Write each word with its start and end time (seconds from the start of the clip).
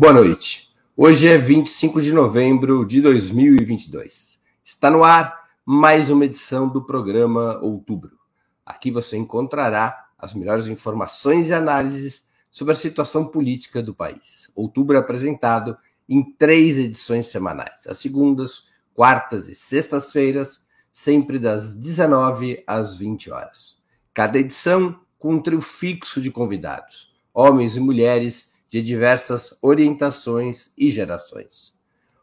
Boa 0.00 0.12
noite. 0.12 0.72
Hoje 0.96 1.26
é 1.26 1.36
25 1.36 2.00
de 2.00 2.12
novembro 2.12 2.86
de 2.86 3.00
2022. 3.00 4.38
Está 4.64 4.92
no 4.92 5.02
ar 5.02 5.48
mais 5.66 6.08
uma 6.08 6.24
edição 6.24 6.68
do 6.68 6.86
programa 6.86 7.58
Outubro. 7.60 8.16
Aqui 8.64 8.92
você 8.92 9.16
encontrará 9.16 10.06
as 10.16 10.34
melhores 10.34 10.68
informações 10.68 11.48
e 11.48 11.52
análises 11.52 12.28
sobre 12.48 12.74
a 12.74 12.76
situação 12.76 13.26
política 13.26 13.82
do 13.82 13.92
país. 13.92 14.48
Outubro 14.54 14.94
é 14.94 15.00
apresentado 15.00 15.76
em 16.08 16.22
três 16.22 16.78
edições 16.78 17.26
semanais, 17.26 17.88
às 17.88 17.98
segundas, 17.98 18.68
quartas 18.94 19.48
e 19.48 19.56
sextas-feiras, 19.56 20.64
sempre 20.92 21.40
das 21.40 21.72
19 21.72 22.62
às 22.68 22.96
20 22.96 23.32
horas. 23.32 23.78
Cada 24.14 24.38
edição 24.38 25.00
com 25.18 25.34
um 25.34 25.42
trio 25.42 25.60
fixo 25.60 26.22
de 26.22 26.30
convidados, 26.30 27.12
homens 27.34 27.74
e 27.74 27.80
mulheres 27.80 28.56
de 28.68 28.82
diversas 28.82 29.56
orientações 29.62 30.72
e 30.76 30.90
gerações. 30.90 31.74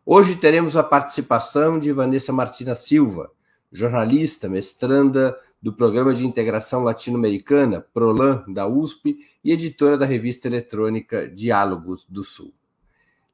Hoje 0.06 0.36
teremos 0.36 0.78
a 0.78 0.84
participação 0.84 1.80
de 1.80 1.92
Vanessa 1.92 2.32
Martina 2.32 2.76
Silva, 2.76 3.32
jornalista, 3.72 4.48
mestranda 4.48 5.36
do 5.60 5.74
Programa 5.74 6.14
de 6.14 6.28
Integração 6.28 6.84
Latino-Americana, 6.84 7.84
PROLAN, 7.92 8.44
da 8.48 8.68
USP, 8.68 9.18
e 9.44 9.52
editora 9.52 9.98
da 9.98 10.06
revista 10.06 10.48
eletrônica 10.48 11.28
Diálogos 11.28 12.06
do 12.08 12.24
Sul. 12.24 12.54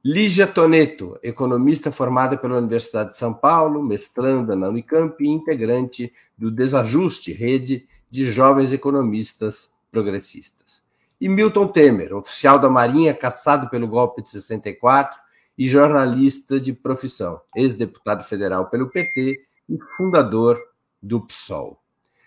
Lígia 0.02 0.46
Toneto, 0.46 1.18
economista 1.22 1.92
formada 1.92 2.36
pela 2.36 2.56
Universidade 2.56 3.10
de 3.10 3.16
São 3.18 3.34
Paulo, 3.34 3.82
mestranda 3.82 4.56
na 4.56 4.68
Unicamp 4.68 5.22
e 5.22 5.28
integrante 5.28 6.12
do 6.36 6.50
Desajuste, 6.50 7.32
rede 7.32 7.86
de 8.10 8.32
jovens 8.32 8.72
economistas 8.72 9.72
progressistas 9.90 10.81
e 11.22 11.28
Milton 11.28 11.68
Temer, 11.68 12.12
oficial 12.12 12.58
da 12.58 12.68
Marinha 12.68 13.14
caçado 13.14 13.70
pelo 13.70 13.86
golpe 13.86 14.22
de 14.22 14.28
64 14.28 15.16
e 15.56 15.68
jornalista 15.68 16.58
de 16.58 16.72
profissão, 16.72 17.40
ex-deputado 17.54 18.24
federal 18.24 18.68
pelo 18.68 18.90
PT 18.90 19.40
e 19.68 19.78
fundador 19.96 20.60
do 21.00 21.20
PSOL. 21.20 21.80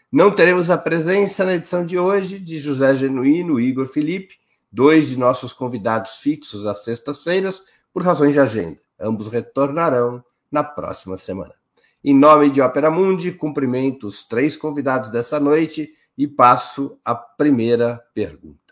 Não 0.10 0.32
teremos 0.32 0.70
a 0.70 0.78
presença 0.78 1.44
na 1.44 1.56
edição 1.56 1.86
de 1.86 2.00
hoje 2.00 2.40
de 2.40 2.58
José 2.58 2.96
Genuíno 2.96 3.60
e 3.60 3.66
Igor 3.68 3.86
Felipe, 3.86 4.36
dois 4.72 5.10
de 5.10 5.20
nossos 5.20 5.52
convidados 5.52 6.20
fixos 6.20 6.66
às 6.66 6.86
sextas-feiras, 6.86 7.66
por 7.92 8.02
razões 8.02 8.32
de 8.32 8.40
agenda. 8.40 8.80
Ambos 8.98 9.28
retornarão 9.28 10.24
na 10.50 10.64
próxima 10.64 11.18
semana. 11.18 11.54
Em 12.02 12.16
nome 12.18 12.50
de 12.50 12.62
Opera 12.62 12.90
Mundi, 12.90 13.34
cumprimento 13.34 14.08
os 14.08 14.26
três 14.26 14.56
convidados 14.56 15.10
dessa 15.10 15.38
noite 15.38 15.94
e 16.18 16.26
passo 16.26 16.98
a 17.04 17.14
primeira 17.14 18.02
pergunta 18.14 18.65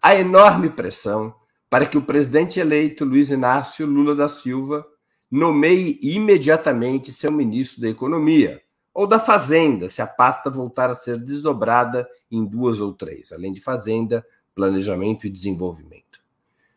a 0.00 0.14
enorme 0.14 0.70
pressão 0.70 1.34
para 1.68 1.86
que 1.86 1.96
o 1.96 2.02
presidente 2.02 2.60
eleito 2.60 3.04
Luiz 3.04 3.30
Inácio 3.30 3.86
Lula 3.86 4.14
da 4.14 4.28
Silva 4.28 4.86
nomeie 5.30 5.98
imediatamente 6.02 7.12
seu 7.12 7.32
ministro 7.32 7.80
da 7.80 7.88
Economia 7.88 8.60
ou 8.92 9.06
da 9.06 9.18
Fazenda, 9.18 9.88
se 9.88 10.02
a 10.02 10.06
pasta 10.06 10.50
voltar 10.50 10.90
a 10.90 10.94
ser 10.94 11.18
desdobrada 11.18 12.06
em 12.30 12.44
duas 12.44 12.80
ou 12.80 12.92
três, 12.92 13.32
além 13.32 13.52
de 13.52 13.60
Fazenda, 13.60 14.24
Planejamento 14.54 15.26
e 15.26 15.30
Desenvolvimento. 15.30 16.20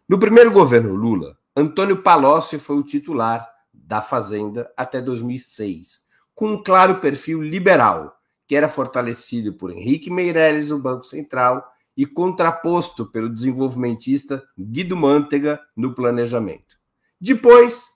No 0.08 0.18
primeiro 0.18 0.52
governo 0.52 0.94
Lula, 0.94 1.38
Antônio 1.54 2.02
Palocci 2.02 2.58
foi 2.58 2.78
o 2.78 2.84
titular 2.84 3.46
da 3.74 4.02
Fazenda 4.02 4.72
até 4.78 5.02
2006, 5.02 6.06
com 6.34 6.54
um 6.54 6.64
claro 6.64 7.02
perfil 7.02 7.42
liberal, 7.42 8.18
que 8.48 8.56
era 8.56 8.70
fortalecido 8.70 9.54
por 9.54 9.72
Henrique 9.72 10.10
Meirelles 10.10 10.70
no 10.70 10.80
Banco 10.80 11.04
Central 11.04 11.75
e 11.96 12.06
contraposto 12.06 13.06
pelo 13.06 13.30
desenvolvimentista 13.30 14.44
Guido 14.58 14.98
Mantega 14.98 15.60
no 15.76 15.94
planejamento. 15.94 16.78
Depois, 17.20 17.88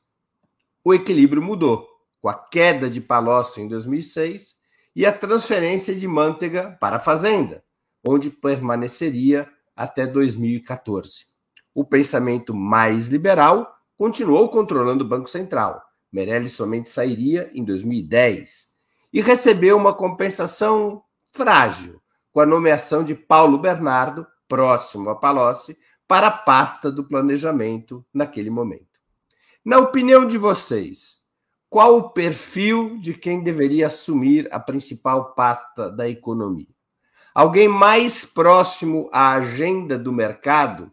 o 0.84 0.94
equilíbrio 0.94 1.42
mudou, 1.42 1.88
com 2.22 2.30
a 2.30 2.34
queda 2.34 2.90
de 2.90 3.02
Palocci 3.02 3.62
em 3.62 3.68
2006 3.68 4.56
e 4.96 5.06
a 5.06 5.12
transferência 5.12 5.94
de 5.94 6.08
Mantega 6.08 6.78
para 6.80 6.98
a 6.98 7.00
Fazenda, 7.00 7.64
onde 8.06 8.30
permaneceria 8.30 9.50
até 9.76 10.06
2014. 10.08 11.26
O 11.74 11.86
pensamento 11.86 12.54
mais 12.54 13.08
liberal 13.08 13.76
continuou 13.98 14.50
controlando 14.50 15.04
o 15.04 15.08
Banco 15.08 15.30
Central. 15.30 15.82
Meirelles 16.12 16.54
somente 16.54 16.90
sairia 16.90 17.52
em 17.54 17.64
2010 17.64 18.70
e 19.14 19.22
recebeu 19.22 19.78
uma 19.78 19.94
compensação 19.94 21.04
frágil 21.32 22.02
com 22.32 22.40
a 22.40 22.46
nomeação 22.46 23.04
de 23.04 23.16
Paulo 23.16 23.58
Bernardo, 23.58 24.26
próximo 24.48 25.10
a 25.10 25.16
Palocci, 25.16 25.78
para 26.08 26.28
a 26.28 26.32
pasta 26.32 26.92
do 26.92 27.04
planejamento 27.04 28.06
naquele 28.14 28.50
momento. 28.50 28.88
Na 29.64 29.78
opinião 29.78 30.26
de 30.26 30.38
vocês, 30.38 31.20
qual 31.70 31.98
o 31.98 32.10
perfil 32.10 32.98
de 32.98 33.14
quem 33.14 33.44
deveria 33.44 33.88
assumir 33.88 34.48
a 34.52 34.60
principal 34.60 35.36
pasta 35.36 35.92
da 35.92 36.10
economia? 36.10 36.68
Alguém 37.34 37.68
mais 37.68 38.26
próximo 38.26 39.08
à 39.14 39.34
agenda 39.34 39.98
do 39.98 40.12
mercado, 40.12 40.92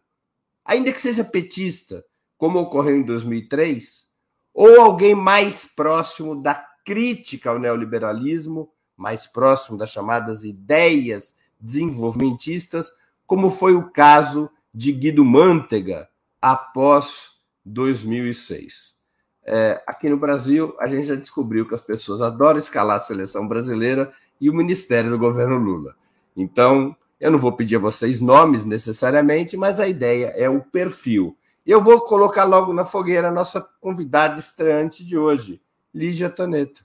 ainda 0.64 0.92
que 0.92 1.00
seja 1.00 1.24
petista, 1.24 2.04
como 2.36 2.58
ocorreu 2.58 2.96
em 2.96 3.02
2003, 3.02 4.06
ou 4.52 4.80
alguém 4.80 5.14
mais 5.14 5.64
próximo 5.64 6.40
da 6.40 6.54
crítica 6.84 7.50
ao 7.50 7.58
neoliberalismo 7.58 8.70
mais 8.96 9.26
próximo 9.26 9.76
das 9.76 9.90
chamadas 9.90 10.44
ideias 10.44 11.34
desenvolvimentistas, 11.60 12.90
como 13.26 13.50
foi 13.50 13.74
o 13.74 13.90
caso 13.90 14.50
de 14.72 14.92
Guido 14.92 15.24
Mantega 15.24 16.08
após 16.40 17.40
2006. 17.64 18.94
É, 19.44 19.82
aqui 19.86 20.08
no 20.08 20.16
Brasil, 20.16 20.74
a 20.80 20.86
gente 20.86 21.06
já 21.06 21.14
descobriu 21.14 21.66
que 21.68 21.74
as 21.74 21.82
pessoas 21.82 22.20
adoram 22.20 22.58
escalar 22.58 22.96
a 22.96 23.00
seleção 23.00 23.46
brasileira 23.46 24.12
e 24.40 24.50
o 24.50 24.54
ministério 24.54 25.10
do 25.10 25.18
governo 25.18 25.56
Lula. 25.56 25.94
Então, 26.36 26.96
eu 27.18 27.30
não 27.30 27.38
vou 27.38 27.52
pedir 27.52 27.76
a 27.76 27.80
vocês 27.80 28.20
nomes 28.20 28.64
necessariamente, 28.64 29.56
mas 29.56 29.80
a 29.80 29.88
ideia 29.88 30.26
é 30.36 30.48
o 30.48 30.60
perfil. 30.60 31.36
Eu 31.64 31.80
vou 31.80 32.00
colocar 32.00 32.44
logo 32.44 32.72
na 32.72 32.84
fogueira 32.84 33.28
a 33.28 33.32
nossa 33.32 33.60
convidada 33.80 34.38
estreante 34.38 35.04
de 35.04 35.16
hoje, 35.16 35.60
Lígia 35.94 36.28
Toneto. 36.28 36.84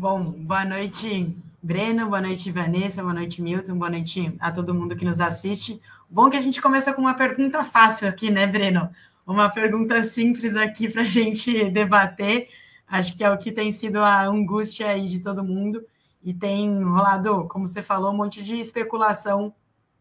Bom, 0.00 0.30
boa 0.30 0.64
noite, 0.64 1.30
Breno, 1.62 2.06
boa 2.06 2.22
noite, 2.22 2.50
Vanessa, 2.50 3.02
boa 3.02 3.12
noite, 3.12 3.42
Milton, 3.42 3.76
boa 3.76 3.90
noite 3.90 4.34
a 4.40 4.50
todo 4.50 4.72
mundo 4.72 4.96
que 4.96 5.04
nos 5.04 5.20
assiste. 5.20 5.78
Bom 6.08 6.30
que 6.30 6.38
a 6.38 6.40
gente 6.40 6.58
começa 6.62 6.94
com 6.94 7.02
uma 7.02 7.12
pergunta 7.12 7.62
fácil 7.62 8.08
aqui, 8.08 8.30
né, 8.30 8.46
Breno? 8.46 8.88
Uma 9.26 9.50
pergunta 9.50 10.02
simples 10.02 10.56
aqui 10.56 10.88
para 10.88 11.02
a 11.02 11.04
gente 11.04 11.68
debater. 11.68 12.48
Acho 12.88 13.14
que 13.14 13.22
é 13.22 13.30
o 13.30 13.36
que 13.36 13.52
tem 13.52 13.74
sido 13.74 13.98
a 13.98 14.24
angústia 14.24 14.88
aí 14.88 15.06
de 15.06 15.20
todo 15.20 15.44
mundo. 15.44 15.84
E 16.24 16.32
tem 16.32 16.82
rolado, 16.82 17.46
como 17.46 17.68
você 17.68 17.82
falou, 17.82 18.10
um 18.10 18.16
monte 18.16 18.42
de 18.42 18.58
especulação 18.58 19.54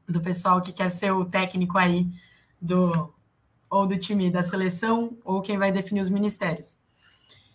do 0.07 0.21
pessoal 0.21 0.61
que 0.61 0.71
quer 0.71 0.91
ser 0.91 1.11
o 1.11 1.25
técnico 1.25 1.77
aí 1.77 2.07
do 2.61 3.13
ou 3.69 3.85
do 3.85 3.97
time 3.97 4.31
da 4.31 4.43
seleção 4.43 5.17
ou 5.25 5.41
quem 5.41 5.57
vai 5.57 5.73
definir 5.73 5.99
os 5.99 6.09
ministérios. 6.09 6.78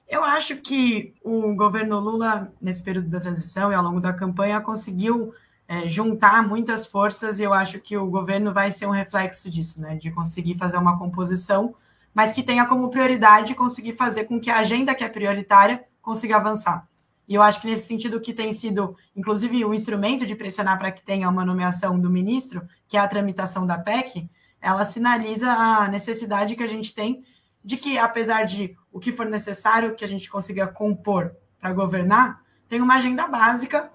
Eu 0.09 0.23
acho 0.23 0.57
que 0.57 1.15
o 1.23 1.55
governo 1.55 1.99
Lula, 1.99 2.53
nesse 2.61 2.83
período 2.83 3.09
da 3.09 3.21
transição 3.21 3.73
e 3.73 3.75
ao 3.75 3.83
longo 3.83 4.01
da 4.01 4.13
campanha, 4.13 4.61
conseguiu 4.61 5.33
é, 5.67 5.89
juntar 5.89 6.47
muitas 6.47 6.87
forças 6.87 7.39
e 7.39 7.43
eu 7.43 7.53
acho 7.53 7.81
que 7.81 7.97
o 7.97 8.07
governo 8.07 8.53
vai 8.53 8.71
ser 8.71 8.87
um 8.87 8.91
reflexo 8.91 9.49
disso, 9.51 9.81
né? 9.81 9.97
De 9.97 10.11
conseguir 10.11 10.57
fazer 10.57 10.77
uma 10.77 10.99
composição, 10.99 11.75
mas 12.13 12.33
que 12.33 12.43
tenha 12.43 12.67
como 12.67 12.91
prioridade 12.91 13.55
conseguir 13.55 13.95
fazer 13.95 14.25
com 14.25 14.39
que 14.39 14.51
a 14.51 14.59
agenda 14.59 14.95
que 14.95 15.03
é 15.03 15.09
prioritária 15.09 15.85
consiga 16.03 16.37
avançar. 16.37 16.87
E 17.27 17.35
eu 17.35 17.43
acho 17.43 17.61
que 17.61 17.67
nesse 17.67 17.89
sentido 17.89 18.21
que 18.21 18.35
tem 18.35 18.53
sido, 18.53 18.95
inclusive, 19.17 19.65
o 19.65 19.73
instrumento 19.73 20.27
de 20.27 20.37
pressionar 20.37 20.79
para 20.79 20.93
que 20.93 21.03
tenha 21.03 21.29
uma 21.29 21.45
nomeação 21.45 21.99
do 21.99 22.11
ministro, 22.11 22.63
que 22.87 22.99
é 22.99 23.01
a 23.01 23.09
tramitação 23.09 23.67
da 23.67 23.79
PEC, 23.79 24.29
ela 24.61 24.85
sinaliza 24.85 25.51
a 25.51 25.89
necessidade 25.89 26.55
que 26.55 26.63
a 26.63 26.67
gente 26.67 26.95
tem 26.95 27.23
de 27.65 27.77
que, 27.77 27.97
apesar 27.97 28.45
de 28.45 28.77
o 28.93 29.01
que 29.01 29.11
for 29.11 29.27
necessário 29.27 29.95
que 29.95 30.05
a 30.05 30.09
gente 30.09 30.31
consiga 30.31 30.67
compor 30.67 31.35
para 31.59 31.73
governar, 31.73 32.43
tem 32.69 32.81
uma 32.81 32.97
agenda 32.97 33.27
básica, 33.27 33.91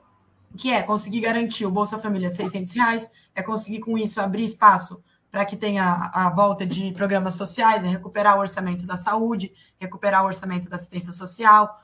que 0.57 0.71
é 0.71 0.81
conseguir 0.81 1.21
garantir 1.21 1.65
o 1.65 1.71
Bolsa 1.71 1.99
Família 1.99 2.29
de 2.31 2.35
600 2.37 2.73
reais, 2.73 3.11
é 3.35 3.43
conseguir 3.43 3.79
com 3.79 3.97
isso 3.97 4.19
abrir 4.19 4.43
espaço 4.43 5.03
para 5.29 5.45
que 5.45 5.55
tenha 5.55 6.09
a 6.11 6.29
volta 6.31 6.65
de 6.65 6.91
programas 6.93 7.35
sociais, 7.35 7.83
é 7.83 7.87
recuperar 7.87 8.37
o 8.37 8.39
orçamento 8.39 8.87
da 8.87 8.97
saúde, 8.97 9.53
recuperar 9.77 10.23
o 10.23 10.27
orçamento 10.27 10.67
da 10.67 10.75
assistência 10.75 11.11
social, 11.11 11.79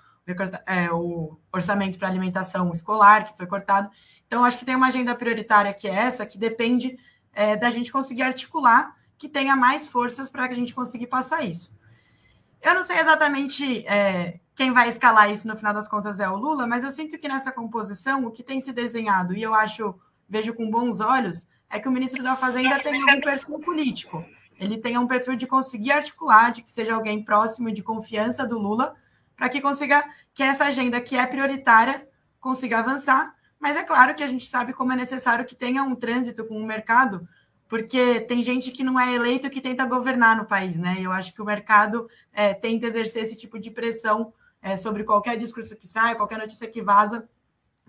é, 0.65 0.91
o 0.91 1.37
orçamento 1.53 1.99
para 1.99 2.07
alimentação 2.07 2.71
escolar, 2.71 3.25
que 3.25 3.37
foi 3.37 3.45
cortado. 3.45 3.89
Então, 4.25 4.43
acho 4.43 4.57
que 4.57 4.65
tem 4.65 4.75
uma 4.75 4.87
agenda 4.87 5.13
prioritária 5.13 5.71
que 5.71 5.87
é 5.87 5.93
essa, 5.93 6.25
que 6.25 6.39
depende 6.39 6.97
é, 7.31 7.55
da 7.55 7.69
gente 7.69 7.91
conseguir 7.91 8.23
articular 8.23 8.95
que 9.17 9.29
tenha 9.29 9.55
mais 9.55 9.87
forças 9.87 10.29
para 10.29 10.47
que 10.47 10.53
a 10.53 10.57
gente 10.57 10.73
conseguir 10.73 11.07
passar 11.07 11.43
isso. 11.43 11.73
Eu 12.61 12.73
não 12.73 12.83
sei 12.83 12.99
exatamente 12.99 13.85
é, 13.87 14.39
quem 14.55 14.71
vai 14.71 14.89
escalar 14.89 15.29
isso 15.29 15.47
no 15.47 15.55
final 15.55 15.73
das 15.73 15.87
contas 15.87 16.19
é 16.19 16.27
o 16.29 16.35
Lula, 16.35 16.65
mas 16.65 16.83
eu 16.83 16.91
sinto 16.91 17.17
que 17.17 17.27
nessa 17.27 17.51
composição 17.51 18.25
o 18.25 18.31
que 18.31 18.41
tem 18.41 18.59
se 18.59 18.73
desenhado, 18.73 19.35
e 19.35 19.43
eu 19.43 19.53
acho, 19.53 19.93
vejo 20.27 20.53
com 20.53 20.69
bons 20.69 20.99
olhos, 20.99 21.47
é 21.69 21.79
que 21.79 21.87
o 21.87 21.91
ministro 21.91 22.23
da 22.23 22.35
Fazenda 22.35 22.79
tenha 22.79 23.05
um 23.05 23.21
perfil 23.21 23.59
político. 23.59 24.25
Ele 24.57 24.77
tenha 24.77 24.99
um 24.99 25.07
perfil 25.07 25.35
de 25.35 25.45
conseguir 25.45 25.91
articular, 25.91 26.51
de 26.51 26.61
que 26.61 26.71
seja 26.71 26.95
alguém 26.95 27.23
próximo 27.23 27.69
e 27.69 27.73
de 27.73 27.83
confiança 27.83 28.45
do 28.47 28.57
Lula, 28.57 28.95
para 29.35 29.49
que 29.49 29.59
consiga 29.59 30.03
que 30.33 30.41
essa 30.41 30.65
agenda 30.65 31.01
que 31.01 31.17
é 31.17 31.25
prioritária 31.25 32.07
consiga 32.39 32.79
avançar. 32.79 33.35
Mas 33.59 33.75
é 33.75 33.83
claro 33.83 34.15
que 34.15 34.23
a 34.23 34.27
gente 34.27 34.45
sabe 34.45 34.73
como 34.73 34.93
é 34.93 34.95
necessário 34.95 35.45
que 35.45 35.55
tenha 35.55 35.83
um 35.83 35.95
trânsito 35.95 36.45
com 36.45 36.57
o 36.57 36.65
mercado, 36.65 37.27
porque 37.67 38.21
tem 38.21 38.41
gente 38.41 38.71
que 38.71 38.83
não 38.83 38.99
é 38.99 39.13
eleito 39.13 39.49
que 39.49 39.61
tenta 39.61 39.85
governar 39.85 40.37
no 40.37 40.45
país, 40.45 40.77
né? 40.77 40.97
Eu 40.99 41.11
acho 41.11 41.33
que 41.33 41.41
o 41.41 41.45
mercado 41.45 42.07
é, 42.31 42.53
tenta 42.53 42.85
exercer 42.85 43.23
esse 43.23 43.35
tipo 43.35 43.59
de 43.59 43.71
pressão 43.71 44.33
é, 44.61 44.77
sobre 44.77 45.03
qualquer 45.03 45.37
discurso 45.37 45.75
que 45.75 45.87
sai, 45.87 46.15
qualquer 46.15 46.37
notícia 46.37 46.67
que 46.67 46.81
vaza, 46.81 47.27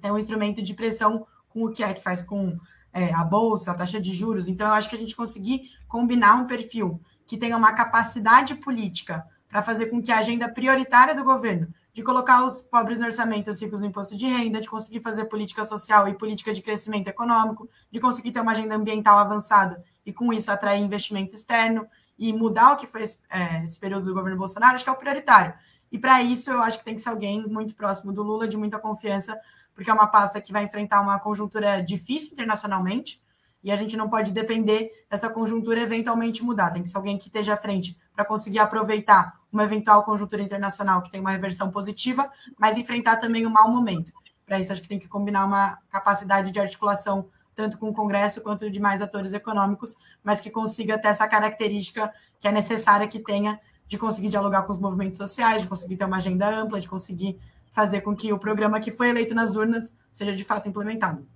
tem 0.01 0.11
um 0.11 0.19
instrumento 0.19 0.63
de 0.63 0.75
pressão 0.75 1.27
com 1.49 1.65
o 1.65 1.71
que 1.71 1.83
é 1.83 1.93
que 1.93 2.03
faz 2.03 2.23
com 2.23 2.57
é, 2.93 3.13
a 3.13 3.25
bolsa, 3.25 3.71
a 3.71 3.75
taxa 3.75 4.01
de 4.01 4.15
juros. 4.15 4.49
Então, 4.49 4.67
eu 4.67 4.75
acho 4.75 4.89
que 4.89 4.95
a 4.95 4.99
gente 4.99 5.17
conseguir 5.17 5.71
combinar 5.87 6.35
um 6.35 6.47
perfil 6.47 7.01
que 7.27 7.37
tenha 7.37 7.57
uma 7.57 7.73
capacidade 7.73 8.55
política 8.55 9.25
para 9.49 9.63
fazer 9.63 9.87
com 9.87 10.03
que 10.03 10.13
a 10.13 10.19
agenda 10.19 10.49
prioritária 10.49 11.15
do 11.15 11.25
governo 11.25 11.69
de 11.97 12.03
colocar 12.03 12.45
os 12.45 12.63
pobres 12.63 12.99
no 12.99 13.07
orçamento, 13.07 13.49
os 13.49 13.59
ricos 13.59 13.81
no 13.81 13.87
imposto 13.87 14.15
de 14.15 14.27
renda, 14.27 14.61
de 14.61 14.69
conseguir 14.69 15.01
fazer 15.01 15.25
política 15.25 15.65
social 15.65 16.07
e 16.07 16.13
política 16.13 16.53
de 16.53 16.61
crescimento 16.61 17.09
econômico, 17.09 17.71
de 17.91 17.99
conseguir 17.99 18.33
ter 18.33 18.41
uma 18.41 18.53
agenda 18.53 18.75
ambiental 18.75 19.19
avançada 19.19 19.83
e, 20.05 20.13
com 20.13 20.31
isso, 20.31 20.51
atrair 20.51 20.83
investimento 20.83 21.35
externo 21.35 21.87
e 22.19 22.35
mudar 22.35 22.75
o 22.75 22.77
que 22.77 22.87
foi 22.87 23.05
esse, 23.05 23.19
é, 23.31 23.65
esse 23.65 23.81
período 23.81 24.05
do 24.05 24.13
governo 24.13 24.37
Bolsonaro, 24.37 24.75
acho 24.75 24.85
que 24.85 24.91
é 24.91 24.93
o 24.93 24.97
prioritário. 24.97 25.55
E, 25.91 25.99
para 25.99 26.23
isso, 26.23 26.51
eu 26.51 26.61
acho 26.61 26.79
que 26.79 26.85
tem 26.85 26.95
que 26.95 27.01
ser 27.01 27.09
alguém 27.09 27.49
muito 27.49 27.75
próximo 27.75 28.13
do 28.13 28.23
Lula, 28.23 28.47
de 28.47 28.59
muita 28.59 28.79
confiança, 28.79 29.41
porque 29.75 29.89
é 29.89 29.95
uma 29.95 30.07
pasta 30.07 30.39
que 30.39 30.53
vai 30.53 30.65
enfrentar 30.65 31.01
uma 31.01 31.19
conjuntura 31.19 31.81
difícil 31.81 32.35
internacionalmente, 32.35 33.23
e 33.65 33.73
a 33.73 33.77
gente 33.77 33.97
não 33.97 34.11
pode 34.11 34.33
depender 34.33 34.91
dessa 35.09 35.31
conjuntura 35.31 35.81
eventualmente 35.81 36.45
mudar. 36.45 36.73
Tem 36.73 36.83
que 36.83 36.91
ser 36.91 36.97
alguém 36.99 37.17
que 37.17 37.29
esteja 37.29 37.55
à 37.55 37.57
frente 37.57 37.97
para 38.17 38.25
conseguir 38.25 38.59
aproveitar 38.59 39.39
uma 39.53 39.63
eventual 39.63 40.03
conjuntura 40.03 40.43
internacional 40.43 41.03
que 41.03 41.11
tem 41.11 41.21
uma 41.21 41.31
reversão 41.31 41.71
positiva, 41.71 42.31
mas 42.59 42.79
enfrentar 42.79 43.17
também 43.17 43.47
um 43.47 43.51
mau 43.51 43.71
momento. 43.71 44.13
Para 44.47 44.59
isso, 44.59 44.73
acho 44.73 44.81
que 44.81 44.89
tem 44.89 44.99
que 44.99 45.07
combinar 45.07 45.45
uma 45.45 45.79
capacidade 45.91 46.51
de 46.51 46.59
articulação 46.59 47.29
tanto 47.55 47.79
com 47.79 47.89
o 47.89 47.95
Congresso 47.95 48.41
quanto 48.41 48.71
de 48.71 48.79
mais 48.79 49.01
atores 49.01 49.33
econômicos, 49.33 49.97
mas 50.23 50.41
que 50.41 50.51
consiga 50.51 50.99
ter 50.99 51.09
essa 51.09 51.27
característica 51.27 52.13
que 52.39 52.49
é 52.49 52.53
necessária 52.53 53.09
que 53.09 53.19
tenha 53.19 53.59
de 53.87 53.97
conseguir 53.97 54.29
dialogar 54.29 54.63
com 54.63 54.73
os 54.73 54.79
movimentos 54.79 55.17
sociais, 55.17 55.63
de 55.63 55.69
conseguir 55.69 55.97
ter 55.97 56.05
uma 56.05 56.17
agenda 56.17 56.49
ampla, 56.49 56.81
de 56.81 56.89
conseguir 56.89 57.39
fazer 57.73 58.01
com 58.01 58.15
que 58.15 58.33
o 58.33 58.39
programa 58.39 58.81
que 58.81 58.91
foi 58.91 59.09
eleito 59.09 59.35
nas 59.35 59.55
urnas 59.55 59.97
seja 60.13 60.35
de 60.35 60.45
fato 60.45 60.69
implementado. 60.69 61.27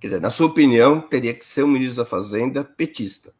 Quer 0.00 0.08
dizer, 0.08 0.20
na 0.20 0.30
sua 0.30 0.46
opinião, 0.46 1.00
teria 1.00 1.34
que 1.34 1.44
ser 1.44 1.62
o 1.62 1.68
ministro 1.68 2.04
da 2.04 2.08
Fazenda 2.08 2.64
petista. 2.64 3.32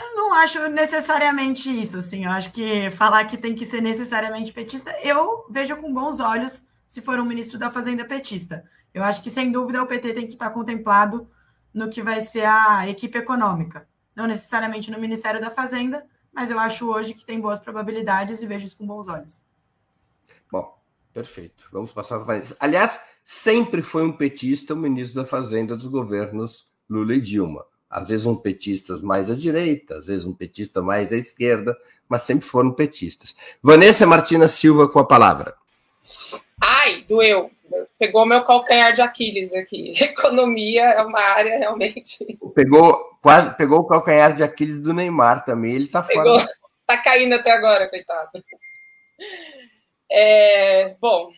Eu 0.00 0.14
não 0.14 0.34
acho 0.34 0.68
necessariamente 0.68 1.70
isso, 1.70 1.98
assim. 1.98 2.24
Eu 2.24 2.30
acho 2.30 2.52
que 2.52 2.90
falar 2.90 3.24
que 3.24 3.38
tem 3.38 3.54
que 3.54 3.64
ser 3.64 3.80
necessariamente 3.80 4.52
petista, 4.52 4.94
eu 5.02 5.46
vejo 5.50 5.76
com 5.76 5.92
bons 5.92 6.20
olhos 6.20 6.66
se 6.86 7.00
for 7.00 7.18
um 7.18 7.24
ministro 7.24 7.58
da 7.58 7.70
Fazenda 7.70 8.04
petista. 8.04 8.64
Eu 8.92 9.02
acho 9.02 9.22
que, 9.22 9.30
sem 9.30 9.50
dúvida, 9.50 9.82
o 9.82 9.86
PT 9.86 10.14
tem 10.14 10.26
que 10.26 10.32
estar 10.32 10.50
contemplado 10.50 11.28
no 11.72 11.88
que 11.88 12.02
vai 12.02 12.20
ser 12.20 12.46
a 12.46 12.88
equipe 12.88 13.18
econômica. 13.18 13.88
Não 14.14 14.26
necessariamente 14.26 14.90
no 14.90 14.98
Ministério 14.98 15.40
da 15.40 15.50
Fazenda, 15.50 16.06
mas 16.32 16.50
eu 16.50 16.58
acho 16.58 16.88
hoje 16.88 17.12
que 17.12 17.24
tem 17.24 17.40
boas 17.40 17.58
probabilidades 17.58 18.40
e 18.42 18.46
vejo 18.46 18.66
isso 18.66 18.78
com 18.78 18.86
bons 18.86 19.08
olhos. 19.08 19.42
Bom, 20.50 20.78
perfeito. 21.12 21.64
Vamos 21.72 21.92
passar 21.92 22.20
para 22.20 22.40
Aliás, 22.60 23.00
sempre 23.24 23.82
foi 23.82 24.02
um 24.02 24.12
petista 24.12 24.74
o 24.74 24.76
ministro 24.76 25.22
da 25.22 25.28
Fazenda 25.28 25.76
dos 25.76 25.86
governos 25.86 26.70
Lula 26.88 27.14
e 27.14 27.20
Dilma. 27.20 27.64
Às 27.88 28.08
vezes 28.08 28.26
um 28.26 28.36
petista 28.36 28.96
mais 28.98 29.30
à 29.30 29.34
direita, 29.34 29.98
às 29.98 30.06
vezes 30.06 30.24
um 30.24 30.34
petista 30.34 30.82
mais 30.82 31.12
à 31.12 31.16
esquerda, 31.16 31.76
mas 32.08 32.22
sempre 32.22 32.46
foram 32.46 32.72
petistas. 32.72 33.34
Vanessa 33.62 34.06
Martina 34.06 34.48
Silva 34.48 34.88
com 34.88 34.98
a 34.98 35.06
palavra. 35.06 35.54
Ai, 36.60 37.04
doeu. 37.08 37.50
Pegou 37.98 38.26
meu 38.26 38.44
calcanhar 38.44 38.92
de 38.92 39.02
Aquiles 39.02 39.52
aqui. 39.54 39.92
Economia 40.02 40.84
é 40.84 41.02
uma 41.02 41.20
área 41.20 41.58
realmente. 41.58 42.38
Pegou 42.54 43.16
quase 43.20 43.56
pegou 43.56 43.80
o 43.80 43.86
calcanhar 43.86 44.32
de 44.32 44.42
Aquiles 44.42 44.80
do 44.80 44.94
Neymar 44.94 45.44
também. 45.44 45.74
Ele 45.74 45.88
tá 45.88 46.02
Pegou, 46.02 46.40
fora. 46.40 46.52
Tá 46.86 46.96
caindo 46.98 47.34
até 47.34 47.50
agora, 47.50 47.88
coitado. 47.88 48.30
É, 50.10 50.94
bom, 51.00 51.32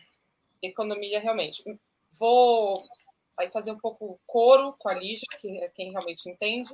economia 0.61 1.19
realmente. 1.19 1.63
Vou 2.19 2.83
aí 3.39 3.49
fazer 3.49 3.71
um 3.71 3.77
pouco 3.77 4.19
coro 4.25 4.75
com 4.77 4.89
a 4.89 4.93
Lígia, 4.93 5.27
que 5.39 5.57
é 5.59 5.69
quem 5.69 5.91
realmente 5.91 6.29
entende, 6.29 6.73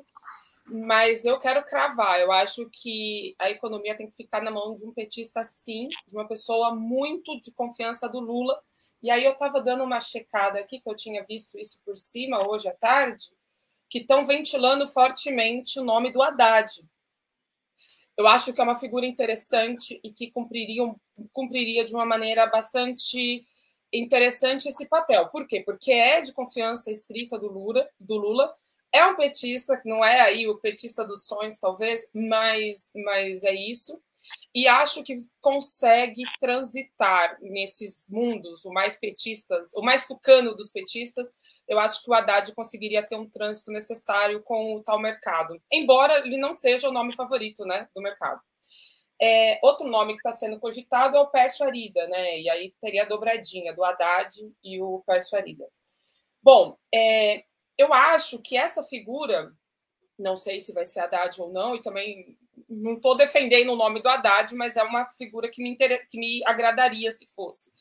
mas 0.66 1.26
eu 1.26 1.40
quero 1.40 1.64
cravar. 1.64 2.20
Eu 2.20 2.32
acho 2.32 2.70
que 2.72 3.36
a 3.40 3.50
economia 3.50 3.96
tem 3.96 4.10
que 4.10 4.16
ficar 4.16 4.42
na 4.42 4.52
mão 4.52 4.76
de 4.76 4.86
um 4.86 4.94
petista, 4.94 5.44
sim, 5.44 5.88
de 6.08 6.16
uma 6.16 6.28
pessoa 6.28 6.74
muito 6.74 7.40
de 7.40 7.52
confiança 7.52 8.10
do 8.10 8.20
Lula. 8.20 8.60
E 9.02 9.12
aí 9.12 9.24
eu 9.24 9.34
estava 9.34 9.62
dando 9.62 9.84
uma 9.84 10.00
checada 10.00 10.60
aqui, 10.60 10.80
que 10.80 10.90
eu 10.90 10.96
tinha 10.96 11.24
visto 11.24 11.58
isso 11.60 11.80
por 11.86 11.98
cima 11.98 12.48
hoje 12.48 12.68
à 12.68 12.74
tarde, 12.74 13.24
que 13.90 14.00
estão 14.00 14.26
ventilando 14.26 14.88
fortemente 14.88 15.80
o 15.80 15.84
nome 15.84 16.12
do 16.12 16.22
Haddad 16.22 16.84
eu 18.18 18.28
acho 18.28 18.54
que 18.54 18.62
é 18.62 18.64
uma 18.64 18.78
figura 18.78 19.06
interessante 19.06 20.00
e 20.04 20.12
que 20.12 20.32
cumpriria, 20.32 20.84
cumpriria 21.34 21.84
de 21.84 21.94
uma 21.94 22.06
maneira 22.06 22.46
bastante 22.48 23.46
interessante 23.98 24.68
esse 24.68 24.86
papel. 24.88 25.28
Por 25.30 25.48
quê? 25.48 25.62
Porque 25.62 25.92
é 25.92 26.22
de 26.22 26.34
confiança 26.34 26.92
estrita 26.92 27.38
do 27.38 27.48
Lula, 27.48 27.90
do 28.00 28.16
Lula. 28.16 28.54
É 28.92 29.06
um 29.06 29.16
petista, 29.16 29.82
não 29.86 30.04
é 30.04 30.22
aí 30.22 30.48
o 30.48 30.58
petista 30.58 31.04
dos 31.06 31.26
sonhos, 31.26 31.58
talvez, 31.58 32.08
mas, 32.14 32.92
mas 32.96 33.44
é 33.44 33.54
isso. 33.54 34.02
E 34.54 34.68
acho 34.68 35.04
que 35.04 35.22
consegue 35.42 36.24
transitar 36.40 37.38
nesses 37.42 38.08
mundos, 38.10 38.64
o 38.64 38.72
mais 38.72 38.98
petistas, 38.98 39.74
o 39.76 39.82
mais 39.82 40.08
tucano 40.08 40.56
dos 40.56 40.72
petistas, 40.72 41.36
eu 41.68 41.80
acho 41.80 42.04
que 42.04 42.10
o 42.10 42.14
Haddad 42.14 42.54
conseguiria 42.54 43.06
ter 43.06 43.16
um 43.18 43.28
trânsito 43.28 43.72
necessário 43.72 44.42
com 44.44 44.76
o 44.76 44.84
tal 44.84 45.00
mercado. 45.00 45.62
Embora 45.72 46.20
ele 46.20 46.38
não 46.38 46.54
seja 46.54 46.88
o 46.88 46.94
nome 46.94 47.14
favorito 47.16 47.66
né, 47.66 47.90
do 47.94 48.02
mercado. 48.02 48.42
É, 49.22 49.60
outro 49.64 49.88
nome 49.88 50.14
que 50.14 50.20
está 50.20 50.32
sendo 50.32 50.60
cogitado 50.60 51.16
é 51.18 51.20
o 51.20 51.28
Pércio 51.28 51.66
Arida, 51.66 52.08
né? 52.08 52.40
E 52.40 52.50
aí 52.50 52.74
teria 52.82 53.04
a 53.04 53.08
dobradinha 53.08 53.74
do 53.74 53.84
Haddad 53.84 54.34
e 54.64 54.82
o 54.82 55.02
Pércio 55.06 55.38
Arida. 55.38 55.66
Bom, 56.44 56.78
é, 56.94 57.44
eu 57.78 57.94
acho 57.94 58.42
que 58.42 58.58
essa 58.58 58.84
figura, 58.84 59.52
não 60.20 60.38
sei 60.38 60.60
se 60.60 60.74
vai 60.74 60.86
ser 60.86 61.00
Haddad 61.00 61.42
ou 61.42 61.52
não, 61.52 61.76
e 61.76 61.82
também 61.82 62.38
não 62.70 62.94
estou 62.94 63.16
defendendo 63.16 63.72
o 63.72 63.78
nome 63.78 64.02
do 64.02 64.10
Haddad, 64.10 64.54
mas 64.56 64.76
é 64.76 64.84
uma 64.84 65.06
figura 65.18 65.50
que 65.50 65.64
me, 65.64 65.76
que 65.76 66.18
me 66.18 66.42
agradaria 66.46 67.12
se 67.12 67.26
fosse 67.28 67.72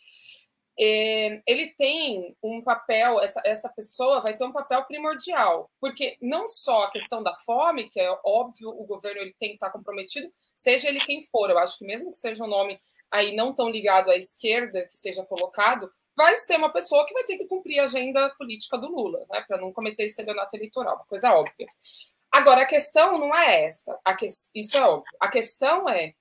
ele 0.76 1.68
tem 1.76 2.36
um 2.42 2.62
papel, 2.62 3.20
essa, 3.20 3.40
essa 3.44 3.68
pessoa 3.68 4.20
vai 4.20 4.34
ter 4.34 4.44
um 4.44 4.52
papel 4.52 4.84
primordial, 4.84 5.70
porque 5.80 6.16
não 6.20 6.46
só 6.46 6.84
a 6.84 6.90
questão 6.90 7.22
da 7.22 7.34
fome, 7.34 7.88
que 7.88 8.00
é 8.00 8.10
óbvio, 8.24 8.70
o 8.70 8.84
governo 8.84 9.20
ele 9.20 9.34
tem 9.38 9.50
que 9.50 9.54
estar 9.56 9.70
comprometido, 9.70 10.32
seja 10.54 10.88
ele 10.88 11.00
quem 11.00 11.22
for, 11.22 11.48
eu 11.50 11.58
acho 11.58 11.78
que 11.78 11.86
mesmo 11.86 12.10
que 12.10 12.16
seja 12.16 12.42
um 12.42 12.48
nome 12.48 12.80
aí 13.10 13.34
não 13.34 13.54
tão 13.54 13.68
ligado 13.68 14.10
à 14.10 14.16
esquerda 14.16 14.86
que 14.86 14.96
seja 14.96 15.24
colocado, 15.24 15.90
vai 16.16 16.34
ser 16.36 16.56
uma 16.56 16.72
pessoa 16.72 17.06
que 17.06 17.14
vai 17.14 17.24
ter 17.24 17.38
que 17.38 17.46
cumprir 17.46 17.78
a 17.78 17.84
agenda 17.84 18.30
política 18.30 18.76
do 18.76 18.88
Lula, 18.88 19.24
né, 19.30 19.44
para 19.46 19.58
não 19.58 19.72
cometer 19.72 20.04
estelionato 20.04 20.56
eleitoral, 20.56 20.96
uma 20.96 21.06
coisa 21.06 21.32
óbvia. 21.32 21.66
Agora, 22.32 22.62
a 22.62 22.66
questão 22.66 23.16
não 23.16 23.32
é 23.32 23.64
essa, 23.64 23.96
que, 24.18 24.26
isso 24.26 24.76
é 24.76 24.80
óbvio. 24.80 25.12
A 25.20 25.28
questão 25.28 25.88
é 25.88 26.14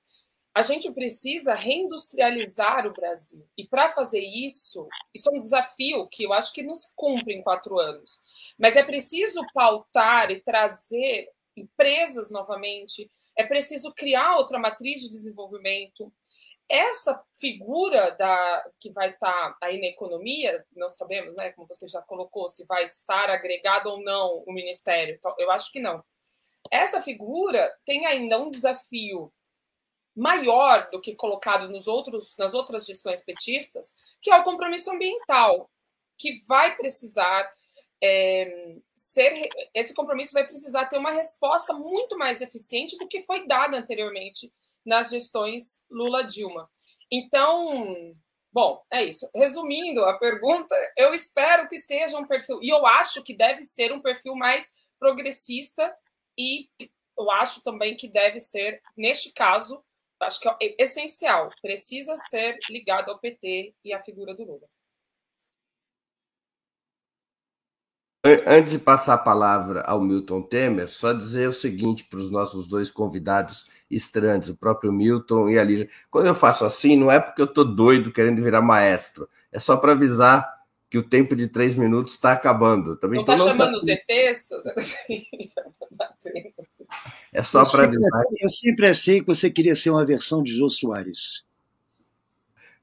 a 0.55 0.61
gente 0.61 0.91
precisa 0.91 1.55
reindustrializar 1.55 2.85
o 2.85 2.93
Brasil. 2.93 3.43
E 3.57 3.67
para 3.67 3.89
fazer 3.89 4.19
isso, 4.19 4.87
isso 5.13 5.29
é 5.29 5.33
um 5.33 5.39
desafio 5.39 6.07
que 6.09 6.23
eu 6.23 6.31
acho 6.31 6.53
que 6.53 6.61
não 6.61 6.75
se 6.75 6.93
cumpre 6.95 7.33
em 7.33 7.41
quatro 7.41 7.79
anos. 7.79 8.21
Mas 8.57 8.75
é 8.75 8.83
preciso 8.83 9.43
pautar 9.51 10.29
e 10.29 10.41
trazer 10.41 11.27
empresas 11.57 12.29
novamente, 12.29 13.09
é 13.35 13.43
preciso 13.43 13.91
criar 13.93 14.35
outra 14.35 14.59
matriz 14.59 15.01
de 15.01 15.09
desenvolvimento. 15.09 16.13
Essa 16.69 17.23
figura 17.35 18.11
da 18.11 18.71
que 18.79 18.91
vai 18.91 19.09
estar 19.09 19.57
aí 19.59 19.79
na 19.79 19.87
economia, 19.87 20.63
não 20.75 20.89
sabemos, 20.89 21.35
né, 21.35 21.51
como 21.51 21.67
você 21.67 21.87
já 21.87 22.01
colocou, 22.01 22.47
se 22.47 22.63
vai 22.65 22.83
estar 22.83 23.29
agregado 23.29 23.89
ou 23.89 24.03
não 24.03 24.43
o 24.45 24.53
ministério. 24.53 25.15
Então, 25.15 25.33
eu 25.39 25.49
acho 25.49 25.71
que 25.71 25.79
não. 25.79 26.03
Essa 26.71 27.01
figura 27.01 27.71
tem 27.85 28.05
ainda 28.05 28.39
um 28.39 28.51
desafio 28.51 29.31
maior 30.15 30.89
do 30.91 31.01
que 31.01 31.15
colocado 31.15 31.69
nos 31.69 31.87
outros, 31.87 32.35
nas 32.37 32.53
outras 32.53 32.85
gestões 32.85 33.23
petistas, 33.23 33.93
que 34.21 34.29
é 34.29 34.37
o 34.37 34.43
compromisso 34.43 34.91
ambiental, 34.91 35.69
que 36.17 36.43
vai 36.47 36.75
precisar 36.75 37.49
é, 38.01 38.75
ser. 38.93 39.49
Esse 39.73 39.93
compromisso 39.93 40.33
vai 40.33 40.45
precisar 40.45 40.85
ter 40.85 40.97
uma 40.97 41.11
resposta 41.11 41.73
muito 41.73 42.17
mais 42.17 42.41
eficiente 42.41 42.97
do 42.97 43.07
que 43.07 43.21
foi 43.21 43.47
dada 43.47 43.77
anteriormente 43.77 44.53
nas 44.85 45.09
gestões 45.09 45.83
Lula-Dilma. 45.89 46.69
Então, 47.11 48.15
Bom, 48.53 48.85
é 48.91 49.03
isso. 49.03 49.27
Resumindo 49.33 50.05
a 50.05 50.19
pergunta, 50.19 50.75
eu 50.95 51.11
espero 51.11 51.67
que 51.67 51.79
seja 51.79 52.19
um 52.19 52.27
perfil, 52.27 52.59
e 52.61 52.69
eu 52.69 52.85
acho 52.85 53.23
que 53.23 53.35
deve 53.35 53.63
ser 53.63 53.91
um 53.91 53.99
perfil 53.99 54.35
mais 54.35 54.71
progressista, 54.99 55.91
e 56.37 56.69
eu 57.17 57.31
acho 57.31 57.63
também 57.63 57.97
que 57.97 58.07
deve 58.07 58.39
ser, 58.39 58.79
neste 58.95 59.33
caso, 59.33 59.83
acho 60.23 60.39
que 60.39 60.47
é 60.47 60.55
essencial, 60.79 61.49
precisa 61.61 62.15
ser 62.15 62.57
ligado 62.69 63.11
ao 63.11 63.19
PT 63.19 63.73
e 63.83 63.93
à 63.93 63.99
figura 63.99 64.33
do 64.33 64.43
Lula. 64.43 64.67
Antes 68.47 68.71
de 68.71 68.79
passar 68.79 69.15
a 69.15 69.17
palavra 69.17 69.81
ao 69.81 69.99
Milton 69.99 70.41
Temer, 70.43 70.87
só 70.87 71.11
dizer 71.11 71.49
o 71.49 71.53
seguinte 71.53 72.05
para 72.05 72.19
os 72.19 72.31
nossos 72.31 72.67
dois 72.67 72.89
convidados 72.89 73.67
estranhos, 73.91 74.47
o 74.47 74.55
próprio 74.55 74.93
Milton 74.93 75.49
e 75.49 75.59
a 75.59 75.63
Lígia. 75.63 75.89
Quando 76.09 76.27
eu 76.27 76.35
faço 76.35 76.63
assim, 76.63 76.95
não 76.95 77.11
é 77.11 77.19
porque 77.19 77.41
eu 77.41 77.45
estou 77.45 77.65
doido 77.65 78.13
querendo 78.13 78.41
virar 78.41 78.61
maestro, 78.61 79.27
é 79.51 79.59
só 79.59 79.75
para 79.75 79.91
avisar 79.91 80.62
que 80.93 80.97
o 80.99 81.01
tempo 81.01 81.35
de 81.35 81.47
três 81.47 81.73
minutos 81.73 82.13
está 82.13 82.33
acabando. 82.33 82.95
Também 82.95 83.15
não 83.15 83.23
está 83.23 83.35
chamando 83.35 83.73
os 83.73 83.87
ETs? 83.87 84.49
é 87.33 87.41
só 87.41 87.65
para 87.65 87.85
avisar. 87.85 88.23
Eu 88.39 88.47
sempre 88.47 88.85
achei 88.85 89.19
que 89.19 89.25
você 89.25 89.49
queria 89.49 89.75
ser 89.75 89.89
uma 89.89 90.05
versão 90.05 90.43
de 90.43 90.55
Jô 90.55 90.69
Soares. 90.69 91.43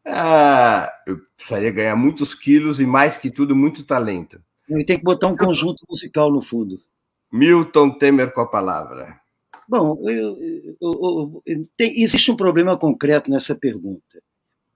Ah, 0.05 0.93
eu 1.07 1.21
precisaria 1.37 1.71
ganhar 1.71 1.95
muitos 1.95 2.35
quilos 2.35 2.81
e, 2.81 2.85
mais 2.85 3.17
que 3.17 3.31
tudo, 3.31 3.55
muito 3.55 3.85
talento. 3.85 4.43
E 4.69 4.85
tem 4.85 4.99
que 4.99 5.05
botar 5.05 5.29
um 5.29 5.37
conjunto 5.37 5.87
musical 5.89 6.33
no 6.33 6.43
fundo. 6.43 6.83
Milton 7.31 7.91
Temer 7.91 8.33
com 8.33 8.41
a 8.41 8.47
palavra. 8.47 9.21
Bom, 9.69 10.03
eu, 10.11 10.37
eu, 10.81 11.43
eu, 11.47 11.69
tem, 11.77 12.03
existe 12.03 12.33
um 12.33 12.37
problema 12.37 12.77
concreto 12.77 13.31
nessa 13.31 13.55
pergunta. 13.55 14.21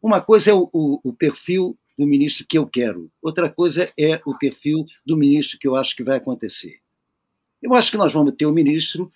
Uma 0.00 0.20
coisa 0.20 0.52
é 0.52 0.54
o, 0.54 0.70
o, 0.72 1.00
o, 1.02 1.12
perfil 1.12 1.76
do 1.96 2.06
ministro 2.06 2.46
que 2.46 2.58
eu 2.58 2.66
quero, 2.66 3.10
outra 3.22 3.48
coisa 3.48 3.92
é 3.98 4.20
o 4.26 4.36
perfil 4.36 4.84
do 5.06 5.16
ministro 5.16 5.58
que 5.58 5.68
eu 5.68 5.76
acho 5.76 5.94
que 5.94 6.02
vai 6.02 6.16
acontecer. 6.16 6.80
Eu 7.62 7.74
acho 7.74 7.90
que 7.90 7.96
nós 7.96 8.12
vamos 8.12 8.34
ter 8.34 8.46
o 8.46 8.50
um 8.50 8.54
ministro 8.54 9.10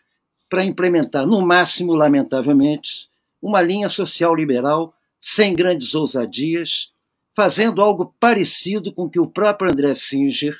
para 0.48 0.64
implementar, 0.64 1.26
no 1.26 1.44
máximo, 1.44 1.94
lamentavelmente, 1.94 3.08
uma 3.42 3.60
linha 3.60 3.88
social 3.88 4.34
liberal 4.34 4.94
sem 5.20 5.54
grandes 5.54 5.94
ousadias, 5.94 6.90
fazendo 7.34 7.82
algo 7.82 8.14
parecido 8.18 8.92
com 8.92 9.04
o 9.04 9.10
que 9.10 9.20
o 9.20 9.26
próprio 9.26 9.70
André 9.70 9.94
Singer 9.94 10.56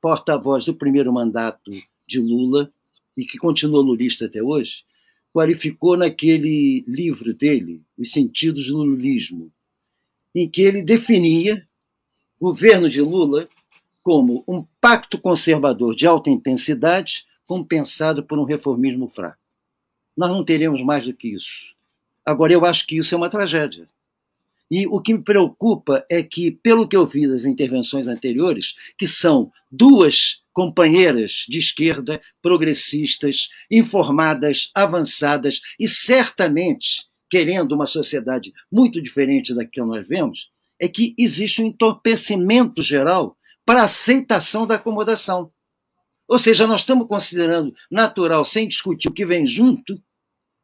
porta-voz 0.00 0.64
do 0.64 0.74
primeiro 0.74 1.12
mandato 1.12 1.70
de 2.06 2.18
Lula 2.18 2.72
e 3.16 3.24
que 3.24 3.38
continua 3.38 3.82
lulista 3.82 4.26
até 4.26 4.42
hoje, 4.42 4.84
qualificou 5.32 5.96
naquele 5.96 6.84
livro 6.88 7.34
dele, 7.34 7.82
Os 7.98 8.10
Sentidos 8.10 8.68
do 8.68 8.78
Lulismo, 8.78 9.52
em 10.34 10.48
que 10.48 10.62
ele 10.62 10.82
definia 10.82 11.66
o 12.38 12.46
governo 12.46 12.88
de 12.88 13.00
Lula 13.00 13.48
como 14.02 14.44
um 14.48 14.64
pacto 14.80 15.18
conservador 15.18 15.94
de 15.94 16.06
alta 16.06 16.30
intensidade 16.30 17.26
compensado 17.46 18.22
por 18.24 18.38
um 18.38 18.44
reformismo 18.44 19.08
fraco. 19.08 19.38
Nós 20.16 20.30
não 20.30 20.44
teremos 20.44 20.82
mais 20.82 21.04
do 21.04 21.12
que 21.12 21.28
isso. 21.28 21.74
Agora, 22.24 22.52
eu 22.52 22.64
acho 22.64 22.86
que 22.86 22.96
isso 22.96 23.14
é 23.14 23.18
uma 23.18 23.30
tragédia. 23.30 23.88
E 24.70 24.86
o 24.86 25.00
que 25.00 25.14
me 25.14 25.22
preocupa 25.22 26.04
é 26.08 26.22
que, 26.22 26.50
pelo 26.50 26.86
que 26.86 26.96
eu 26.96 27.04
vi 27.04 27.26
das 27.26 27.44
intervenções 27.44 28.06
anteriores, 28.06 28.76
que 28.96 29.06
são 29.06 29.50
duas 29.70 30.40
companheiras 30.52 31.44
de 31.48 31.58
esquerda, 31.58 32.20
progressistas, 32.40 33.48
informadas, 33.70 34.70
avançadas 34.74 35.60
e 35.78 35.88
certamente 35.88 37.09
querendo 37.30 37.72
uma 37.72 37.86
sociedade 37.86 38.52
muito 38.70 39.00
diferente 39.00 39.54
da 39.54 39.64
que 39.64 39.80
nós 39.80 40.06
vemos, 40.06 40.50
é 40.80 40.88
que 40.88 41.14
existe 41.16 41.62
um 41.62 41.66
entorpecimento 41.66 42.82
geral 42.82 43.36
para 43.64 43.82
a 43.82 43.84
aceitação 43.84 44.66
da 44.66 44.74
acomodação. 44.74 45.52
Ou 46.26 46.38
seja, 46.38 46.66
nós 46.66 46.82
estamos 46.82 47.06
considerando 47.06 47.74
natural, 47.90 48.44
sem 48.44 48.66
discutir 48.66 49.08
o 49.08 49.12
que 49.12 49.26
vem 49.26 49.46
junto, 49.46 50.00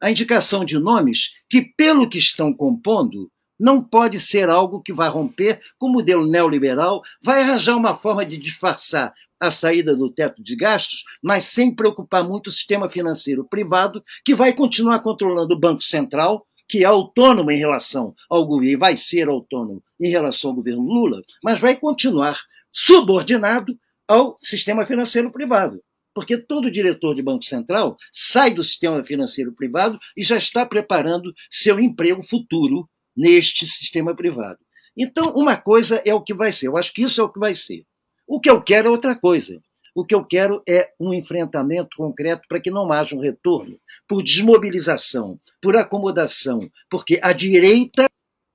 a 0.00 0.10
indicação 0.10 0.64
de 0.64 0.78
nomes 0.78 1.32
que, 1.48 1.62
pelo 1.62 2.08
que 2.08 2.18
estão 2.18 2.52
compondo, 2.52 3.30
não 3.58 3.82
pode 3.82 4.20
ser 4.20 4.50
algo 4.50 4.82
que 4.82 4.92
vai 4.92 5.08
romper 5.08 5.60
com 5.78 5.86
o 5.86 5.92
modelo 5.92 6.26
neoliberal, 6.26 7.02
vai 7.22 7.42
arranjar 7.42 7.76
uma 7.76 7.96
forma 7.96 8.24
de 8.24 8.36
disfarçar 8.36 9.14
a 9.40 9.50
saída 9.50 9.94
do 9.94 10.10
teto 10.10 10.42
de 10.42 10.56
gastos, 10.56 11.04
mas 11.22 11.44
sem 11.44 11.74
preocupar 11.74 12.24
muito 12.24 12.48
o 12.48 12.52
sistema 12.52 12.88
financeiro 12.88 13.44
privado, 13.44 14.02
que 14.24 14.34
vai 14.34 14.52
continuar 14.52 15.00
controlando 15.00 15.54
o 15.54 15.58
Banco 15.58 15.82
Central, 15.82 16.46
que 16.68 16.82
é 16.82 16.84
autônomo 16.84 17.50
em 17.50 17.58
relação 17.58 18.14
ao 18.28 18.46
governo, 18.46 18.72
e 18.72 18.76
vai 18.76 18.96
ser 18.96 19.28
autônomo 19.28 19.82
em 20.00 20.08
relação 20.08 20.50
ao 20.50 20.56
governo 20.56 20.82
Lula, 20.82 21.22
mas 21.42 21.60
vai 21.60 21.76
continuar 21.76 22.40
subordinado 22.72 23.78
ao 24.06 24.36
sistema 24.40 24.84
financeiro 24.84 25.30
privado. 25.30 25.82
Porque 26.14 26.38
todo 26.38 26.70
diretor 26.70 27.14
de 27.14 27.22
Banco 27.22 27.44
Central 27.44 27.96
sai 28.12 28.50
do 28.50 28.62
sistema 28.62 29.04
financeiro 29.04 29.52
privado 29.52 29.98
e 30.16 30.22
já 30.22 30.36
está 30.36 30.64
preparando 30.64 31.32
seu 31.50 31.78
emprego 31.78 32.22
futuro 32.22 32.88
neste 33.14 33.66
sistema 33.66 34.14
privado. 34.14 34.58
Então, 34.96 35.34
uma 35.34 35.56
coisa 35.56 36.00
é 36.06 36.14
o 36.14 36.22
que 36.22 36.32
vai 36.32 36.52
ser. 36.52 36.68
Eu 36.68 36.76
acho 36.76 36.92
que 36.92 37.02
isso 37.02 37.20
é 37.20 37.24
o 37.24 37.28
que 37.28 37.38
vai 37.38 37.54
ser. 37.54 37.84
O 38.26 38.40
que 38.40 38.48
eu 38.48 38.62
quero 38.62 38.88
é 38.88 38.90
outra 38.90 39.14
coisa. 39.14 39.60
O 39.96 40.04
que 40.04 40.14
eu 40.14 40.22
quero 40.22 40.62
é 40.68 40.92
um 41.00 41.14
enfrentamento 41.14 41.96
concreto 41.96 42.42
para 42.46 42.60
que 42.60 42.70
não 42.70 42.92
haja 42.92 43.16
um 43.16 43.18
retorno 43.18 43.80
por 44.06 44.22
desmobilização, 44.22 45.40
por 45.58 45.74
acomodação, 45.74 46.60
porque 46.90 47.18
a 47.22 47.32
direita, 47.32 48.04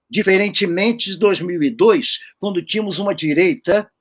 diferentemente 0.08 1.10
de 1.10 1.18
2002, 1.18 2.20
quando 2.40 2.64
tínhamos 2.64 3.00
uma 3.00 3.16
direita 3.16 3.92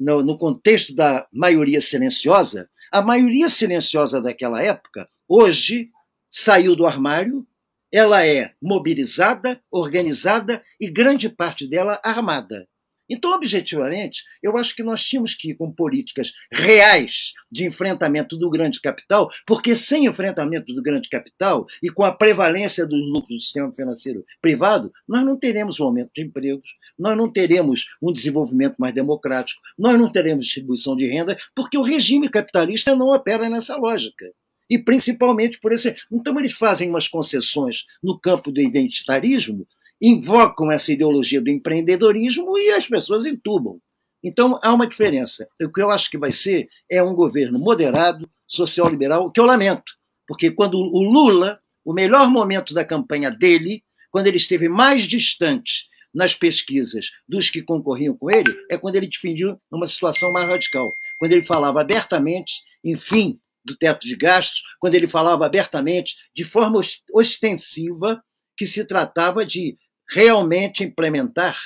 no, 0.00 0.22
no 0.22 0.38
contexto 0.38 0.94
da 0.94 1.28
maioria 1.30 1.82
silenciosa, 1.82 2.66
a 2.90 3.02
maioria 3.02 3.50
silenciosa 3.50 4.18
daquela 4.18 4.62
época, 4.62 5.06
hoje, 5.28 5.90
saiu 6.30 6.74
do 6.74 6.86
armário, 6.86 7.46
ela 7.92 8.26
é 8.26 8.54
mobilizada, 8.60 9.60
organizada 9.70 10.64
e 10.80 10.90
grande 10.90 11.28
parte 11.28 11.68
dela 11.68 12.00
armada. 12.02 12.66
Então, 13.08 13.32
objetivamente, 13.32 14.24
eu 14.42 14.56
acho 14.56 14.74
que 14.74 14.82
nós 14.82 15.04
tínhamos 15.04 15.34
que 15.34 15.50
ir 15.50 15.54
com 15.54 15.72
políticas 15.72 16.32
reais 16.50 17.32
de 17.50 17.64
enfrentamento 17.64 18.36
do 18.36 18.50
grande 18.50 18.80
capital, 18.80 19.30
porque 19.46 19.76
sem 19.76 20.06
enfrentamento 20.06 20.74
do 20.74 20.82
grande 20.82 21.08
capital 21.08 21.66
e 21.82 21.88
com 21.88 22.04
a 22.04 22.12
prevalência 22.12 22.86
dos 22.86 23.00
lucros 23.08 23.36
do 23.36 23.42
sistema 23.42 23.72
financeiro 23.74 24.24
privado, 24.40 24.92
nós 25.06 25.24
não 25.24 25.38
teremos 25.38 25.78
um 25.78 25.84
aumento 25.84 26.10
de 26.14 26.22
empregos, 26.22 26.68
nós 26.98 27.16
não 27.16 27.30
teremos 27.30 27.86
um 28.02 28.12
desenvolvimento 28.12 28.76
mais 28.78 28.94
democrático, 28.94 29.60
nós 29.78 29.98
não 29.98 30.10
teremos 30.10 30.46
distribuição 30.46 30.96
de 30.96 31.06
renda, 31.06 31.36
porque 31.54 31.78
o 31.78 31.82
regime 31.82 32.28
capitalista 32.28 32.94
não 32.96 33.08
opera 33.08 33.48
nessa 33.48 33.76
lógica 33.76 34.26
e 34.68 34.78
principalmente 34.78 35.60
por 35.60 35.72
esse. 35.72 35.94
Então, 36.10 36.38
eles 36.38 36.54
fazem 36.54 36.90
umas 36.90 37.08
concessões 37.08 37.84
no 38.02 38.18
campo 38.18 38.50
do 38.50 38.60
identitarismo, 38.60 39.66
invocam 40.00 40.70
essa 40.70 40.92
ideologia 40.92 41.40
do 41.40 41.50
empreendedorismo 41.50 42.58
e 42.58 42.70
as 42.70 42.86
pessoas 42.86 43.26
entubam. 43.26 43.80
Então, 44.22 44.58
há 44.62 44.72
uma 44.72 44.86
diferença. 44.86 45.46
O 45.62 45.70
que 45.70 45.80
eu 45.80 45.90
acho 45.90 46.10
que 46.10 46.18
vai 46.18 46.32
ser 46.32 46.68
é 46.90 47.02
um 47.02 47.14
governo 47.14 47.58
moderado, 47.58 48.28
social-liberal, 48.46 49.30
que 49.30 49.40
eu 49.40 49.44
lamento, 49.44 49.92
porque 50.26 50.50
quando 50.50 50.78
o 50.78 51.02
Lula, 51.02 51.60
o 51.84 51.92
melhor 51.92 52.30
momento 52.30 52.74
da 52.74 52.84
campanha 52.84 53.30
dele, 53.30 53.82
quando 54.10 54.26
ele 54.26 54.36
esteve 54.36 54.68
mais 54.68 55.02
distante 55.02 55.86
nas 56.14 56.34
pesquisas 56.34 57.10
dos 57.28 57.50
que 57.50 57.62
concorriam 57.62 58.16
com 58.16 58.30
ele, 58.30 58.56
é 58.70 58.78
quando 58.78 58.96
ele 58.96 59.08
defendia 59.08 59.56
uma 59.70 59.86
situação 59.86 60.32
mais 60.32 60.48
radical. 60.48 60.92
Quando 61.18 61.32
ele 61.32 61.44
falava 61.44 61.80
abertamente, 61.80 62.62
enfim, 62.82 63.38
do 63.64 63.76
teto 63.76 64.06
de 64.06 64.16
gastos, 64.16 64.62
quando 64.80 64.94
ele 64.94 65.08
falava 65.08 65.44
abertamente, 65.44 66.14
de 66.34 66.44
forma 66.44 66.80
ostensiva, 67.12 68.22
que 68.56 68.64
se 68.64 68.86
tratava 68.86 69.44
de 69.44 69.76
realmente 70.08 70.84
implementar 70.84 71.58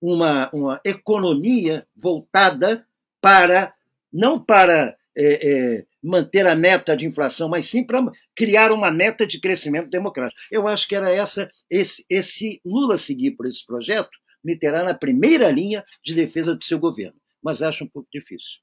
uma, 0.00 0.50
uma 0.52 0.80
economia 0.84 1.86
voltada 1.96 2.86
para, 3.20 3.74
não 4.12 4.38
para 4.38 4.96
é, 5.16 5.48
é, 5.76 5.86
manter 6.02 6.46
a 6.46 6.54
meta 6.54 6.96
de 6.96 7.06
inflação, 7.06 7.48
mas 7.48 7.66
sim 7.66 7.84
para 7.84 8.04
criar 8.34 8.70
uma 8.72 8.90
meta 8.90 9.26
de 9.26 9.40
crescimento 9.40 9.88
democrático. 9.88 10.40
Eu 10.50 10.68
acho 10.68 10.86
que 10.86 10.94
era 10.94 11.10
essa, 11.10 11.50
esse, 11.70 12.04
esse 12.10 12.60
Lula 12.64 12.98
seguir 12.98 13.32
por 13.32 13.46
esse 13.46 13.64
projeto 13.64 14.10
me 14.44 14.58
terá 14.58 14.84
na 14.84 14.92
primeira 14.92 15.50
linha 15.50 15.82
de 16.04 16.14
defesa 16.14 16.54
do 16.54 16.62
seu 16.62 16.78
governo, 16.78 17.18
mas 17.42 17.62
acho 17.62 17.84
um 17.84 17.88
pouco 17.88 18.08
difícil. 18.12 18.58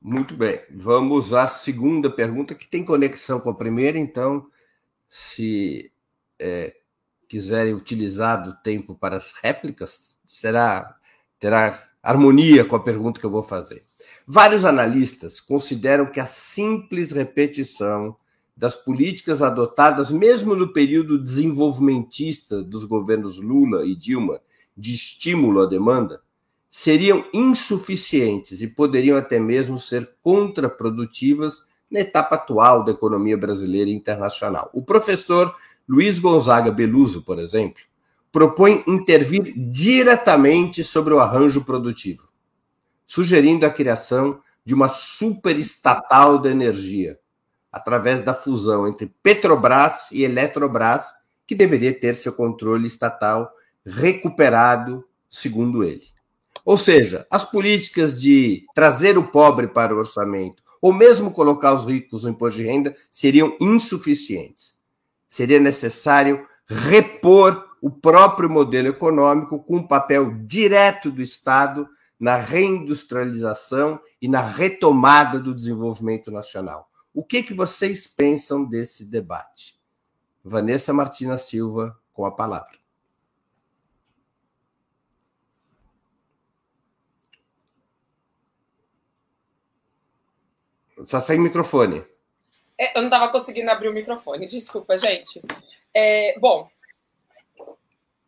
Muito 0.00 0.34
bem. 0.34 0.60
Vamos 0.70 1.34
à 1.34 1.48
segunda 1.48 2.08
pergunta, 2.08 2.54
que 2.54 2.68
tem 2.68 2.84
conexão 2.84 3.40
com 3.40 3.50
a 3.50 3.56
primeira, 3.56 3.98
então, 3.98 4.48
se 5.08 5.92
é, 6.38 6.76
quiserem 7.28 7.74
utilizar 7.74 8.42
do 8.42 8.54
tempo 8.54 8.94
para 8.94 9.16
as 9.16 9.32
réplicas, 9.42 10.16
será 10.26 10.96
terá 11.38 11.86
harmonia 12.02 12.64
com 12.64 12.74
a 12.74 12.82
pergunta 12.82 13.20
que 13.20 13.26
eu 13.26 13.30
vou 13.30 13.42
fazer. 13.42 13.82
Vários 14.26 14.64
analistas 14.64 15.40
consideram 15.40 16.06
que 16.06 16.20
a 16.20 16.26
simples 16.26 17.12
repetição 17.12 18.16
das 18.56 18.74
políticas 18.74 19.40
adotadas, 19.40 20.10
mesmo 20.10 20.56
no 20.56 20.72
período 20.72 21.22
desenvolvimentista 21.22 22.62
dos 22.62 22.84
governos 22.84 23.38
Lula 23.38 23.86
e 23.86 23.94
Dilma, 23.94 24.40
de 24.76 24.94
estímulo 24.94 25.62
à 25.62 25.66
demanda 25.66 26.20
seriam 26.70 27.24
insuficientes 27.32 28.60
e 28.60 28.66
poderiam 28.66 29.16
até 29.16 29.38
mesmo 29.38 29.78
ser 29.78 30.10
contraprodutivas 30.22 31.66
na 31.90 32.00
etapa 32.00 32.34
atual 32.34 32.84
da 32.84 32.92
economia 32.92 33.36
brasileira 33.36 33.88
e 33.88 33.94
internacional. 33.94 34.70
O 34.74 34.82
professor 34.82 35.54
Luiz 35.88 36.18
Gonzaga 36.18 36.70
Beluso, 36.70 37.22
por 37.22 37.38
exemplo, 37.38 37.82
propõe 38.30 38.84
intervir 38.86 39.54
diretamente 39.56 40.84
sobre 40.84 41.14
o 41.14 41.18
arranjo 41.18 41.64
produtivo, 41.64 42.28
sugerindo 43.06 43.64
a 43.64 43.70
criação 43.70 44.40
de 44.62 44.74
uma 44.74 44.88
superestatal 44.88 46.36
da 46.38 46.50
energia, 46.50 47.18
através 47.72 48.20
da 48.20 48.34
fusão 48.34 48.86
entre 48.86 49.10
Petrobras 49.22 50.10
e 50.12 50.24
Eletrobras, 50.24 51.06
que 51.46 51.54
deveria 51.54 51.98
ter 51.98 52.14
seu 52.14 52.34
controle 52.34 52.86
estatal 52.86 53.50
recuperado, 53.82 55.02
segundo 55.26 55.82
ele. 55.82 56.08
Ou 56.66 56.76
seja, 56.76 57.26
as 57.30 57.46
políticas 57.46 58.20
de 58.20 58.66
trazer 58.74 59.16
o 59.16 59.26
pobre 59.26 59.68
para 59.68 59.94
o 59.94 59.98
orçamento, 59.98 60.62
ou 60.82 60.92
mesmo 60.92 61.30
colocar 61.30 61.72
os 61.72 61.86
ricos 61.86 62.24
no 62.24 62.30
imposto 62.30 62.58
de 62.58 62.66
renda, 62.66 62.94
seriam 63.10 63.56
insuficientes. 63.58 64.77
Seria 65.28 65.60
necessário 65.60 66.46
repor 66.66 67.68
o 67.80 67.90
próprio 67.90 68.50
modelo 68.50 68.88
econômico 68.88 69.62
com 69.62 69.76
um 69.76 69.86
papel 69.86 70.34
direto 70.44 71.10
do 71.10 71.22
Estado 71.22 71.88
na 72.18 72.36
reindustrialização 72.36 74.00
e 74.20 74.26
na 74.26 74.40
retomada 74.40 75.38
do 75.38 75.54
desenvolvimento 75.54 76.30
nacional. 76.30 76.90
O 77.14 77.22
que, 77.22 77.42
que 77.42 77.54
vocês 77.54 78.06
pensam 78.06 78.64
desse 78.64 79.04
debate? 79.04 79.78
Vanessa 80.44 80.92
Martina 80.92 81.38
Silva, 81.38 81.96
com 82.12 82.24
a 82.24 82.30
palavra. 82.30 82.78
Só 91.06 91.20
sem 91.20 91.38
microfone. 91.38 92.04
É, 92.78 92.96
eu 92.96 93.02
não 93.02 93.08
estava 93.08 93.30
conseguindo 93.32 93.70
abrir 93.70 93.88
o 93.88 93.92
microfone, 93.92 94.46
desculpa, 94.48 94.96
gente. 94.96 95.42
É, 95.92 96.38
bom, 96.38 96.70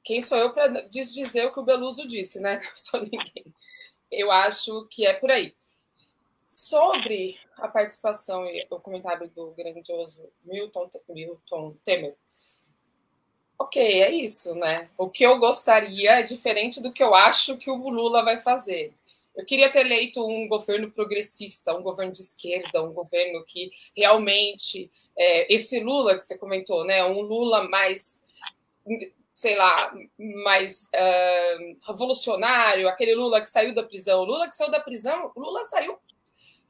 quem 0.02 0.20
sou 0.20 0.38
eu 0.38 0.52
para 0.52 0.66
dizer 0.88 1.46
o 1.46 1.52
que 1.52 1.60
o 1.60 1.64
Beluso 1.64 2.06
disse, 2.06 2.40
né? 2.40 2.56
Não 2.66 2.76
sou 2.76 3.00
ninguém. 3.00 3.54
Eu 4.10 4.30
acho 4.32 4.86
que 4.88 5.06
é 5.06 5.12
por 5.12 5.30
aí. 5.30 5.54
Sobre 6.44 7.38
a 7.58 7.68
participação 7.68 8.44
e 8.44 8.66
o 8.68 8.80
comentário 8.80 9.30
do 9.30 9.52
grandioso 9.52 10.28
Milton, 10.44 10.90
Milton 11.08 11.76
Temer. 11.84 12.16
Ok, 13.56 13.80
é 13.80 14.10
isso, 14.10 14.54
né? 14.56 14.90
O 14.98 15.08
que 15.08 15.22
eu 15.22 15.38
gostaria 15.38 16.18
é 16.18 16.22
diferente 16.22 16.80
do 16.80 16.92
que 16.92 17.02
eu 17.02 17.14
acho 17.14 17.56
que 17.56 17.70
o 17.70 17.88
Lula 17.88 18.24
vai 18.24 18.40
fazer. 18.40 18.92
Eu 19.36 19.44
queria 19.44 19.70
ter 19.70 19.80
eleito 19.80 20.26
um 20.26 20.48
governo 20.48 20.90
progressista, 20.90 21.74
um 21.74 21.82
governo 21.82 22.12
de 22.12 22.20
esquerda, 22.20 22.82
um 22.82 22.92
governo 22.92 23.44
que 23.44 23.70
realmente. 23.96 24.90
É, 25.16 25.52
esse 25.52 25.80
Lula 25.80 26.16
que 26.16 26.24
você 26.24 26.36
comentou, 26.36 26.84
né? 26.84 27.04
Um 27.04 27.20
Lula 27.20 27.68
mais 27.68 28.24
sei 29.40 29.56
lá, 29.56 29.90
mais 30.44 30.82
uh, 30.82 31.78
revolucionário, 31.86 32.86
aquele 32.86 33.14
Lula 33.14 33.40
que 33.40 33.46
saiu 33.46 33.74
da 33.74 33.82
prisão. 33.82 34.22
Lula 34.22 34.46
que 34.46 34.54
saiu 34.54 34.70
da 34.70 34.80
prisão, 34.80 35.32
Lula 35.34 35.64
saiu. 35.64 35.98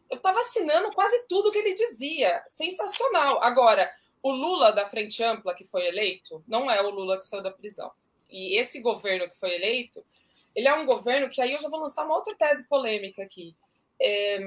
Eu 0.08 0.16
estava 0.16 0.38
assinando 0.38 0.92
quase 0.92 1.26
tudo 1.26 1.50
que 1.50 1.58
ele 1.58 1.74
dizia. 1.74 2.40
Sensacional. 2.48 3.42
Agora, 3.42 3.90
o 4.22 4.30
Lula 4.30 4.70
da 4.70 4.86
Frente 4.86 5.20
Ampla 5.20 5.52
que 5.52 5.64
foi 5.64 5.84
eleito 5.84 6.44
não 6.46 6.70
é 6.70 6.80
o 6.80 6.90
Lula 6.90 7.18
que 7.18 7.26
saiu 7.26 7.42
da 7.42 7.50
prisão. 7.50 7.90
E 8.30 8.56
esse 8.56 8.80
governo 8.80 9.28
que 9.28 9.36
foi 9.36 9.52
eleito, 9.52 10.04
ele 10.54 10.68
é 10.68 10.74
um 10.74 10.86
governo 10.86 11.30
que 11.30 11.40
aí 11.40 11.52
eu 11.52 11.58
já 11.58 11.68
vou 11.68 11.80
lançar 11.80 12.04
uma 12.04 12.16
outra 12.16 12.34
tese 12.34 12.68
polêmica 12.68 13.22
aqui. 13.22 13.54
É, 14.00 14.38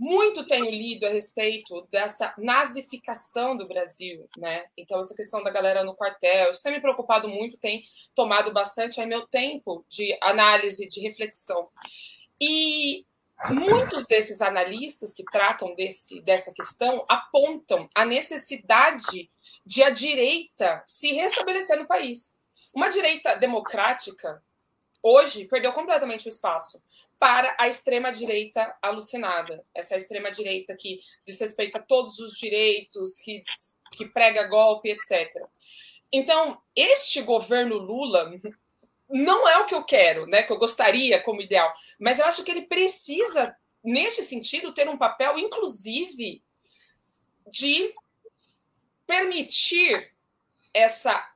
muito 0.00 0.46
tenho 0.46 0.70
lido 0.70 1.06
a 1.06 1.10
respeito 1.10 1.86
dessa 1.90 2.32
nazificação 2.38 3.54
do 3.54 3.68
Brasil, 3.68 4.26
né? 4.38 4.64
Então, 4.74 4.98
essa 4.98 5.14
questão 5.14 5.42
da 5.42 5.50
galera 5.50 5.84
no 5.84 5.94
quartel, 5.94 6.50
isso 6.50 6.62
tem 6.62 6.72
me 6.72 6.80
preocupado 6.80 7.28
muito, 7.28 7.58
tem 7.58 7.82
tomado 8.14 8.50
bastante 8.50 8.98
aí 8.98 9.06
meu 9.06 9.26
tempo 9.26 9.84
de 9.90 10.16
análise, 10.22 10.88
de 10.88 11.00
reflexão. 11.00 11.68
E 12.40 13.04
muitos 13.50 14.06
desses 14.06 14.40
analistas 14.40 15.12
que 15.12 15.22
tratam 15.22 15.74
desse, 15.74 16.22
dessa 16.22 16.50
questão 16.54 17.02
apontam 17.06 17.86
a 17.94 18.06
necessidade 18.06 19.30
de 19.66 19.82
a 19.82 19.90
direita 19.90 20.82
se 20.86 21.12
restabelecer 21.12 21.78
no 21.78 21.86
país. 21.86 22.38
Uma 22.72 22.88
direita 22.88 23.34
democrática, 23.34 24.42
hoje, 25.02 25.46
perdeu 25.46 25.72
completamente 25.72 26.26
o 26.26 26.28
espaço 26.28 26.82
para 27.18 27.54
a 27.58 27.68
extrema-direita 27.68 28.74
alucinada. 28.80 29.64
Essa 29.74 29.96
extrema-direita 29.96 30.74
que 30.74 31.00
desrespeita 31.24 31.78
todos 31.78 32.18
os 32.18 32.32
direitos, 32.38 33.18
que, 33.18 33.42
que 33.92 34.06
prega 34.06 34.46
golpe, 34.46 34.90
etc. 34.90 35.30
Então, 36.10 36.60
este 36.74 37.20
governo 37.20 37.76
Lula 37.76 38.32
não 39.08 39.48
é 39.48 39.58
o 39.58 39.66
que 39.66 39.74
eu 39.74 39.84
quero, 39.84 40.26
né? 40.26 40.42
Que 40.42 40.52
eu 40.52 40.58
gostaria 40.58 41.22
como 41.22 41.42
ideal, 41.42 41.72
mas 41.98 42.18
eu 42.18 42.24
acho 42.24 42.42
que 42.42 42.50
ele 42.50 42.62
precisa, 42.62 43.54
neste 43.84 44.22
sentido, 44.22 44.72
ter 44.72 44.88
um 44.88 44.96
papel, 44.96 45.38
inclusive, 45.38 46.42
de 47.50 47.94
permitir 49.06 50.14
essa 50.72 51.29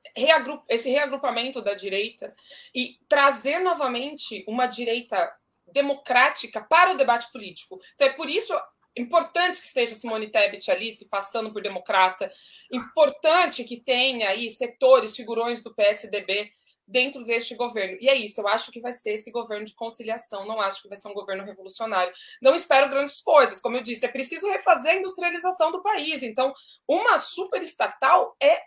esse 0.68 0.90
reagrupamento 0.90 1.60
da 1.60 1.74
direita 1.74 2.34
e 2.74 2.98
trazer 3.08 3.58
novamente 3.58 4.44
uma 4.46 4.66
direita 4.66 5.34
democrática 5.66 6.60
para 6.60 6.92
o 6.92 6.96
debate 6.96 7.30
político. 7.32 7.80
Então 7.94 8.06
é 8.06 8.12
por 8.12 8.28
isso 8.28 8.54
importante 8.96 9.60
que 9.60 9.66
esteja 9.66 9.94
Simone 9.94 10.30
Tebet 10.30 10.70
ali 10.70 10.92
se 10.92 11.08
passando 11.08 11.52
por 11.52 11.60
democrata, 11.60 12.32
importante 12.70 13.64
que 13.64 13.80
tenha 13.80 14.28
aí 14.28 14.48
setores, 14.50 15.16
figurões 15.16 15.62
do 15.62 15.74
PSDB 15.74 16.52
dentro 16.86 17.24
deste 17.24 17.54
governo. 17.54 17.96
E 18.00 18.08
é 18.08 18.14
isso, 18.14 18.40
eu 18.40 18.48
acho 18.48 18.70
que 18.70 18.80
vai 18.80 18.92
ser 18.92 19.14
esse 19.14 19.30
governo 19.30 19.64
de 19.64 19.74
conciliação, 19.74 20.46
não 20.46 20.60
acho 20.60 20.82
que 20.82 20.88
vai 20.88 20.98
ser 20.98 21.08
um 21.08 21.14
governo 21.14 21.42
revolucionário. 21.42 22.12
Não 22.40 22.54
espero 22.54 22.90
grandes 22.90 23.20
coisas, 23.20 23.60
como 23.60 23.76
eu 23.76 23.82
disse, 23.82 24.04
é 24.04 24.08
preciso 24.08 24.46
refazer 24.48 24.92
a 24.92 24.96
industrialização 24.96 25.72
do 25.72 25.82
país. 25.82 26.22
Então, 26.22 26.54
uma 26.86 27.18
superestatal 27.18 28.36
é 28.40 28.62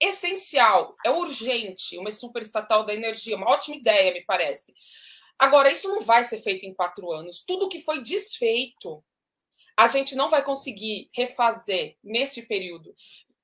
essencial, 0.00 0.96
é 1.04 1.10
urgente, 1.10 1.98
uma 1.98 2.10
superestatal 2.10 2.84
da 2.84 2.94
energia, 2.94 3.36
uma 3.36 3.50
ótima 3.50 3.76
ideia, 3.76 4.12
me 4.12 4.24
parece. 4.24 4.72
Agora, 5.38 5.70
isso 5.70 5.88
não 5.88 6.00
vai 6.00 6.24
ser 6.24 6.40
feito 6.40 6.66
em 6.66 6.74
quatro 6.74 7.10
anos. 7.12 7.44
Tudo 7.46 7.68
que 7.68 7.80
foi 7.80 8.02
desfeito, 8.02 9.04
a 9.76 9.86
gente 9.86 10.16
não 10.16 10.28
vai 10.28 10.44
conseguir 10.44 11.08
refazer 11.14 11.96
nesse 12.02 12.46
período. 12.46 12.94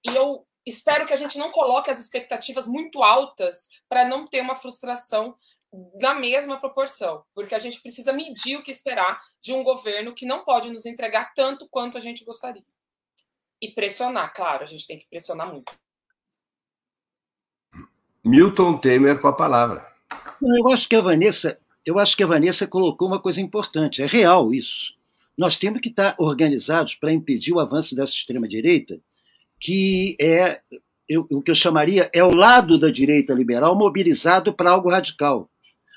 E 0.04 0.14
eu 0.14 0.46
espero 0.66 1.06
que 1.06 1.12
a 1.12 1.16
gente 1.16 1.38
não 1.38 1.52
coloque 1.52 1.90
as 1.90 2.00
expectativas 2.00 2.66
muito 2.66 3.02
altas 3.02 3.68
para 3.88 4.04
não 4.04 4.26
ter 4.26 4.40
uma 4.40 4.56
frustração 4.56 5.36
na 6.00 6.14
mesma 6.14 6.58
proporção, 6.58 7.24
porque 7.34 7.54
a 7.54 7.58
gente 7.58 7.80
precisa 7.80 8.12
medir 8.12 8.56
o 8.56 8.62
que 8.62 8.70
esperar 8.70 9.20
de 9.42 9.52
um 9.52 9.62
governo 9.62 10.14
que 10.14 10.26
não 10.26 10.44
pode 10.44 10.70
nos 10.70 10.86
entregar 10.86 11.32
tanto 11.34 11.68
quanto 11.68 11.98
a 11.98 12.00
gente 12.00 12.24
gostaria. 12.24 12.64
E 13.60 13.72
pressionar, 13.72 14.32
claro, 14.34 14.62
a 14.62 14.66
gente 14.66 14.86
tem 14.86 14.98
que 14.98 15.08
pressionar 15.08 15.50
muito. 15.50 15.72
Milton 18.24 18.78
Temer 18.78 19.20
com 19.20 19.28
a 19.28 19.32
palavra. 19.32 19.86
Eu 20.42 20.68
acho 20.70 20.88
que 20.88 20.96
a 20.96 21.00
Vanessa 21.00 21.58
eu 21.84 21.98
acho 21.98 22.16
que 22.16 22.22
a 22.22 22.26
Vanessa 22.26 22.66
colocou 22.66 23.06
uma 23.06 23.20
coisa 23.20 23.40
importante. 23.40 24.02
É 24.02 24.06
real 24.06 24.54
isso. 24.54 24.94
Nós 25.36 25.58
temos 25.58 25.80
que 25.80 25.90
estar 25.90 26.14
organizados 26.18 26.94
para 26.94 27.12
impedir 27.12 27.52
o 27.52 27.60
avanço 27.60 27.94
dessa 27.94 28.12
extrema-direita, 28.12 28.98
que 29.60 30.16
é 30.18 30.58
eu, 31.06 31.26
o 31.30 31.42
que 31.42 31.50
eu 31.50 31.54
chamaria 31.54 32.08
é 32.14 32.24
o 32.24 32.34
lado 32.34 32.78
da 32.78 32.90
direita 32.90 33.34
liberal 33.34 33.76
mobilizado 33.76 34.54
para 34.54 34.70
algo 34.70 34.90
radical. 34.90 35.50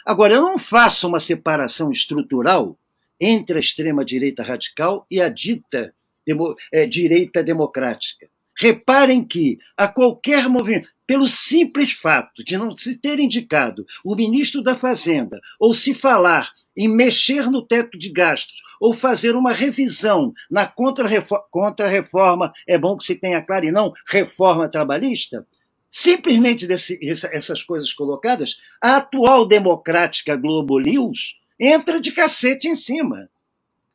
Agora, 0.05 0.33
eu 0.33 0.41
não 0.41 0.59
faço 0.59 1.07
uma 1.07 1.19
separação 1.19 1.91
estrutural 1.91 2.77
entre 3.19 3.57
a 3.57 3.59
extrema-direita 3.59 4.43
radical 4.43 5.05
e 5.09 5.21
a 5.21 5.29
dita 5.29 5.93
demo, 6.25 6.55
é, 6.71 6.85
direita 6.85 7.41
democrática. 7.41 8.27
Reparem 8.57 9.23
que 9.23 9.59
a 9.77 9.87
qualquer 9.87 10.49
movimento, 10.49 10.89
pelo 11.05 11.27
simples 11.27 11.91
fato 11.91 12.43
de 12.43 12.57
não 12.57 12.75
se 12.75 12.97
ter 12.97 13.19
indicado 13.19 13.85
o 14.03 14.15
ministro 14.15 14.61
da 14.61 14.75
Fazenda, 14.75 15.39
ou 15.59 15.73
se 15.73 15.93
falar 15.93 16.51
em 16.75 16.87
mexer 16.87 17.49
no 17.49 17.61
teto 17.61 17.97
de 17.97 18.09
gastos, 18.09 18.61
ou 18.79 18.93
fazer 18.93 19.35
uma 19.35 19.53
revisão 19.53 20.33
na 20.49 20.65
contra-reforma, 20.65 22.51
é 22.67 22.77
bom 22.77 22.97
que 22.97 23.05
se 23.05 23.15
tenha 23.15 23.41
claro, 23.41 23.65
e 23.65 23.71
não 23.71 23.93
reforma 24.05 24.69
trabalhista, 24.69 25.45
simplesmente 25.89 26.67
desse, 26.67 26.99
essas 27.31 27.63
coisas 27.63 27.93
colocadas, 27.93 28.57
a 28.81 28.97
atual 28.97 29.47
democrática 29.47 30.35
Globo 30.35 30.79
News 30.79 31.39
entra 31.59 31.99
de 31.99 32.11
cacete 32.11 32.67
em 32.67 32.75
cima. 32.75 33.29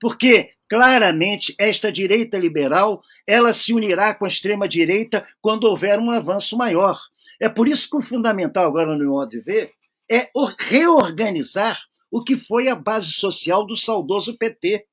Porque 0.00 0.50
claramente 0.72 1.54
esta 1.58 1.92
direita 1.92 2.38
liberal 2.38 3.02
ela 3.26 3.52
se 3.52 3.74
unirá 3.74 4.14
com 4.14 4.24
a 4.24 4.28
extrema 4.28 4.66
direita 4.66 5.22
quando 5.38 5.64
houver 5.64 5.98
um 5.98 6.10
avanço 6.10 6.56
maior. 6.56 6.98
É 7.38 7.46
por 7.46 7.68
isso 7.68 7.90
que 7.90 7.98
o 7.98 8.00
fundamental, 8.00 8.68
agora 8.68 8.96
no 8.96 9.10
modo 9.10 9.28
de 9.28 9.40
ver, 9.40 9.70
é 10.10 10.30
reorganizar 10.58 11.78
o 12.10 12.24
que 12.24 12.38
foi 12.38 12.68
a 12.68 12.74
base 12.74 13.12
social 13.12 13.66
do 13.66 13.76
saudoso 13.76 14.38
PT. 14.38 14.86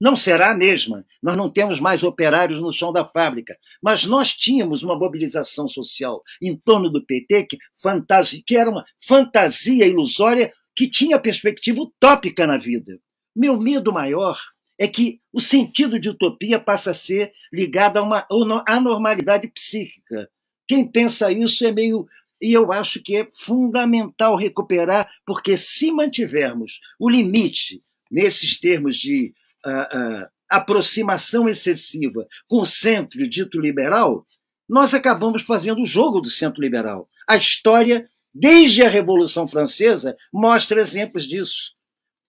Não 0.00 0.16
será 0.16 0.50
a 0.50 0.56
mesma. 0.56 1.06
Nós 1.22 1.36
não 1.36 1.48
temos 1.48 1.78
mais 1.78 2.02
operários 2.02 2.60
no 2.60 2.72
chão 2.72 2.92
da 2.92 3.04
fábrica. 3.04 3.56
Mas 3.80 4.04
nós 4.04 4.34
tínhamos 4.34 4.82
uma 4.82 4.98
mobilização 4.98 5.68
social 5.68 6.24
em 6.42 6.56
torno 6.56 6.90
do 6.90 7.06
PT 7.06 7.44
que, 7.44 7.58
fantasia, 7.80 8.42
que 8.44 8.56
era 8.56 8.68
uma 8.68 8.84
fantasia 9.06 9.86
ilusória 9.86 10.52
que 10.74 10.90
tinha 10.90 11.20
perspectiva 11.20 11.82
utópica 11.82 12.48
na 12.48 12.58
vida. 12.58 12.98
Meu 13.36 13.56
medo 13.56 13.92
maior 13.92 14.36
é 14.80 14.88
que 14.88 15.20
o 15.30 15.38
sentido 15.42 16.00
de 16.00 16.08
utopia 16.08 16.58
passa 16.58 16.92
a 16.92 16.94
ser 16.94 17.34
ligado 17.52 17.98
a 17.98 18.02
uma 18.02 18.26
anormalidade 18.66 19.46
psíquica. 19.48 20.26
Quem 20.66 20.90
pensa 20.90 21.30
isso 21.30 21.66
é 21.66 21.70
meio. 21.70 22.08
E 22.40 22.54
eu 22.54 22.72
acho 22.72 23.02
que 23.02 23.14
é 23.14 23.28
fundamental 23.34 24.36
recuperar, 24.36 25.06
porque 25.26 25.58
se 25.58 25.92
mantivermos 25.92 26.80
o 26.98 27.10
limite 27.10 27.82
nesses 28.10 28.58
termos 28.58 28.96
de 28.96 29.34
uh, 29.66 30.22
uh, 30.22 30.26
aproximação 30.48 31.46
excessiva 31.46 32.26
com 32.48 32.62
o 32.62 32.66
centro 32.66 33.28
dito 33.28 33.60
liberal, 33.60 34.26
nós 34.66 34.94
acabamos 34.94 35.42
fazendo 35.42 35.82
o 35.82 35.86
jogo 35.86 36.22
do 36.22 36.30
centro 36.30 36.62
liberal. 36.62 37.06
A 37.28 37.36
história, 37.36 38.08
desde 38.32 38.82
a 38.82 38.88
Revolução 38.88 39.46
Francesa, 39.46 40.16
mostra 40.32 40.80
exemplos 40.80 41.24
disso. 41.28 41.74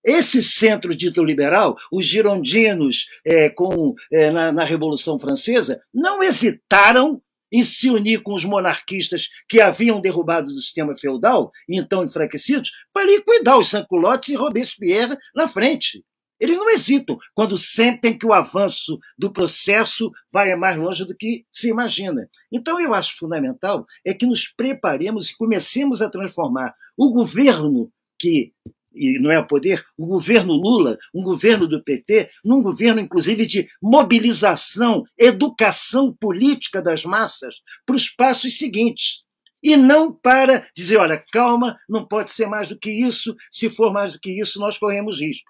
Esse 0.04 0.42
centro 0.42 0.96
dito 0.96 1.24
liberal, 1.24 1.78
os 1.92 2.06
girondinos 2.06 3.08
é, 3.26 3.50
com, 3.50 3.94
é, 4.12 4.32
na, 4.32 4.52
na 4.52 4.64
Revolução 4.64 5.20
Francesa, 5.20 5.82
não 5.94 6.24
hesitaram 6.24 7.22
em 7.52 7.64
se 7.64 7.90
unir 7.90 8.24
com 8.24 8.34
os 8.34 8.46
monarquistas 8.46 9.28
que 9.48 9.60
haviam 9.60 10.00
derrubado 10.00 10.54
do 10.54 10.60
sistema 10.60 10.96
feudal, 10.98 11.52
e 11.68 11.78
então 11.78 12.04
enfraquecidos, 12.04 12.72
para 12.94 13.06
liquidar 13.06 13.60
os 13.60 13.68
Sanculottes 13.68 14.30
e 14.30 14.36
Robespierre 14.36 15.18
na 15.36 15.48
frente. 15.48 16.04
Eles 16.40 16.58
não 16.58 16.72
hesitam 16.72 17.20
quando 17.36 17.56
sentem 17.56 18.18
que 18.18 18.26
o 18.26 18.34
avanço 18.34 18.98
do 19.16 19.32
processo 19.32 20.10
vai 20.32 20.56
mais 20.56 20.76
longe 20.76 21.06
do 21.06 21.16
que 21.16 21.46
se 21.52 21.70
imagina. 21.70 22.28
Então, 22.52 22.82
eu 22.82 22.96
acho 22.96 23.16
fundamental 23.16 23.86
é 24.04 24.12
que 24.12 24.26
nos 24.26 24.48
preparemos 24.48 25.30
e 25.30 25.38
comecemos 25.38 26.02
a 26.02 26.10
transformar 26.10 26.74
o 26.98 27.14
governo 27.14 27.92
que 28.18 28.52
e 28.94 29.20
não 29.20 29.32
é 29.32 29.40
o 29.40 29.48
poder, 29.48 29.86
o 29.98 30.06
governo 30.06 30.54
Lula, 30.54 30.98
um 31.14 31.24
governo 31.24 31.68
do 31.68 31.84
PT, 31.84 32.30
num 32.44 32.62
governo, 32.62 33.00
inclusive, 33.00 33.46
de 33.46 33.70
mobilização, 33.82 35.04
educação 35.18 36.14
política 36.14 36.82
das 36.82 37.04
massas 37.06 37.56
para 37.86 37.96
os 37.96 38.10
passos 38.10 38.58
seguintes. 38.58 39.22
E 39.64 39.78
não 39.78 40.12
para 40.12 40.68
dizer, 40.76 40.98
olha, 40.98 41.24
calma, 41.32 41.78
não 41.88 42.06
pode 42.06 42.32
ser 42.32 42.48
mais 42.48 42.68
do 42.68 42.78
que 42.78 42.92
isso, 42.92 43.36
se 43.50 43.70
for 43.70 43.94
mais 43.94 44.14
do 44.14 44.20
que 44.20 44.40
isso, 44.42 44.60
nós 44.60 44.78
corremos 44.78 45.20
risco. 45.20 45.50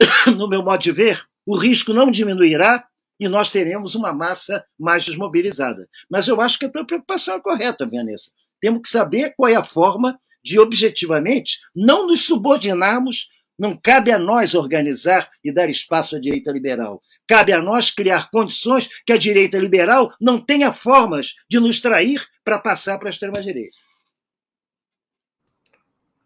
No 0.36 0.48
meu 0.48 0.62
modo 0.62 0.82
de 0.82 0.92
ver, 0.92 1.22
o 1.46 1.56
risco 1.56 1.92
não 1.92 2.10
diminuirá 2.10 2.86
e 3.18 3.28
nós 3.28 3.50
teremos 3.50 3.94
uma 3.94 4.12
massa 4.12 4.64
mais 4.78 5.04
desmobilizada. 5.04 5.88
Mas 6.08 6.28
eu 6.28 6.40
acho 6.40 6.58
que 6.58 6.66
a 6.66 6.70
tua 6.70 6.86
preocupação 6.86 7.34
é 7.34 7.40
correta, 7.40 7.86
Vanessa. 7.86 8.30
Temos 8.60 8.82
que 8.82 8.88
saber 8.88 9.34
qual 9.36 9.50
é 9.50 9.56
a 9.56 9.64
forma 9.64 10.18
de 10.42 10.58
objetivamente 10.58 11.58
não 11.74 12.06
nos 12.06 12.24
subordinarmos, 12.24 13.28
não 13.58 13.76
cabe 13.76 14.10
a 14.10 14.18
nós 14.18 14.54
organizar 14.54 15.30
e 15.44 15.52
dar 15.52 15.68
espaço 15.68 16.16
à 16.16 16.20
direita 16.20 16.50
liberal. 16.50 17.02
Cabe 17.28 17.52
a 17.52 17.62
nós 17.62 17.90
criar 17.90 18.30
condições 18.30 18.88
que 19.04 19.12
a 19.12 19.18
direita 19.18 19.58
liberal 19.58 20.12
não 20.20 20.44
tenha 20.44 20.72
formas 20.72 21.34
de 21.48 21.60
nos 21.60 21.80
trair 21.80 22.26
para 22.42 22.58
passar 22.58 22.98
para 22.98 23.08
a 23.08 23.12
extrema-direita. 23.12 23.76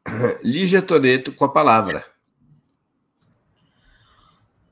Lígia 0.43 0.81
Toreto 0.81 1.33
com 1.33 1.45
a 1.45 1.53
palavra. 1.53 2.14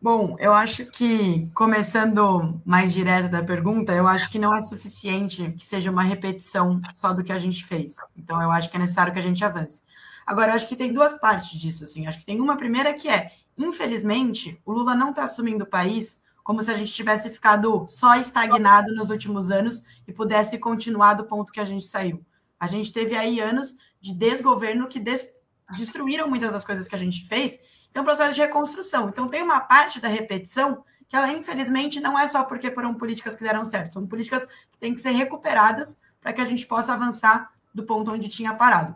Bom, 0.03 0.35
eu 0.41 0.53
acho 0.53 0.85
que, 0.87 1.49
começando 1.55 2.61
mais 2.65 2.93
direto 2.93 3.31
da 3.31 3.41
pergunta, 3.41 3.93
eu 3.93 4.09
acho 4.09 4.29
que 4.29 4.37
não 4.37 4.53
é 4.53 4.61
suficiente 4.61 5.53
que 5.53 5.65
seja 5.65 5.93
uma 5.93 6.03
repetição 6.03 6.81
só 6.93 7.13
do 7.13 7.23
que 7.23 7.31
a 7.31 7.39
gente 7.39 7.65
fez. 7.65 7.95
Então, 8.17 8.43
eu 8.43 8.51
acho 8.51 8.69
que 8.69 8.77
é 8.77 8.81
necessário 8.81 9.13
que 9.13 9.21
a 9.21 9.23
gente 9.23 9.45
avance. 9.45 9.85
Agora, 10.27 10.51
eu 10.51 10.57
acho 10.57 10.67
que 10.67 10.75
tem 10.75 10.93
duas 10.93 11.15
partes 11.21 11.57
disso, 11.57 11.85
assim. 11.85 12.09
Acho 12.09 12.19
que 12.19 12.27
tem 12.27 12.41
uma 12.41 12.57
primeira 12.57 12.93
que 12.93 13.09
é, 13.09 13.31
infelizmente, 13.57 14.61
o 14.67 14.73
Lula 14.73 14.97
não 14.97 15.11
está 15.11 15.23
assumindo 15.23 15.63
o 15.63 15.69
país 15.69 16.21
como 16.43 16.61
se 16.61 16.73
a 16.73 16.75
gente 16.75 16.93
tivesse 16.93 17.31
ficado 17.31 17.87
só 17.87 18.17
estagnado 18.17 18.93
nos 18.97 19.09
últimos 19.09 19.53
anos 19.53 19.85
e 20.09 20.13
pudesse 20.13 20.59
continuar 20.59 21.15
do 21.15 21.27
ponto 21.27 21.53
que 21.53 21.61
a 21.61 21.65
gente 21.65 21.85
saiu. 21.85 22.27
A 22.59 22.67
gente 22.67 22.93
teve 22.93 23.15
aí 23.15 23.39
anos 23.39 23.77
de 24.01 24.13
desgoverno 24.13 24.89
que 24.89 24.99
des 24.99 25.31
destruíram 25.77 26.29
muitas 26.29 26.53
das 26.53 26.65
coisas 26.65 26.89
que 26.89 26.95
a 26.97 26.99
gente 26.99 27.25
fez 27.29 27.57
tem 27.93 28.03
um 28.03 28.05
processo 28.05 28.35
de 28.35 28.41
reconstrução. 28.41 29.09
Então, 29.09 29.29
tem 29.29 29.43
uma 29.43 29.61
parte 29.61 30.01
da 30.01 30.09
repetição 30.09 30.85
que 31.09 31.17
ela, 31.17 31.31
infelizmente, 31.31 32.01
não 32.01 32.19
é 32.19 32.27
só 32.27 32.43
porque 32.43 32.71
foram 32.71 32.95
políticas 32.95 33.37
que 33.37 33.45
deram 33.45 33.65
certo, 33.65 33.93
são 33.93 34.07
políticas 34.07 34.47
que 34.47 34.79
têm 34.79 34.95
que 34.95 35.01
ser 35.01 35.11
recuperadas 35.11 35.99
para 36.21 36.33
que 36.33 36.41
a 36.41 36.45
gente 36.45 36.67
possa 36.67 36.95
avançar 36.95 37.51
do 37.75 37.83
ponto 37.83 38.11
onde 38.11 38.29
tinha 38.29 38.55
parado. 38.55 38.95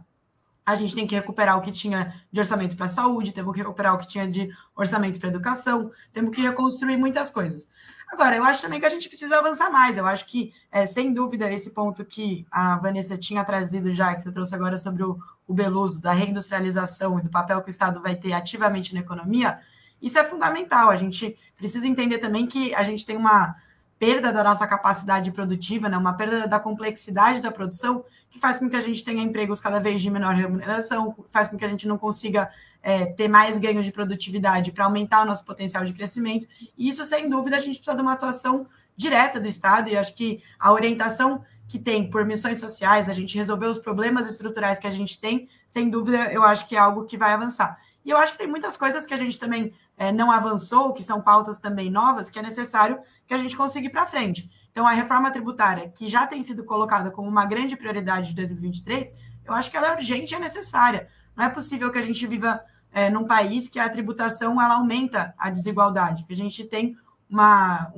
A 0.64 0.74
gente 0.74 0.94
tem 0.94 1.06
que 1.06 1.14
recuperar 1.14 1.58
o 1.58 1.60
que 1.60 1.70
tinha 1.70 2.14
de 2.32 2.40
orçamento 2.40 2.74
para 2.74 2.86
a 2.86 2.88
saúde, 2.88 3.32
temos 3.32 3.52
que 3.52 3.60
recuperar 3.60 3.94
o 3.94 3.98
que 3.98 4.08
tinha 4.08 4.26
de 4.26 4.50
orçamento 4.74 5.18
para 5.18 5.28
a 5.28 5.30
educação, 5.30 5.90
temos 6.12 6.34
que 6.34 6.40
reconstruir 6.40 6.96
muitas 6.96 7.28
coisas. 7.28 7.68
Agora, 8.08 8.36
eu 8.36 8.44
acho 8.44 8.62
também 8.62 8.78
que 8.78 8.86
a 8.86 8.90
gente 8.90 9.08
precisa 9.08 9.38
avançar 9.38 9.70
mais. 9.70 9.98
Eu 9.98 10.06
acho 10.06 10.26
que, 10.26 10.52
é, 10.70 10.86
sem 10.86 11.12
dúvida, 11.12 11.50
esse 11.52 11.70
ponto 11.70 12.04
que 12.04 12.46
a 12.50 12.76
Vanessa 12.76 13.18
tinha 13.18 13.44
trazido 13.44 13.90
já, 13.90 14.14
que 14.14 14.22
você 14.22 14.32
trouxe 14.32 14.54
agora 14.54 14.78
sobre 14.78 15.02
o, 15.02 15.18
o 15.46 15.52
Beluso, 15.52 16.00
da 16.00 16.12
reindustrialização 16.12 17.18
e 17.18 17.22
do 17.22 17.28
papel 17.28 17.60
que 17.60 17.68
o 17.68 17.70
Estado 17.70 18.00
vai 18.00 18.14
ter 18.14 18.32
ativamente 18.32 18.94
na 18.94 19.00
economia, 19.00 19.58
isso 20.00 20.18
é 20.18 20.24
fundamental. 20.24 20.88
A 20.88 20.96
gente 20.96 21.36
precisa 21.56 21.86
entender 21.86 22.18
também 22.18 22.46
que 22.46 22.74
a 22.74 22.82
gente 22.82 23.04
tem 23.04 23.16
uma 23.16 23.56
perda 23.98 24.32
da 24.32 24.44
nossa 24.44 24.66
capacidade 24.66 25.30
produtiva, 25.32 25.88
né? 25.88 25.96
uma 25.96 26.12
perda 26.12 26.46
da 26.46 26.60
complexidade 26.60 27.40
da 27.40 27.50
produção, 27.50 28.04
que 28.28 28.38
faz 28.38 28.58
com 28.58 28.68
que 28.68 28.76
a 28.76 28.80
gente 28.80 29.02
tenha 29.02 29.22
empregos 29.22 29.60
cada 29.60 29.80
vez 29.80 30.00
de 30.00 30.10
menor 30.10 30.34
remuneração, 30.34 31.16
faz 31.30 31.48
com 31.48 31.56
que 31.56 31.64
a 31.64 31.68
gente 31.68 31.88
não 31.88 31.96
consiga 31.96 32.50
é, 32.86 33.04
ter 33.04 33.26
mais 33.26 33.58
ganhos 33.58 33.84
de 33.84 33.90
produtividade 33.90 34.70
para 34.70 34.84
aumentar 34.84 35.22
o 35.22 35.24
nosso 35.24 35.44
potencial 35.44 35.84
de 35.84 35.92
crescimento. 35.92 36.46
E 36.78 36.88
isso, 36.88 37.04
sem 37.04 37.28
dúvida, 37.28 37.56
a 37.56 37.58
gente 37.58 37.78
precisa 37.78 37.96
de 37.96 38.00
uma 38.00 38.12
atuação 38.12 38.68
direta 38.96 39.40
do 39.40 39.48
Estado, 39.48 39.88
e 39.90 39.96
acho 39.96 40.14
que 40.14 40.40
a 40.56 40.72
orientação 40.72 41.44
que 41.66 41.80
tem 41.80 42.08
por 42.08 42.24
missões 42.24 42.60
sociais, 42.60 43.10
a 43.10 43.12
gente 43.12 43.36
resolver 43.36 43.66
os 43.66 43.76
problemas 43.76 44.30
estruturais 44.30 44.78
que 44.78 44.86
a 44.86 44.90
gente 44.90 45.20
tem, 45.20 45.48
sem 45.66 45.90
dúvida, 45.90 46.32
eu 46.32 46.44
acho 46.44 46.68
que 46.68 46.76
é 46.76 46.78
algo 46.78 47.04
que 47.06 47.18
vai 47.18 47.32
avançar. 47.32 47.76
E 48.04 48.10
eu 48.10 48.18
acho 48.18 48.34
que 48.34 48.38
tem 48.38 48.46
muitas 48.46 48.76
coisas 48.76 49.04
que 49.04 49.12
a 49.12 49.16
gente 49.16 49.36
também 49.36 49.74
é, 49.98 50.12
não 50.12 50.30
avançou, 50.30 50.92
que 50.92 51.02
são 51.02 51.20
pautas 51.20 51.58
também 51.58 51.90
novas, 51.90 52.30
que 52.30 52.38
é 52.38 52.42
necessário 52.42 53.00
que 53.26 53.34
a 53.34 53.38
gente 53.38 53.56
consiga 53.56 53.88
ir 53.88 53.90
para 53.90 54.06
frente. 54.06 54.48
Então, 54.70 54.86
a 54.86 54.92
reforma 54.92 55.32
tributária, 55.32 55.88
que 55.88 56.06
já 56.06 56.24
tem 56.24 56.40
sido 56.40 56.62
colocada 56.62 57.10
como 57.10 57.28
uma 57.28 57.46
grande 57.46 57.74
prioridade 57.74 58.28
de 58.28 58.36
2023, 58.36 59.12
eu 59.44 59.52
acho 59.54 59.72
que 59.72 59.76
ela 59.76 59.88
é 59.88 59.92
urgente 59.92 60.34
e 60.34 60.36
é 60.36 60.38
necessária. 60.38 61.08
Não 61.34 61.44
é 61.44 61.48
possível 61.48 61.90
que 61.90 61.98
a 61.98 62.02
gente 62.02 62.24
viva 62.28 62.64
é, 62.96 63.10
num 63.10 63.26
país 63.26 63.68
que 63.68 63.78
a 63.78 63.90
tributação 63.90 64.58
ela 64.58 64.76
aumenta 64.76 65.34
a 65.36 65.50
desigualdade, 65.50 66.24
que 66.24 66.32
a 66.32 66.36
gente 66.36 66.64
tem 66.64 66.96
uma 67.28 67.92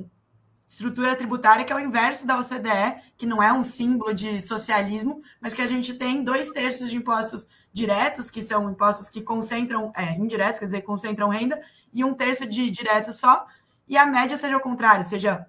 estrutura 0.67 1.15
tributária 1.15 1.63
que 1.63 1.71
é 1.71 1.75
o 1.77 1.79
inverso 1.79 2.27
da 2.27 2.37
OCDE, 2.37 3.01
que 3.15 3.25
não 3.25 3.41
é 3.41 3.53
um 3.53 3.63
símbolo 3.63 4.13
de 4.13 4.41
socialismo, 4.41 5.21
mas 5.39 5.53
que 5.53 5.61
a 5.61 5.67
gente 5.67 5.93
tem 5.93 6.21
dois 6.21 6.49
terços 6.49 6.89
de 6.89 6.97
impostos 6.97 7.47
diretos, 7.71 8.29
que 8.29 8.41
são 8.41 8.69
impostos 8.69 9.07
que 9.07 9.21
concentram, 9.21 9.93
é, 9.95 10.15
indiretos, 10.15 10.59
quer 10.59 10.65
dizer, 10.65 10.81
concentram 10.81 11.29
renda, 11.29 11.61
e 11.93 12.03
um 12.03 12.13
terço 12.13 12.45
de 12.45 12.69
direto 12.69 13.13
só, 13.13 13.47
e 13.87 13.95
a 13.95 14.05
média 14.05 14.35
seja 14.35 14.57
o 14.57 14.61
contrário, 14.61 15.05
seja 15.05 15.47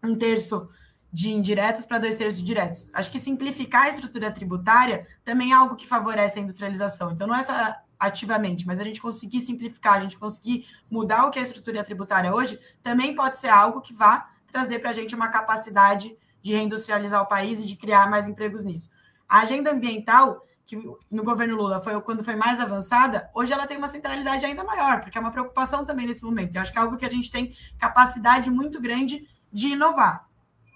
um 0.00 0.14
terço 0.14 0.70
de 1.12 1.32
indiretos 1.32 1.84
para 1.84 1.98
dois 1.98 2.16
terços 2.16 2.38
de 2.38 2.46
diretos. 2.46 2.88
Acho 2.92 3.10
que 3.10 3.18
simplificar 3.18 3.82
a 3.82 3.88
estrutura 3.88 4.30
tributária 4.30 5.00
também 5.24 5.50
é 5.50 5.56
algo 5.56 5.74
que 5.74 5.88
favorece 5.88 6.38
a 6.38 6.42
industrialização. 6.42 7.10
Então, 7.10 7.26
não 7.26 7.34
é 7.34 7.42
só 7.42 7.74
ativamente, 8.02 8.66
mas 8.66 8.80
a 8.80 8.84
gente 8.84 9.00
conseguir 9.00 9.40
simplificar, 9.40 9.94
a 9.94 10.00
gente 10.00 10.18
conseguir 10.18 10.66
mudar 10.90 11.24
o 11.24 11.30
que 11.30 11.38
é 11.38 11.42
a 11.42 11.44
estrutura 11.44 11.84
tributária 11.84 12.34
hoje, 12.34 12.58
também 12.82 13.14
pode 13.14 13.38
ser 13.38 13.48
algo 13.48 13.80
que 13.80 13.94
vá 13.94 14.28
trazer 14.50 14.80
para 14.80 14.90
a 14.90 14.92
gente 14.92 15.14
uma 15.14 15.28
capacidade 15.28 16.16
de 16.42 16.52
reindustrializar 16.52 17.22
o 17.22 17.28
país 17.28 17.60
e 17.60 17.66
de 17.66 17.76
criar 17.76 18.10
mais 18.10 18.26
empregos 18.26 18.64
nisso. 18.64 18.90
A 19.28 19.42
agenda 19.42 19.70
ambiental, 19.70 20.44
que 20.66 20.76
no 21.08 21.22
governo 21.22 21.54
Lula 21.54 21.80
foi 21.80 21.98
quando 22.00 22.24
foi 22.24 22.34
mais 22.34 22.60
avançada, 22.60 23.30
hoje 23.32 23.52
ela 23.52 23.68
tem 23.68 23.78
uma 23.78 23.86
centralidade 23.86 24.44
ainda 24.44 24.64
maior, 24.64 25.00
porque 25.00 25.16
é 25.16 25.20
uma 25.20 25.30
preocupação 25.30 25.84
também 25.84 26.06
nesse 26.06 26.24
momento. 26.24 26.56
Eu 26.56 26.62
acho 26.62 26.72
que 26.72 26.78
é 26.78 26.80
algo 26.80 26.96
que 26.96 27.06
a 27.06 27.10
gente 27.10 27.30
tem 27.30 27.56
capacidade 27.78 28.50
muito 28.50 28.80
grande 28.80 29.28
de 29.52 29.68
inovar. 29.68 30.28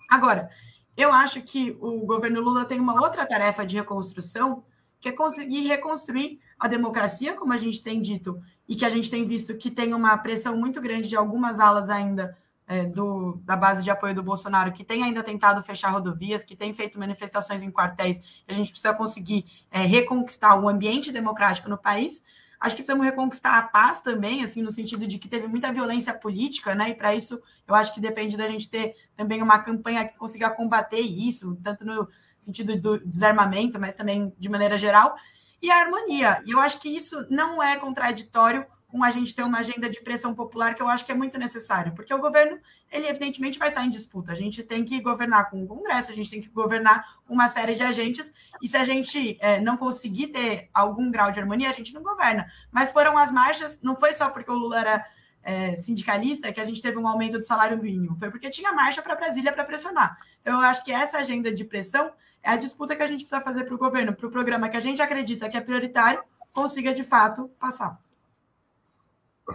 Agora, 0.08 0.48
eu 0.96 1.12
acho 1.12 1.42
que 1.42 1.76
o 1.80 2.06
governo 2.06 2.40
Lula 2.40 2.64
tem 2.64 2.78
uma 2.78 3.02
outra 3.02 3.26
tarefa 3.26 3.66
de 3.66 3.76
reconstrução, 3.76 4.62
que 5.00 5.08
é 5.08 5.12
conseguir 5.12 5.66
reconstruir 5.66 6.40
a 6.58 6.68
democracia, 6.68 7.34
como 7.34 7.52
a 7.52 7.56
gente 7.56 7.82
tem 7.82 8.00
dito, 8.00 8.40
e 8.68 8.74
que 8.74 8.84
a 8.84 8.90
gente 8.90 9.10
tem 9.10 9.24
visto 9.24 9.56
que 9.56 9.70
tem 9.70 9.94
uma 9.94 10.16
pressão 10.18 10.56
muito 10.56 10.80
grande 10.80 11.08
de 11.08 11.16
algumas 11.16 11.60
alas 11.60 11.90
ainda 11.90 12.36
é, 12.66 12.84
do, 12.84 13.40
da 13.44 13.56
base 13.56 13.84
de 13.84 13.90
apoio 13.90 14.14
do 14.14 14.22
Bolsonaro, 14.22 14.72
que 14.72 14.84
tem 14.84 15.04
ainda 15.04 15.22
tentado 15.22 15.62
fechar 15.62 15.90
rodovias, 15.90 16.42
que 16.42 16.56
tem 16.56 16.74
feito 16.74 16.98
manifestações 16.98 17.62
em 17.62 17.70
quartéis, 17.70 18.20
a 18.48 18.52
gente 18.52 18.70
precisa 18.70 18.92
conseguir 18.92 19.44
é, 19.70 19.82
reconquistar 19.82 20.58
o 20.60 20.68
ambiente 20.68 21.12
democrático 21.12 21.68
no 21.68 21.78
país. 21.78 22.22
Acho 22.58 22.74
que 22.74 22.80
precisamos 22.80 23.04
reconquistar 23.04 23.58
a 23.58 23.62
paz 23.62 24.00
também, 24.00 24.42
assim, 24.42 24.62
no 24.62 24.72
sentido 24.72 25.06
de 25.06 25.18
que 25.18 25.28
teve 25.28 25.46
muita 25.46 25.70
violência 25.70 26.12
política, 26.14 26.74
né? 26.74 26.90
E 26.90 26.94
para 26.94 27.14
isso, 27.14 27.40
eu 27.68 27.74
acho 27.74 27.92
que 27.92 28.00
depende 28.00 28.36
da 28.36 28.46
gente 28.46 28.68
ter 28.68 28.96
também 29.14 29.42
uma 29.42 29.58
campanha 29.58 30.08
que 30.08 30.16
consiga 30.16 30.50
combater 30.50 31.00
isso, 31.00 31.56
tanto 31.62 31.84
no 31.84 32.08
sentido 32.38 32.76
do 32.80 32.98
desarmamento, 32.98 33.78
mas 33.78 33.94
também 33.94 34.32
de 34.38 34.48
maneira 34.48 34.76
geral, 34.78 35.16
e 35.60 35.70
a 35.70 35.80
harmonia. 35.80 36.42
E 36.46 36.50
eu 36.50 36.60
acho 36.60 36.78
que 36.78 36.88
isso 36.88 37.26
não 37.30 37.62
é 37.62 37.76
contraditório 37.76 38.66
com 38.88 39.02
a 39.02 39.10
gente 39.10 39.34
ter 39.34 39.42
uma 39.42 39.58
agenda 39.58 39.90
de 39.90 40.00
pressão 40.00 40.34
popular 40.34 40.74
que 40.74 40.80
eu 40.80 40.88
acho 40.88 41.04
que 41.04 41.12
é 41.12 41.14
muito 41.14 41.36
necessário, 41.38 41.92
porque 41.92 42.14
o 42.14 42.18
governo, 42.18 42.58
ele 42.90 43.08
evidentemente 43.08 43.58
vai 43.58 43.68
estar 43.68 43.84
em 43.84 43.90
disputa. 43.90 44.32
A 44.32 44.34
gente 44.34 44.62
tem 44.62 44.84
que 44.84 45.00
governar 45.00 45.50
com 45.50 45.62
o 45.62 45.66
Congresso, 45.66 46.10
a 46.10 46.14
gente 46.14 46.30
tem 46.30 46.40
que 46.40 46.48
governar 46.48 47.04
com 47.26 47.34
uma 47.34 47.48
série 47.48 47.74
de 47.74 47.82
agentes, 47.82 48.32
e 48.62 48.68
se 48.68 48.76
a 48.76 48.84
gente 48.84 49.36
é, 49.40 49.60
não 49.60 49.76
conseguir 49.76 50.28
ter 50.28 50.68
algum 50.72 51.10
grau 51.10 51.30
de 51.32 51.40
harmonia, 51.40 51.68
a 51.68 51.72
gente 51.72 51.92
não 51.92 52.02
governa. 52.02 52.46
Mas 52.70 52.92
foram 52.92 53.18
as 53.18 53.32
marchas, 53.32 53.80
não 53.82 53.96
foi 53.96 54.14
só 54.14 54.30
porque 54.30 54.50
o 54.50 54.54
Lula 54.54 54.80
era 54.80 55.06
é, 55.46 55.76
sindicalista 55.76 56.52
que 56.52 56.60
a 56.60 56.64
gente 56.64 56.82
teve 56.82 56.98
um 56.98 57.06
aumento 57.06 57.38
do 57.38 57.44
salário 57.44 57.80
mínimo, 57.80 58.18
foi 58.18 58.32
porque 58.32 58.50
tinha 58.50 58.72
marcha 58.72 59.00
para 59.00 59.14
Brasília 59.14 59.52
para 59.52 59.64
pressionar. 59.64 60.18
Então, 60.42 60.60
eu 60.60 60.66
acho 60.66 60.84
que 60.84 60.90
essa 60.90 61.18
agenda 61.18 61.52
de 61.52 61.64
pressão 61.64 62.10
é 62.42 62.50
a 62.50 62.56
disputa 62.56 62.96
que 62.96 63.02
a 63.02 63.06
gente 63.06 63.20
precisa 63.20 63.40
fazer 63.40 63.62
para 63.62 63.74
o 63.74 63.78
governo, 63.78 64.12
para 64.12 64.26
o 64.26 64.30
programa 64.30 64.68
que 64.68 64.76
a 64.76 64.80
gente 64.80 65.00
acredita 65.00 65.48
que 65.48 65.56
é 65.56 65.60
prioritário, 65.60 66.20
consiga 66.52 66.92
de 66.92 67.04
fato 67.04 67.48
passar. 67.60 67.96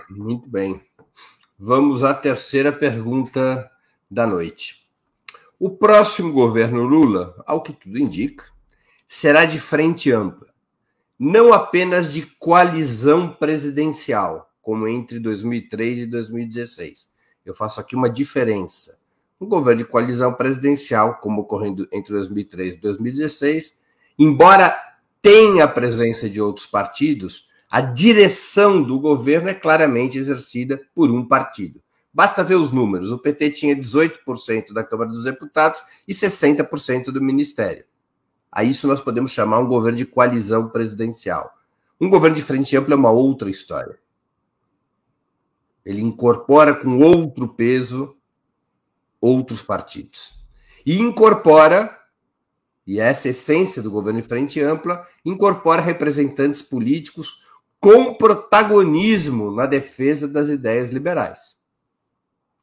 Muito 0.09 0.47
bem. 0.49 0.81
Vamos 1.59 2.05
à 2.05 2.13
terceira 2.13 2.71
pergunta 2.71 3.69
da 4.09 4.25
noite. 4.25 4.89
O 5.59 5.69
próximo 5.69 6.31
governo 6.31 6.83
Lula, 6.83 7.35
ao 7.45 7.61
que 7.61 7.73
tudo 7.73 7.99
indica, 7.99 8.45
será 9.05 9.43
de 9.43 9.59
frente 9.59 10.09
ampla, 10.09 10.47
não 11.19 11.51
apenas 11.51 12.11
de 12.11 12.21
coalizão 12.39 13.29
presidencial, 13.33 14.50
como 14.61 14.87
entre 14.87 15.19
2003 15.19 15.99
e 15.99 16.05
2016. 16.05 17.09
Eu 17.45 17.55
faço 17.55 17.79
aqui 17.79 17.95
uma 17.95 18.09
diferença. 18.09 18.99
Um 19.39 19.47
governo 19.47 19.83
de 19.83 19.89
coalizão 19.89 20.33
presidencial, 20.33 21.15
como 21.15 21.41
ocorrendo 21.41 21.87
entre 21.91 22.13
2003 22.13 22.75
e 22.75 22.77
2016, 22.77 23.79
embora 24.17 24.75
tenha 25.21 25.63
a 25.63 25.67
presença 25.67 26.29
de 26.29 26.39
outros 26.39 26.65
partidos, 26.65 27.49
a 27.69 27.81
direção 27.81 28.83
do 28.83 28.99
governo 28.99 29.49
é 29.49 29.53
claramente 29.53 30.17
exercida 30.17 30.81
por 30.93 31.09
um 31.09 31.25
partido. 31.25 31.81
Basta 32.13 32.43
ver 32.43 32.55
os 32.55 32.71
números. 32.71 33.11
O 33.11 33.17
PT 33.17 33.51
tinha 33.51 33.75
18% 33.75 34.73
da 34.73 34.83
Câmara 34.83 35.09
dos 35.09 35.23
Deputados 35.23 35.81
e 36.07 36.13
60% 36.13 37.05
do 37.05 37.21
Ministério. 37.21 37.85
A 38.51 38.63
isso 38.65 38.87
nós 38.87 38.99
podemos 38.99 39.31
chamar 39.31 39.59
um 39.59 39.67
governo 39.67 39.97
de 39.97 40.05
coalizão 40.05 40.67
presidencial. 40.67 41.53
Um 41.99 42.09
governo 42.09 42.35
de 42.35 42.43
frente 42.43 42.75
ampla 42.75 42.93
é 42.93 42.97
uma 42.97 43.11
outra 43.11 43.49
história. 43.49 43.97
Ele 45.85 46.01
incorpora 46.01 46.75
com 46.75 46.99
outro 46.99 47.47
peso 47.47 48.15
outros 49.21 49.61
partidos. 49.61 50.33
E 50.83 50.99
incorpora, 50.99 51.95
e 52.85 52.99
essa 52.99 53.27
é 53.27 53.31
essência 53.31 53.81
do 53.81 53.91
governo 53.91 54.21
de 54.21 54.27
frente 54.27 54.59
ampla, 54.59 55.07
incorpora 55.23 55.81
representantes 55.81 56.61
políticos 56.61 57.45
com 57.79 58.15
protagonismo 58.15 59.51
na 59.51 59.67
defesa 59.67 60.27
das 60.27 60.49
ideias 60.49 60.89
liberais. 60.89 61.59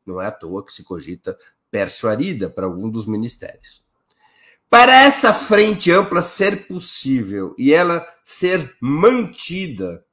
Não 0.05 0.21
é 0.21 0.27
à 0.27 0.33
toa 0.33 0.65
que 0.65 0.73
se 0.73 0.83
cogita 0.83 1.39
Pércio 1.71 2.09
Arida 2.09 2.51
para 2.51 2.67
algum 2.67 2.89
dos 2.89 3.07
ministérios. 3.07 3.87
Para 4.71 4.93
essa 5.03 5.33
frente 5.33 5.91
ampla 5.91 6.21
ser 6.21 6.67
possível 6.67 7.55
e 7.57 7.73
ela 7.73 8.07
ser 8.23 8.77
mantida, 8.81 10.05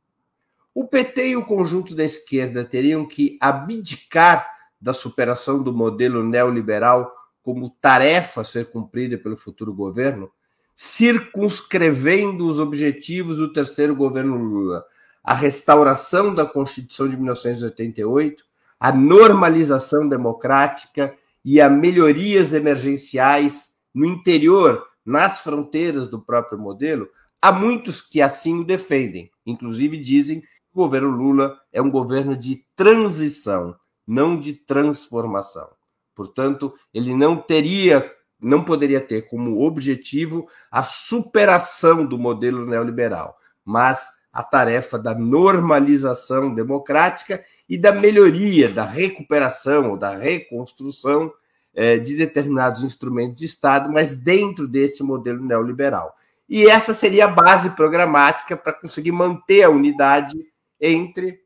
o 0.75 0.87
PT 0.87 1.29
e 1.29 1.35
o 1.35 1.45
conjunto 1.45 1.95
da 1.95 2.03
esquerda 2.03 2.63
teriam 2.63 3.03
que 3.07 3.37
abdicar 3.41 4.47
da 4.79 4.93
superação 4.93 5.63
do 5.63 5.73
modelo 5.73 6.23
neoliberal 6.23 7.11
como 7.41 7.71
tarefa 7.81 8.41
a 8.41 8.43
ser 8.43 8.69
cumprida 8.69 9.17
pelo 9.17 9.35
futuro 9.35 9.73
governo, 9.73 10.29
circunscrevendo 10.75 12.45
os 12.45 12.59
objetivos 12.59 13.37
do 13.37 13.51
terceiro 13.51 13.95
governo 13.95 14.35
Lula 14.35 14.85
a 15.25 15.33
restauração 15.33 16.35
da 16.35 16.45
Constituição 16.45 17.09
de 17.09 17.17
1988, 17.17 18.45
a 18.79 18.91
normalização 18.91 20.07
democrática 20.07 21.15
e 21.43 21.59
a 21.59 21.67
melhorias 21.67 22.53
emergenciais 22.53 23.73
no 23.91 24.05
interior, 24.05 24.85
nas 25.03 25.41
fronteiras 25.41 26.07
do 26.07 26.21
próprio 26.21 26.59
modelo, 26.59 27.09
há 27.41 27.51
muitos 27.51 28.01
que 28.01 28.21
assim 28.21 28.59
o 28.59 28.63
defendem. 28.63 29.31
Inclusive 29.45 29.97
dizem 29.97 30.43
o 30.75 30.83
governo 30.83 31.09
Lula 31.09 31.57
é 31.71 31.81
um 31.81 31.89
governo 31.89 32.35
de 32.35 32.65
transição, 32.75 33.75
não 34.05 34.37
de 34.37 34.51
transformação. 34.51 35.69
Portanto, 36.13 36.73
ele 36.93 37.15
não 37.15 37.37
teria, 37.37 38.11
não 38.39 38.61
poderia 38.61 38.99
ter 38.99 39.23
como 39.29 39.61
objetivo 39.61 40.49
a 40.69 40.83
superação 40.83 42.05
do 42.05 42.17
modelo 42.17 42.65
neoliberal, 42.65 43.37
mas 43.63 44.09
a 44.33 44.43
tarefa 44.43 44.99
da 44.99 45.15
normalização 45.15 46.53
democrática 46.53 47.41
e 47.69 47.77
da 47.77 47.93
melhoria, 47.93 48.69
da 48.69 48.83
recuperação 48.83 49.91
ou 49.91 49.97
da 49.97 50.13
reconstrução 50.13 51.31
eh, 51.73 51.97
de 51.99 52.17
determinados 52.17 52.83
instrumentos 52.83 53.37
de 53.37 53.45
Estado, 53.45 53.89
mas 53.89 54.13
dentro 54.13 54.67
desse 54.67 55.01
modelo 55.03 55.41
neoliberal. 55.41 56.13
E 56.49 56.67
essa 56.67 56.93
seria 56.93 57.25
a 57.25 57.29
base 57.29 57.69
programática 57.71 58.57
para 58.57 58.73
conseguir 58.73 59.13
manter 59.13 59.63
a 59.63 59.69
unidade 59.69 60.37
entre 60.85 61.41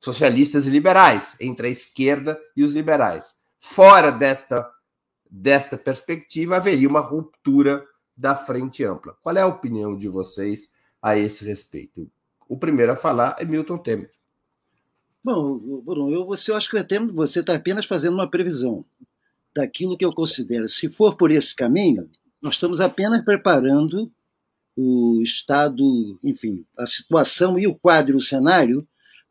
socialistas 0.00 0.66
e 0.66 0.70
liberais, 0.70 1.34
entre 1.40 1.66
a 1.66 1.70
esquerda 1.70 2.40
e 2.56 2.62
os 2.62 2.72
liberais. 2.72 3.36
Fora 3.58 4.10
desta, 4.10 4.70
desta 5.28 5.76
perspectiva, 5.76 6.56
haveria 6.56 6.88
uma 6.88 7.00
ruptura 7.00 7.84
da 8.16 8.34
frente 8.34 8.84
ampla. 8.84 9.16
Qual 9.22 9.36
é 9.36 9.40
a 9.40 9.46
opinião 9.46 9.96
de 9.96 10.08
vocês 10.08 10.72
a 11.02 11.16
esse 11.18 11.44
respeito? 11.44 12.10
O 12.48 12.56
primeiro 12.56 12.92
a 12.92 12.96
falar 12.96 13.36
é 13.38 13.44
Milton 13.44 13.78
Temer. 13.78 14.10
Bom, 15.22 15.58
Bruno, 15.82 16.12
eu, 16.12 16.24
você, 16.24 16.50
eu 16.50 16.56
acho 16.56 16.70
que 16.70 16.98
você 17.12 17.40
está 17.40 17.54
apenas 17.54 17.84
fazendo 17.84 18.14
uma 18.14 18.30
previsão 18.30 18.84
daquilo 19.54 19.96
que 19.96 20.04
eu 20.04 20.12
considero. 20.12 20.68
Se 20.68 20.88
for 20.88 21.16
por 21.16 21.30
esse 21.30 21.54
caminho, 21.54 22.08
nós 22.40 22.54
estamos 22.54 22.80
apenas 22.80 23.24
preparando 23.24 24.10
o 24.80 25.20
Estado, 25.24 26.16
enfim, 26.22 26.64
a 26.78 26.86
situação 26.86 27.58
e 27.58 27.66
o 27.66 27.74
quadro, 27.74 28.16
o 28.16 28.22
cenário, 28.22 28.86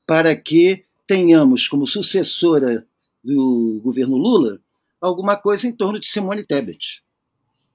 para 0.05 0.35
que 0.35 0.83
tenhamos 1.07 1.69
como 1.69 1.87
sucessora 1.87 2.85
do 3.23 3.79
governo 3.81 4.17
Lula 4.17 4.59
alguma 4.99 5.37
coisa 5.37 5.65
em 5.65 5.71
torno 5.71 6.01
de 6.01 6.07
Simone 6.07 6.43
Tebet, 6.43 7.01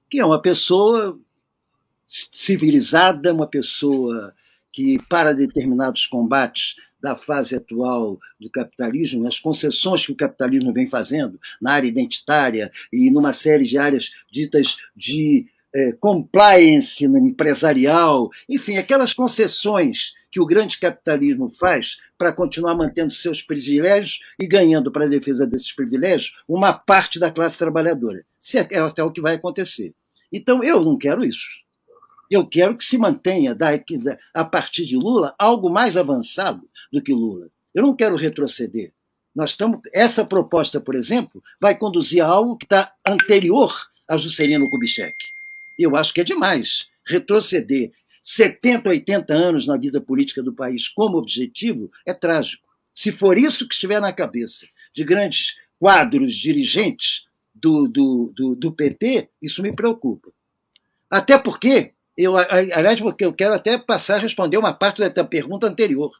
que 0.07 0.19
é 0.19 0.25
uma 0.25 0.39
pessoa 0.39 1.19
civilizada, 2.05 3.33
uma 3.33 3.47
pessoa 3.47 4.35
que, 4.71 5.01
para 5.09 5.33
determinados 5.33 6.05
combates 6.05 6.75
da 7.01 7.15
fase 7.15 7.55
atual 7.55 8.19
do 8.39 8.51
capitalismo, 8.51 9.27
as 9.27 9.39
concessões 9.39 10.05
que 10.05 10.11
o 10.11 10.15
capitalismo 10.15 10.71
vem 10.71 10.85
fazendo 10.85 11.39
na 11.59 11.71
área 11.71 11.87
identitária 11.87 12.71
e 12.91 13.09
numa 13.09 13.33
série 13.33 13.65
de 13.65 13.79
áreas 13.79 14.11
ditas 14.31 14.77
de 14.95 15.47
compliance 15.99 17.03
empresarial, 17.03 18.29
enfim, 18.47 18.77
aquelas 18.77 19.13
concessões 19.13 20.13
que 20.31 20.39
o 20.39 20.45
grande 20.45 20.79
capitalismo 20.79 21.51
faz 21.59 21.97
para 22.17 22.33
continuar 22.33 22.75
mantendo 22.75 23.13
seus 23.13 23.41
privilégios 23.41 24.19
e 24.41 24.47
ganhando 24.47 24.91
para 24.91 25.05
a 25.05 25.07
defesa 25.07 25.45
desses 25.45 25.71
privilégios 25.71 26.33
uma 26.47 26.73
parte 26.73 27.19
da 27.19 27.31
classe 27.31 27.57
trabalhadora. 27.57 28.25
Se 28.39 28.57
é, 28.57 28.67
é 28.71 28.79
até 28.79 29.03
o 29.03 29.11
que 29.11 29.21
vai 29.21 29.35
acontecer. 29.35 29.93
Então, 30.31 30.63
eu 30.63 30.83
não 30.83 30.97
quero 30.97 31.23
isso. 31.23 31.47
Eu 32.29 32.47
quero 32.47 32.75
que 32.75 32.83
se 32.83 32.97
mantenha, 32.97 33.55
a 34.33 34.43
partir 34.43 34.85
de 34.85 34.95
Lula, 34.95 35.35
algo 35.37 35.69
mais 35.69 35.95
avançado 35.95 36.63
do 36.91 37.01
que 37.01 37.13
Lula. 37.13 37.47
Eu 37.73 37.83
não 37.83 37.95
quero 37.95 38.15
retroceder. 38.15 38.91
Nós 39.35 39.51
estamos, 39.51 39.81
essa 39.93 40.25
proposta, 40.25 40.79
por 40.79 40.95
exemplo, 40.95 41.41
vai 41.59 41.77
conduzir 41.77 42.23
a 42.23 42.27
algo 42.27 42.57
que 42.57 42.65
está 42.65 42.91
anterior 43.07 43.71
a 44.07 44.17
Juscelino 44.17 44.69
Kubitschek. 44.69 45.15
Eu 45.77 45.95
acho 45.95 46.13
que 46.13 46.21
é 46.21 46.23
demais 46.23 46.87
retroceder 47.05 47.91
70, 48.21 48.89
80 48.89 49.33
anos 49.33 49.67
na 49.67 49.77
vida 49.77 49.99
política 49.99 50.41
do 50.41 50.53
país 50.53 50.87
como 50.87 51.17
objetivo 51.17 51.91
é 52.05 52.13
trágico. 52.13 52.67
Se 52.93 53.11
for 53.11 53.37
isso 53.37 53.67
que 53.67 53.73
estiver 53.73 53.99
na 53.99 54.13
cabeça 54.13 54.67
de 54.95 55.03
grandes 55.03 55.57
quadros 55.79 56.35
dirigentes 56.35 57.25
do, 57.53 57.87
do, 57.87 58.31
do, 58.35 58.55
do 58.55 58.71
PT, 58.71 59.29
isso 59.41 59.61
me 59.61 59.75
preocupa. 59.75 60.31
Até 61.09 61.37
porque 61.37 61.91
eu, 62.15 62.37
aliás, 62.37 62.99
porque 63.01 63.25
eu 63.25 63.33
quero 63.33 63.53
até 63.53 63.77
passar 63.77 64.15
a 64.15 64.19
responder 64.19 64.57
uma 64.57 64.73
parte 64.73 65.07
da 65.09 65.23
pergunta 65.23 65.67
anterior. 65.67 66.11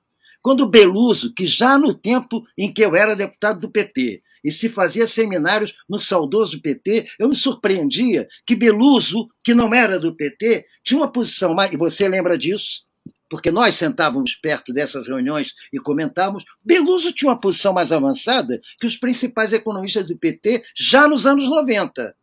Quando 0.42 0.68
Beluso, 0.68 1.34
que 1.34 1.46
já 1.46 1.78
no 1.78 1.94
tempo 1.94 2.44
em 2.58 2.72
que 2.72 2.84
eu 2.84 2.96
era 2.96 3.16
deputado 3.16 3.62
do 3.62 3.72
PT, 3.72 4.22
e 4.44 4.52
se 4.52 4.68
fazia 4.68 5.08
seminários 5.08 5.76
no 5.88 6.00
saudoso 6.00 6.62
PT, 6.62 7.08
eu 7.18 7.30
me 7.30 7.36
surpreendia 7.36 8.28
que 8.46 8.56
Beluso, 8.56 9.30
que 9.44 9.54
não 9.54 9.74
era 9.74 9.98
do 9.98 10.14
PT, 10.14 10.66
tinha 10.84 11.00
uma 11.00 11.12
posição 11.12 11.54
mais. 11.54 11.72
E 11.72 11.78
você 11.78 12.08
lembra 12.08 12.38
disso? 12.38 12.84
Porque 13.30 13.50
nós 13.50 13.76
sentávamos 13.76 14.36
perto 14.36 14.74
dessas 14.74 15.08
reuniões 15.08 15.54
e 15.72 15.80
comentávamos. 15.80 16.44
Beluso 16.64 17.14
tinha 17.14 17.32
uma 17.32 17.40
posição 17.40 17.74
mais 17.74 17.92
avançada 17.92 18.60
que 18.80 18.86
os 18.86 18.98
principais 18.98 19.54
economistas 19.54 20.06
do 20.06 20.18
PT 20.18 20.64
já 20.76 21.08
nos 21.08 21.26
anos 21.26 21.50
90. 21.50 22.14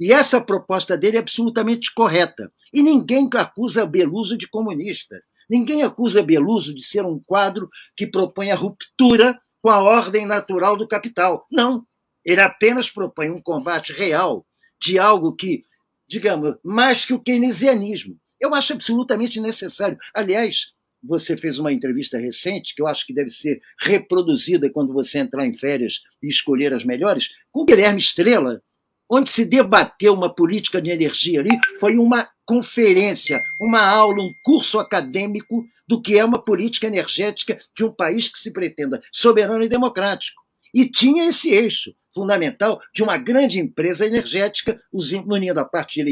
E 0.00 0.12
essa 0.12 0.40
proposta 0.40 0.96
dele 0.96 1.18
é 1.18 1.20
absolutamente 1.20 1.92
correta. 1.94 2.50
E 2.72 2.82
ninguém 2.82 3.28
acusa 3.34 3.86
Beluso 3.86 4.36
de 4.36 4.48
comunista. 4.48 5.22
Ninguém 5.48 5.82
acusa 5.82 6.22
Beluso 6.22 6.74
de 6.74 6.82
ser 6.84 7.04
um 7.04 7.18
quadro 7.18 7.68
que 7.96 8.06
propõe 8.06 8.50
a 8.50 8.56
ruptura 8.56 9.38
com 9.64 9.70
a 9.70 9.80
ordem 9.82 10.26
natural 10.26 10.76
do 10.76 10.86
capital. 10.86 11.46
Não. 11.50 11.86
Ele 12.22 12.42
apenas 12.42 12.90
propõe 12.90 13.30
um 13.30 13.40
combate 13.40 13.94
real 13.94 14.46
de 14.78 14.98
algo 14.98 15.34
que, 15.34 15.64
digamos, 16.06 16.56
mais 16.62 17.06
que 17.06 17.14
o 17.14 17.18
keynesianismo. 17.18 18.14
Eu 18.38 18.54
acho 18.54 18.74
absolutamente 18.74 19.40
necessário. 19.40 19.96
Aliás, 20.14 20.66
você 21.02 21.34
fez 21.34 21.58
uma 21.58 21.72
entrevista 21.72 22.18
recente, 22.18 22.74
que 22.74 22.82
eu 22.82 22.86
acho 22.86 23.06
que 23.06 23.14
deve 23.14 23.30
ser 23.30 23.58
reproduzida 23.80 24.68
quando 24.68 24.92
você 24.92 25.20
entrar 25.20 25.46
em 25.46 25.54
férias 25.54 26.02
e 26.22 26.28
escolher 26.28 26.74
as 26.74 26.84
melhores, 26.84 27.30
com 27.50 27.64
Guilherme 27.64 28.00
Estrela, 28.00 28.60
onde 29.08 29.30
se 29.30 29.46
debateu 29.46 30.12
uma 30.12 30.34
política 30.34 30.78
de 30.82 30.90
energia 30.90 31.40
ali, 31.40 31.58
foi 31.80 31.96
uma 31.96 32.28
conferência, 32.44 33.40
uma 33.60 33.80
aula, 33.80 34.22
um 34.22 34.34
curso 34.42 34.78
acadêmico 34.78 35.66
do 35.86 36.00
que 36.00 36.18
é 36.18 36.24
uma 36.24 36.38
política 36.38 36.86
energética 36.86 37.58
de 37.74 37.84
um 37.84 37.92
país 37.92 38.28
que 38.28 38.38
se 38.38 38.50
pretenda 38.50 39.02
soberano 39.12 39.62
e 39.62 39.68
democrático. 39.68 40.42
E 40.72 40.88
tinha 40.88 41.28
esse 41.28 41.50
eixo 41.50 41.94
fundamental 42.12 42.80
de 42.94 43.02
uma 43.02 43.16
grande 43.16 43.60
empresa 43.60 44.06
energética, 44.06 44.80
unindo 44.92 45.60
a 45.60 45.64
parte 45.64 46.02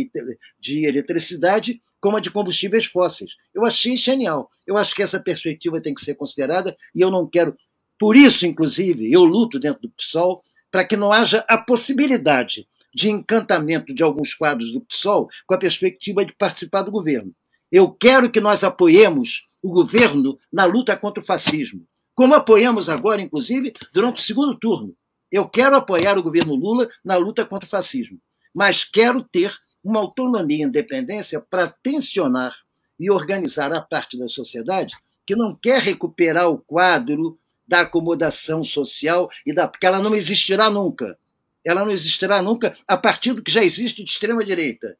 de 0.61 0.87
eletricidade 0.87 1.81
como 2.01 2.16
a 2.16 2.21
de 2.21 2.31
combustíveis 2.31 2.87
fósseis. 2.87 3.31
Eu 3.55 3.64
achei 3.64 3.97
genial. 3.97 4.51
Eu 4.66 4.77
acho 4.77 4.95
que 4.95 5.03
essa 5.03 5.21
perspectiva 5.21 5.81
tem 5.81 5.95
que 5.95 6.05
ser 6.05 6.16
considerada 6.16 6.77
e 6.95 7.01
eu 7.01 7.11
não 7.11 7.27
quero. 7.27 7.57
Por 7.99 8.16
isso, 8.16 8.45
inclusive, 8.45 9.11
eu 9.12 9.23
luto 9.23 9.59
dentro 9.59 9.83
do 9.83 9.90
PSOL 9.90 10.42
para 10.71 10.85
que 10.85 10.97
não 10.97 11.12
haja 11.12 11.45
a 11.49 11.57
possibilidade 11.59 12.66
de 12.94 13.11
encantamento 13.11 13.94
de 13.94 14.02
alguns 14.02 14.35
quadros 14.35 14.72
do 14.72 14.81
PSOL 14.81 15.28
com 15.46 15.55
a 15.55 15.59
perspectiva 15.59 16.24
de 16.24 16.35
participar 16.35 16.83
do 16.83 16.90
governo. 16.90 17.35
Eu 17.70 17.90
quero 17.90 18.31
que 18.31 18.40
nós 18.40 18.62
apoiemos 18.62 19.46
o 19.62 19.70
governo 19.70 20.38
na 20.52 20.64
luta 20.64 20.96
contra 20.96 21.22
o 21.22 21.26
fascismo, 21.26 21.87
como 22.14 22.35
apoiamos 22.35 22.88
agora, 22.88 23.22
inclusive, 23.22 23.72
durante 23.92 24.20
o 24.20 24.24
segundo 24.24 24.59
turno. 24.59 24.94
Eu 25.31 25.48
quero 25.48 25.76
apoiar 25.76 26.18
o 26.18 26.22
governo 26.22 26.55
Lula 26.55 26.88
na 27.02 27.16
luta 27.16 27.46
contra 27.46 27.66
o 27.66 27.70
fascismo, 27.70 28.18
mas 28.55 28.85
quero 28.85 29.22
ter 29.22 29.55
uma 29.83 30.00
autonomia 30.00 30.59
e 30.59 30.68
independência 30.68 31.40
para 31.40 31.68
tensionar 31.83 32.55
e 33.00 33.11
organizar 33.11 33.72
a 33.72 33.81
parte 33.81 34.18
da 34.18 34.28
sociedade 34.28 34.94
que 35.26 35.35
não 35.35 35.57
quer 35.57 35.81
recuperar 35.81 36.48
o 36.48 36.59
quadro 36.59 37.38
da 37.66 37.81
acomodação 37.81 38.62
social 38.62 39.31
e 39.46 39.52
da 39.52 39.66
porque 39.66 39.87
ela 39.87 40.02
não 40.02 40.14
existirá 40.14 40.68
nunca 40.68 41.16
ela 41.64 41.85
não 41.85 41.90
existirá 41.90 42.42
nunca 42.42 42.77
a 42.87 42.96
partir 42.96 43.33
do 43.33 43.42
que 43.42 43.51
já 43.51 43.62
existe 43.62 44.03
de 44.03 44.11
extrema-direita. 44.11 44.96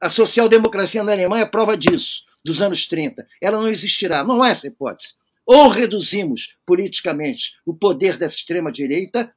A 0.00 0.10
social-democracia 0.10 1.02
na 1.02 1.12
Alemanha 1.12 1.44
é 1.44 1.46
prova 1.46 1.76
disso, 1.76 2.24
dos 2.44 2.60
anos 2.60 2.86
30. 2.86 3.26
Ela 3.40 3.58
não 3.58 3.68
existirá, 3.68 4.22
não 4.22 4.42
há 4.42 4.50
essa 4.50 4.66
hipótese. 4.66 5.14
Ou 5.46 5.68
reduzimos 5.68 6.56
politicamente 6.66 7.54
o 7.64 7.72
poder 7.72 8.18
dessa 8.18 8.36
extrema-direita, 8.36 9.32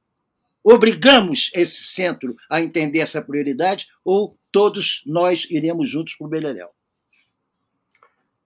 obrigamos 0.64 1.52
esse 1.54 1.84
centro 1.84 2.36
a 2.50 2.62
entender 2.62 3.00
essa 3.00 3.22
prioridade, 3.22 3.88
ou 4.04 4.38
todos 4.52 5.04
nós 5.06 5.48
iremos 5.50 5.90
juntos 5.90 6.16
para 6.16 6.28
o 6.28 6.30
Beleléu. 6.30 6.70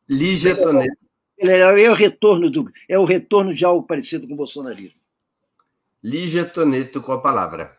Lígia 0.08 0.56
Toneto. 0.56 0.98
Beleléu 1.38 1.78
é 1.78 1.90
o 1.90 1.94
retorno 1.94 2.50
do, 2.50 2.72
é 2.88 3.00
o 3.00 3.06
retorno 3.06 3.54
de 3.54 3.66
algo 3.66 3.88
parecido 3.88 4.28
com 4.28 4.34
o 4.34 4.38
bolsonarismo. 4.38 5.00
Lígia 6.04 6.46
Toneto 6.46 7.02
com 7.02 7.14
a 7.14 7.22
palavra. 7.22 7.78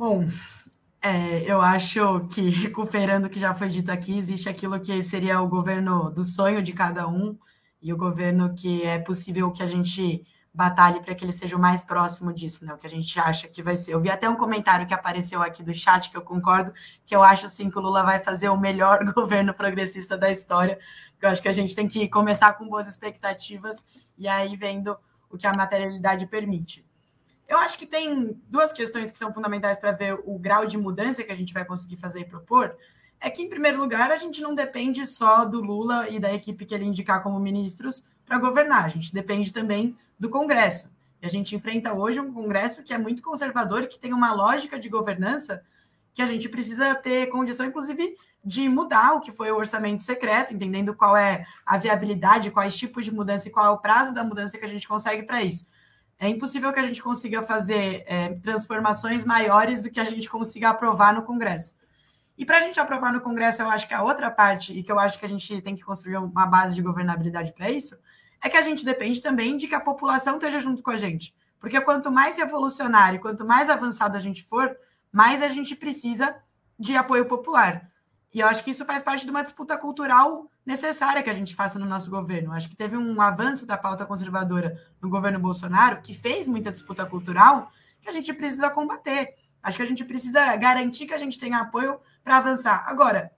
Bom, 0.00 0.26
é, 1.02 1.42
eu 1.42 1.60
acho 1.60 2.26
que, 2.28 2.40
recuperando 2.48 3.26
o 3.26 3.28
que 3.28 3.38
já 3.38 3.52
foi 3.52 3.68
dito 3.68 3.92
aqui, 3.92 4.16
existe 4.16 4.48
aquilo 4.48 4.80
que 4.80 5.02
seria 5.02 5.42
o 5.42 5.46
governo 5.46 6.10
do 6.10 6.24
sonho 6.24 6.62
de 6.62 6.72
cada 6.72 7.06
um 7.06 7.38
e 7.82 7.92
o 7.92 7.98
governo 7.98 8.54
que 8.54 8.82
é 8.82 8.98
possível 8.98 9.52
que 9.52 9.62
a 9.62 9.66
gente 9.66 10.24
batalhe 10.54 11.02
para 11.02 11.14
que 11.14 11.22
ele 11.22 11.32
seja 11.32 11.54
o 11.54 11.60
mais 11.60 11.84
próximo 11.84 12.32
disso, 12.32 12.64
né? 12.64 12.72
O 12.72 12.78
que 12.78 12.86
a 12.86 12.90
gente 12.90 13.20
acha 13.20 13.46
que 13.46 13.62
vai 13.62 13.76
ser. 13.76 13.92
Eu 13.92 14.00
vi 14.00 14.08
até 14.08 14.26
um 14.26 14.36
comentário 14.36 14.86
que 14.86 14.94
apareceu 14.94 15.42
aqui 15.42 15.62
do 15.62 15.74
chat 15.74 16.08
que 16.10 16.16
eu 16.16 16.22
concordo, 16.22 16.72
que 17.04 17.14
eu 17.14 17.22
acho 17.22 17.46
sim 17.50 17.68
que 17.68 17.78
o 17.78 17.82
Lula 17.82 18.02
vai 18.02 18.20
fazer 18.20 18.48
o 18.48 18.56
melhor 18.56 19.04
governo 19.12 19.52
progressista 19.52 20.16
da 20.16 20.30
história. 20.30 20.78
Eu 21.20 21.28
acho 21.28 21.42
que 21.42 21.48
a 21.48 21.52
gente 21.52 21.76
tem 21.76 21.86
que 21.86 22.08
começar 22.08 22.54
com 22.54 22.66
boas 22.66 22.88
expectativas 22.88 23.84
e 24.16 24.26
aí 24.26 24.56
vendo 24.56 24.96
o 25.28 25.36
que 25.36 25.46
a 25.46 25.52
materialidade 25.52 26.26
permite. 26.26 26.88
Eu 27.50 27.58
acho 27.58 27.76
que 27.76 27.84
tem 27.84 28.40
duas 28.48 28.72
questões 28.72 29.10
que 29.10 29.18
são 29.18 29.32
fundamentais 29.32 29.80
para 29.80 29.90
ver 29.90 30.16
o 30.24 30.38
grau 30.38 30.64
de 30.64 30.78
mudança 30.78 31.24
que 31.24 31.32
a 31.32 31.34
gente 31.34 31.52
vai 31.52 31.64
conseguir 31.64 31.96
fazer 31.96 32.20
e 32.20 32.24
propor. 32.24 32.76
É 33.20 33.28
que, 33.28 33.42
em 33.42 33.48
primeiro 33.48 33.76
lugar, 33.76 34.12
a 34.12 34.16
gente 34.16 34.40
não 34.40 34.54
depende 34.54 35.04
só 35.04 35.44
do 35.44 35.60
Lula 35.60 36.08
e 36.08 36.20
da 36.20 36.32
equipe 36.32 36.64
que 36.64 36.72
ele 36.72 36.84
indicar 36.84 37.24
como 37.24 37.40
ministros 37.40 38.06
para 38.24 38.38
governar, 38.38 38.84
a 38.84 38.88
gente 38.88 39.12
depende 39.12 39.52
também 39.52 39.96
do 40.16 40.30
Congresso. 40.30 40.88
E 41.20 41.26
a 41.26 41.28
gente 41.28 41.56
enfrenta 41.56 41.92
hoje 41.92 42.20
um 42.20 42.32
Congresso 42.32 42.84
que 42.84 42.94
é 42.94 42.98
muito 42.98 43.20
conservador 43.20 43.88
que 43.88 43.98
tem 43.98 44.14
uma 44.14 44.32
lógica 44.32 44.78
de 44.78 44.88
governança 44.88 45.60
que 46.14 46.22
a 46.22 46.26
gente 46.26 46.48
precisa 46.48 46.94
ter 46.94 47.26
condição, 47.30 47.66
inclusive, 47.66 48.16
de 48.44 48.68
mudar 48.68 49.14
o 49.14 49.20
que 49.20 49.32
foi 49.32 49.50
o 49.50 49.56
orçamento 49.56 50.04
secreto, 50.04 50.54
entendendo 50.54 50.94
qual 50.94 51.16
é 51.16 51.44
a 51.66 51.76
viabilidade, 51.76 52.52
quais 52.52 52.76
tipos 52.76 53.04
de 53.04 53.12
mudança 53.12 53.48
e 53.48 53.50
qual 53.50 53.66
é 53.66 53.70
o 53.70 53.78
prazo 53.78 54.14
da 54.14 54.22
mudança 54.22 54.56
que 54.56 54.64
a 54.64 54.68
gente 54.68 54.86
consegue 54.86 55.24
para 55.24 55.42
isso. 55.42 55.66
É 56.22 56.28
impossível 56.28 56.70
que 56.70 56.78
a 56.78 56.86
gente 56.86 57.02
consiga 57.02 57.40
fazer 57.40 58.04
é, 58.06 58.34
transformações 58.34 59.24
maiores 59.24 59.82
do 59.82 59.90
que 59.90 59.98
a 59.98 60.04
gente 60.04 60.28
consiga 60.28 60.68
aprovar 60.68 61.14
no 61.14 61.22
Congresso. 61.22 61.74
E 62.36 62.44
para 62.44 62.58
a 62.58 62.60
gente 62.60 62.78
aprovar 62.78 63.10
no 63.10 63.22
Congresso, 63.22 63.62
eu 63.62 63.70
acho 63.70 63.88
que 63.88 63.94
a 63.94 64.02
outra 64.02 64.30
parte, 64.30 64.78
e 64.78 64.82
que 64.82 64.92
eu 64.92 64.98
acho 64.98 65.18
que 65.18 65.24
a 65.24 65.28
gente 65.28 65.62
tem 65.62 65.74
que 65.74 65.82
construir 65.82 66.18
uma 66.18 66.44
base 66.46 66.74
de 66.74 66.82
governabilidade 66.82 67.54
para 67.54 67.70
isso, 67.70 67.98
é 68.42 68.50
que 68.50 68.56
a 68.58 68.60
gente 68.60 68.84
depende 68.84 69.22
também 69.22 69.56
de 69.56 69.66
que 69.66 69.74
a 69.74 69.80
população 69.80 70.34
esteja 70.34 70.60
junto 70.60 70.82
com 70.82 70.90
a 70.90 70.96
gente. 70.98 71.34
Porque 71.58 71.80
quanto 71.80 72.12
mais 72.12 72.36
revolucionário, 72.36 73.18
quanto 73.18 73.42
mais 73.42 73.70
avançado 73.70 74.14
a 74.14 74.20
gente 74.20 74.44
for, 74.44 74.76
mais 75.10 75.42
a 75.42 75.48
gente 75.48 75.74
precisa 75.74 76.36
de 76.78 76.94
apoio 76.96 77.24
popular. 77.24 77.90
E 78.32 78.40
eu 78.40 78.46
acho 78.46 78.62
que 78.62 78.72
isso 78.72 78.84
faz 78.84 79.02
parte 79.02 79.24
de 79.24 79.30
uma 79.30 79.42
disputa 79.42 79.76
cultural 79.78 80.49
necessária 80.64 81.22
que 81.22 81.30
a 81.30 81.34
gente 81.34 81.54
faça 81.54 81.78
no 81.78 81.86
nosso 81.86 82.10
governo. 82.10 82.52
Acho 82.52 82.68
que 82.68 82.76
teve 82.76 82.96
um 82.96 83.20
avanço 83.20 83.66
da 83.66 83.76
pauta 83.76 84.06
conservadora 84.06 84.80
no 85.00 85.08
governo 85.08 85.38
Bolsonaro, 85.38 86.02
que 86.02 86.14
fez 86.14 86.46
muita 86.46 86.70
disputa 86.70 87.04
cultural, 87.06 87.70
que 88.00 88.08
a 88.08 88.12
gente 88.12 88.32
precisa 88.32 88.70
combater. 88.70 89.34
Acho 89.62 89.76
que 89.76 89.82
a 89.82 89.86
gente 89.86 90.04
precisa 90.04 90.54
garantir 90.56 91.06
que 91.06 91.14
a 91.14 91.18
gente 91.18 91.38
tenha 91.38 91.58
apoio 91.58 91.98
para 92.22 92.36
avançar. 92.36 92.84
Agora, 92.86 93.30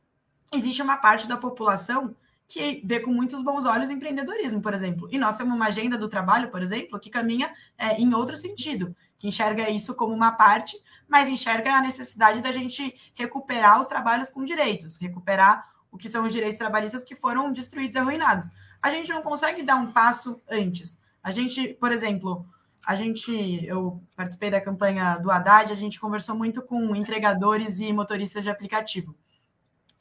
existe 0.52 0.82
uma 0.82 0.96
parte 0.96 1.26
da 1.26 1.36
população 1.36 2.14
que 2.46 2.82
vê 2.84 3.00
com 3.00 3.10
muitos 3.10 3.42
bons 3.42 3.64
olhos 3.64 3.88
empreendedorismo, 3.88 4.60
por 4.60 4.74
exemplo. 4.74 5.08
E 5.10 5.18
nós 5.18 5.38
temos 5.38 5.54
uma 5.54 5.68
agenda 5.68 5.96
do 5.96 6.08
trabalho, 6.08 6.50
por 6.50 6.60
exemplo, 6.60 7.00
que 7.00 7.08
caminha 7.08 7.50
é, 7.78 7.98
em 7.98 8.12
outro 8.12 8.36
sentido, 8.36 8.94
que 9.18 9.26
enxerga 9.26 9.70
isso 9.70 9.94
como 9.94 10.14
uma 10.14 10.32
parte, 10.32 10.76
mas 11.08 11.30
enxerga 11.30 11.72
a 11.72 11.80
necessidade 11.80 12.42
da 12.42 12.52
gente 12.52 12.94
recuperar 13.14 13.80
os 13.80 13.86
trabalhos 13.86 14.28
com 14.28 14.44
direitos, 14.44 14.98
recuperar 14.98 15.71
o 15.92 15.98
que 15.98 16.08
são 16.08 16.24
os 16.24 16.32
direitos 16.32 16.58
trabalhistas 16.58 17.04
que 17.04 17.14
foram 17.14 17.52
destruídos 17.52 17.94
e 17.94 17.98
arruinados. 17.98 18.50
A 18.82 18.90
gente 18.90 19.12
não 19.12 19.22
consegue 19.22 19.62
dar 19.62 19.76
um 19.76 19.92
passo 19.92 20.40
antes. 20.50 20.98
A 21.22 21.30
gente, 21.30 21.74
por 21.74 21.92
exemplo, 21.92 22.44
a 22.84 22.96
gente, 22.96 23.64
eu 23.64 24.02
participei 24.16 24.50
da 24.50 24.60
campanha 24.60 25.16
do 25.18 25.30
Haddad, 25.30 25.70
a 25.70 25.76
gente 25.76 26.00
conversou 26.00 26.34
muito 26.34 26.62
com 26.62 26.96
entregadores 26.96 27.78
e 27.78 27.92
motoristas 27.92 28.42
de 28.42 28.50
aplicativo. 28.50 29.14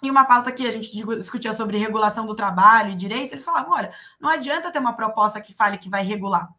E 0.01 0.09
uma 0.09 0.25
pauta 0.25 0.51
que 0.51 0.65
a 0.65 0.71
gente 0.71 0.89
discutia 1.17 1.53
sobre 1.53 1.77
regulação 1.77 2.25
do 2.25 2.33
trabalho 2.33 2.91
e 2.91 2.95
direitos, 2.95 3.33
eles 3.33 3.45
falavam: 3.45 3.73
olha, 3.73 3.93
não 4.19 4.29
adianta 4.29 4.71
ter 4.71 4.79
uma 4.79 4.93
proposta 4.93 5.39
que 5.39 5.53
fale 5.53 5.77
que 5.77 5.89
vai 5.89 6.03
regular, 6.03 6.49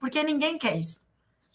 porque 0.00 0.22
ninguém 0.24 0.58
quer 0.58 0.76
isso. 0.76 1.00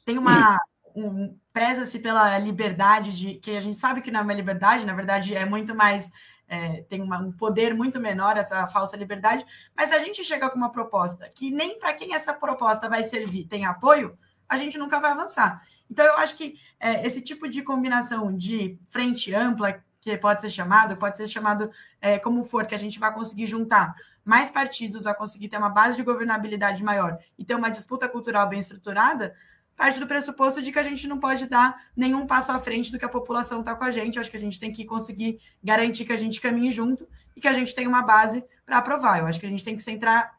Tem 0.06 0.18
uma. 0.18 0.58
Um, 0.96 1.38
Preza-se 1.52 2.00
pela 2.00 2.38
liberdade 2.40 3.12
de. 3.12 3.36
que 3.36 3.58
a 3.58 3.60
gente 3.60 3.78
sabe 3.78 4.02
que 4.02 4.10
não 4.10 4.22
é 4.22 4.24
uma 4.24 4.34
liberdade, 4.34 4.86
na 4.86 4.94
verdade 4.94 5.36
é 5.36 5.46
muito 5.46 5.76
mais. 5.76 6.10
É, 6.54 6.84
tem 6.84 7.02
uma, 7.02 7.18
um 7.18 7.32
poder 7.32 7.74
muito 7.74 8.00
menor 8.00 8.38
essa 8.38 8.68
falsa 8.68 8.96
liberdade, 8.96 9.44
mas 9.76 9.92
a 9.92 9.98
gente 9.98 10.24
chega 10.24 10.48
com 10.52 10.56
uma 10.56 10.72
proposta 10.72 11.28
que 11.34 11.50
nem 11.50 11.80
para 11.80 11.94
quem 11.94 12.14
essa 12.14 12.32
proposta 12.32 12.88
vai 12.88 13.04
servir 13.04 13.48
tem 13.48 13.66
apoio, 13.66 14.16
a 14.48 14.56
gente 14.56 14.78
nunca 14.78 15.00
vai 15.00 15.12
avançar. 15.12 15.64
Então, 15.90 16.06
eu 16.06 16.18
acho 16.18 16.36
que 16.36 16.60
é, 16.80 17.06
esse 17.06 17.22
tipo 17.22 17.48
de 17.50 17.64
combinação 17.64 18.36
de 18.36 18.78
frente 18.88 19.34
ampla, 19.34 19.84
que 20.00 20.16
pode 20.18 20.42
ser 20.42 20.50
chamado, 20.52 20.96
pode 20.96 21.18
ser 21.18 21.28
chamado 21.28 21.72
é, 22.00 22.20
como 22.20 22.44
for, 22.44 22.68
que 22.68 22.76
a 22.76 22.80
gente 22.80 23.00
vai 23.00 23.12
conseguir 23.12 23.48
juntar 23.48 23.96
mais 24.24 24.50
partidos, 24.50 25.06
vai 25.06 25.16
conseguir 25.16 25.50
ter 25.50 25.58
uma 25.58 25.70
base 25.70 25.98
de 25.98 26.04
governabilidade 26.04 26.84
maior 26.84 27.18
e 27.38 27.44
ter 27.44 27.56
uma 27.56 27.70
disputa 27.70 28.08
cultural 28.08 28.48
bem 28.48 28.60
estruturada, 28.60 29.36
parte 29.76 30.00
do 30.00 30.08
pressuposto 30.08 30.62
de 30.62 30.72
que 30.72 30.80
a 30.80 30.84
gente 30.84 31.08
não 31.08 31.20
pode 31.20 31.48
dar 31.48 31.76
nenhum 31.96 32.26
passo 32.28 32.52
à 32.52 32.60
frente 32.60 32.92
do 32.92 33.00
que 33.00 33.06
a 33.06 33.10
população 33.10 33.60
está 33.60 33.76
com 33.76 33.84
a 33.84 33.92
gente. 33.92 34.20
Acho 34.20 34.30
que 34.30 34.38
a 34.38 34.40
gente 34.40 34.60
tem 34.60 34.72
que 34.72 34.86
conseguir 34.86 35.40
garantir 35.64 36.06
que 36.06 36.14
a 36.14 36.18
gente 36.18 36.40
caminhe 36.40 36.72
junto 36.72 37.08
e 37.36 37.42
que 37.42 37.48
a 37.48 37.54
gente 37.54 37.74
tenha 37.74 37.90
uma 37.90 38.02
base 38.02 38.44
para 38.66 38.78
aprovar. 38.78 39.20
Eu 39.20 39.26
acho 39.26 39.40
que 39.40 39.46
a 39.46 39.50
gente 39.50 39.64
tem 39.64 39.76
que 39.76 39.82
centrar 39.84 40.38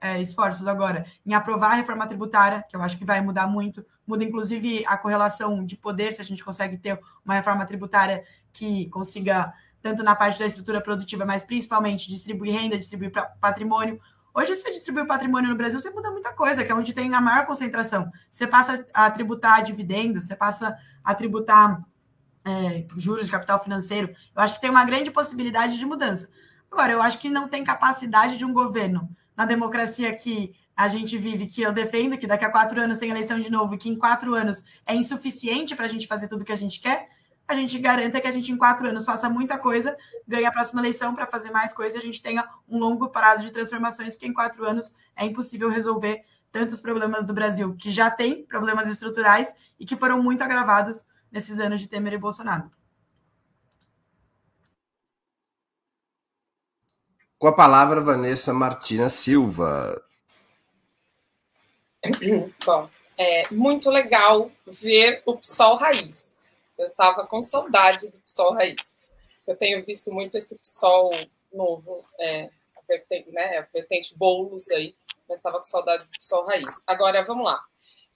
é, 0.00 0.20
esforços 0.20 0.66
agora 0.68 1.06
em 1.24 1.34
aprovar 1.34 1.72
a 1.72 1.74
reforma 1.74 2.06
tributária, 2.06 2.64
que 2.68 2.76
eu 2.76 2.82
acho 2.82 2.96
que 2.96 3.04
vai 3.04 3.20
mudar 3.20 3.46
muito, 3.46 3.84
muda 4.06 4.22
inclusive 4.22 4.84
a 4.86 4.96
correlação 4.96 5.64
de 5.64 5.76
poder, 5.76 6.12
se 6.12 6.20
a 6.20 6.24
gente 6.24 6.44
consegue 6.44 6.76
ter 6.76 7.00
uma 7.24 7.34
reforma 7.34 7.66
tributária 7.66 8.24
que 8.52 8.88
consiga, 8.90 9.52
tanto 9.82 10.04
na 10.04 10.14
parte 10.14 10.38
da 10.38 10.46
estrutura 10.46 10.80
produtiva, 10.80 11.26
mas 11.26 11.42
principalmente 11.42 12.08
distribuir 12.08 12.54
renda, 12.54 12.78
distribuir 12.78 13.10
patrimônio, 13.40 14.00
Hoje, 14.36 14.54
você 14.54 14.70
distribui 14.70 15.06
patrimônio 15.06 15.48
no 15.48 15.56
Brasil, 15.56 15.80
você 15.80 15.88
muda 15.88 16.10
muita 16.10 16.30
coisa, 16.30 16.62
que 16.62 16.70
é 16.70 16.74
onde 16.74 16.92
tem 16.92 17.14
a 17.14 17.22
maior 17.22 17.46
concentração. 17.46 18.12
Você 18.28 18.46
passa 18.46 18.86
a 18.92 19.10
tributar 19.10 19.64
dividendos, 19.64 20.26
você 20.26 20.36
passa 20.36 20.76
a 21.02 21.14
tributar 21.14 21.82
é, 22.44 22.86
juros 22.98 23.24
de 23.24 23.32
capital 23.32 23.58
financeiro. 23.64 24.14
Eu 24.34 24.42
acho 24.42 24.52
que 24.52 24.60
tem 24.60 24.68
uma 24.68 24.84
grande 24.84 25.10
possibilidade 25.10 25.78
de 25.78 25.86
mudança. 25.86 26.28
Agora, 26.70 26.92
eu 26.92 27.00
acho 27.00 27.18
que 27.18 27.30
não 27.30 27.48
tem 27.48 27.64
capacidade 27.64 28.36
de 28.36 28.44
um 28.44 28.52
governo, 28.52 29.08
na 29.34 29.46
democracia 29.46 30.14
que 30.14 30.54
a 30.76 30.86
gente 30.86 31.16
vive, 31.16 31.46
que 31.46 31.62
eu 31.62 31.72
defendo, 31.72 32.18
que 32.18 32.26
daqui 32.26 32.44
a 32.44 32.52
quatro 32.52 32.78
anos 32.78 32.98
tem 32.98 33.08
eleição 33.08 33.40
de 33.40 33.48
novo, 33.48 33.74
e 33.74 33.78
que 33.78 33.88
em 33.88 33.96
quatro 33.96 34.34
anos 34.34 34.62
é 34.84 34.94
insuficiente 34.94 35.74
para 35.74 35.86
a 35.86 35.88
gente 35.88 36.06
fazer 36.06 36.28
tudo 36.28 36.42
o 36.42 36.44
que 36.44 36.52
a 36.52 36.56
gente 36.56 36.78
quer 36.78 37.08
a 37.48 37.54
gente 37.54 37.78
garanta 37.78 38.20
que 38.20 38.26
a 38.26 38.32
gente 38.32 38.50
em 38.50 38.56
quatro 38.56 38.88
anos 38.88 39.04
faça 39.04 39.28
muita 39.30 39.56
coisa, 39.56 39.96
ganhe 40.26 40.44
a 40.44 40.52
próxima 40.52 40.80
eleição 40.80 41.14
para 41.14 41.26
fazer 41.26 41.50
mais 41.50 41.72
coisa 41.72 41.96
e 41.96 41.98
a 41.98 42.02
gente 42.02 42.20
tenha 42.20 42.48
um 42.68 42.78
longo 42.78 43.08
prazo 43.08 43.42
de 43.42 43.50
transformações, 43.50 44.14
porque 44.14 44.26
em 44.26 44.32
quatro 44.32 44.64
anos 44.64 44.94
é 45.14 45.24
impossível 45.24 45.68
resolver 45.68 46.24
tantos 46.50 46.80
problemas 46.80 47.24
do 47.24 47.32
Brasil, 47.32 47.76
que 47.76 47.90
já 47.90 48.10
tem 48.10 48.44
problemas 48.44 48.88
estruturais 48.88 49.54
e 49.78 49.84
que 49.84 49.96
foram 49.96 50.22
muito 50.22 50.42
agravados 50.42 51.06
nesses 51.30 51.58
anos 51.58 51.80
de 51.80 51.88
Temer 51.88 52.14
e 52.14 52.18
Bolsonaro. 52.18 52.70
Com 57.38 57.48
a 57.48 57.52
palavra, 57.52 58.00
Vanessa 58.00 58.54
Martina 58.54 59.10
Silva. 59.10 60.02
Bom, 62.64 62.88
é 63.18 63.42
muito 63.52 63.90
legal 63.90 64.50
ver 64.66 65.22
o 65.26 65.36
PSOL 65.36 65.76
raiz 65.76 66.45
eu 66.78 66.86
estava 66.86 67.26
com 67.26 67.40
saudade 67.40 68.08
do 68.08 68.18
PSOL 68.18 68.54
raiz. 68.54 68.96
Eu 69.46 69.56
tenho 69.56 69.84
visto 69.84 70.12
muito 70.12 70.36
esse 70.36 70.58
PSOL 70.58 71.10
novo, 71.52 72.02
é, 72.18 72.50
a 72.76 72.80
vertente, 72.86 73.30
né, 73.30 73.58
a 73.58 73.62
vertente 73.62 74.16
bolos 74.16 74.70
aí, 74.70 74.94
mas 75.28 75.38
estava 75.38 75.58
com 75.58 75.64
saudade 75.64 76.04
do 76.04 76.10
PSOL 76.18 76.44
raiz. 76.46 76.82
Agora, 76.86 77.24
vamos 77.24 77.44
lá. 77.44 77.62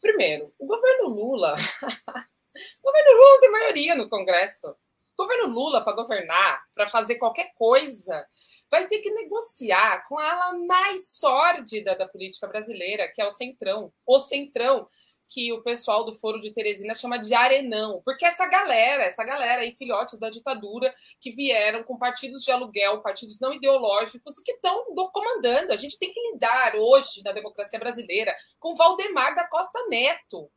Primeiro, 0.00 0.52
o 0.58 0.66
governo 0.66 1.08
Lula. 1.08 1.54
o 2.82 2.82
governo 2.82 3.12
Lula 3.12 3.40
tem 3.40 3.50
maioria 3.50 3.94
no 3.94 4.08
Congresso. 4.08 4.70
O 5.16 5.22
governo 5.22 5.52
Lula, 5.52 5.84
para 5.84 5.94
governar, 5.94 6.64
para 6.74 6.88
fazer 6.88 7.16
qualquer 7.16 7.52
coisa, 7.54 8.26
vai 8.70 8.86
ter 8.86 9.00
que 9.00 9.10
negociar 9.10 10.06
com 10.08 10.18
a 10.18 10.32
ala 10.32 10.58
mais 10.66 11.10
sórdida 11.10 11.94
da 11.94 12.08
política 12.08 12.46
brasileira, 12.46 13.08
que 13.08 13.20
é 13.20 13.26
o 13.26 13.30
Centrão. 13.30 13.92
O 14.06 14.18
Centrão, 14.18 14.88
que 15.30 15.52
o 15.52 15.62
pessoal 15.62 16.04
do 16.04 16.12
Foro 16.12 16.40
de 16.40 16.50
Teresina 16.50 16.92
chama 16.92 17.16
de 17.16 17.32
arenão, 17.32 18.02
porque 18.04 18.26
essa 18.26 18.46
galera, 18.46 19.04
essa 19.04 19.22
galera 19.22 19.62
aí, 19.62 19.72
filhotes 19.76 20.18
da 20.18 20.28
ditadura, 20.28 20.92
que 21.20 21.30
vieram 21.30 21.84
com 21.84 21.96
partidos 21.96 22.42
de 22.42 22.50
aluguel, 22.50 23.00
partidos 23.00 23.38
não 23.38 23.54
ideológicos, 23.54 24.40
que 24.40 24.52
estão 24.52 24.84
comandando. 25.12 25.72
A 25.72 25.76
gente 25.76 25.98
tem 26.00 26.12
que 26.12 26.32
lidar 26.32 26.74
hoje, 26.74 27.22
na 27.24 27.30
democracia 27.30 27.78
brasileira, 27.78 28.34
com 28.58 28.74
Valdemar 28.74 29.36
da 29.36 29.46
Costa 29.46 29.86
Neto. 29.88 30.50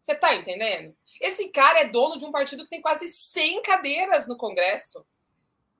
Você 0.00 0.12
está 0.12 0.36
entendendo? 0.36 0.96
Esse 1.20 1.48
cara 1.48 1.80
é 1.80 1.88
dono 1.88 2.16
de 2.16 2.24
um 2.24 2.30
partido 2.30 2.62
que 2.62 2.70
tem 2.70 2.80
quase 2.80 3.08
100 3.08 3.62
cadeiras 3.62 4.28
no 4.28 4.36
Congresso. 4.36 5.04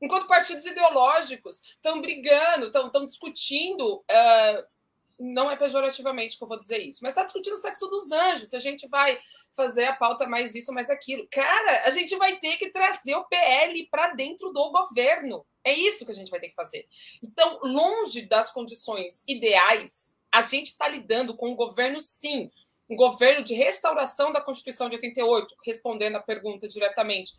Enquanto 0.03 0.27
partidos 0.27 0.67
ideológicos 0.67 1.63
estão 1.63 2.01
brigando, 2.01 2.67
estão 2.67 3.07
discutindo 3.07 3.99
uh, 3.99 4.76
não 5.19 5.51
é 5.51 5.57
pejorativamente 5.57 6.37
que 6.37 6.45
eu 6.45 6.49
vou 6.49 6.59
dizer 6.59 6.79
isso, 6.79 7.01
mas 7.03 7.13
está 7.13 7.25
discutindo 7.25 7.55
o 7.55 7.59
sexo 7.59 7.89
dos 7.89 8.13
anjos, 8.13 8.51
se 8.51 8.57
a 8.57 8.61
gente 8.61 8.87
vai 8.89 9.19
fazer 9.53 9.87
a 9.87 9.97
pauta 9.97 10.27
mais 10.27 10.55
isso, 10.55 10.73
mais 10.73 10.91
aquilo. 10.91 11.27
Cara, 11.31 11.85
a 11.87 11.91
gente 11.91 12.15
vai 12.17 12.37
ter 12.37 12.57
que 12.59 12.71
trazer 12.71 13.15
o 13.15 13.25
PL 13.25 13.89
para 13.91 14.13
dentro 14.15 14.53
do 14.53 14.71
governo. 14.71 15.47
É 15.65 15.73
isso 15.73 16.05
que 16.05 16.13
a 16.13 16.15
gente 16.15 16.31
vai 16.31 16.39
ter 16.39 16.51
que 16.51 16.55
fazer. 16.55 16.87
Então, 17.23 17.59
longe 17.63 18.27
das 18.27 18.53
condições 18.53 19.25
ideais, 19.27 20.15
a 20.31 20.43
gente 20.43 20.69
está 20.69 20.87
lidando 20.87 21.35
com 21.35 21.51
um 21.51 21.57
governo, 21.57 22.01
sim, 22.01 22.51
um 22.89 22.95
governo 22.95 23.43
de 23.43 23.55
restauração 23.55 24.33
da 24.33 24.41
Constituição 24.41 24.89
de 24.89 24.97
88, 24.97 25.57
respondendo 25.65 26.17
a 26.17 26.23
pergunta 26.23 26.69
diretamente. 26.69 27.33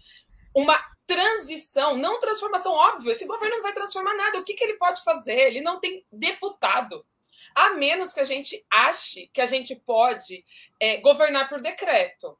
Uma 0.55 0.83
transição, 1.05 1.95
não 1.95 2.17
transformação, 2.17 2.73
óbvio, 2.73 3.11
esse 3.11 3.27
governo 3.27 3.57
não 3.57 3.63
vai 3.63 3.73
transformar 3.73 4.15
nada. 4.15 4.39
O 4.39 4.43
que, 4.43 4.55
que 4.55 4.63
ele 4.63 4.77
pode 4.77 5.03
fazer? 5.03 5.37
Ele 5.37 5.61
não 5.61 5.79
tem 5.79 6.03
deputado 6.11 7.05
a 7.55 7.71
menos 7.71 8.13
que 8.13 8.19
a 8.19 8.23
gente 8.23 8.65
ache 8.69 9.27
que 9.33 9.41
a 9.41 9.45
gente 9.45 9.75
pode 9.75 10.43
é, 10.79 10.97
governar 10.97 11.49
por 11.49 11.61
decreto. 11.61 12.37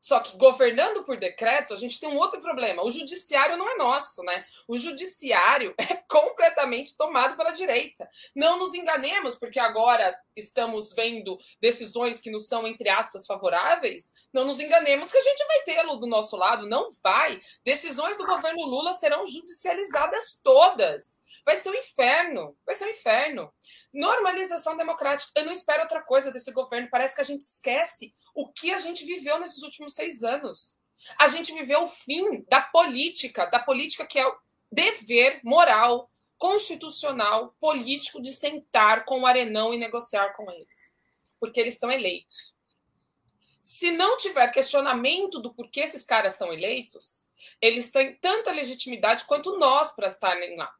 Só 0.00 0.18
que 0.18 0.36
governando 0.38 1.04
por 1.04 1.18
decreto, 1.18 1.74
a 1.74 1.76
gente 1.76 2.00
tem 2.00 2.08
um 2.08 2.16
outro 2.16 2.40
problema. 2.40 2.82
O 2.82 2.90
judiciário 2.90 3.58
não 3.58 3.68
é 3.68 3.76
nosso, 3.76 4.22
né? 4.22 4.44
O 4.66 4.78
judiciário 4.78 5.74
é 5.76 5.96
completamente 6.08 6.96
tomado 6.96 7.36
pela 7.36 7.52
direita. 7.52 8.08
Não 8.34 8.58
nos 8.58 8.72
enganemos, 8.72 9.34
porque 9.34 9.60
agora 9.60 10.18
estamos 10.34 10.94
vendo 10.94 11.38
decisões 11.60 12.18
que 12.18 12.30
nos 12.30 12.48
são, 12.48 12.66
entre 12.66 12.88
aspas, 12.88 13.26
favoráveis. 13.26 14.14
Não 14.32 14.46
nos 14.46 14.58
enganemos 14.58 15.12
que 15.12 15.18
a 15.18 15.22
gente 15.22 15.46
vai 15.46 15.62
tê-lo 15.64 15.96
do 15.96 16.06
nosso 16.06 16.34
lado. 16.34 16.66
Não 16.66 16.88
vai. 17.02 17.38
Decisões 17.62 18.16
do 18.16 18.26
governo 18.26 18.64
Lula 18.64 18.94
serão 18.94 19.26
judicializadas 19.26 20.40
todas. 20.42 21.20
Vai 21.44 21.56
ser 21.56 21.70
um 21.70 21.74
inferno. 21.74 22.56
Vai 22.64 22.74
ser 22.74 22.86
um 22.86 22.90
inferno. 22.90 23.52
Normalização 23.92 24.76
democrática. 24.76 25.32
Eu 25.36 25.44
não 25.44 25.52
espero 25.52 25.82
outra 25.82 26.02
coisa 26.02 26.30
desse 26.30 26.52
governo. 26.52 26.88
Parece 26.90 27.14
que 27.14 27.20
a 27.20 27.24
gente 27.24 27.42
esquece 27.42 28.14
o 28.34 28.52
que 28.52 28.72
a 28.72 28.78
gente 28.78 29.04
viveu 29.04 29.38
nesses 29.38 29.62
últimos 29.62 29.94
seis 29.94 30.22
anos. 30.22 30.78
A 31.18 31.28
gente 31.28 31.52
viveu 31.52 31.84
o 31.84 31.88
fim 31.88 32.44
da 32.48 32.60
política, 32.60 33.46
da 33.46 33.58
política 33.58 34.06
que 34.06 34.18
é 34.18 34.26
o 34.26 34.36
dever 34.70 35.40
moral, 35.42 36.10
constitucional, 36.38 37.54
político 37.60 38.20
de 38.20 38.32
sentar 38.32 39.04
com 39.04 39.20
o 39.20 39.26
arenão 39.26 39.74
e 39.74 39.78
negociar 39.78 40.34
com 40.34 40.50
eles. 40.50 40.92
Porque 41.38 41.60
eles 41.60 41.74
estão 41.74 41.90
eleitos. 41.90 42.54
Se 43.62 43.90
não 43.90 44.16
tiver 44.16 44.48
questionamento 44.48 45.38
do 45.38 45.52
porquê 45.52 45.80
esses 45.80 46.04
caras 46.04 46.32
estão 46.32 46.52
eleitos, 46.52 47.26
eles 47.60 47.90
têm 47.90 48.14
tanta 48.16 48.52
legitimidade 48.52 49.24
quanto 49.24 49.58
nós 49.58 49.92
para 49.92 50.06
estarem 50.06 50.56
lá. 50.56 50.74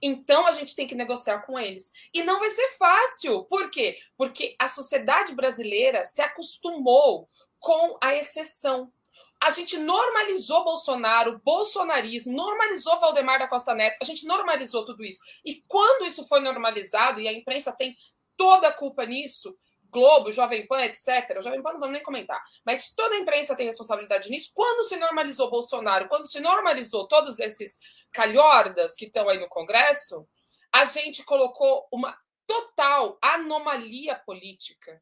Então 0.00 0.46
a 0.46 0.52
gente 0.52 0.74
tem 0.74 0.86
que 0.86 0.94
negociar 0.94 1.40
com 1.40 1.58
eles. 1.58 1.92
E 2.12 2.22
não 2.22 2.38
vai 2.38 2.50
ser 2.50 2.68
fácil. 2.78 3.44
Por 3.44 3.70
quê? 3.70 3.98
Porque 4.16 4.54
a 4.58 4.68
sociedade 4.68 5.34
brasileira 5.34 6.04
se 6.04 6.22
acostumou 6.22 7.28
com 7.58 7.96
a 8.02 8.14
exceção. 8.14 8.92
A 9.40 9.50
gente 9.50 9.76
normalizou 9.76 10.62
Bolsonaro, 10.62 11.40
bolsonarismo, 11.44 12.32
normalizou 12.32 13.00
Valdemar 13.00 13.40
da 13.40 13.48
Costa 13.48 13.74
Neto, 13.74 13.98
a 14.00 14.04
gente 14.04 14.24
normalizou 14.24 14.84
tudo 14.84 15.04
isso. 15.04 15.18
E 15.44 15.64
quando 15.66 16.06
isso 16.06 16.24
foi 16.28 16.38
normalizado, 16.38 17.20
e 17.20 17.26
a 17.26 17.32
imprensa 17.32 17.72
tem 17.72 17.96
toda 18.36 18.68
a 18.68 18.72
culpa 18.72 19.04
nisso, 19.04 19.56
Globo, 19.92 20.32
Jovem 20.32 20.66
Pan, 20.66 20.82
etc. 20.84 21.36
O 21.38 21.42
Jovem 21.42 21.62
Pan 21.62 21.74
não 21.74 21.80
vamos 21.80 21.92
nem 21.92 22.02
comentar. 22.02 22.42
Mas 22.64 22.94
toda 22.94 23.14
a 23.14 23.18
imprensa 23.18 23.54
tem 23.54 23.66
responsabilidade 23.66 24.30
nisso. 24.30 24.50
Quando 24.54 24.82
se 24.88 24.96
normalizou 24.96 25.50
Bolsonaro, 25.50 26.08
quando 26.08 26.26
se 26.26 26.40
normalizou 26.40 27.06
todos 27.06 27.38
esses 27.38 27.78
calhordas 28.10 28.94
que 28.94 29.04
estão 29.04 29.28
aí 29.28 29.38
no 29.38 29.48
Congresso, 29.48 30.26
a 30.72 30.86
gente 30.86 31.22
colocou 31.22 31.86
uma 31.92 32.16
total 32.46 33.18
anomalia 33.20 34.16
política. 34.16 35.00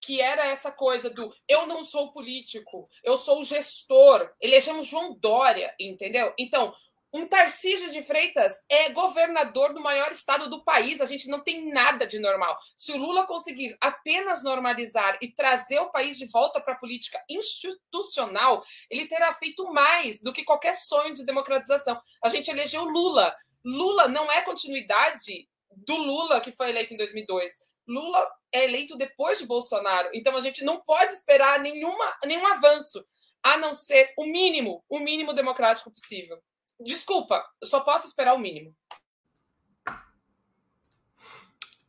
Que 0.00 0.20
era 0.20 0.46
essa 0.46 0.70
coisa 0.70 1.08
do 1.08 1.34
eu 1.48 1.66
não 1.66 1.82
sou 1.82 2.12
político, 2.12 2.86
eu 3.02 3.16
sou 3.16 3.42
gestor. 3.42 4.30
Elegemos 4.40 4.86
João 4.86 5.14
Dória, 5.14 5.74
entendeu? 5.78 6.32
Então, 6.38 6.74
um 7.14 7.28
Tarcísio 7.28 7.92
de 7.92 8.02
Freitas 8.02 8.64
é 8.68 8.90
governador 8.90 9.72
do 9.72 9.80
maior 9.80 10.10
estado 10.10 10.50
do 10.50 10.64
país. 10.64 11.00
A 11.00 11.06
gente 11.06 11.28
não 11.28 11.44
tem 11.44 11.72
nada 11.72 12.04
de 12.08 12.18
normal. 12.18 12.58
Se 12.74 12.90
o 12.90 12.96
Lula 12.96 13.24
conseguir 13.24 13.76
apenas 13.80 14.42
normalizar 14.42 15.16
e 15.22 15.32
trazer 15.32 15.78
o 15.78 15.92
país 15.92 16.18
de 16.18 16.26
volta 16.26 16.60
para 16.60 16.74
a 16.74 16.78
política 16.78 17.22
institucional, 17.30 18.64
ele 18.90 19.06
terá 19.06 19.32
feito 19.32 19.64
mais 19.72 20.20
do 20.20 20.32
que 20.32 20.42
qualquer 20.42 20.74
sonho 20.74 21.14
de 21.14 21.24
democratização. 21.24 22.00
A 22.20 22.28
gente 22.28 22.50
elegeu 22.50 22.84
Lula. 22.84 23.32
Lula 23.64 24.08
não 24.08 24.30
é 24.32 24.42
continuidade 24.42 25.48
do 25.70 25.96
Lula 25.96 26.40
que 26.40 26.50
foi 26.50 26.70
eleito 26.70 26.94
em 26.94 26.96
2002. 26.96 27.60
Lula 27.86 28.28
é 28.52 28.64
eleito 28.64 28.96
depois 28.96 29.38
de 29.38 29.46
Bolsonaro. 29.46 30.10
Então 30.12 30.36
a 30.36 30.40
gente 30.40 30.64
não 30.64 30.80
pode 30.80 31.12
esperar 31.12 31.60
nenhuma, 31.60 32.18
nenhum 32.24 32.44
avanço, 32.48 33.06
a 33.40 33.56
não 33.56 33.72
ser 33.72 34.12
o 34.18 34.26
mínimo, 34.26 34.84
o 34.88 34.98
mínimo 34.98 35.32
democrático 35.32 35.92
possível. 35.92 36.42
Desculpa, 36.84 37.42
eu 37.60 37.66
só 37.66 37.80
posso 37.80 38.06
esperar 38.06 38.34
o 38.34 38.38
mínimo. 38.38 38.74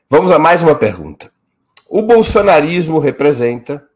Vamos 0.09 0.31
a 0.31 0.39
mais 0.39 0.63
uma 0.63 0.75
pergunta. 0.75 1.33
O 1.89 2.03
bolsonarismo 2.03 2.99
representa 2.99 3.87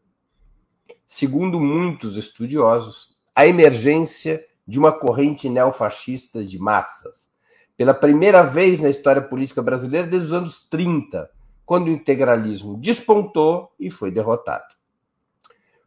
segundo 1.09 1.59
muitos 1.59 2.17
estudiosos, 2.17 3.17
a 3.35 3.47
emergência 3.47 4.45
de 4.67 4.79
uma 4.79 4.93
corrente 4.93 5.49
neofascista 5.49 6.45
de 6.45 6.59
massas. 6.59 7.31
Pela 7.79 7.95
primeira 7.95 8.43
vez 8.43 8.81
na 8.81 8.91
história 8.91 9.23
política 9.23 9.63
brasileira 9.63 10.07
desde 10.07 10.29
os 10.29 10.35
anos 10.35 10.69
30, 10.69 11.31
quando 11.65 11.87
o 11.87 11.91
integralismo 11.91 12.77
despontou 12.77 13.73
e 13.81 13.91
foi 13.91 14.11
derrotado. 14.11 14.77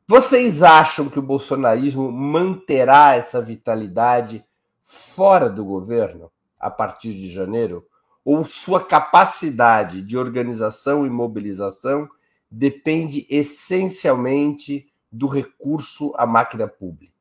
Vocês 0.07 0.63
acham 0.63 1.07
que 1.07 1.19
o 1.19 1.23
bolsonarismo 1.23 2.11
manterá 2.11 3.15
essa 3.15 3.41
vitalidade 3.41 4.43
fora 4.84 5.49
do 5.49 5.63
governo 5.63 6.32
a 6.59 6.71
partir 6.71 7.13
de 7.13 7.32
janeiro? 7.32 7.86
Ou 8.24 8.43
sua 8.43 8.84
capacidade 8.84 10.01
de 10.01 10.17
organização 10.17 11.05
e 11.05 11.09
mobilização 11.09 12.09
depende 12.49 13.26
essencialmente 13.30 14.91
do 15.11 15.28
recurso 15.28 16.13
à 16.15 16.26
máquina 16.26 16.67
pública. 16.67 17.11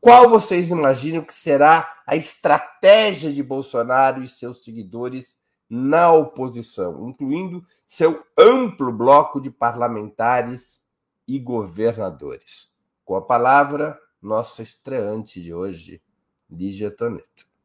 Qual 0.00 0.28
vocês 0.28 0.70
imaginam 0.70 1.22
que 1.22 1.34
será 1.34 2.02
a 2.06 2.14
estratégia 2.14 3.32
de 3.32 3.42
Bolsonaro 3.42 4.22
e 4.22 4.28
seus 4.28 4.62
seguidores 4.62 5.38
na 5.68 6.12
oposição, 6.12 7.08
incluindo 7.08 7.66
seu 7.84 8.24
amplo 8.38 8.92
bloco 8.92 9.40
de 9.40 9.50
parlamentares 9.50 10.86
e 11.26 11.40
governadores? 11.40 12.72
Com 13.04 13.16
a 13.16 13.22
palavra, 13.22 13.98
nossa 14.22 14.62
estreante 14.62 15.42
de 15.42 15.52
hoje, 15.52 16.00
Lígia 16.48 16.90
Toneto. 16.90 17.55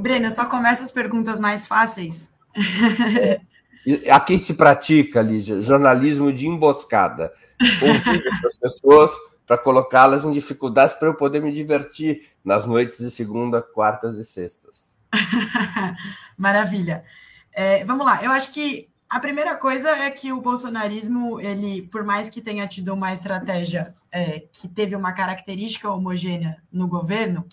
Breno, 0.00 0.30
só 0.30 0.46
começa 0.46 0.84
as 0.84 0.92
perguntas 0.92 1.38
mais 1.38 1.66
fáceis. 1.66 2.30
Aqui 4.10 4.38
se 4.38 4.54
pratica, 4.54 5.20
Lígia, 5.20 5.60
jornalismo 5.60 6.32
de 6.32 6.46
emboscada. 6.46 7.32
Convido 7.78 8.28
as 8.46 8.54
pessoas 8.54 9.10
para 9.46 9.58
colocá-las 9.58 10.24
em 10.24 10.30
dificuldades 10.30 10.94
para 10.94 11.08
eu 11.08 11.14
poder 11.14 11.40
me 11.40 11.52
divertir 11.52 12.28
nas 12.44 12.66
noites 12.66 12.98
de 12.98 13.10
segunda, 13.10 13.60
quartas 13.60 14.16
e 14.16 14.24
sextas. 14.24 14.96
Maravilha. 16.36 17.04
É, 17.52 17.84
vamos 17.84 18.04
lá, 18.04 18.22
eu 18.22 18.32
acho 18.32 18.52
que 18.52 18.88
a 19.08 19.20
primeira 19.20 19.54
coisa 19.54 19.90
é 19.90 20.10
que 20.10 20.32
o 20.32 20.40
bolsonarismo, 20.40 21.40
ele, 21.40 21.82
por 21.82 22.02
mais 22.02 22.28
que 22.28 22.40
tenha 22.40 22.66
tido 22.66 22.92
uma 22.92 23.12
estratégia 23.12 23.94
é, 24.10 24.42
que 24.52 24.66
teve 24.66 24.96
uma 24.96 25.12
característica 25.12 25.90
homogênea 25.90 26.56
no 26.72 26.88
governo, 26.88 27.46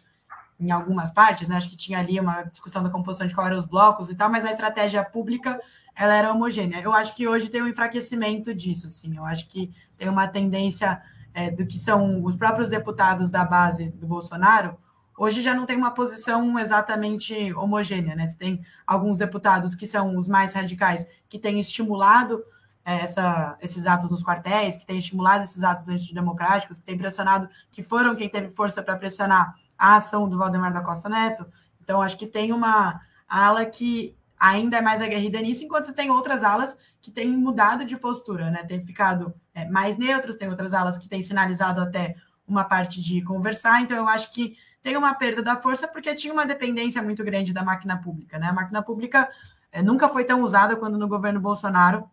em 0.62 0.70
algumas 0.70 1.10
partes, 1.10 1.50
né? 1.50 1.56
acho 1.56 1.70
que 1.70 1.76
tinha 1.76 1.98
ali 1.98 2.20
uma 2.20 2.44
discussão 2.44 2.84
da 2.84 2.90
composição 2.90 3.26
de 3.26 3.34
qual 3.34 3.48
eram 3.48 3.58
os 3.58 3.66
blocos 3.66 4.12
e 4.12 4.16
tal, 4.16 4.30
mas 4.30 4.46
a 4.46 4.52
estratégia 4.52 5.04
pública 5.04 5.60
ela 5.96 6.14
era 6.16 6.32
homogênea. 6.32 6.80
Eu 6.80 6.94
acho 6.94 7.16
que 7.16 7.28
hoje 7.28 7.50
tem 7.50 7.64
um 7.64 7.68
enfraquecimento 7.68 8.54
disso, 8.54 8.90
sim. 8.90 9.18
Eu 9.18 9.26
acho 9.26 9.48
que 9.48 9.74
tem 9.98 10.08
uma 10.08 10.28
tendência 10.28 11.02
é, 11.34 11.50
do 11.50 11.66
que 11.66 11.80
são 11.80 12.24
os 12.24 12.38
próprios 12.38 12.70
deputados 12.70 13.32
da 13.32 13.44
base 13.44 13.90
do 13.90 14.06
Bolsonaro. 14.06 14.78
Hoje 15.18 15.42
já 15.42 15.54
não 15.56 15.66
tem 15.66 15.76
uma 15.76 15.92
posição 15.92 16.58
exatamente 16.60 17.54
homogênea, 17.54 18.16
né? 18.16 18.26
Você 18.26 18.38
tem 18.38 18.66
alguns 18.86 19.18
deputados 19.18 19.76
que 19.76 19.86
são 19.86 20.16
os 20.16 20.28
mais 20.28 20.54
radicais, 20.54 21.06
que 21.28 21.40
têm 21.40 21.60
estimulado 21.60 22.44
é, 22.86 23.02
essa, 23.02 23.58
esses 23.62 23.86
atos 23.86 24.10
nos 24.10 24.24
quartéis, 24.24 24.76
que 24.76 24.86
têm 24.86 24.98
estimulado 24.98 25.44
esses 25.44 25.64
atos 25.64 25.90
antidemocráticos, 25.90 26.80
que 26.80 26.86
têm 26.86 26.98
pressionado, 26.98 27.50
que 27.72 27.84
foram 27.84 28.16
quem 28.16 28.30
teve 28.30 28.50
força 28.50 28.82
para 28.82 28.96
pressionar 28.96 29.56
a 29.82 29.96
ação 29.96 30.30
do 30.30 30.38
Valdemar 30.38 30.72
da 30.72 30.82
Costa 30.82 31.10
Neto. 31.10 31.44
Então, 31.82 32.04
acho 32.04 32.16
que 32.16 32.28
tem 32.28 32.54
uma 32.54 33.02
ala 33.28 33.66
que 33.66 34.16
ainda 34.40 34.78
é 34.78 34.82
mais 34.82 35.02
aguerrida 35.02 35.42
nisso, 35.42 35.64
enquanto 35.64 35.86
você 35.86 35.94
tem 35.94 36.12
outras 36.12 36.44
alas 36.44 36.78
que 37.02 37.10
têm 37.10 37.28
mudado 37.36 37.84
de 37.84 37.98
postura, 37.98 38.52
né? 38.52 38.64
Tem 38.64 38.80
ficado 38.80 39.34
é, 39.56 39.68
mais 39.68 39.98
neutros, 39.98 40.36
tem 40.36 40.48
outras 40.48 40.76
alas 40.76 41.00
que 41.00 41.10
têm 41.10 41.24
sinalizado 41.24 41.82
até 41.82 42.16
uma 42.48 42.64
parte 42.64 43.02
de 43.02 43.24
conversar, 43.24 43.82
então 43.82 43.98
eu 43.98 44.08
acho 44.08 44.32
que 44.32 44.56
tem 44.84 44.96
uma 44.96 45.16
perda 45.16 45.42
da 45.42 45.56
força 45.56 45.88
porque 45.88 46.14
tinha 46.14 46.34
uma 46.34 46.46
dependência 46.46 47.02
muito 47.02 47.24
grande 47.24 47.52
da 47.52 47.64
máquina 47.64 47.98
pública, 47.98 48.38
né? 48.38 48.48
A 48.48 48.54
máquina 48.54 48.84
pública 48.84 49.28
é, 49.72 49.82
nunca 49.82 50.10
foi 50.10 50.26
tão 50.26 50.44
usada 50.44 50.76
quando 50.76 50.96
no 50.96 51.08
governo 51.08 51.40
Bolsonaro, 51.40 52.08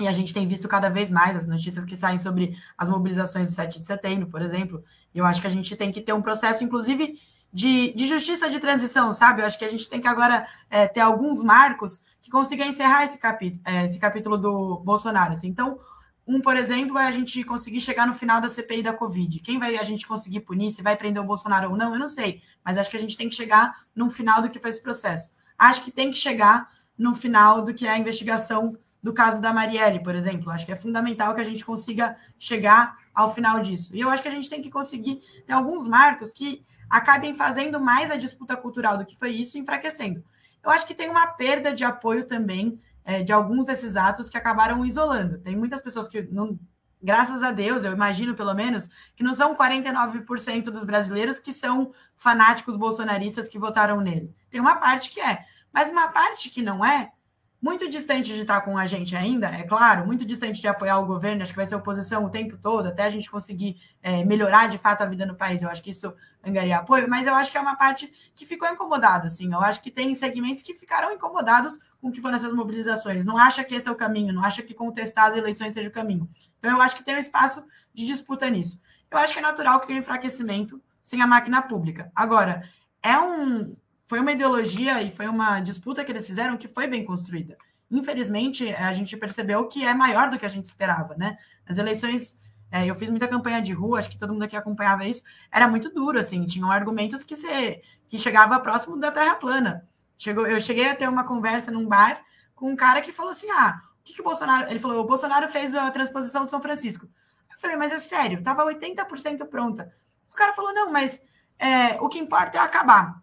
e 0.00 0.08
a 0.08 0.12
gente 0.12 0.32
tem 0.32 0.46
visto 0.46 0.68
cada 0.68 0.88
vez 0.88 1.10
mais 1.10 1.36
as 1.36 1.46
notícias 1.46 1.84
que 1.84 1.96
saem 1.96 2.18
sobre 2.18 2.56
as 2.76 2.88
mobilizações 2.88 3.48
do 3.48 3.54
7 3.54 3.80
de 3.80 3.86
setembro, 3.86 4.28
por 4.28 4.42
exemplo. 4.42 4.82
Eu 5.14 5.24
acho 5.24 5.40
que 5.40 5.46
a 5.46 5.50
gente 5.50 5.74
tem 5.76 5.90
que 5.90 6.00
ter 6.00 6.12
um 6.12 6.22
processo, 6.22 6.62
inclusive, 6.62 7.18
de, 7.52 7.92
de 7.94 8.06
justiça 8.06 8.48
de 8.48 8.60
transição, 8.60 9.12
sabe? 9.12 9.42
Eu 9.42 9.46
acho 9.46 9.58
que 9.58 9.64
a 9.64 9.70
gente 9.70 9.88
tem 9.88 10.00
que 10.00 10.06
agora 10.06 10.46
é, 10.70 10.86
ter 10.86 11.00
alguns 11.00 11.42
marcos 11.42 12.02
que 12.20 12.30
consigam 12.30 12.66
encerrar 12.66 13.04
esse 13.04 13.18
capítulo, 13.18 13.60
é, 13.64 13.84
esse 13.84 13.98
capítulo 13.98 14.36
do 14.36 14.78
Bolsonaro. 14.84 15.32
Assim. 15.32 15.48
Então, 15.48 15.78
um, 16.26 16.40
por 16.40 16.56
exemplo, 16.56 16.98
é 16.98 17.06
a 17.06 17.10
gente 17.10 17.42
conseguir 17.42 17.80
chegar 17.80 18.06
no 18.06 18.12
final 18.12 18.40
da 18.40 18.48
CPI 18.48 18.82
da 18.82 18.92
Covid. 18.92 19.40
Quem 19.40 19.58
vai 19.58 19.78
a 19.78 19.82
gente 19.82 20.06
conseguir 20.06 20.40
punir, 20.40 20.70
se 20.70 20.82
vai 20.82 20.94
prender 20.94 21.22
o 21.22 21.26
Bolsonaro 21.26 21.70
ou 21.70 21.76
não, 21.76 21.94
eu 21.94 21.98
não 21.98 22.08
sei. 22.08 22.42
Mas 22.62 22.76
acho 22.76 22.90
que 22.90 22.96
a 22.96 23.00
gente 23.00 23.16
tem 23.16 23.28
que 23.28 23.34
chegar 23.34 23.74
no 23.94 24.10
final 24.10 24.42
do 24.42 24.50
que 24.50 24.60
foi 24.60 24.70
esse 24.70 24.82
processo. 24.82 25.30
Acho 25.58 25.82
que 25.82 25.90
tem 25.90 26.10
que 26.10 26.18
chegar 26.18 26.70
no 26.98 27.14
final 27.14 27.62
do 27.62 27.72
que 27.72 27.86
é 27.86 27.90
a 27.90 27.98
investigação 27.98 28.76
do 29.02 29.12
caso 29.12 29.40
da 29.40 29.52
Marielle, 29.52 30.02
por 30.02 30.14
exemplo. 30.14 30.50
Acho 30.50 30.66
que 30.66 30.72
é 30.72 30.76
fundamental 30.76 31.34
que 31.34 31.40
a 31.40 31.44
gente 31.44 31.64
consiga 31.64 32.16
chegar 32.38 32.96
ao 33.14 33.32
final 33.34 33.60
disso. 33.60 33.94
E 33.94 34.00
eu 34.00 34.10
acho 34.10 34.22
que 34.22 34.28
a 34.28 34.32
gente 34.32 34.50
tem 34.50 34.62
que 34.62 34.70
conseguir 34.70 35.20
alguns 35.48 35.86
marcos 35.86 36.32
que 36.32 36.64
acabem 36.88 37.34
fazendo 37.34 37.78
mais 37.78 38.10
a 38.10 38.16
disputa 38.16 38.56
cultural 38.56 38.96
do 38.96 39.04
que 39.04 39.16
foi 39.16 39.30
isso, 39.30 39.58
enfraquecendo. 39.58 40.24
Eu 40.62 40.70
acho 40.70 40.86
que 40.86 40.94
tem 40.94 41.08
uma 41.08 41.26
perda 41.26 41.72
de 41.72 41.84
apoio 41.84 42.26
também 42.26 42.80
é, 43.04 43.22
de 43.22 43.32
alguns 43.32 43.66
desses 43.66 43.96
atos 43.96 44.28
que 44.28 44.36
acabaram 44.36 44.84
isolando. 44.84 45.38
Tem 45.38 45.56
muitas 45.56 45.80
pessoas 45.80 46.08
que 46.08 46.22
não. 46.22 46.58
Graças 47.00 47.44
a 47.44 47.52
Deus, 47.52 47.84
eu 47.84 47.92
imagino 47.92 48.34
pelo 48.34 48.52
menos, 48.52 48.88
que 49.14 49.22
não 49.22 49.32
são 49.32 49.54
49% 49.54 50.64
dos 50.64 50.84
brasileiros 50.84 51.38
que 51.38 51.52
são 51.52 51.92
fanáticos 52.16 52.76
bolsonaristas 52.76 53.48
que 53.48 53.56
votaram 53.56 54.00
nele. 54.00 54.34
Tem 54.50 54.60
uma 54.60 54.76
parte 54.76 55.10
que 55.10 55.20
é, 55.20 55.44
mas 55.72 55.88
uma 55.90 56.08
parte 56.08 56.50
que 56.50 56.60
não 56.60 56.84
é, 56.84 57.12
muito 57.60 57.88
distante 57.88 58.32
de 58.32 58.40
estar 58.42 58.60
com 58.60 58.78
a 58.78 58.86
gente 58.86 59.16
ainda, 59.16 59.48
é 59.48 59.64
claro, 59.64 60.06
muito 60.06 60.24
distante 60.24 60.60
de 60.60 60.68
apoiar 60.68 60.98
o 61.00 61.06
governo, 61.06 61.42
acho 61.42 61.50
que 61.50 61.56
vai 61.56 61.66
ser 61.66 61.74
oposição 61.74 62.24
o 62.24 62.30
tempo 62.30 62.56
todo, 62.56 62.86
até 62.86 63.02
a 63.02 63.10
gente 63.10 63.28
conseguir 63.28 63.80
é, 64.00 64.24
melhorar 64.24 64.68
de 64.68 64.78
fato 64.78 65.02
a 65.02 65.06
vida 65.06 65.26
no 65.26 65.34
país, 65.34 65.60
eu 65.60 65.68
acho 65.68 65.82
que 65.82 65.90
isso 65.90 66.14
angaria 66.44 66.78
apoio, 66.78 67.08
mas 67.10 67.26
eu 67.26 67.34
acho 67.34 67.50
que 67.50 67.58
é 67.58 67.60
uma 67.60 67.74
parte 67.76 68.12
que 68.34 68.46
ficou 68.46 68.68
incomodada, 68.68 69.26
assim, 69.26 69.52
eu 69.52 69.60
acho 69.60 69.82
que 69.82 69.90
tem 69.90 70.14
segmentos 70.14 70.62
que 70.62 70.72
ficaram 70.72 71.12
incomodados 71.12 71.80
com 72.00 72.08
o 72.08 72.12
que 72.12 72.20
foram 72.20 72.36
essas 72.36 72.54
mobilizações, 72.54 73.24
não 73.24 73.36
acha 73.36 73.64
que 73.64 73.74
esse 73.74 73.88
é 73.88 73.92
o 73.92 73.96
caminho, 73.96 74.32
não 74.32 74.44
acha 74.44 74.62
que 74.62 74.72
contestar 74.72 75.30
as 75.30 75.36
eleições 75.36 75.74
seja 75.74 75.88
o 75.88 75.92
caminho. 75.92 76.28
Então 76.58 76.70
eu 76.70 76.80
acho 76.80 76.94
que 76.94 77.02
tem 77.02 77.16
um 77.16 77.18
espaço 77.18 77.64
de 77.92 78.06
disputa 78.06 78.48
nisso. 78.48 78.80
eu 79.10 79.18
acho 79.18 79.32
que 79.32 79.40
é 79.40 79.42
natural 79.42 79.80
que 79.80 79.88
tenha 79.88 79.98
um 79.98 80.02
enfraquecimento 80.02 80.80
sem 81.02 81.20
a 81.20 81.26
máquina 81.26 81.60
pública. 81.62 82.12
Agora, 82.14 82.68
é 83.02 83.18
um, 83.18 83.74
foi 84.08 84.20
uma 84.20 84.32
ideologia 84.32 85.02
e 85.02 85.10
foi 85.10 85.28
uma 85.28 85.60
disputa 85.60 86.02
que 86.02 86.10
eles 86.10 86.26
fizeram 86.26 86.56
que 86.56 86.66
foi 86.66 86.86
bem 86.86 87.04
construída. 87.04 87.58
Infelizmente, 87.90 88.74
a 88.74 88.90
gente 88.90 89.14
percebeu 89.18 89.66
que 89.66 89.84
é 89.84 89.94
maior 89.94 90.30
do 90.30 90.38
que 90.38 90.46
a 90.46 90.48
gente 90.48 90.64
esperava, 90.64 91.14
né? 91.14 91.38
As 91.66 91.76
eleições, 91.76 92.38
é, 92.72 92.86
eu 92.86 92.94
fiz 92.94 93.10
muita 93.10 93.28
campanha 93.28 93.60
de 93.60 93.74
rua, 93.74 93.98
acho 93.98 94.08
que 94.08 94.18
todo 94.18 94.32
mundo 94.32 94.42
aqui 94.42 94.56
acompanhava 94.56 95.04
isso, 95.04 95.22
era 95.52 95.68
muito 95.68 95.90
duro, 95.90 96.18
assim, 96.18 96.46
tinham 96.46 96.70
argumentos 96.70 97.22
que, 97.22 97.36
se, 97.36 97.82
que 98.08 98.18
chegava 98.18 98.58
próximo 98.60 98.98
da 98.98 99.12
Terra 99.12 99.36
plana. 99.36 99.86
Chegou, 100.16 100.46
eu 100.46 100.58
cheguei 100.58 100.88
a 100.88 100.96
ter 100.96 101.08
uma 101.08 101.24
conversa 101.24 101.70
num 101.70 101.86
bar 101.86 102.22
com 102.54 102.70
um 102.70 102.76
cara 102.76 103.02
que 103.02 103.12
falou 103.12 103.30
assim: 103.30 103.50
ah, 103.50 103.78
o 104.00 104.04
que, 104.04 104.14
que 104.14 104.20
o 104.22 104.24
Bolsonaro. 104.24 104.70
Ele 104.70 104.80
falou: 104.80 105.02
o 105.02 105.06
Bolsonaro 105.06 105.48
fez 105.48 105.74
a 105.74 105.90
transposição 105.90 106.44
de 106.44 106.50
São 106.50 106.62
Francisco. 106.62 107.06
Eu 107.50 107.58
falei, 107.60 107.76
mas 107.76 107.92
é 107.92 107.98
sério, 107.98 108.38
estava 108.38 108.64
80% 108.64 109.46
pronta. 109.48 109.94
O 110.30 110.34
cara 110.34 110.54
falou: 110.54 110.72
não, 110.72 110.90
mas 110.90 111.22
é, 111.58 112.00
o 112.00 112.08
que 112.08 112.18
importa 112.18 112.56
é 112.56 112.60
acabar. 112.60 113.22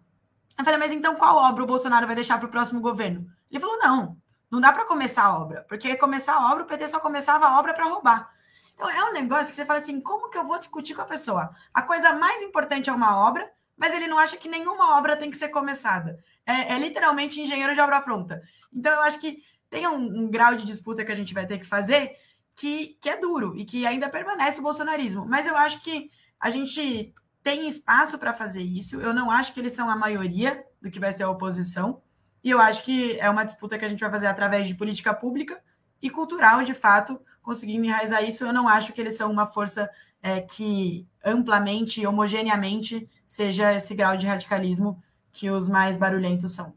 Eu 0.58 0.64
falei, 0.64 0.78
mas 0.78 0.92
então 0.92 1.16
qual 1.16 1.36
obra 1.36 1.62
o 1.62 1.66
Bolsonaro 1.66 2.06
vai 2.06 2.14
deixar 2.14 2.38
para 2.38 2.46
o 2.46 2.50
próximo 2.50 2.80
governo? 2.80 3.26
Ele 3.50 3.60
falou: 3.60 3.78
não, 3.78 4.16
não 4.50 4.60
dá 4.60 4.72
para 4.72 4.86
começar 4.86 5.24
a 5.24 5.38
obra, 5.38 5.64
porque 5.68 5.96
começar 5.96 6.34
a 6.34 6.52
obra, 6.52 6.64
o 6.64 6.66
PT 6.66 6.88
só 6.88 6.98
começava 6.98 7.46
a 7.46 7.58
obra 7.58 7.74
para 7.74 7.86
roubar. 7.86 8.30
Então 8.74 8.88
é 8.88 9.04
um 9.04 9.12
negócio 9.12 9.48
que 9.48 9.56
você 9.56 9.66
fala 9.66 9.80
assim: 9.80 10.00
como 10.00 10.30
que 10.30 10.38
eu 10.38 10.46
vou 10.46 10.58
discutir 10.58 10.94
com 10.94 11.02
a 11.02 11.06
pessoa? 11.06 11.50
A 11.72 11.82
coisa 11.82 12.12
mais 12.12 12.42
importante 12.42 12.88
é 12.88 12.92
uma 12.92 13.18
obra, 13.18 13.50
mas 13.76 13.92
ele 13.92 14.06
não 14.06 14.18
acha 14.18 14.36
que 14.36 14.48
nenhuma 14.48 14.96
obra 14.96 15.16
tem 15.16 15.30
que 15.30 15.36
ser 15.36 15.48
começada. 15.48 16.18
É, 16.44 16.74
é 16.74 16.78
literalmente 16.78 17.40
engenheiro 17.40 17.74
de 17.74 17.80
obra 17.80 18.00
pronta. 18.00 18.42
Então, 18.72 18.92
eu 18.92 19.00
acho 19.02 19.18
que 19.18 19.42
tem 19.68 19.86
um, 19.86 20.24
um, 20.24 20.30
grau 20.30 20.54
de 20.54 20.64
disputa 20.64 21.04
que 21.04 21.12
a 21.12 21.16
gente 21.16 21.34
vai 21.34 21.46
ter 21.46 21.58
que 21.58 21.66
fazer 21.66 22.16
que, 22.54 22.96
que 23.00 23.08
é 23.08 23.16
duro 23.16 23.54
e 23.56 23.64
que 23.64 23.86
ainda 23.86 24.08
permanece 24.08 24.60
o 24.60 24.62
bolsonarismo. 24.62 25.26
Mas 25.26 25.46
eu 25.46 25.56
acho 25.56 25.80
que 25.80 26.10
a 26.40 26.48
gente 26.48 27.12
tem 27.46 27.68
espaço 27.68 28.18
para 28.18 28.32
fazer 28.32 28.60
isso. 28.60 29.00
Eu 29.00 29.14
não 29.14 29.30
acho 29.30 29.54
que 29.54 29.60
eles 29.60 29.72
são 29.72 29.88
a 29.88 29.94
maioria 29.94 30.66
do 30.82 30.90
que 30.90 30.98
vai 30.98 31.12
ser 31.12 31.22
a 31.22 31.30
oposição. 31.30 32.02
E 32.42 32.50
eu 32.50 32.60
acho 32.60 32.82
que 32.82 33.16
é 33.20 33.30
uma 33.30 33.44
disputa 33.44 33.78
que 33.78 33.84
a 33.84 33.88
gente 33.88 34.00
vai 34.00 34.10
fazer 34.10 34.26
através 34.26 34.66
de 34.66 34.74
política 34.74 35.14
pública 35.14 35.62
e 36.02 36.10
cultural, 36.10 36.64
de 36.64 36.74
fato, 36.74 37.20
conseguindo 37.40 37.86
enraizar 37.86 38.24
isso. 38.24 38.44
Eu 38.44 38.52
não 38.52 38.66
acho 38.66 38.92
que 38.92 39.00
eles 39.00 39.16
são 39.16 39.30
uma 39.30 39.46
força 39.46 39.88
é, 40.20 40.40
que 40.40 41.06
amplamente 41.24 42.00
e 42.00 42.06
homogeneamente 42.08 43.08
seja 43.24 43.72
esse 43.72 43.94
grau 43.94 44.16
de 44.16 44.26
radicalismo 44.26 45.00
que 45.30 45.48
os 45.48 45.68
mais 45.68 45.96
barulhentos 45.96 46.50
são. 46.50 46.74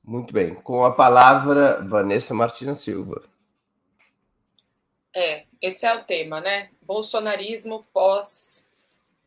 Muito 0.00 0.32
bem. 0.32 0.54
Com 0.54 0.84
a 0.84 0.92
palavra, 0.92 1.82
Vanessa 1.82 2.32
Martina 2.32 2.76
Silva. 2.76 3.20
É, 5.12 5.46
esse 5.64 5.86
é 5.86 5.94
o 5.94 6.04
tema, 6.04 6.40
né? 6.40 6.70
Bolsonarismo 6.82 7.86
pós. 7.92 8.70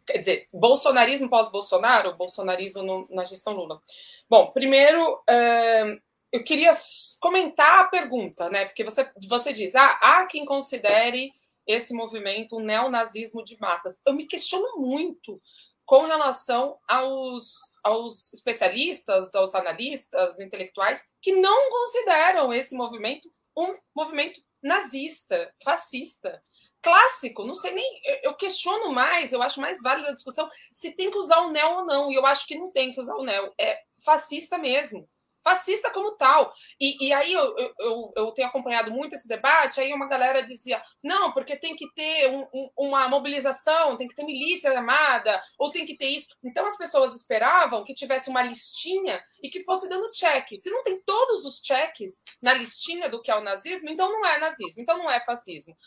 Quer 0.06 0.20
dizer, 0.20 0.48
bolsonarismo 0.54 1.30
pós-Bolsonaro, 1.30 2.16
bolsonarismo 2.16 2.84
no, 2.84 3.08
na 3.10 3.24
gestão 3.24 3.54
Lula. 3.54 3.82
Bom, 4.30 4.52
primeiro, 4.52 5.16
uh, 5.16 6.02
eu 6.32 6.44
queria 6.44 6.72
comentar 7.20 7.82
a 7.82 7.88
pergunta, 7.88 8.50
né? 8.50 8.66
Porque 8.66 8.84
você, 8.84 9.10
você 9.28 9.52
diz, 9.52 9.76
ah, 9.76 9.98
há 10.02 10.26
quem 10.28 10.46
considere 10.46 11.34
esse 11.66 11.94
movimento 11.94 12.58
um 12.58 12.62
neonazismo 12.62 13.44
de 13.44 13.60
massas. 13.60 14.00
Eu 14.06 14.14
me 14.14 14.26
questiono 14.26 14.78
muito 14.78 15.42
com 15.86 16.06
relação 16.06 16.78
aos, 16.88 17.56
aos 17.84 18.32
especialistas, 18.32 19.34
aos 19.34 19.56
analistas 19.56 20.40
intelectuais 20.40 21.04
que 21.22 21.34
não 21.34 21.70
consideram 21.70 22.54
esse 22.54 22.76
movimento 22.76 23.28
um 23.58 23.76
movimento 23.96 24.40
nazista, 24.62 25.54
fascista. 25.64 26.42
Clássico, 26.82 27.44
não 27.44 27.56
sei 27.56 27.74
nem. 27.74 28.00
Eu 28.24 28.36
questiono 28.36 28.94
mais, 28.94 29.34
eu 29.34 29.42
acho 29.42 29.60
mais 29.60 29.82
válida 29.82 30.10
a 30.10 30.14
discussão 30.14 30.50
se 30.72 30.92
tem 30.92 31.12
que 31.12 31.18
usar 31.18 31.42
o 31.42 31.50
neo 31.50 31.80
ou 31.80 31.86
não. 31.86 32.12
E 32.12 32.16
eu 32.16 32.26
acho 32.26 32.46
que 32.48 32.58
não 32.58 32.72
tem 32.72 32.94
que 32.94 33.00
usar 33.00 33.16
o 33.16 33.24
neo. 33.24 33.54
É 33.60 33.80
fascista 34.00 34.58
mesmo 34.58 35.10
fascista 35.48 35.90
como 35.92 36.12
tal. 36.18 36.54
E, 36.78 37.08
e 37.08 37.14
aí 37.14 37.32
eu, 37.32 37.56
eu, 37.80 38.14
eu, 38.18 38.32
tenho 38.32 38.50
acompanhado 38.50 38.92
muito 38.92 39.16
esse 39.16 39.30
debate, 39.30 39.80
aí 39.80 39.94
uma 39.94 40.08
galera 40.08 40.44
dizia, 40.44 40.84
não, 41.02 41.32
porque 41.32 41.56
tem 41.56 41.74
que 41.74 41.90
ter 41.94 42.30
um, 42.30 42.46
um, 42.54 42.70
uma 42.78 43.08
mobilização, 43.08 43.96
tem 43.96 44.10
que 44.10 44.16
ter 44.16 44.26
milícia 44.26 44.78
armada, 44.78 45.42
ou 45.58 45.72
tem 45.72 45.86
que 45.86 45.96
ter 45.96 46.10
isso. 46.10 46.28
Então 46.44 46.66
as 46.66 46.78
pessoas 46.78 47.16
esperavam 47.16 47.86
que 47.86 47.94
tivesse 47.94 48.30
uma 48.30 48.44
listinha 48.44 49.24
e 49.42 49.50
que 49.50 49.64
fosse 49.64 49.88
dando 49.88 50.12
check. 50.12 50.50
Se 50.58 50.70
não 50.70 50.84
tem 50.84 51.02
todos 51.04 51.46
os 51.46 51.62
checks 51.64 52.24
na 52.42 52.54
listinha 52.54 53.08
do 53.08 53.22
que 53.22 53.32
é 53.32 53.36
o 53.36 53.42
nazismo, 53.42 53.90
então 53.90 54.12
não 54.12 54.26
é 54.26 54.38
nazismo, 54.40 54.82
então 54.82 54.98
não 54.98 55.10
é 55.10 55.24
fascismo 55.24 55.78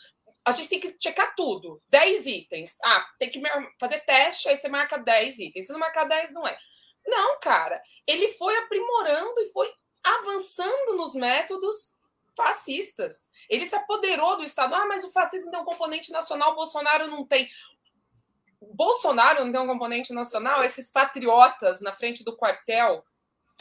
a 0.43 0.51
gente 0.51 0.69
tem 0.69 0.79
que 0.79 0.97
checar 0.99 1.35
tudo. 1.35 1.79
10 1.89 2.25
itens. 2.25 2.75
Ah, 2.83 3.05
tem 3.19 3.29
que 3.29 3.39
fazer 3.79 3.99
teste, 3.99 4.49
aí 4.49 4.57
você 4.57 4.67
marca 4.67 4.97
10 4.97 5.37
itens. 5.37 5.67
Se 5.67 5.71
não 5.71 5.79
marcar 5.79 6.05
10, 6.05 6.33
não 6.33 6.47
é. 6.47 6.57
Não, 7.05 7.39
cara. 7.39 7.81
Ele 8.05 8.29
foi 8.33 8.55
aprimorando 8.57 9.39
e 9.41 9.51
foi 9.51 9.71
avançando 10.03 10.95
nos 10.97 11.13
métodos 11.13 11.93
fascistas. 12.35 13.29
Ele 13.49 13.65
se 13.65 13.75
apoderou 13.75 14.37
do 14.37 14.43
Estado. 14.43 14.73
Ah, 14.73 14.87
mas 14.87 15.03
o 15.03 15.11
fascismo 15.11 15.51
tem 15.51 15.59
um 15.59 15.65
componente 15.65 16.11
nacional, 16.11 16.55
Bolsonaro 16.55 17.07
não 17.07 17.25
tem. 17.25 17.49
Bolsonaro 18.73 19.43
não 19.43 19.51
tem 19.51 19.61
um 19.61 19.67
componente 19.67 20.13
nacional, 20.13 20.63
esses 20.63 20.89
patriotas 20.89 21.81
na 21.81 21.93
frente 21.93 22.23
do 22.23 22.35
quartel 22.35 23.03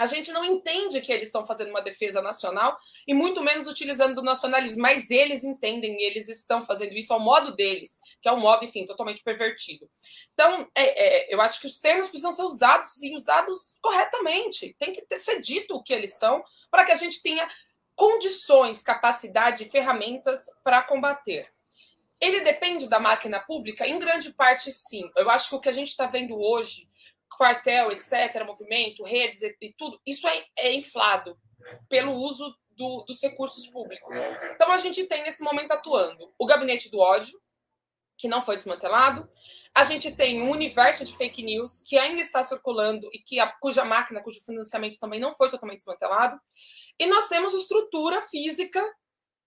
a 0.01 0.07
gente 0.07 0.33
não 0.33 0.43
entende 0.43 1.03
que 1.03 1.13
eles 1.13 1.29
estão 1.29 1.45
fazendo 1.45 1.69
uma 1.69 1.83
defesa 1.83 2.23
nacional 2.23 2.75
e 3.07 3.13
muito 3.13 3.43
menos 3.43 3.67
utilizando 3.67 4.15
do 4.15 4.23
nacionalismo, 4.23 4.81
mas 4.81 5.11
eles 5.11 5.45
entendem 5.45 5.95
e 6.01 6.05
eles 6.05 6.27
estão 6.27 6.65
fazendo 6.65 6.95
isso 6.95 7.13
ao 7.13 7.21
modo 7.21 7.55
deles, 7.55 8.01
que 8.23 8.27
é 8.27 8.33
um 8.33 8.41
modo, 8.41 8.65
enfim, 8.65 8.87
totalmente 8.87 9.23
pervertido. 9.23 9.87
Então, 10.33 10.67
é, 10.75 10.85
é, 11.29 11.35
eu 11.35 11.39
acho 11.43 11.61
que 11.61 11.67
os 11.67 11.79
termos 11.81 12.09
precisam 12.09 12.33
ser 12.33 12.45
usados 12.45 13.03
e 13.03 13.15
usados 13.15 13.79
corretamente. 13.83 14.75
Tem 14.79 14.95
que 14.95 15.03
ter, 15.03 15.19
ser 15.19 15.39
dito 15.43 15.77
o 15.77 15.83
que 15.83 15.93
eles 15.93 16.15
são 16.15 16.43
para 16.71 16.87
que 16.87 16.93
a 16.93 16.97
gente 16.97 17.23
tenha 17.23 17.47
condições, 17.95 18.83
capacidade 18.83 19.65
e 19.65 19.69
ferramentas 19.69 20.47
para 20.65 20.83
combater. 20.83 21.47
Ele 22.19 22.41
depende 22.41 22.89
da 22.89 22.99
máquina 22.99 23.39
pública? 23.39 23.87
Em 23.87 23.99
grande 23.99 24.33
parte, 24.33 24.73
sim. 24.73 25.11
Eu 25.15 25.29
acho 25.29 25.51
que 25.51 25.57
o 25.57 25.61
que 25.61 25.69
a 25.69 25.73
gente 25.73 25.89
está 25.89 26.07
vendo 26.07 26.41
hoje 26.41 26.89
quartel, 27.41 27.91
etc., 27.91 28.45
movimento, 28.45 29.03
redes 29.03 29.41
e 29.43 29.75
tudo, 29.79 29.99
isso 30.07 30.29
é, 30.29 30.45
é 30.59 30.75
inflado 30.75 31.39
pelo 31.89 32.13
uso 32.13 32.55
do, 32.77 33.03
dos 33.07 33.23
recursos 33.23 33.67
públicos. 33.67 34.15
Então 34.55 34.71
a 34.71 34.77
gente 34.77 35.07
tem 35.07 35.23
nesse 35.23 35.43
momento 35.43 35.73
atuando 35.73 36.31
o 36.39 36.45
gabinete 36.45 36.91
do 36.91 36.99
ódio, 36.99 37.41
que 38.19 38.29
não 38.29 38.45
foi 38.45 38.59
desmantelado. 38.59 39.27
A 39.75 39.85
gente 39.85 40.15
tem 40.15 40.43
um 40.43 40.51
universo 40.51 41.03
de 41.03 41.17
fake 41.17 41.43
news 41.43 41.83
que 41.89 41.97
ainda 41.97 42.21
está 42.21 42.45
circulando 42.45 43.09
e 43.11 43.19
que 43.19 43.41
a, 43.41 43.47
cuja 43.47 43.87
máquina, 43.87 44.23
cujo 44.23 44.45
financiamento 44.45 44.99
também 44.99 45.19
não 45.19 45.35
foi 45.35 45.49
totalmente 45.51 45.79
desmantelado. 45.79 46.39
E 46.99 47.07
nós 47.07 47.27
temos 47.27 47.55
estrutura 47.55 48.21
física, 48.23 48.85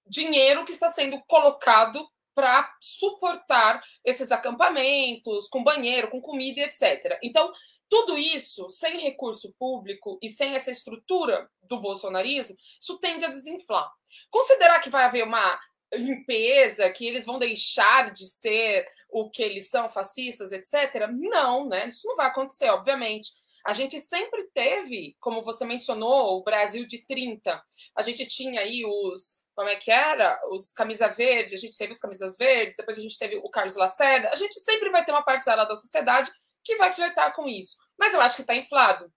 dinheiro 0.08 0.66
que 0.66 0.72
está 0.72 0.88
sendo 0.88 1.22
colocado 1.28 2.04
para 2.34 2.76
suportar 2.82 3.84
esses 4.04 4.32
acampamentos, 4.32 5.48
com 5.50 5.64
banheiro, 5.64 6.10
com 6.10 6.20
comida, 6.20 6.62
etc. 6.62 7.20
Então, 7.22 7.52
tudo 7.94 8.18
isso, 8.18 8.68
sem 8.72 9.02
recurso 9.02 9.54
público 9.54 10.18
e 10.20 10.28
sem 10.28 10.56
essa 10.56 10.72
estrutura 10.72 11.48
do 11.62 11.80
bolsonarismo, 11.80 12.58
isso 12.82 12.98
tende 12.98 13.24
a 13.24 13.30
desinflar. 13.30 13.88
Considerar 14.32 14.80
que 14.80 14.90
vai 14.90 15.04
haver 15.04 15.24
uma 15.24 15.60
limpeza, 15.94 16.90
que 16.90 17.06
eles 17.06 17.24
vão 17.24 17.38
deixar 17.38 18.12
de 18.12 18.26
ser 18.26 18.88
o 19.12 19.30
que 19.30 19.44
eles 19.44 19.70
são, 19.70 19.88
fascistas, 19.88 20.52
etc. 20.52 21.08
Não, 21.08 21.70
né? 21.70 21.88
Isso 21.88 22.08
não 22.08 22.16
vai 22.16 22.26
acontecer, 22.26 22.68
obviamente. 22.72 23.30
A 23.64 23.74
gente 23.74 24.02
sempre 24.02 24.50
teve, 24.56 25.16
como 25.20 25.44
você 25.44 25.64
mencionou, 25.64 26.40
o 26.40 26.44
Brasil 26.44 26.88
de 26.88 27.06
30. 27.06 27.64
A 27.96 28.02
gente 28.02 28.26
tinha 28.26 28.62
aí 28.62 28.84
os, 28.84 29.40
como 29.54 29.70
é 29.70 29.76
que 29.76 29.92
era? 29.92 30.36
Os 30.50 30.74
camisa 30.74 31.10
verde, 31.10 31.54
a 31.54 31.60
gente 31.60 31.78
teve 31.78 31.94
os 31.94 32.00
camisas 32.00 32.36
verdes, 32.40 32.76
depois 32.76 32.98
a 32.98 33.02
gente 33.02 33.20
teve 33.20 33.36
o 33.36 33.50
Carlos 33.52 33.76
Lacerda. 33.76 34.32
A 34.32 34.36
gente 34.36 34.60
sempre 34.60 34.90
vai 34.90 35.06
ter 35.06 35.12
uma 35.12 35.24
parcela 35.24 35.64
da 35.64 35.76
sociedade 35.76 36.32
que 36.64 36.78
vai 36.78 36.92
flertar 36.92 37.36
com 37.36 37.48
isso. 37.48 37.83
Mas 38.04 38.14
eu 38.14 38.20
acho 38.20 38.36
que 38.36 38.42
está 38.42 38.54
inflado. 38.54 39.10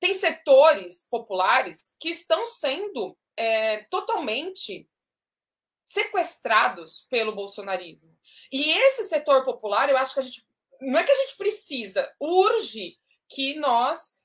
Tem 0.00 0.14
setores 0.14 1.06
populares 1.10 1.94
que 2.00 2.08
estão 2.08 2.46
sendo 2.46 3.14
é, 3.36 3.84
totalmente 3.90 4.88
sequestrados 5.84 7.06
pelo 7.10 7.34
bolsonarismo. 7.34 8.16
E 8.50 8.70
esse 8.70 9.04
setor 9.04 9.44
popular, 9.44 9.90
eu 9.90 9.98
acho 9.98 10.14
que 10.14 10.20
a 10.20 10.22
gente. 10.22 10.48
Não 10.80 10.98
é 10.98 11.04
que 11.04 11.10
a 11.10 11.16
gente 11.16 11.36
precisa, 11.36 12.10
urge 12.18 12.98
que 13.28 13.56
nós 13.56 14.22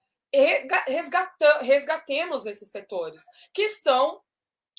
resgatemos 1.59 2.45
esses 2.45 2.71
setores 2.71 3.25
que 3.53 3.63
estão 3.63 4.21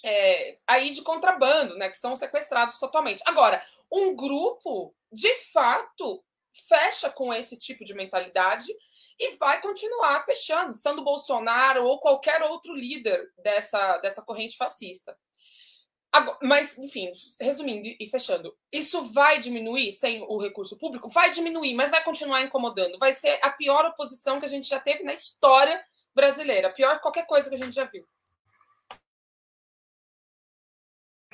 é, 0.02 0.58
aí 0.66 0.92
de 0.92 1.02
contrabando, 1.02 1.76
né, 1.76 1.90
que 1.90 1.96
estão 1.96 2.16
sequestrados 2.16 2.78
totalmente. 2.78 3.22
Agora, 3.26 3.62
um 3.92 4.16
grupo, 4.16 4.94
de 5.12 5.34
fato, 5.52 6.24
fecha 6.66 7.10
com 7.10 7.34
esse 7.34 7.58
tipo 7.58 7.84
de 7.84 7.94
mentalidade 7.94 8.72
e 9.20 9.36
vai 9.36 9.60
continuar 9.60 10.24
fechando, 10.24 10.72
estando 10.72 11.04
Bolsonaro 11.04 11.84
ou 11.84 12.00
qualquer 12.00 12.42
outro 12.42 12.74
líder 12.74 13.30
dessa, 13.42 13.98
dessa 13.98 14.22
corrente 14.22 14.56
fascista. 14.56 15.14
Agora, 16.10 16.38
mas, 16.42 16.76
enfim, 16.78 17.12
resumindo 17.38 17.86
e 18.00 18.08
fechando, 18.08 18.56
isso 18.72 19.12
vai 19.12 19.38
diminuir 19.38 19.92
sem 19.92 20.22
o 20.22 20.38
recurso 20.38 20.78
público? 20.78 21.08
Vai 21.10 21.30
diminuir, 21.30 21.74
mas 21.74 21.90
vai 21.90 22.02
continuar 22.02 22.40
incomodando. 22.42 22.98
Vai 22.98 23.14
ser 23.14 23.38
a 23.42 23.50
pior 23.50 23.84
oposição 23.84 24.40
que 24.40 24.46
a 24.46 24.48
gente 24.48 24.66
já 24.66 24.80
teve 24.80 25.04
na 25.04 25.12
história 25.12 25.84
brasileira. 26.14 26.72
Pior 26.72 26.98
qualquer 27.00 27.26
coisa 27.26 27.48
que 27.48 27.54
a 27.54 27.58
gente 27.58 27.74
já 27.74 27.84
viu. 27.84 28.04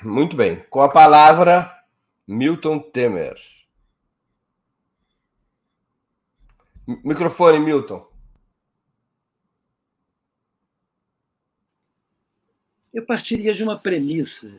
Muito 0.03 0.35
bem. 0.35 0.63
Com 0.69 0.81
a 0.81 0.89
palavra, 0.89 1.73
Milton 2.27 2.79
Temer. 2.79 3.56
Microfone, 6.87 7.59
Milton. 7.59 8.07
Eu 12.93 13.05
partiria 13.05 13.53
de 13.53 13.61
uma 13.61 13.77
premissa. 13.77 14.49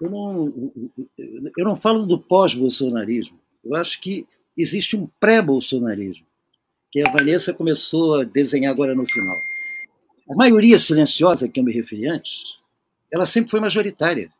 Eu 0.00 0.10
não, 0.10 0.72
eu 1.56 1.64
não 1.64 1.76
falo 1.76 2.06
do 2.06 2.18
pós-bolsonarismo. 2.18 3.38
Eu 3.62 3.76
acho 3.76 4.00
que 4.00 4.26
existe 4.56 4.96
um 4.96 5.06
pré-bolsonarismo, 5.20 6.26
que 6.90 7.06
a 7.06 7.12
Vanessa 7.12 7.52
começou 7.52 8.20
a 8.20 8.24
desenhar 8.24 8.72
agora 8.72 8.94
no 8.94 9.06
final. 9.06 9.36
A 10.30 10.34
maioria 10.34 10.78
silenciosa 10.78 11.48
que 11.48 11.60
eu 11.60 11.64
me 11.64 11.72
referi 11.72 12.06
antes, 12.06 12.42
ela 13.12 13.26
sempre 13.26 13.50
foi 13.50 13.60
majoritária. 13.60 14.32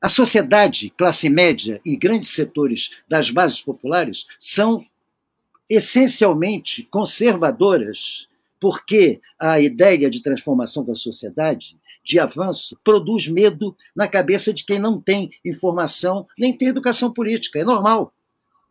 A 0.00 0.08
sociedade, 0.08 0.90
classe 0.90 1.30
média 1.30 1.80
e 1.84 1.96
grandes 1.96 2.30
setores 2.30 2.90
das 3.08 3.30
bases 3.30 3.62
populares 3.62 4.26
são 4.38 4.84
essencialmente 5.68 6.84
conservadoras, 6.90 8.26
porque 8.60 9.20
a 9.38 9.60
ideia 9.60 10.08
de 10.08 10.22
transformação 10.22 10.84
da 10.84 10.94
sociedade, 10.94 11.76
de 12.04 12.18
avanço, 12.20 12.78
produz 12.84 13.26
medo 13.26 13.76
na 13.94 14.06
cabeça 14.06 14.52
de 14.52 14.64
quem 14.64 14.78
não 14.78 15.00
tem 15.00 15.30
informação 15.44 16.26
nem 16.38 16.56
tem 16.56 16.68
educação 16.68 17.12
política. 17.12 17.58
É 17.58 17.64
normal. 17.64 18.12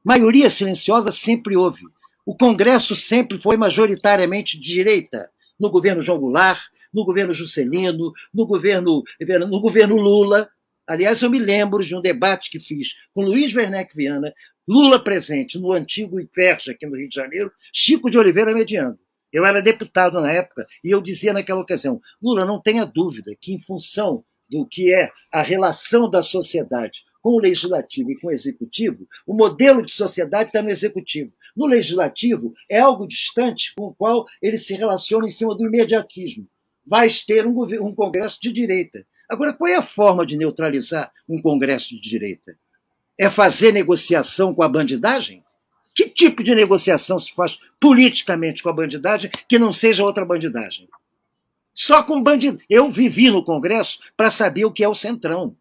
Maioria 0.03 0.49
silenciosa 0.49 1.11
sempre 1.11 1.57
houve. 1.57 1.81
O 2.25 2.35
Congresso 2.35 2.95
sempre 2.95 3.37
foi 3.37 3.57
majoritariamente 3.57 4.57
de 4.59 4.63
direita. 4.63 5.29
No 5.59 5.69
governo 5.69 6.01
João 6.01 6.19
Goulart, 6.19 6.61
no 6.93 7.03
governo 7.03 7.33
Juscelino, 7.33 8.13
no 8.33 8.45
governo, 8.47 9.03
no 9.49 9.59
governo 9.59 9.97
Lula. 9.97 10.49
Aliás, 10.87 11.21
eu 11.21 11.29
me 11.29 11.39
lembro 11.39 11.83
de 11.83 11.95
um 11.95 12.01
debate 12.01 12.49
que 12.49 12.59
fiz 12.59 12.95
com 13.13 13.21
Luiz 13.21 13.53
Werneck 13.53 13.95
Viana, 13.95 14.33
Lula 14.67 15.03
presente 15.03 15.59
no 15.59 15.71
antigo 15.71 16.19
IPERJ, 16.19 16.71
aqui 16.71 16.87
no 16.87 16.97
Rio 16.97 17.07
de 17.07 17.15
Janeiro, 17.15 17.51
Chico 17.71 18.09
de 18.09 18.17
Oliveira 18.17 18.51
mediando. 18.51 18.97
Eu 19.31 19.45
era 19.45 19.61
deputado 19.61 20.19
na 20.19 20.31
época 20.31 20.65
e 20.83 20.89
eu 20.89 21.01
dizia 21.01 21.33
naquela 21.33 21.61
ocasião: 21.61 22.01
Lula, 22.21 22.45
não 22.45 22.59
tenha 22.59 22.83
dúvida 22.83 23.35
que, 23.39 23.53
em 23.53 23.59
função 23.59 24.23
do 24.49 24.65
que 24.65 24.91
é 24.91 25.11
a 25.31 25.41
relação 25.41 26.09
da 26.09 26.23
sociedade 26.23 27.03
com 27.21 27.31
o 27.31 27.39
legislativo 27.39 28.11
e 28.11 28.19
com 28.19 28.27
o 28.27 28.31
executivo, 28.31 29.07
o 29.25 29.33
modelo 29.33 29.83
de 29.83 29.91
sociedade 29.91 30.49
está 30.49 30.61
no 30.61 30.69
executivo. 30.69 31.31
No 31.55 31.65
legislativo, 31.67 32.53
é 32.69 32.79
algo 32.79 33.07
distante 33.07 33.73
com 33.75 33.85
o 33.87 33.93
qual 33.93 34.25
ele 34.41 34.57
se 34.57 34.75
relaciona 34.75 35.27
em 35.27 35.31
cima 35.31 35.55
do 35.55 35.65
imediatismo. 35.65 36.47
Vai 36.85 37.09
ter 37.25 37.45
um, 37.45 37.59
um 37.83 37.93
Congresso 37.93 38.39
de 38.41 38.51
direita. 38.51 39.05
Agora, 39.29 39.53
qual 39.53 39.67
é 39.71 39.75
a 39.75 39.81
forma 39.81 40.25
de 40.25 40.37
neutralizar 40.37 41.11
um 41.27 41.41
Congresso 41.41 41.95
de 41.95 42.01
direita? 42.01 42.57
É 43.17 43.29
fazer 43.29 43.71
negociação 43.71 44.53
com 44.53 44.63
a 44.63 44.69
bandidagem? 44.69 45.43
Que 45.95 46.09
tipo 46.09 46.43
de 46.43 46.53
negociação 46.53 47.17
se 47.17 47.33
faz 47.33 47.57
politicamente 47.79 48.61
com 48.61 48.69
a 48.69 48.73
bandidagem 48.73 49.31
que 49.47 49.57
não 49.57 49.71
seja 49.71 50.03
outra 50.03 50.25
bandidagem? 50.25 50.89
Só 51.73 52.03
com 52.03 52.21
bandido. 52.21 52.59
Eu 52.69 52.91
vivi 52.91 53.29
no 53.29 53.43
Congresso 53.43 53.99
para 54.15 54.29
saber 54.29 54.65
o 54.65 54.71
que 54.71 54.83
é 54.83 54.87
o 54.87 54.95
Centrão. 54.95 55.55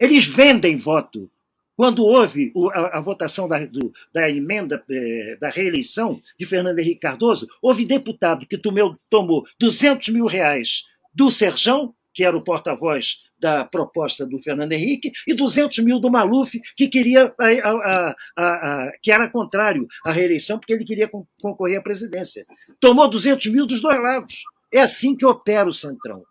Eles 0.00 0.26
vendem 0.26 0.76
voto. 0.76 1.30
Quando 1.76 2.04
houve 2.04 2.52
a, 2.74 3.00
votação 3.00 3.48
da, 3.48 3.64
do, 3.64 3.92
da 4.12 4.30
emenda 4.30 4.82
eh, 4.90 5.36
da 5.40 5.48
reeleição 5.48 6.22
de 6.38 6.44
Fernando 6.44 6.78
Henrique 6.78 7.00
Cardoso, 7.00 7.48
houve 7.62 7.86
deputado 7.86 8.46
que 8.46 8.58
tomou, 8.58 8.98
tomou 9.08 9.44
200 9.58 10.10
mil 10.10 10.26
reais 10.26 10.84
do 11.14 11.30
Serjão 11.30 11.94
que 12.12 12.24
era 12.24 12.36
o 12.36 12.42
porta-voz 12.42 13.18
da 13.38 13.64
proposta 13.64 14.24
do 14.24 14.40
Fernando 14.40 14.72
Henrique, 14.72 15.12
e 15.26 15.34
200 15.34 15.80
mil 15.80 15.98
do 15.98 16.10
Maluf, 16.10 16.60
que 16.76 16.88
queria 16.88 17.34
a, 17.38 17.46
a, 17.46 18.14
a, 18.36 18.92
que 19.02 19.10
era 19.10 19.28
contrário 19.28 19.86
à 20.04 20.12
reeleição, 20.12 20.58
porque 20.58 20.72
ele 20.72 20.84
queria 20.84 21.10
concorrer 21.40 21.78
à 21.78 21.82
presidência. 21.82 22.46
Tomou 22.80 23.08
200 23.08 23.46
mil 23.48 23.66
dos 23.66 23.80
dois 23.80 24.00
lados. 24.00 24.44
É 24.72 24.80
assim 24.80 25.16
que 25.16 25.26
opera 25.26 25.68
o 25.68 25.72
Centrão. 25.72 26.22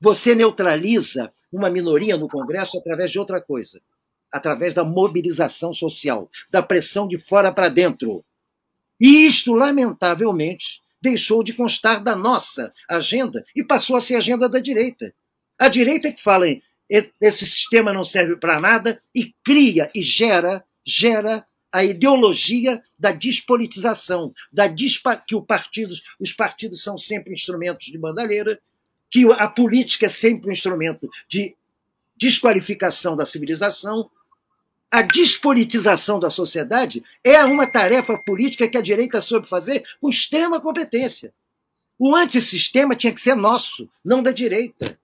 Você 0.00 0.34
neutraliza 0.34 1.32
uma 1.52 1.68
minoria 1.68 2.16
no 2.16 2.28
Congresso 2.28 2.78
através 2.78 3.10
de 3.10 3.18
outra 3.18 3.40
coisa, 3.40 3.80
através 4.32 4.72
da 4.72 4.84
mobilização 4.84 5.74
social, 5.74 6.30
da 6.50 6.62
pressão 6.62 7.08
de 7.08 7.18
fora 7.18 7.52
para 7.52 7.68
dentro. 7.68 8.24
E 8.98 9.26
isto, 9.26 9.52
lamentavelmente, 9.52 10.80
deixou 11.02 11.42
de 11.42 11.52
constar 11.52 12.02
da 12.02 12.14
nossa 12.14 12.72
agenda 12.88 13.44
e 13.56 13.64
passou 13.64 13.96
a 13.96 14.00
ser 14.00 14.16
agenda 14.16 14.48
da 14.48 14.58
direita. 14.58 15.12
A 15.60 15.68
direita 15.68 16.08
é 16.08 16.12
que 16.12 16.22
fala 16.22 16.48
em 16.48 16.62
esse 17.20 17.44
sistema 17.46 17.92
não 17.92 18.02
serve 18.02 18.34
para 18.34 18.58
nada 18.58 19.00
e 19.14 19.32
cria 19.44 19.90
e 19.94 20.02
gera, 20.02 20.64
gera 20.84 21.46
a 21.70 21.84
ideologia 21.84 22.82
da 22.98 23.12
despolitização, 23.12 24.34
da 24.50 24.66
dispa, 24.66 25.16
que 25.16 25.36
o 25.36 25.42
partidos, 25.42 26.02
os 26.18 26.32
partidos 26.32 26.82
são 26.82 26.98
sempre 26.98 27.32
instrumentos 27.32 27.86
de 27.86 27.98
bandalheira, 27.98 28.58
que 29.10 29.24
a 29.32 29.46
política 29.46 30.06
é 30.06 30.08
sempre 30.08 30.48
um 30.48 30.52
instrumento 30.52 31.08
de 31.28 31.54
desqualificação 32.16 33.14
da 33.14 33.26
civilização. 33.26 34.10
A 34.90 35.02
despolitização 35.02 36.18
da 36.18 36.30
sociedade 36.30 37.04
é 37.22 37.44
uma 37.44 37.70
tarefa 37.70 38.18
política 38.18 38.66
que 38.66 38.78
a 38.78 38.82
direita 38.82 39.20
soube 39.20 39.46
fazer 39.46 39.84
com 40.00 40.08
extrema 40.08 40.60
competência. 40.60 41.32
O 41.96 42.16
antissistema 42.16 42.96
tinha 42.96 43.12
que 43.12 43.20
ser 43.20 43.36
nosso, 43.36 43.88
não 44.02 44.22
da 44.22 44.32
direita. 44.32 44.98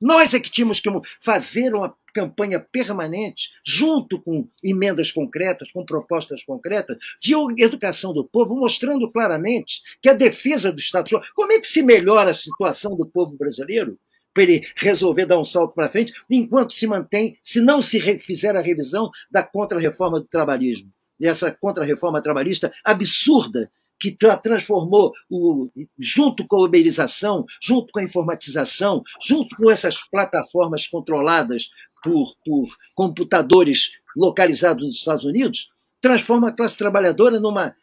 Nós 0.00 0.32
é 0.32 0.40
que 0.40 0.50
tínhamos 0.50 0.80
que 0.80 0.88
fazer 1.20 1.74
uma 1.74 1.94
campanha 2.14 2.58
permanente, 2.58 3.50
junto 3.64 4.20
com 4.20 4.48
emendas 4.62 5.12
concretas, 5.12 5.70
com 5.70 5.84
propostas 5.84 6.42
concretas, 6.44 6.96
de 7.20 7.34
educação 7.62 8.12
do 8.12 8.24
povo, 8.24 8.56
mostrando 8.56 9.10
claramente 9.10 9.82
que 10.02 10.08
a 10.08 10.14
defesa 10.14 10.72
do 10.72 10.78
Estado. 10.78 11.20
Como 11.34 11.52
é 11.52 11.60
que 11.60 11.66
se 11.66 11.82
melhora 11.82 12.30
a 12.30 12.34
situação 12.34 12.96
do 12.96 13.06
povo 13.06 13.36
brasileiro? 13.36 13.98
Para 14.32 14.44
ele 14.44 14.66
resolver 14.76 15.26
dar 15.26 15.38
um 15.38 15.44
salto 15.44 15.74
para 15.74 15.90
frente, 15.90 16.12
enquanto 16.30 16.72
se 16.72 16.86
mantém, 16.86 17.36
se 17.42 17.60
não 17.60 17.82
se 17.82 18.00
fizer 18.20 18.56
a 18.56 18.60
revisão 18.60 19.10
da 19.30 19.42
contra-reforma 19.42 20.20
do 20.20 20.26
trabalhismo. 20.26 20.88
E 21.18 21.26
essa 21.26 21.50
contra-reforma 21.50 22.22
trabalhista 22.22 22.72
absurda 22.84 23.70
que 24.00 24.16
transformou, 24.42 25.12
o, 25.28 25.70
junto 25.98 26.46
com 26.46 26.56
a 26.56 26.64
uberização, 26.64 27.44
junto 27.62 27.92
com 27.92 28.00
a 28.00 28.04
informatização, 28.04 29.04
junto 29.22 29.54
com 29.56 29.70
essas 29.70 30.02
plataformas 30.10 30.88
controladas 30.88 31.68
por, 32.02 32.34
por 32.44 32.68
computadores 32.94 33.92
localizados 34.16 34.84
nos 34.84 34.96
Estados 34.96 35.24
Unidos, 35.24 35.70
transforma 36.00 36.48
a 36.48 36.52
classe 36.52 36.78
trabalhadora 36.78 37.38
numa 37.38 37.76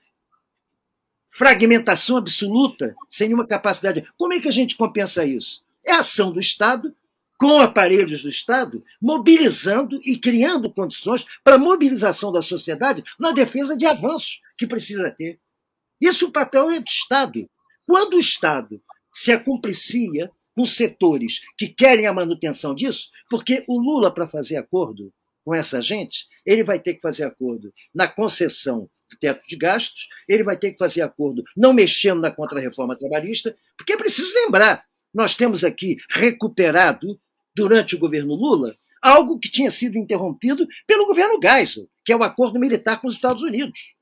fragmentação 1.29 2.17
absoluta, 2.17 2.95
sem 3.09 3.27
nenhuma 3.27 3.45
capacidade. 3.45 4.07
Como 4.17 4.33
é 4.33 4.39
que 4.39 4.47
a 4.47 4.51
gente 4.51 4.75
compensa 4.75 5.23
isso? 5.23 5.63
É 5.85 5.91
a 5.91 5.99
ação 5.99 6.31
do 6.31 6.39
Estado 6.39 6.93
com 7.37 7.59
aparelhos 7.59 8.23
do 8.23 8.29
Estado, 8.29 8.83
mobilizando 8.99 10.01
e 10.03 10.17
criando 10.17 10.71
condições 10.71 11.23
para 11.43 11.55
a 11.55 11.59
mobilização 11.59 12.31
da 12.31 12.41
sociedade 12.41 13.03
na 13.19 13.31
defesa 13.31 13.77
de 13.77 13.85
avanços 13.85 14.41
que 14.57 14.65
precisa 14.65 15.11
ter. 15.11 15.39
Isso 15.99 16.27
o 16.27 16.31
papel 16.31 16.69
é 16.71 16.79
do 16.79 16.87
Estado. 16.87 17.49
Quando 17.85 18.15
o 18.15 18.19
Estado 18.19 18.81
se 19.13 19.31
acumplicia 19.31 20.29
com 20.55 20.65
setores 20.65 21.41
que 21.57 21.67
querem 21.67 22.07
a 22.07 22.13
manutenção 22.13 22.73
disso, 22.73 23.09
porque 23.29 23.63
o 23.67 23.79
Lula, 23.79 24.13
para 24.13 24.27
fazer 24.27 24.57
acordo 24.57 25.13
com 25.43 25.53
essa 25.53 25.81
gente, 25.81 26.25
ele 26.45 26.63
vai 26.63 26.79
ter 26.79 26.95
que 26.95 27.01
fazer 27.01 27.23
acordo 27.23 27.73
na 27.93 28.07
concessão 28.07 28.89
do 29.09 29.17
teto 29.17 29.41
de 29.47 29.55
gastos, 29.55 30.07
ele 30.27 30.43
vai 30.43 30.57
ter 30.57 30.71
que 30.71 30.77
fazer 30.77 31.01
acordo 31.01 31.43
não 31.55 31.73
mexendo 31.73 32.19
na 32.19 32.31
contra-reforma 32.31 32.97
trabalhista, 32.97 33.55
porque 33.77 33.93
é 33.93 33.97
preciso 33.97 34.33
lembrar, 34.33 34.83
nós 35.13 35.35
temos 35.35 35.63
aqui 35.63 35.97
recuperado, 36.09 37.19
durante 37.57 37.95
o 37.95 37.99
governo 37.99 38.35
Lula, 38.35 38.77
algo 39.01 39.39
que 39.39 39.49
tinha 39.49 39.71
sido 39.71 39.97
interrompido 39.97 40.67
pelo 40.85 41.07
governo 41.07 41.39
Geisel, 41.41 41.89
que 42.05 42.13
é 42.13 42.15
o 42.15 42.23
acordo 42.23 42.59
militar 42.59 43.01
com 43.01 43.07
os 43.07 43.15
Estados 43.15 43.41
Unidos. 43.41 43.95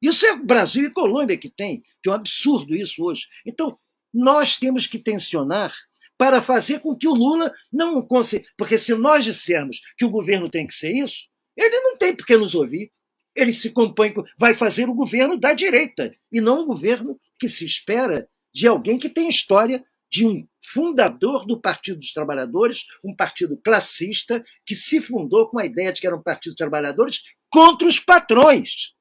Isso 0.00 0.24
é 0.26 0.36
Brasil 0.36 0.84
e 0.84 0.90
Colômbia 0.90 1.36
que 1.36 1.50
tem, 1.50 1.82
que 2.02 2.08
é 2.08 2.12
um 2.12 2.14
absurdo 2.14 2.74
isso 2.74 3.02
hoje. 3.02 3.26
Então, 3.46 3.78
nós 4.12 4.56
temos 4.56 4.86
que 4.86 4.98
tensionar 4.98 5.74
para 6.16 6.42
fazer 6.42 6.80
com 6.80 6.96
que 6.96 7.08
o 7.08 7.14
Lula 7.14 7.52
não 7.72 8.02
consiga. 8.02 8.44
Porque 8.56 8.76
se 8.76 8.94
nós 8.94 9.24
dissermos 9.24 9.80
que 9.96 10.04
o 10.04 10.10
governo 10.10 10.50
tem 10.50 10.66
que 10.66 10.74
ser 10.74 10.92
isso, 10.92 11.26
ele 11.56 11.80
não 11.80 11.96
tem 11.96 12.14
por 12.14 12.26
que 12.26 12.36
nos 12.36 12.54
ouvir. 12.54 12.92
Ele 13.34 13.52
se 13.52 13.70
compõe, 13.70 14.12
vai 14.36 14.54
fazer 14.54 14.88
o 14.88 14.94
governo 14.94 15.38
da 15.38 15.54
direita, 15.54 16.12
e 16.32 16.40
não 16.40 16.62
o 16.62 16.66
governo 16.66 17.18
que 17.38 17.46
se 17.46 17.64
espera 17.64 18.28
de 18.52 18.66
alguém 18.66 18.98
que 18.98 19.08
tem 19.08 19.28
história 19.28 19.84
de 20.10 20.26
um 20.26 20.46
fundador 20.72 21.46
do 21.46 21.60
Partido 21.60 22.00
dos 22.00 22.12
Trabalhadores, 22.12 22.84
um 23.04 23.14
partido 23.14 23.56
classista 23.56 24.44
que 24.66 24.74
se 24.74 25.00
fundou 25.00 25.48
com 25.48 25.58
a 25.58 25.64
ideia 25.64 25.92
de 25.92 26.00
que 26.00 26.06
era 26.06 26.16
um 26.16 26.22
partido 26.22 26.52
dos 26.52 26.58
trabalhadores 26.58 27.22
contra 27.48 27.86
os 27.86 28.00
patrões. 28.00 28.92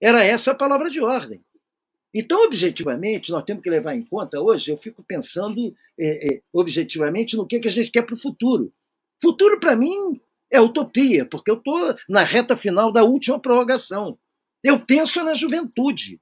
Era 0.00 0.22
essa 0.24 0.52
a 0.52 0.54
palavra 0.54 0.90
de 0.90 1.00
ordem. 1.00 1.40
Então, 2.12 2.44
objetivamente, 2.44 3.30
nós 3.30 3.44
temos 3.44 3.62
que 3.62 3.70
levar 3.70 3.94
em 3.94 4.02
conta 4.02 4.40
hoje, 4.40 4.70
eu 4.70 4.78
fico 4.78 5.02
pensando 5.02 5.74
é, 5.98 6.34
é, 6.34 6.42
objetivamente 6.52 7.36
no 7.36 7.46
que, 7.46 7.60
que 7.60 7.68
a 7.68 7.70
gente 7.70 7.90
quer 7.90 8.02
para 8.02 8.14
o 8.14 8.20
futuro. 8.20 8.72
Futuro, 9.20 9.60
para 9.60 9.76
mim, 9.76 10.20
é 10.50 10.60
utopia, 10.60 11.26
porque 11.26 11.50
eu 11.50 11.56
estou 11.56 11.94
na 12.08 12.22
reta 12.22 12.56
final 12.56 12.92
da 12.92 13.04
última 13.04 13.38
prorrogação. 13.38 14.18
Eu 14.62 14.80
penso 14.84 15.22
na 15.22 15.34
juventude. 15.34 16.20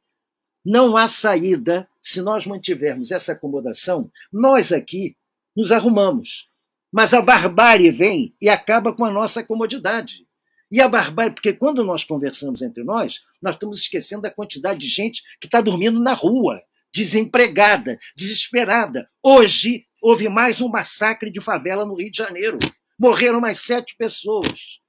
Não 0.65 0.97
há 0.97 1.07
saída 1.07 1.89
se 2.03 2.23
nós 2.23 2.47
mantivermos 2.47 3.11
essa 3.11 3.33
acomodação. 3.33 4.11
Nós 4.33 4.73
aqui 4.73 5.17
nos 5.57 5.71
arrumamos. 5.71 6.49
Mas 6.93 7.13
a 7.13 7.21
barbárie 7.21 7.91
vem 7.91 8.35
e 8.41 8.49
acaba 8.49 8.93
com 8.93 9.05
a 9.05 9.11
nossa 9.11 9.43
comodidade. 9.45 10.27
E 10.75 10.81
a 10.81 10.89
barbárie, 10.89 11.33
porque 11.33 11.53
quando 11.53 11.85
nós 11.85 12.03
conversamos 12.03 12.61
entre 12.61 12.83
nós, 12.83 13.21
nós 13.41 13.55
estamos 13.55 13.79
esquecendo 13.79 14.23
da 14.23 14.31
quantidade 14.33 14.81
de 14.81 14.89
gente 14.89 15.23
que 15.41 15.47
está 15.47 15.61
dormindo 15.61 16.01
na 16.01 16.15
rua, 16.15 16.61
desempregada, 16.93 17.97
desesperada. 18.17 19.09
Hoje 19.23 19.87
houve 20.03 20.29
mais 20.29 20.61
um 20.61 20.69
massacre 20.69 21.31
de 21.31 21.41
favela 21.41 21.87
no 21.87 21.95
Rio 21.95 22.11
de 22.11 22.19
Janeiro. 22.19 22.59
Morreram 22.99 23.41
mais 23.41 23.61
sete 23.61 23.95
pessoas. 23.97 24.81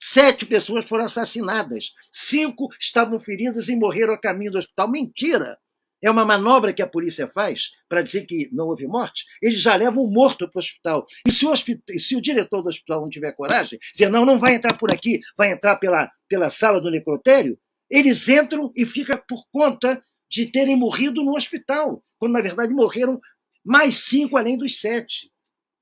Sete 0.00 0.46
pessoas 0.46 0.88
foram 0.88 1.06
assassinadas. 1.06 1.90
Cinco 2.12 2.68
estavam 2.78 3.18
feridas 3.18 3.68
e 3.68 3.74
morreram 3.74 4.14
a 4.14 4.20
caminho 4.20 4.52
do 4.52 4.58
hospital. 4.60 4.88
Mentira! 4.88 5.58
É 6.04 6.10
uma 6.10 6.24
manobra 6.24 6.70
que 6.74 6.82
a 6.82 6.86
polícia 6.86 7.26
faz 7.26 7.70
para 7.88 8.02
dizer 8.02 8.26
que 8.26 8.50
não 8.52 8.66
houve 8.66 8.86
morte. 8.86 9.24
Eles 9.40 9.62
já 9.62 9.74
levam 9.74 10.04
o 10.04 10.10
morto 10.10 10.46
para 10.46 10.58
o 10.58 10.62
hospital. 10.62 11.06
E 11.26 11.32
se 11.32 11.46
o, 11.46 11.50
hospital, 11.50 11.98
se 11.98 12.14
o 12.14 12.20
diretor 12.20 12.60
do 12.60 12.68
hospital 12.68 13.00
não 13.00 13.08
tiver 13.08 13.32
coragem, 13.32 13.78
dizer 13.90 14.10
não, 14.10 14.26
não 14.26 14.36
vai 14.36 14.54
entrar 14.54 14.76
por 14.76 14.92
aqui, 14.92 15.20
vai 15.34 15.50
entrar 15.50 15.76
pela, 15.76 16.10
pela 16.28 16.50
sala 16.50 16.78
do 16.78 16.90
necrotério, 16.90 17.58
eles 17.88 18.28
entram 18.28 18.70
e 18.76 18.84
fica 18.84 19.16
por 19.16 19.46
conta 19.50 20.04
de 20.30 20.44
terem 20.44 20.76
morrido 20.76 21.22
no 21.22 21.34
hospital, 21.34 22.04
quando 22.18 22.32
na 22.32 22.42
verdade 22.42 22.74
morreram 22.74 23.18
mais 23.64 24.04
cinco 24.04 24.36
além 24.36 24.58
dos 24.58 24.80
sete. 24.80 25.30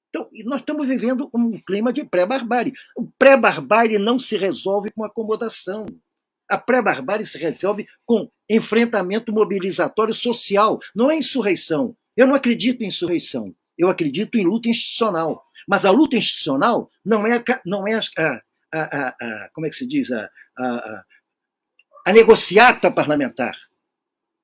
Então, 0.08 0.28
nós 0.44 0.60
estamos 0.60 0.86
vivendo 0.86 1.28
um 1.34 1.58
clima 1.66 1.92
de 1.92 2.04
pré-barbárie. 2.04 2.74
O 2.96 3.10
pré-barbárie 3.18 3.98
não 3.98 4.20
se 4.20 4.36
resolve 4.36 4.92
com 4.92 5.04
acomodação. 5.04 5.84
A 6.48 6.58
pré-barbárie 6.58 7.24
se 7.24 7.38
resolve 7.38 7.86
com 8.04 8.30
enfrentamento 8.48 9.32
mobilizatório 9.32 10.14
social, 10.14 10.78
não 10.94 11.10
é 11.10 11.16
insurreição. 11.16 11.96
Eu 12.16 12.26
não 12.26 12.34
acredito 12.34 12.82
em 12.82 12.88
insurreição, 12.88 13.54
eu 13.78 13.88
acredito 13.88 14.36
em 14.36 14.44
luta 14.44 14.68
institucional. 14.68 15.44
Mas 15.66 15.84
a 15.84 15.90
luta 15.90 16.16
institucional 16.16 16.90
não 17.04 17.26
é, 17.26 17.42
não 17.64 17.86
é 17.86 17.94
a, 17.94 18.42
a, 18.72 18.80
a, 18.80 19.08
a 19.08 19.50
como 19.54 19.66
é 19.66 19.70
que 19.70 19.76
se 19.76 19.86
diz, 19.86 20.10
a, 20.10 20.28
a, 22.06 22.12
negociata 22.12 22.90
parlamentar. 22.90 23.56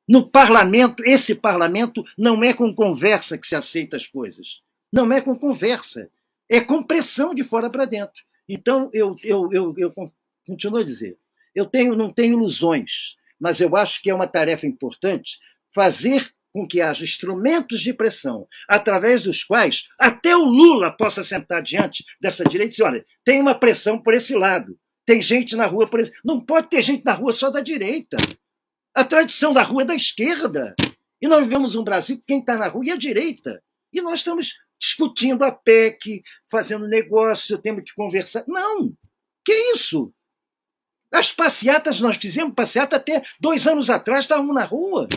No 0.09 0.31
parlamento, 0.31 1.03
esse 1.05 1.35
parlamento 1.35 2.03
não 2.17 2.43
é 2.43 2.55
com 2.55 2.75
conversa 2.75 3.37
que 3.37 3.47
se 3.47 3.55
aceita 3.55 3.97
as 3.97 4.07
coisas. 4.07 4.61
Não 4.93 5.13
é 5.13 5.21
com 5.21 5.39
conversa, 5.39 6.11
é 6.49 6.61
com 6.61 6.83
pressão 6.83 7.35
de 7.35 7.45
fora 7.45 7.69
para 7.69 7.85
dentro. 7.85 8.23
Então, 8.49 8.89
eu, 8.95 9.15
eu, 9.23 9.53
eu, 9.53 9.75
eu 9.77 9.95
continuo 10.47 10.79
a 10.79 10.85
dizer, 10.85 11.19
eu 11.59 11.67
tenho, 11.67 11.97
não 11.97 12.13
tenho 12.13 12.35
ilusões, 12.35 13.15
mas 13.39 13.61
eu 13.61 13.77
acho 13.77 14.03
que 14.03 14.11
é 14.11 14.15
uma 14.15 14.27
tarefa 14.27 14.67
importante 14.67 15.39
fazer 15.75 16.31
com 16.53 16.67
que 16.67 16.81
haja 16.81 17.05
instrumentos 17.05 17.81
de 17.81 17.93
pressão, 17.93 18.47
através 18.69 19.23
dos 19.23 19.45
quais 19.45 19.87
até 19.99 20.37
o 20.37 20.45
Lula 20.45 20.91
possa 20.97 21.23
sentar 21.23 21.63
diante 21.63 22.05
dessa 22.21 22.45
direita 22.45 22.69
e 22.69 22.71
dizer: 22.71 22.85
olha, 22.85 23.07
tem 23.25 23.41
uma 23.41 23.55
pressão 23.55 24.01
por 24.01 24.15
esse 24.15 24.35
lado, 24.35 24.79
tem 25.05 25.21
gente 25.21 25.57
na 25.57 25.67
rua 25.67 25.89
por 25.89 26.01
esse. 26.01 26.13
Não 26.25 26.41
pode 26.41 26.69
ter 26.69 26.83
gente 26.83 27.05
na 27.05 27.13
rua 27.13 27.33
só 27.33 27.51
da 27.51 27.61
direita. 27.61 28.17
A 28.95 29.05
tradição 29.05 29.53
da 29.53 29.63
rua 29.63 29.83
é 29.83 29.87
da 29.87 29.95
esquerda. 29.95 30.75
E 31.21 31.27
nós 31.27 31.43
vivemos 31.43 31.75
um 31.75 31.85
Brasil 31.85 32.17
que 32.17 32.25
quem 32.27 32.41
está 32.41 32.57
na 32.57 32.69
rua 32.69 32.85
é 32.89 32.93
a 32.93 32.97
direita. 32.97 33.63
E 33.93 34.01
nós 34.01 34.21
estamos 34.21 34.55
discutindo 34.81 35.45
a 35.45 35.51
PEC, 35.51 36.23
fazendo 36.51 36.87
negócio, 36.87 37.59
temos 37.59 37.85
que 37.85 37.95
conversar. 37.95 38.45
Não! 38.47 38.93
Que 39.45 39.53
isso? 39.73 40.13
As 41.13 41.33
passeatas, 41.33 42.01
nós 42.01 42.17
fizemos 42.17 42.55
passeata 42.55 42.97
até 42.97 43.23
dois 43.41 43.67
anos 43.67 43.89
atrás, 43.89 44.21
estávamos 44.21 44.55
na 44.55 44.65
rua. 44.65 45.09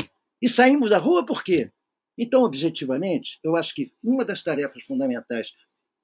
E 0.41 0.47
saímos 0.47 0.89
da 0.89 0.97
rua 0.97 1.25
por 1.25 1.43
quê? 1.43 1.69
Então, 2.17 2.43
objetivamente, 2.43 3.39
eu 3.43 3.55
acho 3.55 3.73
que 3.73 3.91
uma 4.03 4.23
das 4.23 4.43
tarefas 4.43 4.83
fundamentais 4.83 5.51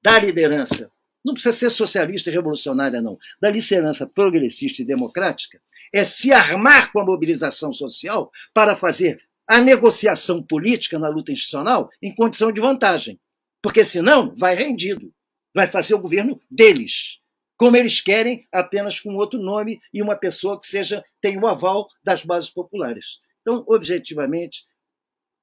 da 0.02 0.20
liderança, 0.20 0.92
não 1.24 1.34
precisa 1.34 1.56
ser 1.56 1.70
socialista 1.70 2.30
e 2.30 2.34
revolucionária, 2.34 3.02
não, 3.02 3.18
da 3.42 3.50
liderança 3.50 4.08
progressista 4.08 4.82
e 4.82 4.86
democrática, 4.86 5.62
é 5.94 6.04
se 6.04 6.32
armar 6.32 6.92
com 6.92 7.00
a 7.00 7.06
mobilização 7.06 7.74
social 7.74 8.32
para 8.54 8.76
fazer 8.76 9.22
a 9.48 9.62
negociação 9.62 10.44
política 10.44 11.00
na 11.00 11.08
luta 11.08 11.32
institucional 11.32 11.90
em 12.02 12.14
condição 12.14 12.52
de 12.52 12.60
vantagem. 12.60 13.20
Porque 13.62 13.84
senão 13.84 14.36
vai 14.36 14.56
rendido. 14.56 15.14
Vai 15.56 15.68
fazer 15.68 15.96
o 15.96 16.00
governo 16.00 16.40
deles. 16.52 17.18
Como 17.58 17.76
eles 17.76 18.00
querem, 18.00 18.48
apenas 18.52 19.00
com 19.00 19.16
outro 19.16 19.40
nome 19.40 19.82
e 19.92 20.02
uma 20.02 20.16
pessoa 20.16 20.60
que 20.60 20.68
seja 20.68 21.04
tenha 21.20 21.40
o 21.40 21.48
aval 21.48 21.88
das 22.04 22.24
bases 22.24 22.50
populares. 22.50 23.20
Então, 23.42 23.64
objetivamente, 23.68 24.64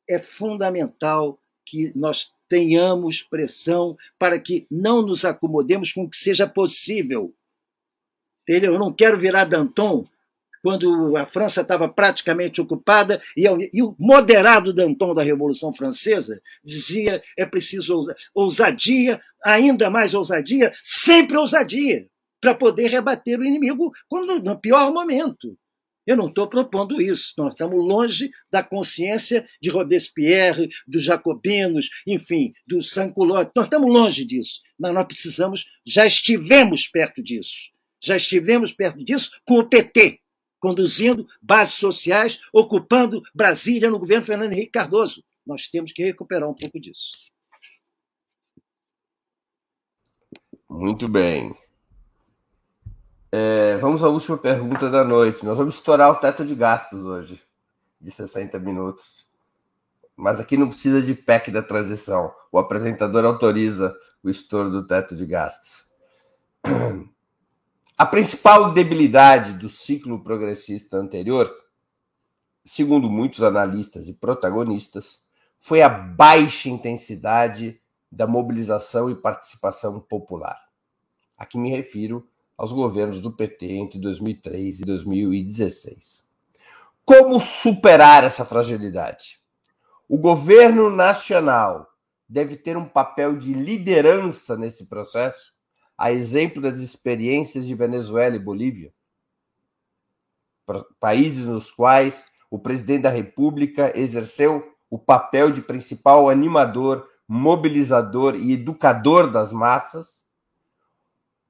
é 0.08 0.18
fundamental 0.18 1.40
que 1.66 1.90
nós 1.96 2.32
tenhamos 2.48 3.22
pressão 3.22 3.96
para 4.18 4.38
que 4.38 4.66
não 4.70 5.02
nos 5.02 5.24
acomodemos 5.24 5.92
com 5.92 6.04
o 6.04 6.10
que 6.10 6.16
seja 6.16 6.46
possível. 6.46 7.34
Entendeu? 8.42 8.74
Eu 8.74 8.78
não 8.78 8.92
quero 8.92 9.18
virar 9.18 9.44
Danton 9.44 10.06
quando 10.64 11.14
a 11.14 11.26
França 11.26 11.60
estava 11.60 11.86
praticamente 11.86 12.58
ocupada, 12.58 13.20
e, 13.36 13.44
e, 13.70 13.82
o 13.82 13.94
moderado 13.98 14.72
Danton 14.72 15.12
da 15.12 15.22
Revolução 15.22 15.74
Francesa 15.74 16.40
dizia 16.64 17.22
é 17.36 17.44
preciso 17.44 18.00
ousadia, 18.34 19.20
ainda 19.44 19.90
mais 19.90 20.14
ousadia, 20.14 20.72
sempre 20.82 21.36
ousadia, 21.36 22.08
para 22.40 22.54
poder 22.54 22.88
rebater 22.88 23.38
o 23.38 23.44
inimigo 23.44 23.92
quando, 24.08 24.42
no 24.42 24.58
pior 24.58 24.90
momento. 24.90 25.54
Eu 26.06 26.16
não 26.16 26.28
estou 26.28 26.48
propondo 26.48 26.98
isso. 26.98 27.34
Nós 27.36 27.52
estamos 27.52 27.84
longe 27.84 28.30
da 28.50 28.62
consciência 28.62 29.46
de 29.60 29.68
Robespierre, 29.68 30.70
dos 30.88 31.04
jacobinos, 31.04 31.90
enfim, 32.06 32.54
do 32.66 32.82
Sanculot. 32.82 33.50
Nós 33.54 33.66
estamos 33.66 33.92
longe 33.92 34.24
disso. 34.24 34.62
Mas 34.78 34.94
nós 34.94 35.04
precisamos, 35.04 35.66
já 35.86 36.06
estivemos 36.06 36.88
perto 36.88 37.22
disso. 37.22 37.54
Já 38.02 38.16
estivemos 38.16 38.72
perto 38.72 39.04
disso 39.04 39.30
com 39.46 39.58
o 39.58 39.68
PT, 39.68 40.20
conduzindo 40.64 41.28
bases 41.42 41.74
sociais, 41.74 42.40
ocupando 42.50 43.22
Brasília 43.34 43.90
no 43.90 43.98
governo 43.98 44.24
Fernando 44.24 44.54
Henrique 44.54 44.70
Cardoso. 44.70 45.22
Nós 45.46 45.68
temos 45.68 45.92
que 45.92 46.02
recuperar 46.02 46.48
um 46.48 46.54
pouco 46.54 46.80
disso. 46.80 47.12
Muito 50.66 51.06
bem. 51.06 51.54
É, 53.30 53.76
vamos 53.76 54.02
à 54.02 54.08
última 54.08 54.38
pergunta 54.38 54.88
da 54.88 55.04
noite. 55.04 55.44
Nós 55.44 55.58
vamos 55.58 55.74
estourar 55.74 56.10
o 56.10 56.14
teto 56.14 56.46
de 56.46 56.54
gastos 56.54 57.04
hoje, 57.04 57.42
de 58.00 58.10
60 58.10 58.58
minutos. 58.58 59.26
Mas 60.16 60.40
aqui 60.40 60.56
não 60.56 60.70
precisa 60.70 61.02
de 61.02 61.12
PEC 61.12 61.50
da 61.50 61.62
transição. 61.62 62.32
O 62.50 62.58
apresentador 62.58 63.26
autoriza 63.26 63.94
o 64.22 64.30
estouro 64.30 64.70
do 64.70 64.86
teto 64.86 65.14
de 65.14 65.26
gastos. 65.26 65.84
A 67.96 68.04
principal 68.04 68.72
debilidade 68.72 69.52
do 69.52 69.68
ciclo 69.68 70.18
progressista 70.18 70.96
anterior, 70.96 71.48
segundo 72.64 73.08
muitos 73.08 73.40
analistas 73.40 74.08
e 74.08 74.12
protagonistas, 74.12 75.22
foi 75.60 75.80
a 75.80 75.88
baixa 75.88 76.68
intensidade 76.68 77.80
da 78.10 78.26
mobilização 78.26 79.08
e 79.08 79.14
participação 79.14 80.00
popular. 80.00 80.58
Aqui 81.38 81.56
me 81.56 81.70
refiro 81.70 82.28
aos 82.58 82.72
governos 82.72 83.20
do 83.20 83.30
PT 83.30 83.66
entre 83.66 84.00
2003 84.00 84.80
e 84.80 84.84
2016. 84.84 86.24
Como 87.04 87.38
superar 87.38 88.24
essa 88.24 88.44
fragilidade? 88.44 89.38
O 90.08 90.18
governo 90.18 90.90
nacional 90.90 91.88
deve 92.28 92.56
ter 92.56 92.76
um 92.76 92.88
papel 92.88 93.38
de 93.38 93.52
liderança 93.52 94.56
nesse 94.56 94.86
processo 94.86 95.53
a 95.96 96.12
exemplo 96.12 96.60
das 96.60 96.78
experiências 96.78 97.66
de 97.66 97.74
Venezuela 97.74 98.36
e 98.36 98.40
Bolívia, 98.40 98.92
países 100.98 101.44
nos 101.44 101.70
quais 101.70 102.26
o 102.50 102.58
presidente 102.58 103.02
da 103.02 103.10
República 103.10 103.92
exerceu 103.98 104.74
o 104.90 104.98
papel 104.98 105.50
de 105.50 105.60
principal 105.60 106.28
animador, 106.28 107.08
mobilizador 107.26 108.36
e 108.36 108.52
educador 108.52 109.30
das 109.30 109.52
massas, 109.52 110.24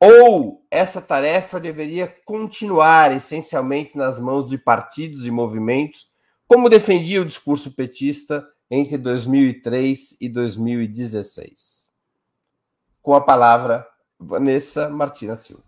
ou 0.00 0.66
essa 0.70 1.00
tarefa 1.00 1.60
deveria 1.60 2.06
continuar 2.24 3.14
essencialmente 3.14 3.96
nas 3.96 4.18
mãos 4.18 4.48
de 4.48 4.58
partidos 4.58 5.24
e 5.24 5.30
movimentos, 5.30 6.08
como 6.46 6.68
defendia 6.68 7.22
o 7.22 7.24
discurso 7.24 7.72
petista 7.72 8.46
entre 8.70 8.98
2003 8.98 10.16
e 10.20 10.28
2016. 10.28 11.90
Com 13.00 13.14
a 13.14 13.20
palavra, 13.20 13.86
Vanessa 14.24 14.88
Martina 14.88 15.36
Silva. 15.36 15.62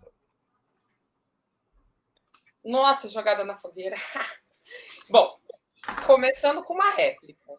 Nossa, 2.63 3.07
jogada 3.07 3.45
na 3.45 3.55
fogueira. 3.55 3.95
Bom, 5.09 5.39
começando 6.05 6.63
com 6.63 6.73
uma 6.73 6.91
réplica. 6.91 7.53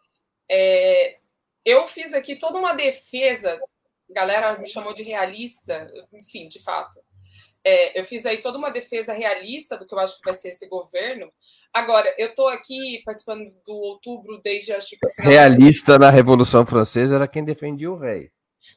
É, 0.51 1.19
eu 1.65 1.87
fiz 1.87 2.13
aqui 2.13 2.37
toda 2.37 2.59
uma 2.59 2.75
defesa, 2.75 3.59
a 4.11 4.13
galera 4.13 4.59
me 4.59 4.69
chamou 4.69 4.93
de 4.93 5.03
realista, 5.03 5.87
enfim, 6.13 6.49
de 6.49 6.63
fato. 6.63 7.01
É, 7.65 7.99
eu 7.99 8.05
fiz 8.05 8.25
aí 8.25 8.39
toda 8.41 8.59
uma 8.59 8.71
defesa 8.71 9.13
realista 9.13 9.77
do 9.77 9.87
que 9.87 9.95
eu 9.95 9.99
acho 9.99 10.19
que 10.19 10.25
vai 10.25 10.35
ser 10.35 10.51
esse 10.51 10.69
governo. 10.69 11.31
Agora, 11.73 12.13
eu 12.19 12.29
estou 12.29 12.49
aqui 12.49 13.03
participando 13.05 13.51
do 13.67 13.75
outubro 13.75 14.41
desde 14.43 14.73
acho 14.73 14.91
que. 14.91 15.23
Realista 15.23 15.99
na 15.99 16.11
Revolução 16.11 16.65
Francesa 16.65 17.17
era 17.17 17.29
quem 17.29 17.45
defendia 17.45 17.91
o 17.91 17.99
rei. 17.99 18.31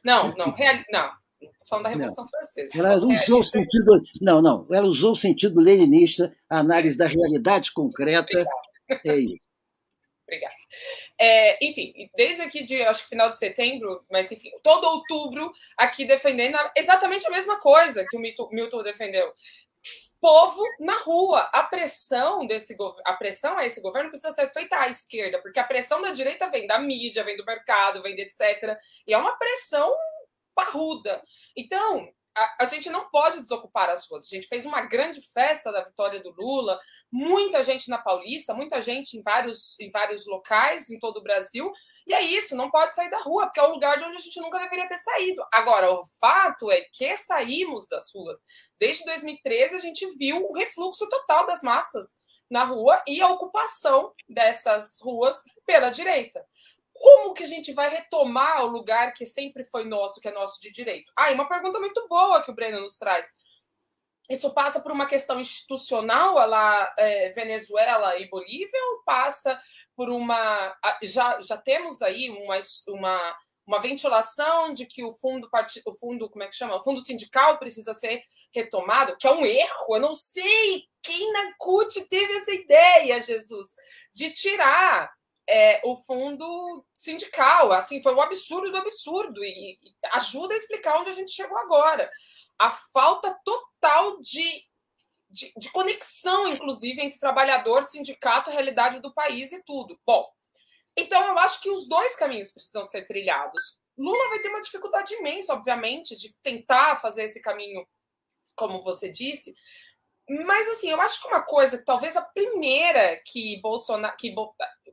Não, 0.04 0.34
não, 0.36 0.52
real, 0.52 0.76
não. 0.90 1.21
Falando 1.72 1.84
da 1.84 1.88
Revolução 1.88 2.24
não. 2.24 2.30
Francesa. 2.30 2.78
Ela 2.78 2.98
usou 3.06 3.40
o 3.40 3.44
sentido. 3.44 4.02
Não, 4.20 4.42
não. 4.42 4.66
Ela 4.70 4.86
usou 4.86 5.12
o 5.12 5.16
sentido 5.16 5.58
leninista, 5.58 6.36
a 6.50 6.58
análise 6.58 6.98
da 6.98 7.06
realidade 7.06 7.72
concreta. 7.72 8.44
É 9.06 9.16
isso. 9.16 9.40
Obrigada. 10.28 10.54
É, 11.18 11.64
enfim, 11.64 12.10
desde 12.16 12.42
aqui 12.42 12.62
de 12.64 12.82
acho 12.82 13.02
que 13.02 13.08
final 13.08 13.30
de 13.30 13.38
setembro, 13.38 14.02
mas 14.10 14.30
enfim, 14.30 14.50
todo 14.62 14.84
outubro 14.84 15.52
aqui 15.76 16.06
defendendo 16.06 16.56
exatamente 16.76 17.26
a 17.26 17.30
mesma 17.30 17.58
coisa 17.58 18.06
que 18.08 18.16
o 18.16 18.20
Milton 18.20 18.82
defendeu. 18.82 19.32
Povo 20.20 20.62
na 20.78 20.98
rua. 21.00 21.40
A 21.52 21.64
pressão 21.64 22.46
desse 22.46 22.76
a 23.04 23.12
pressão 23.14 23.58
a 23.58 23.66
esse 23.66 23.82
governo 23.82 24.10
precisa 24.10 24.32
ser 24.32 24.50
feita 24.52 24.78
à 24.78 24.88
esquerda, 24.88 25.40
porque 25.40 25.58
a 25.58 25.64
pressão 25.64 26.00
da 26.00 26.12
direita 26.12 26.48
vem 26.48 26.66
da 26.66 26.78
mídia, 26.78 27.24
vem 27.24 27.36
do 27.36 27.44
mercado, 27.44 28.02
vem 28.02 28.14
de 28.14 28.22
etc. 28.22 28.78
E 29.06 29.12
é 29.12 29.18
uma 29.18 29.36
pressão 29.36 29.92
parruda. 30.54 31.22
Então, 31.56 32.08
a, 32.34 32.56
a, 32.60 32.64
gente 32.64 32.88
não 32.90 33.08
pode 33.10 33.40
desocupar 33.40 33.90
as 33.90 34.08
ruas. 34.08 34.24
A 34.24 34.34
gente 34.34 34.46
fez 34.46 34.64
uma 34.64 34.82
grande 34.82 35.20
festa 35.32 35.70
da 35.70 35.84
vitória 35.84 36.22
do 36.22 36.30
Lula, 36.30 36.80
muita 37.10 37.62
gente 37.62 37.88
na 37.90 37.98
Paulista, 37.98 38.54
muita 38.54 38.80
gente 38.80 39.16
em 39.16 39.22
vários, 39.22 39.78
em 39.78 39.90
vários 39.90 40.26
locais 40.26 40.90
em 40.90 40.98
todo 40.98 41.18
o 41.18 41.22
Brasil. 41.22 41.70
E 42.06 42.14
é 42.14 42.22
isso, 42.22 42.56
não 42.56 42.70
pode 42.70 42.94
sair 42.94 43.10
da 43.10 43.18
rua, 43.18 43.46
porque 43.46 43.60
é 43.60 43.64
um 43.64 43.72
lugar 43.72 43.98
de 43.98 44.04
onde 44.04 44.16
a 44.16 44.20
gente 44.20 44.40
nunca 44.40 44.58
deveria 44.58 44.88
ter 44.88 44.98
saído. 44.98 45.44
Agora, 45.52 45.92
o 45.92 46.04
fato 46.20 46.70
é 46.70 46.80
que 46.92 47.16
saímos 47.16 47.88
das 47.88 48.10
ruas. 48.14 48.38
Desde 48.78 49.04
2013, 49.04 49.76
a 49.76 49.78
gente 49.78 50.06
viu 50.16 50.44
o 50.48 50.54
refluxo 50.54 51.08
total 51.08 51.46
das 51.46 51.62
massas 51.62 52.20
na 52.50 52.64
rua 52.64 53.02
e 53.06 53.22
a 53.22 53.28
ocupação 53.28 54.12
dessas 54.28 54.98
ruas 55.00 55.42
pela 55.64 55.90
direita. 55.90 56.44
Como 57.02 57.34
que 57.34 57.42
a 57.42 57.46
gente 57.46 57.72
vai 57.72 57.90
retomar 57.90 58.64
o 58.64 58.68
lugar 58.68 59.12
que 59.12 59.26
sempre 59.26 59.64
foi 59.64 59.84
nosso, 59.84 60.20
que 60.20 60.28
é 60.28 60.32
nosso 60.32 60.60
de 60.60 60.70
direito? 60.70 61.12
Ah, 61.16 61.32
e 61.32 61.34
uma 61.34 61.48
pergunta 61.48 61.80
muito 61.80 62.06
boa 62.06 62.40
que 62.40 62.50
o 62.52 62.54
Breno 62.54 62.80
nos 62.80 62.96
traz. 62.96 63.26
Isso 64.30 64.54
passa 64.54 64.80
por 64.80 64.92
uma 64.92 65.04
questão 65.04 65.40
institucional, 65.40 66.34
lá 66.34 66.94
é, 66.96 67.30
Venezuela 67.30 68.16
e 68.20 68.28
Bolívia, 68.28 68.80
ou 68.92 69.02
passa 69.02 69.60
por 69.96 70.08
uma. 70.10 70.78
Já, 71.02 71.40
já 71.42 71.56
temos 71.56 72.02
aí 72.02 72.30
uma, 72.30 72.56
uma, 72.86 73.38
uma 73.66 73.80
ventilação 73.80 74.72
de 74.72 74.86
que 74.86 75.02
o 75.02 75.12
fundo, 75.12 75.50
o 75.84 75.94
fundo, 75.94 76.30
como 76.30 76.44
é 76.44 76.46
que 76.46 76.54
chama? 76.54 76.76
O 76.76 76.84
fundo 76.84 77.00
sindical 77.00 77.58
precisa 77.58 77.92
ser 77.92 78.22
retomado, 78.54 79.16
que 79.18 79.26
é 79.26 79.32
um 79.32 79.44
erro. 79.44 79.96
Eu 79.96 80.00
não 80.00 80.14
sei 80.14 80.84
quem 81.02 81.32
na 81.32 81.54
CUT 81.58 82.08
teve 82.08 82.32
essa 82.36 82.52
ideia, 82.52 83.20
Jesus, 83.20 83.74
de 84.14 84.30
tirar 84.30 85.12
é, 85.48 85.80
o 85.84 85.96
fundo 85.96 86.84
sindical. 86.92 87.72
Assim, 87.72 88.02
foi 88.02 88.14
um 88.14 88.20
absurdo 88.20 88.70
do 88.70 88.78
absurdo 88.78 89.44
e, 89.44 89.78
e 89.82 89.94
ajuda 90.12 90.54
a 90.54 90.56
explicar 90.56 91.00
onde 91.00 91.10
a 91.10 91.14
gente 91.14 91.32
chegou 91.32 91.56
agora. 91.58 92.10
A 92.58 92.70
falta 92.70 93.38
total 93.44 94.20
de, 94.20 94.64
de, 95.28 95.52
de 95.56 95.70
conexão, 95.70 96.46
inclusive, 96.48 97.00
entre 97.02 97.18
trabalhador, 97.18 97.84
sindicato, 97.84 98.50
realidade 98.50 99.00
do 99.00 99.12
país 99.12 99.52
e 99.52 99.62
tudo. 99.64 99.98
Bom, 100.06 100.28
então 100.96 101.24
eu 101.26 101.38
acho 101.38 101.60
que 101.60 101.70
os 101.70 101.88
dois 101.88 102.14
caminhos 102.16 102.52
precisam 102.52 102.86
ser 102.86 103.06
trilhados. 103.06 103.80
Lula 103.96 104.28
vai 104.28 104.38
ter 104.40 104.48
uma 104.48 104.60
dificuldade 104.60 105.12
imensa, 105.14 105.54
obviamente, 105.54 106.16
de 106.16 106.34
tentar 106.42 107.00
fazer 107.00 107.24
esse 107.24 107.42
caminho, 107.42 107.86
como 108.54 108.82
você 108.82 109.10
disse, 109.10 109.54
mas 110.28 110.68
assim, 110.70 110.90
eu 110.90 111.00
acho 111.00 111.20
que 111.20 111.28
uma 111.28 111.42
coisa, 111.42 111.82
talvez 111.84 112.16
a 112.16 112.22
primeira 112.22 113.20
que 113.26 113.60
Bolsonaro, 113.60 114.16
que 114.16 114.32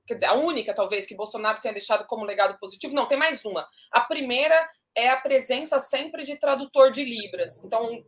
quer 0.10 0.16
dizer, 0.16 0.26
a 0.26 0.34
única 0.34 0.74
talvez 0.74 1.06
que 1.06 1.16
Bolsonaro 1.16 1.62
tenha 1.62 1.74
deixado 1.74 2.06
como 2.08 2.26
legado 2.26 2.58
positivo, 2.58 2.96
não, 2.96 3.08
tem 3.08 3.18
mais 3.18 3.46
uma. 3.46 3.68
A 3.92 4.02
primeira 4.02 4.70
é 4.96 5.08
a 5.10 5.18
presença 5.18 5.80
sempre 5.80 6.24
de 6.24 6.36
tradutor 6.36 6.92
de 6.92 7.04
Libras. 7.04 7.64
Então, 7.64 8.04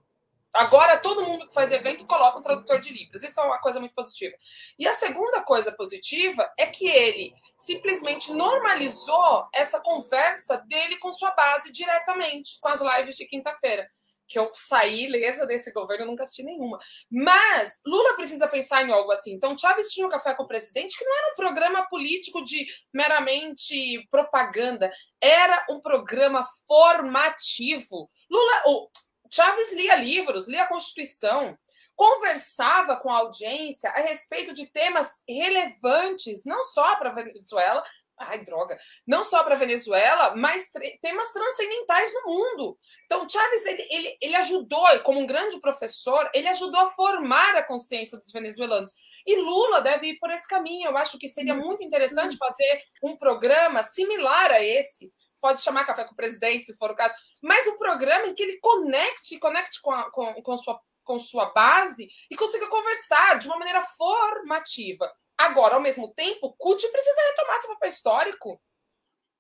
agora 0.52 0.98
todo 0.98 1.24
mundo 1.24 1.48
que 1.48 1.54
faz 1.54 1.72
evento 1.72 2.08
coloca 2.08 2.40
um 2.40 2.42
tradutor 2.42 2.80
de 2.80 2.92
Libras. 2.92 3.22
Isso 3.22 3.40
é 3.40 3.44
uma 3.44 3.60
coisa 3.60 3.80
muito 3.80 3.94
positiva. 3.94 4.36
E 4.80 4.88
a 4.88 4.96
segunda 4.96 5.44
coisa 5.44 5.72
positiva 5.72 6.52
é 6.58 6.66
que 6.66 6.88
ele 6.88 7.36
simplesmente 7.56 8.34
normalizou 8.34 9.48
essa 9.54 9.80
conversa 9.80 10.58
dele 10.58 10.98
com 10.98 11.14
sua 11.14 11.32
base 11.32 11.72
diretamente, 11.72 12.60
com 12.60 12.68
as 12.68 12.82
lives 12.82 13.16
de 13.16 13.28
quinta-feira 13.28 13.88
que 14.32 14.40
eu 14.40 14.50
saí 14.54 15.04
ilesa 15.04 15.46
desse 15.46 15.74
governo, 15.74 16.06
eu 16.06 16.08
nunca 16.08 16.24
assisti 16.24 16.44
nenhuma. 16.44 16.80
Mas 17.12 17.80
Lula 17.86 18.16
precisa 18.16 18.48
pensar 18.48 18.82
em 18.82 18.92
algo 18.92 19.12
assim. 19.12 19.34
Então, 19.34 19.58
Chaves 19.58 19.90
tinha 19.90 20.08
um 20.08 20.10
café 20.10 20.34
com 20.34 20.44
o 20.44 20.48
presidente 20.48 20.98
que 20.98 21.04
não 21.04 21.18
era 21.18 21.34
um 21.34 21.36
programa 21.36 21.86
político 21.90 22.44
de 22.46 22.66
meramente 22.94 24.08
propaganda, 24.10 24.90
era 25.20 25.66
um 25.70 25.82
programa 25.82 26.48
formativo. 26.66 28.10
Lula, 28.30 28.64
o 28.68 28.90
Chaves 29.30 29.74
lia 29.74 29.96
livros, 29.96 30.48
lia 30.48 30.64
a 30.64 30.68
Constituição, 30.68 31.58
conversava 31.94 32.96
com 32.96 33.10
a 33.10 33.18
audiência 33.18 33.90
a 33.92 34.02
respeito 34.02 34.54
de 34.54 34.72
temas 34.72 35.22
relevantes, 35.28 36.46
não 36.46 36.64
só 36.64 36.96
para 36.96 37.10
a 37.10 37.14
Venezuela, 37.14 37.84
ai, 38.28 38.44
droga, 38.44 38.78
não 39.06 39.24
só 39.24 39.44
para 39.44 39.56
a 39.56 39.58
Venezuela, 39.58 40.36
mas 40.36 40.72
temas 41.02 41.32
transcendentais 41.32 42.14
no 42.14 42.32
mundo. 42.32 42.78
Então, 43.06 43.28
Chávez, 43.28 43.66
ele, 43.66 43.88
ele, 43.90 44.18
ele 44.22 44.36
ajudou, 44.38 44.86
como 45.04 45.20
um 45.20 45.26
grande 45.26 45.60
professor, 45.60 46.30
ele 46.34 46.48
ajudou 46.48 46.82
a 46.82 46.90
formar 46.92 47.56
a 47.56 47.64
consciência 47.64 48.18
dos 48.18 48.32
venezuelanos. 48.32 48.92
E 49.26 49.36
Lula 49.36 49.82
deve 49.82 50.12
ir 50.12 50.20
por 50.20 50.30
esse 50.32 50.48
caminho. 50.48 50.90
Eu 50.90 50.98
acho 50.98 51.18
que 51.18 51.28
seria 51.28 51.54
muito 51.54 51.84
interessante 51.84 52.38
fazer 52.38 52.84
um 53.04 53.18
programa 53.18 53.84
similar 53.84 54.52
a 54.52 54.64
esse. 54.64 55.12
Pode 55.40 55.62
chamar 55.62 55.86
Café 55.86 56.06
com 56.06 56.14
o 56.14 56.16
Presidente, 56.16 56.68
se 56.68 56.78
for 56.78 56.92
o 56.92 56.96
caso, 56.96 57.16
mas 57.42 57.68
um 57.68 57.78
programa 57.78 58.28
em 58.28 58.36
que 58.36 58.44
ele 58.44 58.60
conecte, 58.60 59.40
conecte 59.40 59.82
com, 59.82 59.92
a, 59.92 60.12
com, 60.12 60.34
com, 60.44 60.58
sua, 60.58 60.80
com 61.04 61.20
sua 61.20 61.46
base 61.52 62.08
e 62.30 62.36
consiga 62.36 62.68
conversar 62.68 63.40
de 63.40 63.48
uma 63.48 63.58
maneira 63.58 63.82
formativa. 63.82 65.12
Agora, 65.42 65.74
ao 65.74 65.82
mesmo 65.82 66.14
tempo, 66.14 66.54
CUT 66.56 66.88
precisa 66.90 67.22
retomar 67.30 67.60
seu 67.60 67.70
papel 67.72 67.90
histórico. 67.90 68.62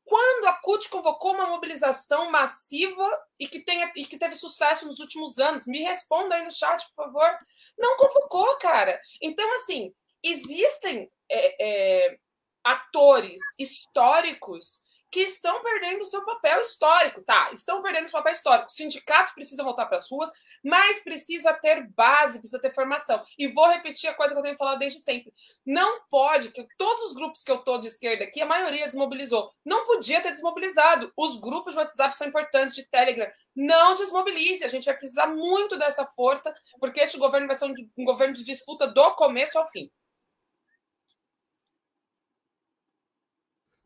Quando 0.03 0.47
a 0.47 0.53
CUT 0.53 0.89
convocou 0.89 1.33
uma 1.33 1.45
mobilização 1.45 2.31
massiva 2.31 3.07
e 3.39 3.47
que, 3.47 3.59
tenha, 3.59 3.91
e 3.95 4.05
que 4.05 4.17
teve 4.17 4.35
sucesso 4.35 4.87
nos 4.87 4.99
últimos 4.99 5.37
anos? 5.37 5.67
Me 5.67 5.83
responda 5.83 6.33
aí 6.33 6.43
no 6.43 6.51
chat, 6.51 6.83
por 6.95 7.05
favor. 7.05 7.39
Não 7.77 7.97
convocou, 7.97 8.57
cara. 8.57 8.99
Então, 9.21 9.53
assim, 9.53 9.93
existem 10.23 11.07
é, 11.29 12.07
é, 12.07 12.17
atores 12.63 13.39
históricos 13.59 14.81
que 15.11 15.19
estão 15.19 15.61
perdendo 15.61 16.01
o 16.01 16.05
seu 16.05 16.23
papel 16.23 16.61
histórico, 16.61 17.21
tá? 17.21 17.51
Estão 17.51 17.81
perdendo 17.81 18.07
seu 18.07 18.19
papel 18.19 18.31
histórico. 18.31 18.71
Sindicatos 18.71 19.33
precisam 19.33 19.65
voltar 19.65 19.85
para 19.85 19.97
as 19.97 20.09
ruas, 20.09 20.31
mas 20.63 21.03
precisa 21.03 21.53
ter 21.53 21.85
base, 21.89 22.39
precisa 22.39 22.61
ter 22.61 22.73
formação. 22.73 23.21
E 23.37 23.47
vou 23.47 23.67
repetir 23.67 24.09
a 24.09 24.13
coisa 24.13 24.33
que 24.33 24.39
eu 24.39 24.43
tenho 24.43 24.57
falado 24.57 24.79
desde 24.79 24.99
sempre. 24.99 25.33
Não 25.65 26.01
pode, 26.09 26.51
que 26.51 26.65
todos 26.77 27.03
os 27.05 27.13
grupos 27.13 27.43
que 27.43 27.51
eu 27.51 27.57
tô 27.57 27.77
de 27.77 27.87
esquerda 27.87 28.23
aqui, 28.23 28.41
a 28.41 28.45
maioria 28.45 28.87
desmobilizou. 28.87 29.51
Não 29.65 29.85
podia 29.85 30.21
ter 30.21 30.31
desmobilizado. 30.31 31.11
Os 31.17 31.39
grupos 31.41 31.73
de 31.73 31.79
WhatsApp 31.79 32.15
são 32.15 32.27
importantes, 32.27 32.75
de 32.75 32.89
Telegram. 32.89 33.29
Não 33.53 33.95
desmobilize. 33.95 34.63
A 34.63 34.69
gente 34.69 34.85
vai 34.85 34.95
precisar 34.95 35.27
muito 35.27 35.77
dessa 35.77 36.05
força, 36.05 36.55
porque 36.79 37.01
este 37.01 37.17
governo 37.17 37.47
vai 37.47 37.55
ser 37.55 37.65
um, 37.65 37.73
um 37.97 38.05
governo 38.05 38.33
de 38.33 38.45
disputa 38.45 38.87
do 38.87 39.11
começo 39.15 39.59
ao 39.59 39.67
fim. 39.67 39.91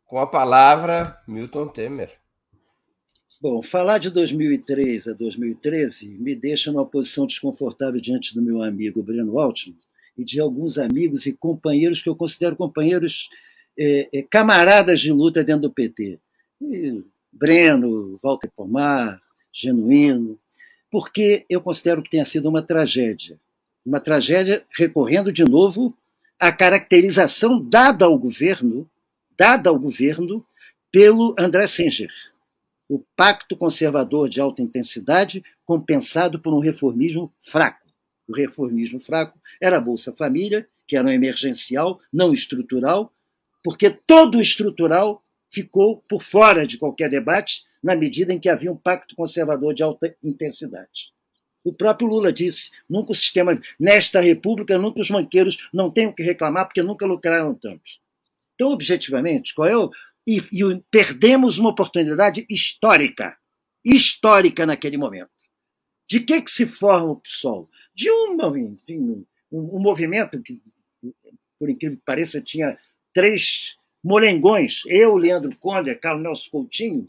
Com 0.06 0.20
a 0.20 0.28
palavra, 0.28 1.18
Milton 1.28 1.68
Temer. 1.68 2.12
Bom, 3.42 3.64
falar 3.64 3.98
de 3.98 4.12
2003 4.12 5.08
a 5.08 5.14
2013 5.14 6.08
me 6.10 6.36
deixa 6.36 6.72
numa 6.72 6.86
posição 6.86 7.26
desconfortável 7.26 8.00
diante 8.00 8.34
do 8.34 8.42
meu 8.42 8.62
amigo 8.62 9.02
Breno 9.02 9.40
Altman 9.40 9.76
e 10.16 10.24
de 10.24 10.40
alguns 10.40 10.78
amigos 10.78 11.26
e 11.26 11.34
companheiros 11.34 12.04
que 12.04 12.10
eu 12.10 12.16
considero 12.16 12.56
companheiros 12.56 13.30
é, 13.78 14.08
é, 14.14 14.22
camaradas 14.22 15.02
de 15.02 15.12
luta 15.12 15.44
dentro 15.44 15.64
do 15.64 15.72
PT. 15.72 16.20
E 16.62 17.04
Breno, 17.34 18.20
Walter 18.22 18.52
Pomar, 18.56 19.20
Genuíno, 19.52 20.40
porque 20.92 21.46
eu 21.50 21.60
considero 21.62 22.04
que 22.04 22.12
tenha 22.12 22.26
sido 22.26 22.48
uma 22.48 22.62
tragédia. 22.62 23.40
Uma 23.84 24.00
tragédia 24.00 24.64
recorrendo 24.78 25.32
de 25.32 25.44
novo 25.44 25.98
à 26.40 26.52
caracterização 26.52 27.60
dada 27.60 28.06
ao 28.06 28.18
governo 28.20 28.88
dada 29.38 29.70
ao 29.70 29.80
governo 29.80 30.46
pelo 30.92 31.36
André 31.38 31.68
Singer, 31.68 32.12
o 32.88 33.04
pacto 33.16 33.58
conservador 33.58 34.30
de 34.30 34.40
alta 34.40 34.62
intensidade 34.62 35.44
compensado 35.66 36.40
por 36.40 36.54
um 36.54 36.60
reformismo 36.60 37.34
fraco. 37.42 37.86
O 38.28 38.36
reformismo 38.36 39.00
fraco 39.04 39.40
era 39.62 39.78
a 39.78 39.82
Bolsa 39.82 40.14
Família, 40.16 40.68
que 40.88 40.96
era 40.96 41.08
um 41.08 41.12
emergencial, 41.12 42.00
não 42.14 42.32
estrutural, 42.32 43.12
porque 43.64 43.90
todo 43.90 44.38
o 44.38 44.42
estrutural 44.42 45.24
ficou 45.52 46.04
por 46.08 46.24
fora 46.24 46.66
de 46.68 46.78
qualquer 46.78 47.10
debate 47.10 47.64
na 47.84 47.96
medida 47.96 48.34
em 48.34 48.40
que 48.40 48.50
havia 48.50 48.72
um 48.72 48.78
pacto 48.78 49.16
conservador 49.16 49.74
de 49.74 49.84
alta 49.84 50.16
intensidade. 50.24 51.14
O 51.64 51.74
próprio 51.74 52.08
Lula 52.08 52.32
disse: 52.32 52.72
nunca 52.88 53.12
o 53.12 53.16
sistema, 53.16 53.60
nesta 53.80 54.22
república, 54.22 54.78
nunca 54.78 55.02
os 55.02 55.10
banqueiros 55.10 55.58
não 55.74 55.90
têm 55.90 56.08
o 56.08 56.14
que 56.14 56.22
reclamar 56.22 56.66
porque 56.66 56.84
nunca 56.84 57.06
lucraram 57.06 57.56
tanto. 57.56 57.84
Então, 58.56 58.70
objetivamente, 58.70 59.54
qual 59.54 59.68
é 59.68 59.78
o. 59.78 59.92
E, 60.26 60.38
e 60.38 60.84
perdemos 60.90 61.60
uma 61.60 61.70
oportunidade 61.70 62.46
histórica, 62.50 63.38
histórica 63.84 64.66
naquele 64.66 64.98
momento. 64.98 65.30
De 66.10 66.20
que, 66.20 66.42
que 66.42 66.50
se 66.50 66.66
forma 66.66 67.12
o 67.12 67.16
PSOL? 67.18 67.70
De 67.94 68.10
um, 68.10 68.36
enfim, 68.58 69.26
um, 69.52 69.78
um 69.78 69.80
movimento 69.80 70.42
que, 70.42 70.60
por 71.60 71.70
incrível 71.70 71.98
que 71.98 72.04
pareça, 72.04 72.42
tinha 72.42 72.78
três 73.14 73.76
molengões, 74.04 74.82
eu, 74.88 75.16
Leandro 75.16 75.56
Conde, 75.58 75.94
Carlos 75.96 76.24
Nelson 76.24 76.50
Coutinho, 76.50 77.08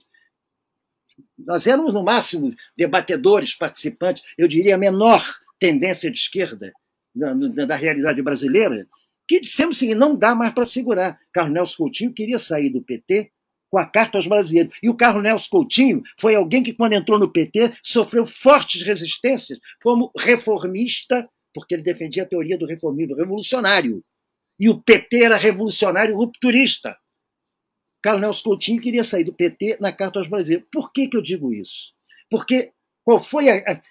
nós 1.39 1.67
éramos, 1.67 1.95
no 1.95 2.03
máximo, 2.03 2.55
debatedores, 2.77 3.55
participantes, 3.55 4.23
eu 4.37 4.49
diria 4.49 4.75
a 4.75 4.79
menor 4.79 5.25
tendência 5.59 6.11
de 6.11 6.19
esquerda 6.19 6.73
da, 7.15 7.33
da 7.65 7.77
realidade 7.77 8.21
brasileira, 8.23 8.87
que 9.27 9.41
dissemos 9.41 9.77
assim, 9.77 9.95
não 9.95 10.17
dá 10.17 10.35
mais 10.35 10.53
para 10.53 10.67
segurar. 10.67 11.19
Carlos 11.33 11.55
Nelson 11.55 11.77
Coutinho 11.77 12.13
queria 12.13 12.39
sair 12.39 12.71
do 12.71 12.83
PT 12.83 13.31
com 13.71 13.79
a 13.79 13.87
carta 13.87 14.19
aos 14.19 14.27
brasileiros. 14.27 14.77
E 14.83 14.89
o 14.89 14.95
Carlos 14.95 15.23
Nelson 15.23 15.49
Coutinho 15.51 16.03
foi 16.19 16.35
alguém 16.35 16.63
que, 16.63 16.73
quando 16.73 16.93
entrou 16.93 17.19
no 17.19 17.31
PT, 17.31 17.75
sofreu 17.83 18.27
fortes 18.27 18.83
resistências 18.83 19.59
como 19.83 20.11
reformista, 20.17 21.29
porque 21.53 21.75
ele 21.75 21.83
defendia 21.83 22.23
a 22.23 22.27
teoria 22.27 22.57
do 22.57 22.67
reformismo 22.67 23.17
revolucionário. 23.17 24.05
E 24.59 24.69
o 24.69 24.81
PT 24.81 25.25
era 25.25 25.37
revolucionário 25.37 26.17
rupturista. 26.17 26.97
Carlos 28.03 28.23
Nelson 28.23 28.45
Coutinho 28.45 28.81
queria 28.81 29.05
sair 29.05 29.25
do 29.25 29.33
PT 29.33 29.79
na 29.81 29.93
Carta 29.93 30.21
aos 30.21 30.29
Brasileiros. 30.29 30.69
Por 30.71 30.93
que, 30.93 31.09
que 31.09 31.17
eu 31.17 31.23
digo 31.23 31.53
isso? 31.53 31.93
Porque 32.31 32.73
qual 33.05 33.23
foi 33.23 33.49
a, 33.49 33.57
a 33.57 33.83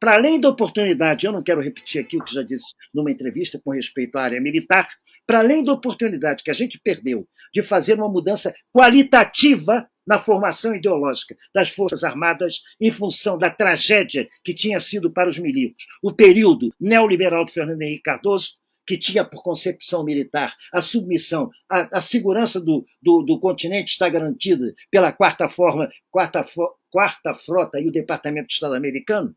para 0.00 0.14
além 0.14 0.40
da 0.40 0.48
oportunidade, 0.48 1.26
eu 1.26 1.32
não 1.32 1.42
quero 1.42 1.60
repetir 1.60 2.00
aqui 2.00 2.16
o 2.16 2.24
que 2.24 2.34
já 2.34 2.42
disse 2.42 2.74
numa 2.94 3.10
entrevista 3.10 3.60
com 3.62 3.70
respeito 3.70 4.16
à 4.16 4.22
área 4.22 4.40
militar, 4.40 4.88
para 5.26 5.40
além 5.40 5.64
da 5.64 5.72
oportunidade 5.72 6.42
que 6.42 6.50
a 6.50 6.54
gente 6.54 6.80
perdeu 6.82 7.26
de 7.52 7.62
fazer 7.62 7.94
uma 7.94 8.08
mudança 8.08 8.54
qualitativa 8.72 9.88
na 10.06 10.18
formação 10.18 10.74
ideológica 10.74 11.36
das 11.54 11.68
Forças 11.68 12.02
Armadas 12.02 12.62
em 12.80 12.90
função 12.90 13.36
da 13.36 13.50
tragédia 13.50 14.26
que 14.42 14.54
tinha 14.54 14.80
sido 14.80 15.10
para 15.10 15.28
os 15.28 15.38
milicos. 15.38 15.84
O 16.02 16.12
período 16.12 16.70
neoliberal 16.80 17.44
de 17.44 17.52
Fernando 17.52 17.82
Henrique 17.82 18.04
Cardoso, 18.04 18.54
que 18.86 18.96
tinha 18.96 19.22
por 19.22 19.42
concepção 19.42 20.02
militar 20.02 20.54
a 20.72 20.80
submissão, 20.80 21.50
a, 21.68 21.98
a 21.98 22.00
segurança 22.00 22.58
do, 22.58 22.86
do, 23.02 23.22
do, 23.22 23.38
continente 23.38 23.92
está 23.92 24.08
garantida 24.08 24.74
pela 24.90 25.12
quarta 25.12 25.46
forma, 25.46 25.90
quarta, 26.10 26.42
quarta 26.88 27.34
frota 27.34 27.78
e 27.78 27.86
o 27.86 27.92
Departamento 27.92 28.48
de 28.48 28.54
Estado 28.54 28.74
americano, 28.74 29.36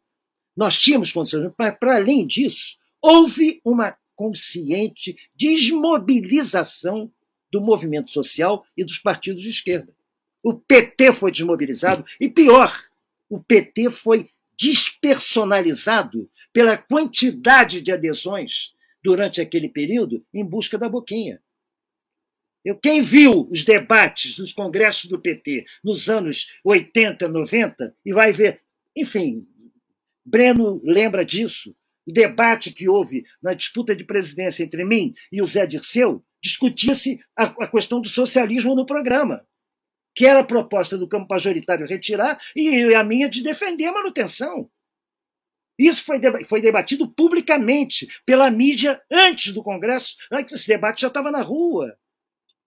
nós 0.56 0.78
tínhamos 0.78 1.12
condições, 1.12 1.52
mas 1.58 1.78
para 1.78 1.96
além 1.96 2.26
disso, 2.28 2.78
houve 3.02 3.62
uma 3.64 3.96
consciente 4.16 5.16
desmobilização 5.36 7.12
do 7.52 7.60
movimento 7.60 8.12
social 8.12 8.66
e 8.78 8.84
dos 8.84 8.98
partidos 8.98 9.42
de 9.42 9.50
esquerda. 9.50 9.94
O 10.44 10.54
PT 10.54 11.14
foi 11.14 11.32
desmobilizado 11.32 12.06
e 12.20 12.30
pior, 12.30 12.80
o 13.30 13.40
PT 13.40 13.90
foi 13.90 14.30
despersonalizado 14.58 16.30
pela 16.54 16.78
quantidade 16.78 17.82
de 17.82 17.92
adesões 17.92 18.74
durante 19.04 19.42
aquele 19.42 19.70
período 19.70 20.24
em 20.34 20.46
busca 20.46 20.78
da 20.78 20.88
boquinha. 20.88 21.42
Eu, 22.64 22.78
quem 22.78 23.02
viu 23.02 23.48
os 23.50 23.64
debates 23.64 24.38
nos 24.38 24.54
congressos 24.54 25.10
do 25.10 25.20
PT 25.20 25.66
nos 25.84 26.10
anos 26.10 26.48
80, 26.64 27.28
90, 27.28 27.96
e 28.06 28.14
vai 28.14 28.32
ver, 28.32 28.62
enfim, 28.96 29.48
Breno 30.26 30.82
lembra 30.84 31.26
disso. 31.26 31.76
O 32.06 32.12
debate 32.12 32.72
que 32.72 32.90
houve 32.90 33.24
na 33.42 33.54
disputa 33.54 33.96
de 33.96 34.04
presidência 34.04 34.64
entre 34.64 34.84
mim 34.84 35.14
e 35.32 35.42
o 35.42 35.46
Zé 35.46 35.66
Dirceu 35.66 36.24
discutia-se 36.42 37.20
a, 37.38 37.44
a 37.44 37.68
questão 37.68 38.02
do 38.02 38.10
socialismo 38.10 38.76
no 38.76 38.86
programa, 38.86 39.46
que 40.16 40.26
era 40.26 40.40
a 40.40 40.44
proposta 40.44 40.98
do 40.98 41.08
campo 41.08 41.28
majoritário 41.30 41.88
retirar 41.88 42.40
e 42.56 42.94
a 42.96 43.04
minha 43.04 43.30
de 43.30 43.44
defender 43.44 43.86
a 43.86 43.94
manutenção. 43.94 44.70
Isso 45.78 46.04
foi, 46.04 46.20
foi 46.48 46.62
debatido 46.62 47.10
publicamente 47.10 48.08
pela 48.26 48.52
mídia 48.52 49.02
antes 49.10 49.54
do 49.54 49.64
Congresso, 49.64 50.16
antes 50.32 50.56
esse 50.56 50.68
debate 50.68 51.02
já 51.02 51.08
estava 51.08 51.32
na 51.32 51.42
rua. 51.42 51.98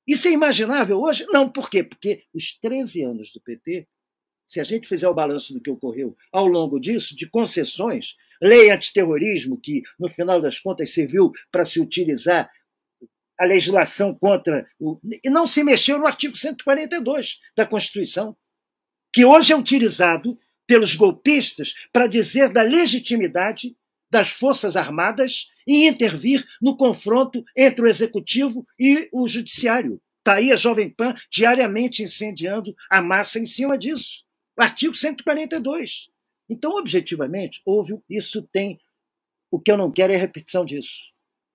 Isso 0.06 0.28
é 0.28 0.32
imaginável 0.32 1.00
hoje? 1.00 1.24
Não, 1.28 1.50
por 1.50 1.70
quê? 1.70 1.82
Porque 1.82 2.24
os 2.34 2.58
13 2.58 3.04
anos 3.04 3.32
do 3.32 3.40
PT, 3.40 3.88
se 4.46 4.60
a 4.60 4.64
gente 4.64 4.88
fizer 4.88 5.08
o 5.08 5.14
balanço 5.14 5.52
do 5.52 5.60
que 5.60 5.70
ocorreu 5.70 6.16
ao 6.32 6.46
longo 6.46 6.78
disso, 6.78 7.16
de 7.16 7.28
concessões, 7.28 8.14
lei 8.40 8.70
antiterrorismo, 8.70 9.58
que 9.60 9.82
no 9.98 10.10
final 10.10 10.40
das 10.40 10.58
contas 10.58 10.92
serviu 10.92 11.32
para 11.50 11.64
se 11.64 11.80
utilizar 11.80 12.50
a 13.38 13.44
legislação 13.44 14.14
contra 14.14 14.66
o. 14.78 14.98
E 15.24 15.28
não 15.28 15.46
se 15.46 15.64
mexeu 15.64 15.98
no 15.98 16.06
artigo 16.06 16.36
142 16.36 17.38
da 17.56 17.66
Constituição, 17.66 18.36
que 19.12 19.24
hoje 19.24 19.52
é 19.52 19.56
utilizado 19.56 20.38
pelos 20.66 20.94
golpistas 20.94 21.74
para 21.92 22.06
dizer 22.06 22.50
da 22.50 22.62
legitimidade 22.62 23.76
das 24.10 24.30
Forças 24.30 24.76
Armadas 24.76 25.48
e 25.66 25.86
intervir 25.86 26.44
no 26.60 26.76
confronto 26.76 27.44
entre 27.56 27.82
o 27.82 27.88
Executivo 27.88 28.66
e 28.78 29.08
o 29.12 29.26
Judiciário. 29.26 30.00
Está 30.18 30.34
aí 30.34 30.52
a 30.52 30.56
Jovem 30.56 30.88
Pan 30.88 31.14
diariamente 31.30 32.02
incendiando 32.02 32.74
a 32.90 33.02
massa 33.02 33.38
em 33.38 33.46
cima 33.46 33.76
disso. 33.76 34.23
Artigo 34.56 34.94
142. 34.94 36.08
Então, 36.48 36.76
objetivamente, 36.76 37.60
houve. 37.64 37.98
Isso 38.08 38.42
tem. 38.52 38.78
O 39.50 39.58
que 39.58 39.70
eu 39.70 39.76
não 39.76 39.90
quero 39.90 40.12
é 40.12 40.16
repetição 40.16 40.64
disso. 40.64 41.00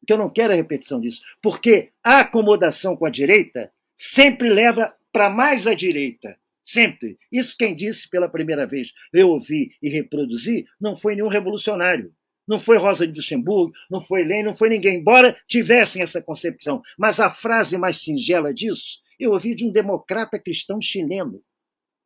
O 0.01 0.05
que 0.05 0.13
eu 0.13 0.17
não 0.17 0.29
quero 0.29 0.53
é 0.53 0.55
repetição 0.55 0.99
disso. 0.99 1.21
Porque 1.41 1.91
a 2.03 2.21
acomodação 2.21 2.95
com 2.95 3.05
a 3.05 3.09
direita 3.09 3.71
sempre 3.95 4.49
leva 4.49 4.95
para 5.11 5.29
mais 5.29 5.67
à 5.67 5.73
direita. 5.73 6.37
Sempre. 6.63 7.17
Isso 7.31 7.55
quem 7.57 7.75
disse 7.75 8.09
pela 8.09 8.29
primeira 8.29 8.65
vez, 8.65 8.93
eu 9.11 9.29
ouvi 9.29 9.71
e 9.81 9.89
reproduzi, 9.89 10.67
não 10.79 10.95
foi 10.95 11.15
nenhum 11.15 11.27
revolucionário. 11.27 12.13
Não 12.47 12.59
foi 12.59 12.77
Rosa 12.77 13.05
de 13.05 13.13
Luxemburgo, 13.13 13.73
não 13.91 14.01
foi 14.01 14.23
Lenin, 14.23 14.43
não 14.43 14.55
foi 14.55 14.69
ninguém, 14.69 14.97
embora 14.97 15.37
tivessem 15.47 16.01
essa 16.01 16.21
concepção. 16.21 16.81
Mas 16.97 17.19
a 17.19 17.29
frase 17.29 17.77
mais 17.77 18.01
singela 18.01 18.53
disso, 18.53 18.99
eu 19.19 19.33
ouvi 19.33 19.53
de 19.53 19.65
um 19.65 19.71
democrata 19.71 20.39
cristão 20.39 20.81
chileno, 20.81 21.43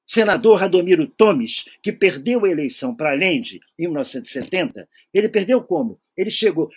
senador 0.05 0.59
Radomiro 0.59 1.07
Tomes, 1.07 1.65
que 1.81 1.91
perdeu 1.91 2.45
a 2.45 2.49
eleição 2.49 2.95
para 2.95 3.11
Allende 3.11 3.59
em 3.77 3.83
1970. 3.83 4.87
Ele 5.13 5.29
perdeu 5.29 5.63
como? 5.63 5.99
Ele 6.15 6.29
chegou, 6.29 6.69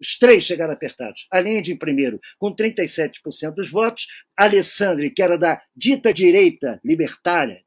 os 0.00 0.18
três 0.18 0.44
chegaram 0.44 0.72
apertados. 0.72 1.26
Allende 1.30 1.72
em 1.72 1.76
primeiro, 1.76 2.20
com 2.38 2.54
37% 2.54 3.54
dos 3.54 3.70
votos. 3.70 4.06
Alessandri, 4.36 5.10
que 5.10 5.22
era 5.22 5.38
da 5.38 5.60
dita 5.74 6.12
direita 6.12 6.80
libertária, 6.84 7.62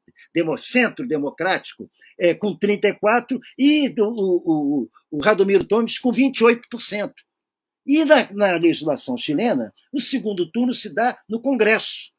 centro 0.56 1.06
democrático, 1.06 1.90
é, 2.18 2.34
com 2.34 2.56
34%, 2.56 3.40
e 3.58 3.92
o, 3.98 4.04
o, 4.04 4.88
o 5.10 5.18
Radomiro 5.20 5.64
Tomes 5.64 5.98
com 5.98 6.10
28%. 6.10 7.12
E 7.86 8.04
na, 8.04 8.30
na 8.32 8.56
legislação 8.56 9.16
chilena, 9.16 9.72
o 9.92 10.00
segundo 10.00 10.50
turno 10.50 10.74
se 10.74 10.94
dá 10.94 11.18
no 11.28 11.40
Congresso. 11.40 12.12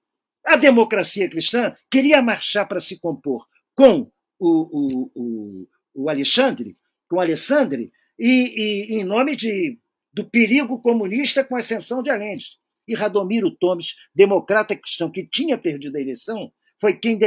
A 0.46 0.56
democracia 0.56 1.30
cristã 1.30 1.76
queria 1.92 2.22
marchar 2.22 2.68
para 2.68 2.80
se 2.80 3.00
compor 3.00 3.46
com 3.76 4.12
o, 4.40 4.50
o, 4.50 5.12
o, 5.16 5.68
o 5.94 6.10
Alexandre, 6.10 6.78
com 7.08 7.20
Alessandre, 7.20 7.92
e, 8.18 8.92
e 8.96 9.00
em 9.00 9.04
nome 9.04 9.36
de 9.36 9.80
do 10.12 10.30
perigo 10.30 10.82
comunista 10.82 11.44
com 11.44 11.56
a 11.56 11.60
ascensão 11.60 12.02
de 12.02 12.10
Allende. 12.10 12.46
E 12.88 12.96
Radomiro 12.96 13.52
Tomes, 13.52 13.96
democrata 14.14 14.76
cristão 14.76 15.12
que 15.12 15.28
tinha 15.28 15.58
perdido 15.58 15.96
a 15.96 16.02
eleição, 16.02 16.52
foi 16.80 16.98
quem 16.98 17.20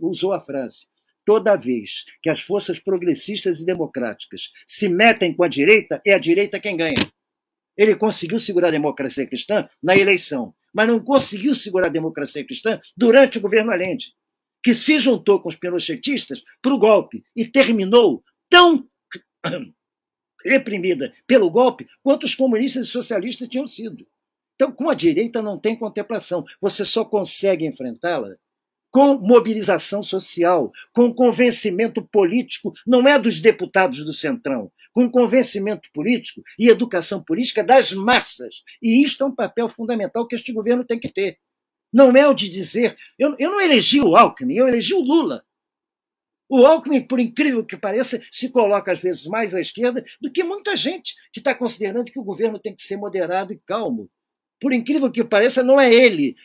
usou 0.00 0.32
a 0.32 0.40
frase: 0.40 0.86
toda 1.24 1.56
vez 1.56 2.04
que 2.22 2.30
as 2.30 2.40
forças 2.40 2.78
progressistas 2.78 3.60
e 3.60 3.66
democráticas 3.66 4.50
se 4.66 4.88
metem 4.88 5.34
com 5.34 5.44
a 5.44 5.48
direita, 5.48 6.00
é 6.06 6.14
a 6.14 6.18
direita 6.18 6.60
quem 6.60 6.76
ganha. 6.76 7.12
Ele 7.76 7.94
conseguiu 7.94 8.38
segurar 8.38 8.68
a 8.68 8.72
democracia 8.72 9.26
cristã 9.26 9.68
na 9.82 9.96
eleição, 9.96 10.54
mas 10.72 10.88
não 10.88 11.00
conseguiu 11.00 11.54
segurar 11.54 11.86
a 11.86 11.90
democracia 11.90 12.44
cristã 12.44 12.80
durante 12.96 13.38
o 13.38 13.40
governo 13.40 13.72
Allende, 13.72 14.12
que 14.62 14.74
se 14.74 14.98
juntou 14.98 15.40
com 15.40 15.48
os 15.48 15.56
pinochetistas 15.56 16.42
para 16.60 16.72
o 16.72 16.78
golpe 16.78 17.24
e 17.36 17.44
terminou 17.44 18.22
tão 18.48 18.86
reprimida 20.44 21.12
pelo 21.26 21.50
golpe 21.50 21.86
quanto 22.02 22.24
os 22.24 22.34
comunistas 22.34 22.86
e 22.86 22.90
socialistas 22.90 23.48
tinham 23.48 23.66
sido. 23.66 24.06
Então, 24.54 24.70
com 24.70 24.88
a 24.88 24.94
direita 24.94 25.42
não 25.42 25.58
tem 25.58 25.76
contemplação. 25.76 26.44
Você 26.60 26.84
só 26.84 27.04
consegue 27.04 27.66
enfrentá-la 27.66 28.36
com 28.92 29.16
mobilização 29.16 30.02
social, 30.02 30.70
com 30.92 31.12
convencimento 31.14 32.02
político, 32.02 32.74
não 32.86 33.08
é 33.08 33.18
dos 33.18 33.40
deputados 33.40 34.04
do 34.04 34.12
Centrão, 34.12 34.70
com 34.92 35.10
convencimento 35.10 35.88
político 35.92 36.42
e 36.58 36.68
educação 36.68 37.22
política 37.22 37.64
das 37.64 37.92
massas. 37.92 38.62
E 38.80 39.02
isto 39.02 39.24
é 39.24 39.26
um 39.26 39.34
papel 39.34 39.68
fundamental 39.68 40.26
que 40.26 40.34
este 40.34 40.52
governo 40.52 40.84
tem 40.84 40.98
que 40.98 41.12
ter. 41.12 41.38
Não 41.92 42.10
é 42.12 42.26
o 42.26 42.34
de 42.34 42.48
dizer. 42.48 42.96
Eu, 43.18 43.34
eu 43.38 43.50
não 43.50 43.60
elegi 43.60 44.00
o 44.00 44.16
Alckmin, 44.16 44.56
eu 44.56 44.68
elegi 44.68 44.94
o 44.94 45.00
Lula. 45.00 45.44
O 46.48 46.66
Alckmin, 46.66 47.06
por 47.06 47.18
incrível 47.18 47.64
que 47.64 47.76
pareça, 47.76 48.20
se 48.30 48.50
coloca 48.50 48.92
às 48.92 49.00
vezes 49.00 49.26
mais 49.26 49.54
à 49.54 49.60
esquerda 49.60 50.04
do 50.20 50.30
que 50.30 50.44
muita 50.44 50.76
gente 50.76 51.14
que 51.32 51.40
está 51.40 51.54
considerando 51.54 52.10
que 52.10 52.18
o 52.18 52.24
governo 52.24 52.58
tem 52.58 52.74
que 52.74 52.82
ser 52.82 52.96
moderado 52.96 53.52
e 53.52 53.60
calmo. 53.66 54.10
Por 54.60 54.72
incrível 54.72 55.10
que 55.10 55.24
pareça, 55.24 55.62
não 55.62 55.80
é 55.80 55.92
ele 55.92 56.36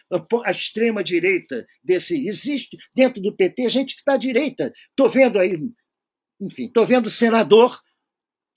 a 0.45 0.51
extrema-direita 0.51 1.67
desse. 1.83 2.25
Existe 2.27 2.77
dentro 2.95 3.21
do 3.21 3.35
PT 3.35 3.69
gente 3.69 3.95
que 3.95 4.01
está 4.01 4.13
à 4.13 4.17
direita. 4.17 4.73
Estou 4.89 5.07
vendo 5.07 5.37
aí, 5.37 5.55
enfim, 6.41 6.65
estou 6.65 6.85
vendo 6.85 7.09
senador 7.09 7.79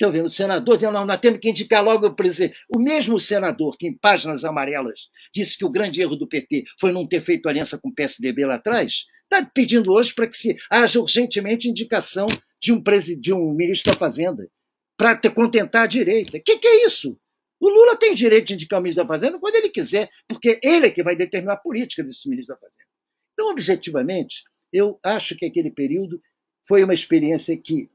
Estou 0.01 0.10
vendo 0.10 0.28
o 0.28 0.31
senador 0.31 0.77
dizendo, 0.77 0.94
não, 0.94 1.05
nós 1.05 1.20
temos 1.20 1.40
que 1.40 1.51
indicar 1.51 1.85
logo 1.85 2.06
o 2.06 2.14
presidente. 2.14 2.56
O 2.74 2.78
mesmo 2.78 3.20
senador 3.20 3.77
que, 3.77 3.86
em 3.86 3.93
páginas 3.93 4.47
amarelas, 4.47 4.98
disse 5.35 5.59
que 5.59 5.64
o 5.64 5.70
grande 5.70 6.01
erro 6.01 6.16
do 6.16 6.27
PT 6.27 6.64
foi 6.81 6.90
não 6.90 7.06
ter 7.06 7.20
feito 7.20 7.47
aliança 7.47 7.78
com 7.78 7.90
o 7.90 7.94
PSDB 7.94 8.47
lá 8.47 8.55
atrás, 8.55 9.05
está 9.24 9.44
pedindo 9.44 9.93
hoje 9.93 10.14
para 10.14 10.27
que 10.27 10.39
se 10.39 10.56
haja 10.70 10.98
urgentemente 10.98 11.68
indicação 11.68 12.24
de 12.59 12.72
um, 12.72 12.82
de 13.20 13.35
um 13.35 13.52
ministro 13.52 13.93
da 13.93 13.98
Fazenda 13.98 14.48
para 14.97 15.18
contentar 15.31 15.82
a 15.82 15.86
direita. 15.86 16.39
O 16.39 16.43
que, 16.43 16.56
que 16.56 16.66
é 16.66 16.86
isso? 16.86 17.20
O 17.60 17.68
Lula 17.68 17.94
tem 17.94 18.14
direito 18.14 18.47
de 18.48 18.55
indicar 18.55 18.78
o 18.78 18.82
ministro 18.82 19.05
da 19.05 19.09
Fazenda 19.09 19.39
quando 19.39 19.56
ele 19.56 19.68
quiser, 19.68 20.09
porque 20.27 20.59
ele 20.64 20.86
é 20.86 20.90
que 20.90 21.02
vai 21.02 21.14
determinar 21.14 21.55
a 21.55 21.59
política 21.59 22.02
desse 22.02 22.27
ministro 22.27 22.55
da 22.55 22.59
Fazenda. 22.60 22.89
Então, 23.35 23.51
objetivamente, 23.51 24.44
eu 24.72 24.98
acho 25.05 25.36
que 25.36 25.44
aquele 25.44 25.70
período 25.70 26.22
foi 26.66 26.82
uma 26.82 26.94
experiência 26.94 27.55
que 27.55 27.90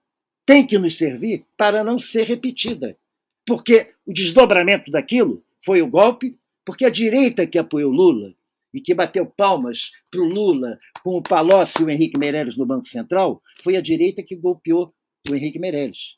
tem 0.46 0.66
que 0.66 0.78
nos 0.78 0.98
servir 0.98 1.46
para 1.58 1.84
não 1.84 1.98
ser 1.98 2.24
repetida. 2.24 2.98
Porque 3.46 3.94
o 4.06 4.14
desdobramento 4.14 4.92
daquilo 4.92 5.44
foi 5.64 5.82
o 5.82 5.88
golpe, 5.88 6.38
porque 6.66 6.86
a 6.86 6.90
direita 6.90 7.46
que 7.46 7.58
apoiou 7.58 7.92
Lula 7.92 8.34
e 8.74 8.82
que 8.82 8.94
bateu 8.94 9.26
palmas 9.26 9.92
para 10.12 10.22
o 10.22 10.26
Lula 10.26 10.80
com 11.02 11.18
o 11.18 11.22
Palocci 11.22 11.82
e 11.82 11.86
o 11.86 11.90
Henrique 11.90 12.20
Meirelles 12.20 12.58
no 12.58 12.66
Banco 12.66 12.88
Central, 12.88 13.42
foi 13.64 13.78
a 13.78 13.82
direita 13.82 14.22
que 14.22 14.36
golpeou 14.36 14.94
o 15.30 15.34
Henrique 15.34 15.60
Meirelles, 15.60 16.16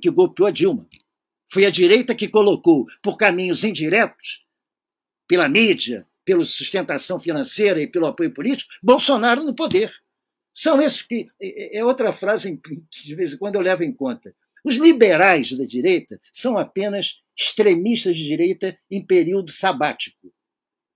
que 0.00 0.10
golpeou 0.10 0.48
a 0.48 0.50
Dilma. 0.50 0.86
Foi 1.52 1.66
a 1.66 1.70
direita 1.70 2.14
que 2.14 2.26
colocou, 2.26 2.86
por 3.02 3.16
caminhos 3.16 3.64
indiretos, 3.64 4.44
pela 5.28 5.48
mídia, 5.48 6.06
pela 6.24 6.42
sustentação 6.42 7.20
financeira 7.20 7.80
e 7.80 7.86
pelo 7.86 8.06
apoio 8.06 8.32
político, 8.32 8.72
Bolsonaro 8.82 9.44
no 9.44 9.54
poder. 9.54 9.92
São 10.54 10.80
esses 10.80 11.02
que. 11.02 11.28
É, 11.40 11.78
é 11.78 11.84
outra 11.84 12.12
frase 12.12 12.56
que 12.56 12.82
de 13.04 13.14
vez 13.14 13.34
em 13.34 13.38
quando 13.38 13.56
eu 13.56 13.60
levo 13.60 13.82
em 13.82 13.92
conta. 13.92 14.34
Os 14.64 14.76
liberais 14.76 15.52
da 15.52 15.64
direita 15.64 16.18
são 16.32 16.56
apenas 16.56 17.20
extremistas 17.36 18.16
de 18.16 18.24
direita 18.24 18.78
em 18.90 19.04
período 19.04 19.52
sabático. 19.52 20.32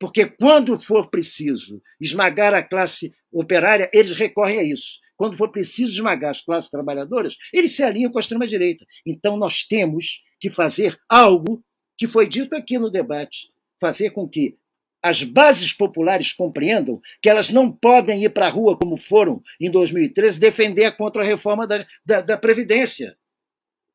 Porque 0.01 0.27
quando 0.27 0.81
for 0.81 1.11
preciso 1.11 1.83
esmagar 2.01 2.55
a 2.55 2.63
classe 2.63 3.13
operária, 3.33 3.91
eles 3.93 4.17
recorrem 4.17 4.61
a 4.61 4.63
isso. 4.63 4.99
Quando 5.17 5.37
for 5.37 5.51
preciso 5.51 5.93
esmagar 5.93 6.31
as 6.31 6.41
classes 6.41 6.71
trabalhadoras, 6.71 7.37
eles 7.53 7.75
se 7.75 7.83
alinham 7.83 8.11
com 8.11 8.19
a 8.19 8.21
extrema-direita. 8.21 8.87
Então 9.05 9.37
nós 9.37 9.65
temos 9.65 10.23
que 10.41 10.49
fazer 10.49 10.97
algo 11.09 11.63
que 11.97 12.07
foi 12.07 12.29
dito 12.29 12.55
aqui 12.55 12.79
no 12.79 12.91
debate 12.91 13.49
fazer 13.81 14.11
com 14.11 14.29
que 14.29 14.57
as 15.03 15.23
bases 15.23 15.73
populares 15.73 16.33
compreendam 16.33 17.01
que 17.23 17.29
elas 17.29 17.51
não 17.51 17.71
podem 17.71 18.25
ir 18.25 18.31
para 18.31 18.47
a 18.47 18.51
rua 18.51 18.77
como 18.77 18.97
foram 18.97 19.43
em 19.61 19.71
2013 19.71 20.41
defender 20.41 20.85
a 20.87 20.93
contra-reforma 20.93 21.67
da, 21.67 21.87
da, 22.05 22.21
da, 22.21 22.37
Previdência. 22.37 23.17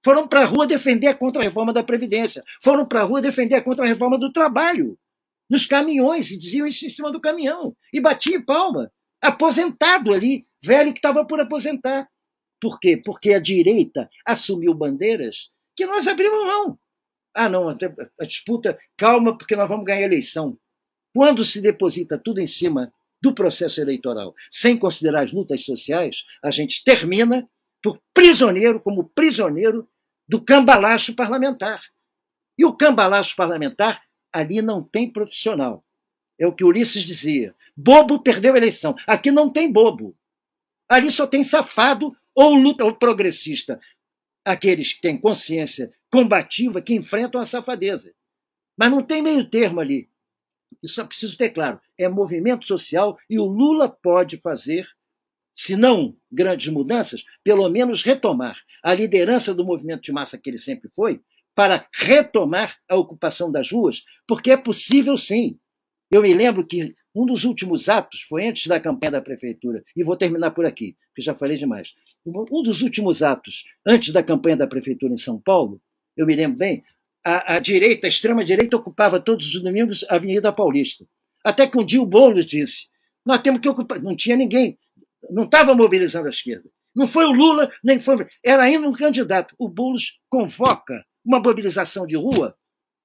Foram 0.04 0.28
para 0.28 0.42
a 0.42 0.46
rua 0.46 0.66
defender 0.66 1.08
a 1.08 1.14
contra-reforma 1.14 1.74
da 1.74 1.84
Previdência. 1.84 2.42
Foram 2.62 2.86
para 2.86 3.02
a 3.02 3.04
rua 3.04 3.22
defender 3.22 3.56
a 3.56 3.62
contra-reforma 3.62 4.18
do 4.18 4.32
trabalho. 4.32 4.98
Nos 5.50 5.66
caminhões, 5.66 6.32
e 6.32 6.40
diziam 6.40 6.66
isso 6.66 6.86
em 6.86 6.90
cima 6.90 7.12
do 7.12 7.22
caminhão. 7.22 7.76
E 7.92 8.00
batiam 8.00 8.42
palma. 8.42 8.92
Aposentado 9.22 10.14
ali, 10.14 10.46
velho 10.64 10.94
que 10.94 11.00
estava 11.00 11.26
por 11.26 11.40
aposentar. 11.40 12.08
Por 12.62 12.80
quê? 12.80 12.96
Porque 12.96 13.34
a 13.34 13.40
direita 13.40 14.10
assumiu 14.26 14.74
bandeiras 14.74 15.50
que 15.76 15.86
nós 15.86 16.08
abrimos 16.08 16.46
mão. 16.46 16.80
Ah, 17.36 17.50
não, 17.50 17.68
a 17.68 18.26
disputa, 18.26 18.78
calma, 18.96 19.38
porque 19.38 19.56
nós 19.56 19.68
vamos 19.68 19.86
ganhar 19.86 20.00
a 20.00 20.04
eleição. 20.04 20.58
Quando 21.14 21.44
se 21.44 21.62
deposita 21.62 22.18
tudo 22.18 22.40
em 22.40 22.48
cima 22.48 22.92
do 23.22 23.34
processo 23.34 23.80
eleitoral, 23.80 24.36
sem 24.50 24.78
considerar 24.78 25.24
as 25.24 25.32
lutas 25.32 25.64
sociais, 25.64 26.24
a 26.44 26.52
gente 26.52 26.84
termina 26.84 27.48
por 27.82 28.02
prisioneiro, 28.14 28.80
como 28.80 29.10
prisioneiro 29.10 29.88
do 30.28 30.42
cambalacho 30.42 31.16
parlamentar. 31.16 31.82
E 32.58 32.66
o 32.66 32.74
cambalacho 32.74 33.36
parlamentar 33.36 34.04
ali 34.32 34.62
não 34.62 34.82
tem 34.82 35.12
profissional. 35.12 35.84
É 36.40 36.48
o 36.48 36.54
que 36.54 36.64
Ulisses 36.64 37.04
dizia. 37.04 37.54
Bobo 37.76 38.22
perdeu 38.22 38.54
a 38.54 38.58
eleição. 38.58 38.96
Aqui 39.06 39.32
não 39.32 39.50
tem 39.50 39.72
bobo. 39.72 40.16
Ali 40.90 41.12
só 41.12 41.28
tem 41.28 41.44
safado 41.44 42.16
ou 42.36 42.56
luta 42.56 42.84
ou 42.84 42.96
progressista. 42.96 43.80
Aqueles 44.44 44.94
que 44.94 45.02
têm 45.02 45.18
consciência 45.18 45.94
combativa 46.12 46.82
que 46.82 46.94
enfrentam 46.94 47.40
a 47.40 47.46
safadeza. 47.46 48.14
Mas 48.78 48.92
não 48.92 49.04
tem 49.04 49.22
meio 49.22 49.50
termo 49.50 49.80
ali. 49.80 50.10
Isso 50.84 51.00
é 51.00 51.06
preciso 51.06 51.38
ter 51.38 51.50
claro. 51.52 51.80
É 51.98 52.10
movimento 52.10 52.68
social 52.68 53.18
e 53.30 53.40
o 53.40 53.46
Lula 53.46 53.88
pode 53.90 54.38
fazer, 54.38 54.86
se 55.54 55.76
não 55.76 56.16
grandes 56.32 56.68
mudanças, 56.68 57.24
pelo 57.44 57.70
menos 57.70 58.04
retomar 58.04 58.58
a 58.84 58.94
liderança 58.94 59.54
do 59.54 59.64
movimento 59.64 60.04
de 60.04 60.12
massa 60.12 60.38
que 60.38 60.50
ele 60.50 60.58
sempre 60.58 60.90
foi, 60.94 61.22
para 61.56 61.88
retomar 61.94 62.78
a 62.90 62.96
ocupação 62.96 63.52
das 63.52 63.72
ruas, 63.72 64.04
porque 64.28 64.52
é 64.52 64.58
possível 64.58 65.16
sim. 65.16 65.58
Eu 66.12 66.22
me 66.22 66.34
lembro 66.34 66.66
que 66.66 66.94
um 67.16 67.26
dos 67.26 67.44
últimos 67.44 67.90
atos 67.90 68.22
foi 68.24 68.48
antes 68.48 68.68
da 68.68 68.80
campanha 68.80 69.12
da 69.12 69.22
prefeitura, 69.22 69.84
e 69.96 70.04
vou 70.04 70.18
terminar 70.18 70.52
por 70.52 70.66
aqui, 70.66 70.98
porque 71.08 71.22
já 71.22 71.36
falei 71.36 71.58
demais. 71.58 71.90
Um 72.26 72.64
dos 72.64 72.82
últimos 72.82 73.22
atos 73.22 73.64
antes 73.86 74.12
da 74.12 74.24
campanha 74.24 74.58
da 74.58 74.68
prefeitura 74.68 75.14
em 75.14 75.18
São 75.18 75.40
Paulo, 75.40 75.80
eu 76.18 76.26
me 76.26 76.36
lembro 76.36 76.58
bem, 76.58 76.84
a, 77.26 77.56
a 77.56 77.60
direita, 77.60 78.08
a 78.08 78.10
extrema-direita, 78.10 78.76
ocupava 78.78 79.20
todos 79.20 79.54
os 79.54 79.62
domingos 79.62 80.06
a 80.10 80.16
Avenida 80.16 80.52
Paulista. 80.52 81.06
Até 81.44 81.68
que 81.68 81.78
um 81.78 81.86
dia 81.86 82.02
o 82.02 82.06
Boulos 82.06 82.46
disse: 82.46 82.88
nós 83.26 83.42
temos 83.42 83.62
que 83.62 83.70
ocupar. 83.70 84.02
Não 84.02 84.16
tinha 84.16 84.36
ninguém, 84.36 84.78
não 85.30 85.44
estava 85.44 85.74
mobilizando 85.74 86.28
a 86.28 86.32
esquerda. 86.32 86.70
Não 86.96 87.08
foi 87.08 87.26
o 87.26 87.32
Lula, 87.32 87.72
nem 87.84 88.00
foi. 88.00 88.28
Era 88.44 88.64
ainda 88.64 88.88
um 88.88 88.94
candidato. 88.94 89.56
O 89.58 89.68
Boulos 89.68 90.20
convoca 90.30 91.04
uma 91.26 91.40
mobilização 91.40 92.06
de 92.06 92.16
rua 92.16 92.56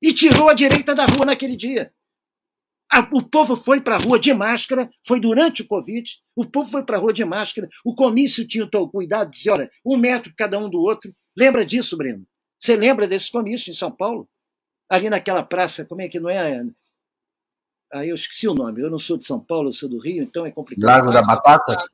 e 0.03 0.12
tirou 0.12 0.49
a 0.49 0.55
direita 0.55 0.95
da 0.95 1.07
rua 1.07 1.24
naquele 1.24 1.57
dia. 1.57 1.93
O 3.12 3.23
povo 3.23 3.55
foi 3.55 3.81
para 3.81 3.97
a 3.97 3.99
rua 3.99 4.19
de 4.19 4.32
máscara, 4.32 4.90
foi 5.07 5.20
durante 5.20 5.61
o 5.61 5.66
Covid, 5.66 6.11
o 6.35 6.47
povo 6.47 6.70
foi 6.70 6.82
para 6.82 6.97
a 6.97 7.01
rua 7.01 7.12
de 7.12 7.23
máscara, 7.23 7.69
o 7.85 7.95
comício 7.95 8.49
tinha 8.49 8.65
o 8.65 8.89
cuidado 8.89 9.31
de 9.31 9.36
dizer, 9.36 9.51
olha, 9.51 9.70
um 9.85 9.97
metro 9.97 10.32
cada 10.35 10.59
um 10.59 10.70
do 10.70 10.81
outro. 10.81 11.15
Lembra 11.36 11.66
disso, 11.66 11.99
Breno? 11.99 12.27
Você 12.59 12.76
lembra 12.76 13.06
desse 13.06 13.30
comício 13.30 13.70
em 13.70 13.74
São 13.74 13.90
Paulo? 13.90 14.28
Ali 14.89 15.09
naquela 15.09 15.43
praça, 15.43 15.85
como 15.85 16.02
é 16.02 16.09
que 16.09 16.18
não 16.18 16.30
é? 16.30 16.64
Ah, 17.93 18.05
eu 18.05 18.14
esqueci 18.14 18.48
o 18.48 18.55
nome. 18.55 18.80
Eu 18.80 18.90
não 18.90 18.98
sou 18.98 19.16
de 19.16 19.26
São 19.26 19.39
Paulo, 19.39 19.68
eu 19.68 19.72
sou 19.72 19.89
do 19.89 19.98
Rio, 19.98 20.22
então 20.22 20.44
é 20.44 20.51
complicado. 20.51 20.85
Largo 20.85 21.12
da 21.12 21.22
Batata? 21.22 21.85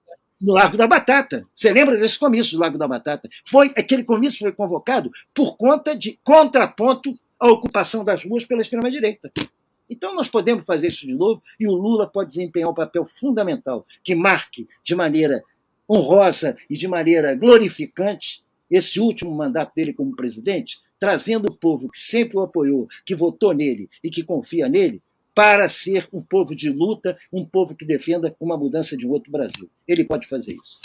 No 0.40 0.52
Largo 0.52 0.76
da 0.76 0.86
Batata. 0.86 1.46
Você 1.54 1.72
lembra 1.72 1.96
desse 1.96 2.18
comício 2.18 2.56
do 2.56 2.60
Largo 2.60 2.78
da 2.78 2.88
Batata? 2.88 3.28
Foi 3.46 3.72
aquele 3.76 4.04
comício 4.04 4.40
foi 4.40 4.52
convocado 4.52 5.10
por 5.32 5.56
conta 5.56 5.96
de 5.96 6.18
contraponto 6.22 7.12
à 7.38 7.48
ocupação 7.48 8.04
das 8.04 8.24
ruas 8.24 8.44
pela 8.44 8.62
extrema 8.62 8.90
direita. 8.90 9.30
Então 9.88 10.14
nós 10.14 10.28
podemos 10.28 10.64
fazer 10.64 10.88
isso 10.88 11.06
de 11.06 11.14
novo 11.14 11.42
e 11.58 11.66
o 11.66 11.72
Lula 11.72 12.06
pode 12.06 12.30
desempenhar 12.30 12.70
um 12.70 12.74
papel 12.74 13.04
fundamental 13.04 13.86
que 14.02 14.14
marque 14.14 14.68
de 14.82 14.94
maneira 14.94 15.42
honrosa 15.88 16.56
e 16.68 16.76
de 16.76 16.88
maneira 16.88 17.34
glorificante 17.34 18.43
esse 18.76 18.98
último 18.98 19.30
mandato 19.30 19.72
dele 19.72 19.92
como 19.92 20.16
presidente, 20.16 20.78
trazendo 20.98 21.46
o 21.46 21.54
povo 21.54 21.88
que 21.88 21.98
sempre 21.98 22.36
o 22.36 22.42
apoiou, 22.42 22.88
que 23.06 23.14
votou 23.14 23.52
nele 23.52 23.88
e 24.02 24.10
que 24.10 24.24
confia 24.24 24.68
nele, 24.68 25.00
para 25.32 25.68
ser 25.68 26.08
um 26.12 26.20
povo 26.20 26.56
de 26.56 26.70
luta, 26.70 27.16
um 27.32 27.44
povo 27.44 27.74
que 27.76 27.84
defenda 27.84 28.34
uma 28.40 28.56
mudança 28.56 28.96
de 28.96 29.06
um 29.06 29.10
outro 29.10 29.30
Brasil. 29.30 29.70
Ele 29.86 30.02
pode 30.02 30.28
fazer 30.28 30.54
isso. 30.54 30.80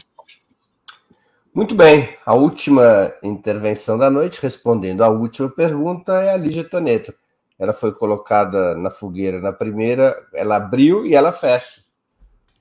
Muito 1.52 1.74
bem. 1.74 2.10
A 2.24 2.36
última 2.36 3.12
intervenção 3.24 3.98
da 3.98 4.10
noite, 4.10 4.40
respondendo 4.40 5.04
à 5.04 5.10
última 5.10 5.50
pergunta, 5.50 6.14
é 6.14 6.32
a 6.32 6.38
Lígia 6.38 6.64
Toneto. 6.64 7.12
Ela 7.58 7.74
foi 7.74 7.92
colocada 7.92 8.76
na 8.76 8.92
fogueira 8.92 9.42
na 9.42 9.52
primeira, 9.52 10.16
ela 10.34 10.58
abriu 10.58 11.06
e 11.08 11.16
ela 11.16 11.32
fecha. 11.32 11.82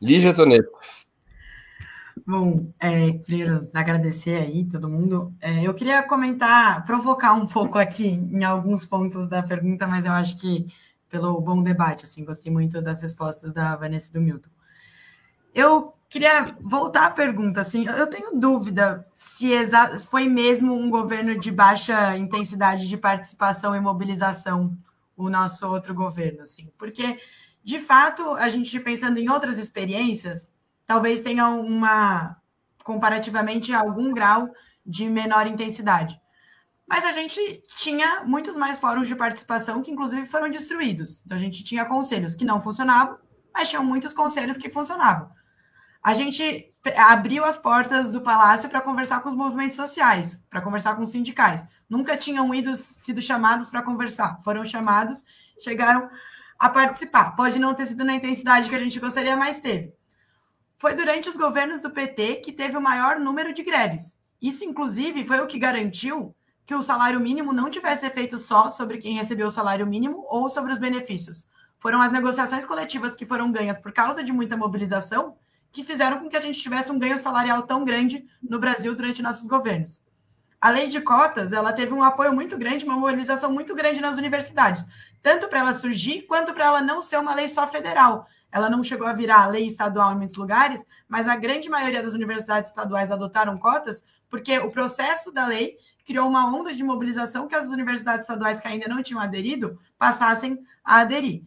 Lígia 0.00 0.32
Toneto. 0.32 0.70
Bom, 2.28 2.70
é, 2.78 3.10
primeiro 3.12 3.70
agradecer 3.72 4.36
aí 4.36 4.62
todo 4.66 4.86
mundo. 4.86 5.34
É, 5.40 5.66
eu 5.66 5.72
queria 5.72 6.02
comentar, 6.02 6.84
provocar 6.84 7.32
um 7.32 7.46
pouco 7.46 7.78
aqui 7.78 8.06
em 8.06 8.44
alguns 8.44 8.84
pontos 8.84 9.26
da 9.26 9.42
pergunta, 9.42 9.86
mas 9.86 10.04
eu 10.04 10.12
acho 10.12 10.36
que 10.36 10.66
pelo 11.08 11.40
bom 11.40 11.62
debate. 11.62 12.04
Assim, 12.04 12.26
gostei 12.26 12.52
muito 12.52 12.82
das 12.82 13.00
respostas 13.00 13.54
da 13.54 13.74
Vanessa 13.76 14.10
e 14.10 14.12
do 14.12 14.20
Milton. 14.20 14.50
Eu 15.54 15.94
queria 16.06 16.54
voltar 16.60 17.06
à 17.06 17.10
pergunta. 17.10 17.62
Assim, 17.62 17.86
eu 17.86 18.06
tenho 18.06 18.38
dúvida 18.38 19.08
se 19.14 19.48
foi 20.10 20.28
mesmo 20.28 20.74
um 20.74 20.90
governo 20.90 21.40
de 21.40 21.50
baixa 21.50 22.14
intensidade 22.18 22.86
de 22.86 22.96
participação 22.98 23.74
e 23.74 23.80
mobilização 23.80 24.76
o 25.16 25.30
nosso 25.30 25.66
outro 25.66 25.94
governo, 25.94 26.42
assim, 26.42 26.70
porque 26.76 27.18
de 27.64 27.80
fato 27.80 28.34
a 28.34 28.50
gente 28.50 28.78
pensando 28.78 29.18
em 29.18 29.30
outras 29.30 29.58
experiências, 29.58 30.50
talvez 30.88 31.20
tenha 31.20 31.48
uma 31.50 32.36
comparativamente 32.82 33.74
algum 33.74 34.12
grau 34.12 34.48
de 34.84 35.08
menor 35.08 35.46
intensidade. 35.46 36.18
Mas 36.88 37.04
a 37.04 37.12
gente 37.12 37.62
tinha 37.76 38.24
muitos 38.24 38.56
mais 38.56 38.78
fóruns 38.78 39.06
de 39.06 39.14
participação 39.14 39.82
que, 39.82 39.90
inclusive, 39.90 40.24
foram 40.24 40.48
destruídos. 40.48 41.22
Então, 41.22 41.36
a 41.36 41.40
gente 41.40 41.62
tinha 41.62 41.84
conselhos 41.84 42.34
que 42.34 42.46
não 42.46 42.62
funcionavam, 42.62 43.18
mas 43.52 43.68
tinham 43.68 43.84
muitos 43.84 44.14
conselhos 44.14 44.56
que 44.56 44.70
funcionavam. 44.70 45.30
A 46.02 46.14
gente 46.14 46.72
abriu 46.96 47.44
as 47.44 47.58
portas 47.58 48.10
do 48.10 48.22
palácio 48.22 48.70
para 48.70 48.80
conversar 48.80 49.20
com 49.20 49.28
os 49.28 49.36
movimentos 49.36 49.76
sociais, 49.76 50.42
para 50.48 50.62
conversar 50.62 50.96
com 50.96 51.02
os 51.02 51.10
sindicais. 51.10 51.66
Nunca 51.90 52.16
tinham 52.16 52.54
ido, 52.54 52.74
sido 52.74 53.20
chamados 53.20 53.68
para 53.68 53.82
conversar. 53.82 54.40
Foram 54.42 54.64
chamados, 54.64 55.22
chegaram 55.62 56.08
a 56.58 56.70
participar. 56.70 57.36
Pode 57.36 57.58
não 57.58 57.74
ter 57.74 57.84
sido 57.84 58.02
na 58.04 58.14
intensidade 58.14 58.70
que 58.70 58.74
a 58.74 58.78
gente 58.78 58.98
gostaria, 58.98 59.36
mas 59.36 59.60
teve. 59.60 59.97
Foi 60.78 60.94
durante 60.94 61.28
os 61.28 61.36
governos 61.36 61.80
do 61.80 61.90
PT 61.90 62.36
que 62.36 62.52
teve 62.52 62.76
o 62.76 62.80
maior 62.80 63.18
número 63.18 63.52
de 63.52 63.64
greves. 63.64 64.16
Isso, 64.40 64.64
inclusive, 64.64 65.24
foi 65.24 65.40
o 65.40 65.46
que 65.46 65.58
garantiu 65.58 66.32
que 66.64 66.74
o 66.74 66.82
salário 66.82 67.18
mínimo 67.18 67.52
não 67.52 67.68
tivesse 67.68 68.06
efeito 68.06 68.38
só 68.38 68.70
sobre 68.70 68.98
quem 68.98 69.14
recebeu 69.14 69.48
o 69.48 69.50
salário 69.50 69.86
mínimo 69.86 70.24
ou 70.28 70.48
sobre 70.48 70.72
os 70.72 70.78
benefícios. 70.78 71.48
Foram 71.80 72.00
as 72.00 72.12
negociações 72.12 72.64
coletivas 72.64 73.16
que 73.16 73.26
foram 73.26 73.50
ganhas 73.50 73.76
por 73.76 73.92
causa 73.92 74.22
de 74.22 74.32
muita 74.32 74.56
mobilização 74.56 75.36
que 75.72 75.82
fizeram 75.82 76.20
com 76.20 76.28
que 76.28 76.36
a 76.36 76.40
gente 76.40 76.60
tivesse 76.60 76.92
um 76.92 76.98
ganho 76.98 77.18
salarial 77.18 77.62
tão 77.64 77.84
grande 77.84 78.24
no 78.40 78.60
Brasil 78.60 78.94
durante 78.94 79.20
nossos 79.20 79.48
governos. 79.48 80.04
A 80.60 80.70
lei 80.70 80.86
de 80.86 81.00
cotas, 81.00 81.52
ela 81.52 81.72
teve 81.72 81.92
um 81.92 82.02
apoio 82.02 82.32
muito 82.32 82.56
grande, 82.56 82.84
uma 82.84 82.96
mobilização 82.96 83.52
muito 83.52 83.74
grande 83.74 84.00
nas 84.00 84.16
universidades, 84.16 84.84
tanto 85.22 85.48
para 85.48 85.60
ela 85.60 85.72
surgir 85.72 86.22
quanto 86.22 86.52
para 86.52 86.66
ela 86.66 86.80
não 86.80 87.00
ser 87.00 87.18
uma 87.18 87.34
lei 87.34 87.48
só 87.48 87.66
federal. 87.66 88.26
Ela 88.50 88.70
não 88.70 88.82
chegou 88.82 89.06
a 89.06 89.12
virar 89.12 89.46
lei 89.46 89.66
estadual 89.66 90.12
em 90.12 90.16
muitos 90.16 90.36
lugares, 90.36 90.84
mas 91.06 91.28
a 91.28 91.36
grande 91.36 91.68
maioria 91.68 92.02
das 92.02 92.14
universidades 92.14 92.70
estaduais 92.70 93.10
adotaram 93.10 93.58
cotas 93.58 94.04
porque 94.28 94.58
o 94.58 94.70
processo 94.70 95.32
da 95.32 95.46
lei 95.46 95.76
criou 96.04 96.28
uma 96.28 96.46
onda 96.46 96.74
de 96.74 96.82
mobilização 96.82 97.46
que 97.46 97.54
as 97.54 97.68
universidades 97.68 98.22
estaduais 98.22 98.60
que 98.60 98.68
ainda 98.68 98.88
não 98.88 99.02
tinham 99.02 99.20
aderido 99.20 99.78
passassem 99.98 100.58
a 100.82 101.00
aderir. 101.00 101.42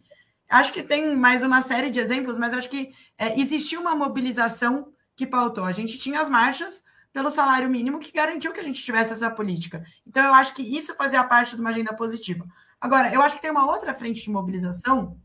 Acho 0.48 0.72
que 0.72 0.82
tem 0.82 1.16
mais 1.16 1.42
uma 1.42 1.62
série 1.62 1.90
de 1.90 1.98
exemplos, 1.98 2.38
mas 2.38 2.52
acho 2.52 2.68
que 2.68 2.92
é, 3.18 3.40
existiu 3.40 3.80
uma 3.80 3.94
mobilização 3.94 4.92
que 5.16 5.26
pautou. 5.26 5.64
A 5.64 5.72
gente 5.72 5.98
tinha 5.98 6.20
as 6.20 6.28
marchas 6.28 6.84
pelo 7.12 7.30
salário 7.30 7.68
mínimo 7.68 7.98
que 7.98 8.12
garantiu 8.12 8.52
que 8.52 8.60
a 8.60 8.62
gente 8.62 8.82
tivesse 8.82 9.12
essa 9.12 9.30
política. 9.30 9.84
Então, 10.06 10.24
eu 10.24 10.34
acho 10.34 10.54
que 10.54 10.62
isso 10.62 10.94
fazia 10.94 11.22
parte 11.24 11.54
de 11.54 11.60
uma 11.60 11.70
agenda 11.70 11.94
positiva. 11.94 12.46
Agora, 12.80 13.12
eu 13.12 13.22
acho 13.22 13.36
que 13.36 13.42
tem 13.42 13.50
uma 13.50 13.66
outra 13.66 13.92
frente 13.92 14.22
de 14.22 14.30
mobilização, 14.30 15.16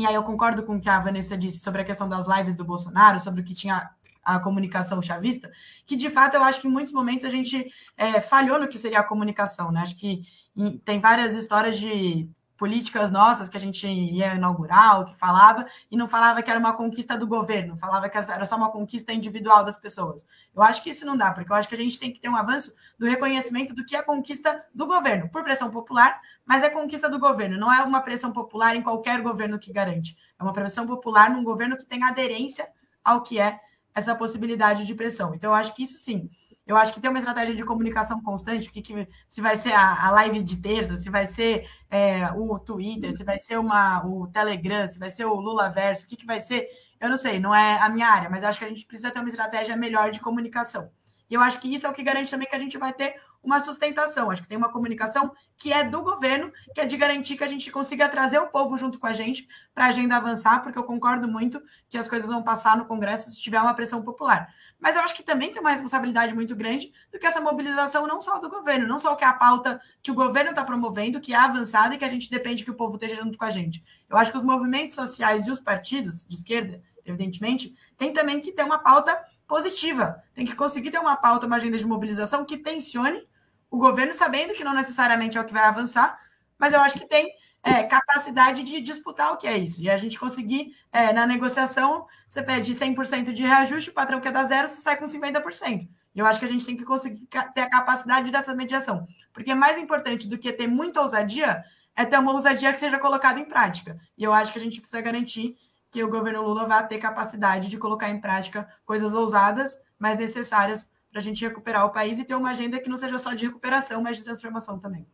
e 0.00 0.06
aí 0.06 0.14
eu 0.14 0.22
concordo 0.22 0.62
com 0.62 0.76
o 0.76 0.80
que 0.80 0.88
a 0.88 0.98
Vanessa 0.98 1.36
disse 1.36 1.60
sobre 1.60 1.82
a 1.82 1.84
questão 1.84 2.08
das 2.08 2.26
lives 2.26 2.54
do 2.54 2.64
Bolsonaro, 2.64 3.20
sobre 3.20 3.40
o 3.40 3.44
que 3.44 3.54
tinha 3.54 3.90
a 4.22 4.38
comunicação 4.38 5.00
chavista, 5.00 5.50
que 5.86 5.96
de 5.96 6.10
fato 6.10 6.34
eu 6.34 6.44
acho 6.44 6.60
que 6.60 6.68
em 6.68 6.70
muitos 6.70 6.92
momentos 6.92 7.26
a 7.26 7.30
gente 7.30 7.70
é, 7.96 8.20
falhou 8.20 8.58
no 8.58 8.68
que 8.68 8.78
seria 8.78 9.00
a 9.00 9.04
comunicação, 9.04 9.72
né? 9.72 9.80
Acho 9.80 9.96
que 9.96 10.22
em, 10.56 10.78
tem 10.78 11.00
várias 11.00 11.34
histórias 11.34 11.78
de 11.78 12.28
políticas 12.60 13.10
nossas 13.10 13.48
que 13.48 13.56
a 13.56 13.60
gente 13.60 13.86
ia 13.86 14.34
inaugurar, 14.34 15.00
o 15.00 15.06
que 15.06 15.16
falava, 15.16 15.66
e 15.90 15.96
não 15.96 16.06
falava 16.06 16.42
que 16.42 16.50
era 16.50 16.60
uma 16.60 16.74
conquista 16.74 17.16
do 17.16 17.26
governo, 17.26 17.74
falava 17.78 18.06
que 18.06 18.18
era 18.18 18.44
só 18.44 18.54
uma 18.54 18.70
conquista 18.70 19.14
individual 19.14 19.64
das 19.64 19.78
pessoas. 19.78 20.26
Eu 20.54 20.62
acho 20.62 20.82
que 20.82 20.90
isso 20.90 21.06
não 21.06 21.16
dá, 21.16 21.32
porque 21.32 21.50
eu 21.50 21.56
acho 21.56 21.66
que 21.66 21.74
a 21.74 21.78
gente 21.78 21.98
tem 21.98 22.12
que 22.12 22.20
ter 22.20 22.28
um 22.28 22.36
avanço 22.36 22.74
do 22.98 23.06
reconhecimento 23.06 23.74
do 23.74 23.82
que 23.82 23.96
é 23.96 24.02
conquista 24.02 24.62
do 24.74 24.86
governo, 24.86 25.30
por 25.30 25.42
pressão 25.42 25.70
popular, 25.70 26.20
mas 26.44 26.62
é 26.62 26.68
conquista 26.68 27.08
do 27.08 27.18
governo, 27.18 27.56
não 27.56 27.72
é 27.72 27.82
uma 27.82 28.02
pressão 28.02 28.30
popular 28.30 28.76
em 28.76 28.82
qualquer 28.82 29.22
governo 29.22 29.58
que 29.58 29.72
garante. 29.72 30.14
É 30.38 30.42
uma 30.42 30.52
pressão 30.52 30.86
popular 30.86 31.30
num 31.30 31.42
governo 31.42 31.78
que 31.78 31.86
tem 31.86 32.04
aderência 32.04 32.68
ao 33.02 33.22
que 33.22 33.40
é 33.40 33.58
essa 33.94 34.14
possibilidade 34.14 34.86
de 34.86 34.94
pressão. 34.94 35.34
Então, 35.34 35.48
eu 35.48 35.54
acho 35.54 35.74
que 35.74 35.82
isso 35.82 35.96
sim. 35.96 36.28
Eu 36.70 36.76
acho 36.76 36.92
que 36.92 37.00
tem 37.00 37.10
uma 37.10 37.18
estratégia 37.18 37.52
de 37.52 37.64
comunicação 37.64 38.22
constante, 38.22 38.70
que, 38.70 38.80
que 38.80 39.08
se 39.26 39.40
vai 39.40 39.56
ser 39.56 39.72
a, 39.72 40.06
a, 40.06 40.10
live 40.12 40.40
de 40.40 40.56
terça, 40.62 40.96
se 40.96 41.10
vai 41.10 41.26
ser 41.26 41.68
é, 41.90 42.30
o 42.30 42.56
Twitter, 42.60 43.12
se 43.12 43.24
vai 43.24 43.40
ser 43.40 43.58
uma, 43.58 44.06
o 44.06 44.28
Telegram, 44.28 44.86
se 44.86 44.96
vai 44.96 45.10
ser 45.10 45.24
o 45.24 45.34
Lula 45.34 45.68
Verso, 45.68 46.04
o 46.04 46.08
que, 46.08 46.14
que 46.14 46.24
vai 46.24 46.40
ser, 46.40 46.68
eu 47.00 47.10
não 47.10 47.16
sei, 47.16 47.40
não 47.40 47.52
é 47.52 47.80
a 47.80 47.88
minha 47.88 48.06
área, 48.06 48.30
mas 48.30 48.44
acho 48.44 48.56
que 48.56 48.64
a 48.64 48.68
gente 48.68 48.86
precisa 48.86 49.10
ter 49.10 49.18
uma 49.18 49.28
estratégia 49.28 49.76
melhor 49.76 50.12
de 50.12 50.20
comunicação. 50.20 50.88
E 51.28 51.34
eu 51.34 51.40
acho 51.40 51.58
que 51.58 51.74
isso 51.74 51.88
é 51.88 51.90
o 51.90 51.92
que 51.92 52.04
garante 52.04 52.30
também 52.30 52.48
que 52.48 52.54
a 52.54 52.60
gente 52.60 52.78
vai 52.78 52.92
ter 52.92 53.16
uma 53.42 53.58
sustentação. 53.58 54.30
Acho 54.30 54.42
que 54.42 54.48
tem 54.48 54.58
uma 54.58 54.70
comunicação 54.70 55.32
que 55.56 55.72
é 55.72 55.82
do 55.82 56.02
governo, 56.02 56.52
que 56.74 56.80
é 56.80 56.84
de 56.84 56.96
garantir 56.96 57.36
que 57.36 57.44
a 57.44 57.48
gente 57.48 57.70
consiga 57.70 58.08
trazer 58.08 58.38
o 58.38 58.48
povo 58.48 58.76
junto 58.76 58.98
com 58.98 59.06
a 59.06 59.12
gente 59.12 59.48
para 59.74 59.86
a 59.86 59.88
agenda 59.88 60.16
avançar, 60.16 60.62
porque 60.62 60.78
eu 60.78 60.84
concordo 60.84 61.26
muito 61.26 61.60
que 61.88 61.98
as 61.98 62.08
coisas 62.08 62.28
vão 62.28 62.42
passar 62.42 62.76
no 62.76 62.84
Congresso 62.84 63.28
se 63.28 63.40
tiver 63.40 63.60
uma 63.60 63.74
pressão 63.74 64.02
popular. 64.02 64.52
Mas 64.80 64.96
eu 64.96 65.02
acho 65.02 65.14
que 65.14 65.22
também 65.22 65.52
tem 65.52 65.60
uma 65.60 65.70
responsabilidade 65.70 66.34
muito 66.34 66.56
grande 66.56 66.92
do 67.12 67.18
que 67.18 67.26
essa 67.26 67.40
mobilização 67.40 68.06
não 68.06 68.20
só 68.20 68.38
do 68.38 68.48
governo, 68.48 68.88
não 68.88 68.98
só 68.98 69.14
que 69.14 69.22
é 69.22 69.26
a 69.26 69.32
pauta 69.32 69.80
que 70.02 70.10
o 70.10 70.14
governo 70.14 70.50
está 70.50 70.64
promovendo, 70.64 71.20
que 71.20 71.34
é 71.34 71.36
avançada 71.36 71.94
e 71.94 71.98
que 71.98 72.04
a 72.04 72.08
gente 72.08 72.30
depende 72.30 72.64
que 72.64 72.70
o 72.70 72.74
povo 72.74 72.94
esteja 72.94 73.16
junto 73.16 73.36
com 73.36 73.44
a 73.44 73.50
gente. 73.50 73.84
Eu 74.08 74.16
acho 74.16 74.30
que 74.30 74.38
os 74.38 74.42
movimentos 74.42 74.94
sociais 74.94 75.46
e 75.46 75.50
os 75.50 75.60
partidos 75.60 76.24
de 76.26 76.34
esquerda, 76.34 76.82
evidentemente, 77.04 77.74
tem 77.98 78.12
também 78.12 78.40
que 78.40 78.52
ter 78.52 78.64
uma 78.64 78.78
pauta 78.78 79.22
positiva. 79.46 80.22
Tem 80.34 80.46
que 80.46 80.56
conseguir 80.56 80.90
ter 80.90 80.98
uma 80.98 81.16
pauta, 81.16 81.46
uma 81.46 81.56
agenda 81.56 81.76
de 81.76 81.86
mobilização 81.86 82.44
que 82.44 82.56
tensione 82.56 83.28
o 83.70 83.78
governo 83.78 84.12
sabendo 84.12 84.52
que 84.52 84.64
não 84.64 84.74
necessariamente 84.74 85.38
é 85.38 85.40
o 85.40 85.44
que 85.44 85.52
vai 85.52 85.62
avançar, 85.62 86.18
mas 86.58 86.74
eu 86.74 86.80
acho 86.80 86.98
que 86.98 87.08
tem 87.08 87.32
é, 87.62 87.82
capacidade 87.84 88.62
de 88.62 88.80
disputar 88.80 89.32
o 89.32 89.36
que 89.36 89.46
é 89.46 89.56
isso. 89.56 89.82
E 89.82 89.90
a 89.90 89.96
gente 89.96 90.18
conseguir, 90.18 90.74
é, 90.92 91.12
na 91.12 91.26
negociação, 91.26 92.06
você 92.26 92.42
pede 92.42 92.74
100% 92.74 93.32
de 93.32 93.42
reajuste, 93.42 93.90
o 93.90 93.94
patrão 93.94 94.20
quer 94.20 94.32
dar 94.32 94.44
zero, 94.44 94.68
você 94.68 94.80
sai 94.80 94.96
com 94.96 95.04
50%. 95.04 95.88
E 96.14 96.18
eu 96.18 96.26
acho 96.26 96.38
que 96.38 96.44
a 96.44 96.48
gente 96.48 96.66
tem 96.66 96.76
que 96.76 96.84
conseguir 96.84 97.26
ter 97.26 97.60
a 97.60 97.70
capacidade 97.70 98.30
dessa 98.30 98.54
mediação. 98.54 99.06
Porque 99.32 99.54
mais 99.54 99.78
importante 99.78 100.28
do 100.28 100.38
que 100.38 100.52
ter 100.52 100.66
muita 100.66 101.00
ousadia 101.00 101.62
é 101.94 102.04
ter 102.04 102.18
uma 102.18 102.32
ousadia 102.32 102.72
que 102.72 102.78
seja 102.78 102.98
colocada 102.98 103.38
em 103.38 103.44
prática. 103.44 103.98
E 104.16 104.24
eu 104.24 104.32
acho 104.32 104.52
que 104.52 104.58
a 104.58 104.60
gente 104.60 104.80
precisa 104.80 105.00
garantir 105.00 105.56
que 105.90 106.02
o 106.02 106.08
governo 106.08 106.42
Lula 106.42 106.66
vai 106.66 106.86
ter 106.86 106.98
capacidade 106.98 107.68
de 107.68 107.76
colocar 107.76 108.08
em 108.08 108.20
prática 108.20 108.68
coisas 108.84 109.12
ousadas, 109.12 109.76
mas 109.98 110.18
necessárias 110.18 110.90
para 111.10 111.20
a 111.20 111.22
gente 111.22 111.44
recuperar 111.44 111.84
o 111.84 111.90
país 111.90 112.18
e 112.18 112.24
ter 112.24 112.34
uma 112.34 112.50
agenda 112.50 112.78
que 112.78 112.88
não 112.88 112.96
seja 112.96 113.18
só 113.18 113.34
de 113.34 113.46
recuperação, 113.46 114.00
mas 114.00 114.16
de 114.16 114.22
transformação 114.22 114.78
também. 114.78 115.06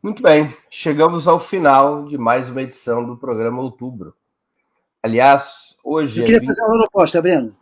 Muito 0.00 0.22
bem, 0.22 0.56
chegamos 0.70 1.26
ao 1.26 1.40
final 1.40 2.06
de 2.06 2.16
mais 2.16 2.50
uma 2.50 2.62
edição 2.62 3.04
do 3.04 3.16
programa 3.16 3.60
Outubro. 3.60 4.14
Aliás, 5.02 5.76
hoje. 5.82 6.20
Eu 6.20 6.24
queria 6.24 6.36
é 6.36 6.40
20... 6.40 6.48
fazer 6.48 6.62
uma 6.62 6.78
proposta, 6.78 7.20
Breno. 7.20 7.56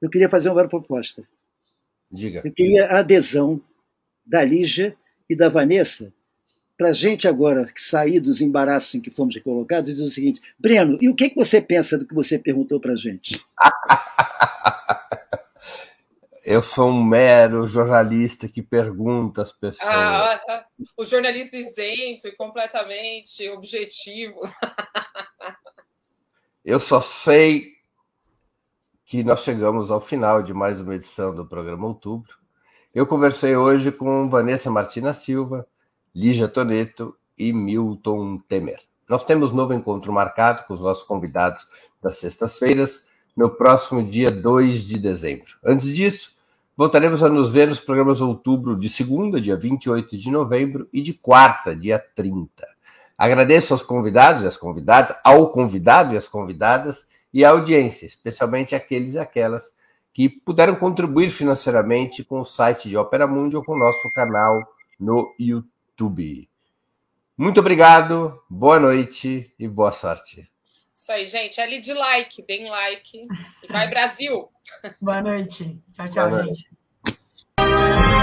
Eu 0.00 0.08
queria 0.08 0.30
fazer 0.30 0.48
uma 0.48 0.66
proposta. 0.66 1.22
Diga. 2.10 2.40
Eu 2.42 2.50
queria 2.50 2.86
a 2.86 3.00
adesão 3.00 3.60
da 4.24 4.42
Lígia 4.42 4.96
e 5.28 5.36
da 5.36 5.50
Vanessa 5.50 6.14
para 6.78 6.88
a 6.88 6.94
gente 6.94 7.28
agora 7.28 7.70
sair 7.76 8.18
dos 8.18 8.40
embaraços 8.40 8.94
em 8.94 9.00
que 9.00 9.10
fomos 9.10 9.38
colocados 9.42 9.90
e 9.90 9.92
dizer 9.92 10.06
o 10.06 10.10
seguinte: 10.10 10.40
Breno, 10.58 10.96
e 10.98 11.10
o 11.10 11.14
que, 11.14 11.28
que 11.28 11.36
você 11.36 11.60
pensa 11.60 11.98
do 11.98 12.06
que 12.06 12.14
você 12.14 12.38
perguntou 12.38 12.80
para 12.80 12.92
a 12.92 12.96
gente? 12.96 13.44
Eu 16.44 16.60
sou 16.60 16.90
um 16.90 17.04
mero 17.04 17.68
jornalista 17.68 18.48
que 18.48 18.60
pergunta 18.60 19.42
às 19.42 19.52
pessoas. 19.52 19.88
Ah, 19.88 20.40
tá. 20.44 20.66
o 20.96 21.04
jornalista 21.04 21.56
isento 21.56 22.26
e 22.26 22.34
completamente 22.34 23.48
objetivo. 23.50 24.40
Eu 26.64 26.80
só 26.80 27.00
sei 27.00 27.72
que 29.04 29.22
nós 29.22 29.44
chegamos 29.44 29.90
ao 29.92 30.00
final 30.00 30.42
de 30.42 30.52
mais 30.52 30.80
uma 30.80 30.96
edição 30.96 31.32
do 31.32 31.46
programa 31.46 31.86
Outubro. 31.86 32.36
Eu 32.92 33.06
conversei 33.06 33.54
hoje 33.54 33.92
com 33.92 34.28
Vanessa 34.28 34.70
Martina 34.70 35.14
Silva, 35.14 35.66
Lígia 36.12 36.48
Toneto 36.48 37.16
e 37.38 37.52
Milton 37.52 38.38
Temer. 38.48 38.80
Nós 39.08 39.24
temos 39.24 39.52
novo 39.52 39.74
encontro 39.74 40.12
marcado 40.12 40.64
com 40.66 40.74
os 40.74 40.80
nossos 40.80 41.04
convidados 41.04 41.68
das 42.02 42.18
sextas-feiras 42.18 43.06
no 43.36 43.50
próximo 43.50 44.02
dia 44.02 44.30
2 44.30 44.84
de 44.84 44.98
dezembro. 44.98 45.56
Antes 45.64 45.94
disso, 45.94 46.36
voltaremos 46.76 47.22
a 47.22 47.28
nos 47.28 47.50
ver 47.50 47.68
nos 47.68 47.80
programas 47.80 48.20
outubro 48.20 48.76
de 48.76 48.88
segunda, 48.88 49.40
dia 49.40 49.56
28 49.56 50.16
de 50.16 50.30
novembro, 50.30 50.88
e 50.92 51.00
de 51.00 51.14
quarta, 51.14 51.74
dia 51.74 51.98
30. 52.14 52.66
Agradeço 53.16 53.72
aos 53.72 53.82
convidados 53.82 54.42
e 54.42 54.46
às 54.46 54.56
convidadas, 54.56 55.16
ao 55.22 55.50
convidado 55.50 56.14
e 56.14 56.16
às 56.16 56.26
convidadas 56.26 57.06
e 57.32 57.44
à 57.44 57.50
audiência, 57.50 58.06
especialmente 58.06 58.74
aqueles 58.74 59.14
e 59.14 59.18
aquelas 59.18 59.72
que 60.12 60.28
puderam 60.28 60.74
contribuir 60.74 61.30
financeiramente 61.30 62.22
com 62.22 62.40
o 62.40 62.44
site 62.44 62.88
de 62.88 62.96
Opera 62.96 63.26
Mundi 63.26 63.56
ou 63.56 63.64
com 63.64 63.72
o 63.72 63.78
nosso 63.78 64.12
canal 64.14 64.62
no 65.00 65.34
YouTube. 65.38 66.48
Muito 67.36 67.60
obrigado, 67.60 68.38
boa 68.48 68.78
noite 68.78 69.52
e 69.58 69.66
boa 69.66 69.90
sorte. 69.90 70.51
Isso 71.02 71.10
aí, 71.10 71.26
gente. 71.26 71.60
Ali 71.60 71.80
de 71.80 71.92
like, 71.92 72.46
deem 72.46 72.70
like. 72.70 73.26
E 73.60 73.66
vai, 73.66 73.90
Brasil! 73.90 74.48
Boa 75.00 75.20
noite. 75.20 75.76
Tchau, 75.92 76.08
tchau, 76.08 76.30
boa 76.30 76.44
gente. 76.44 76.70
Noite. 77.58 78.21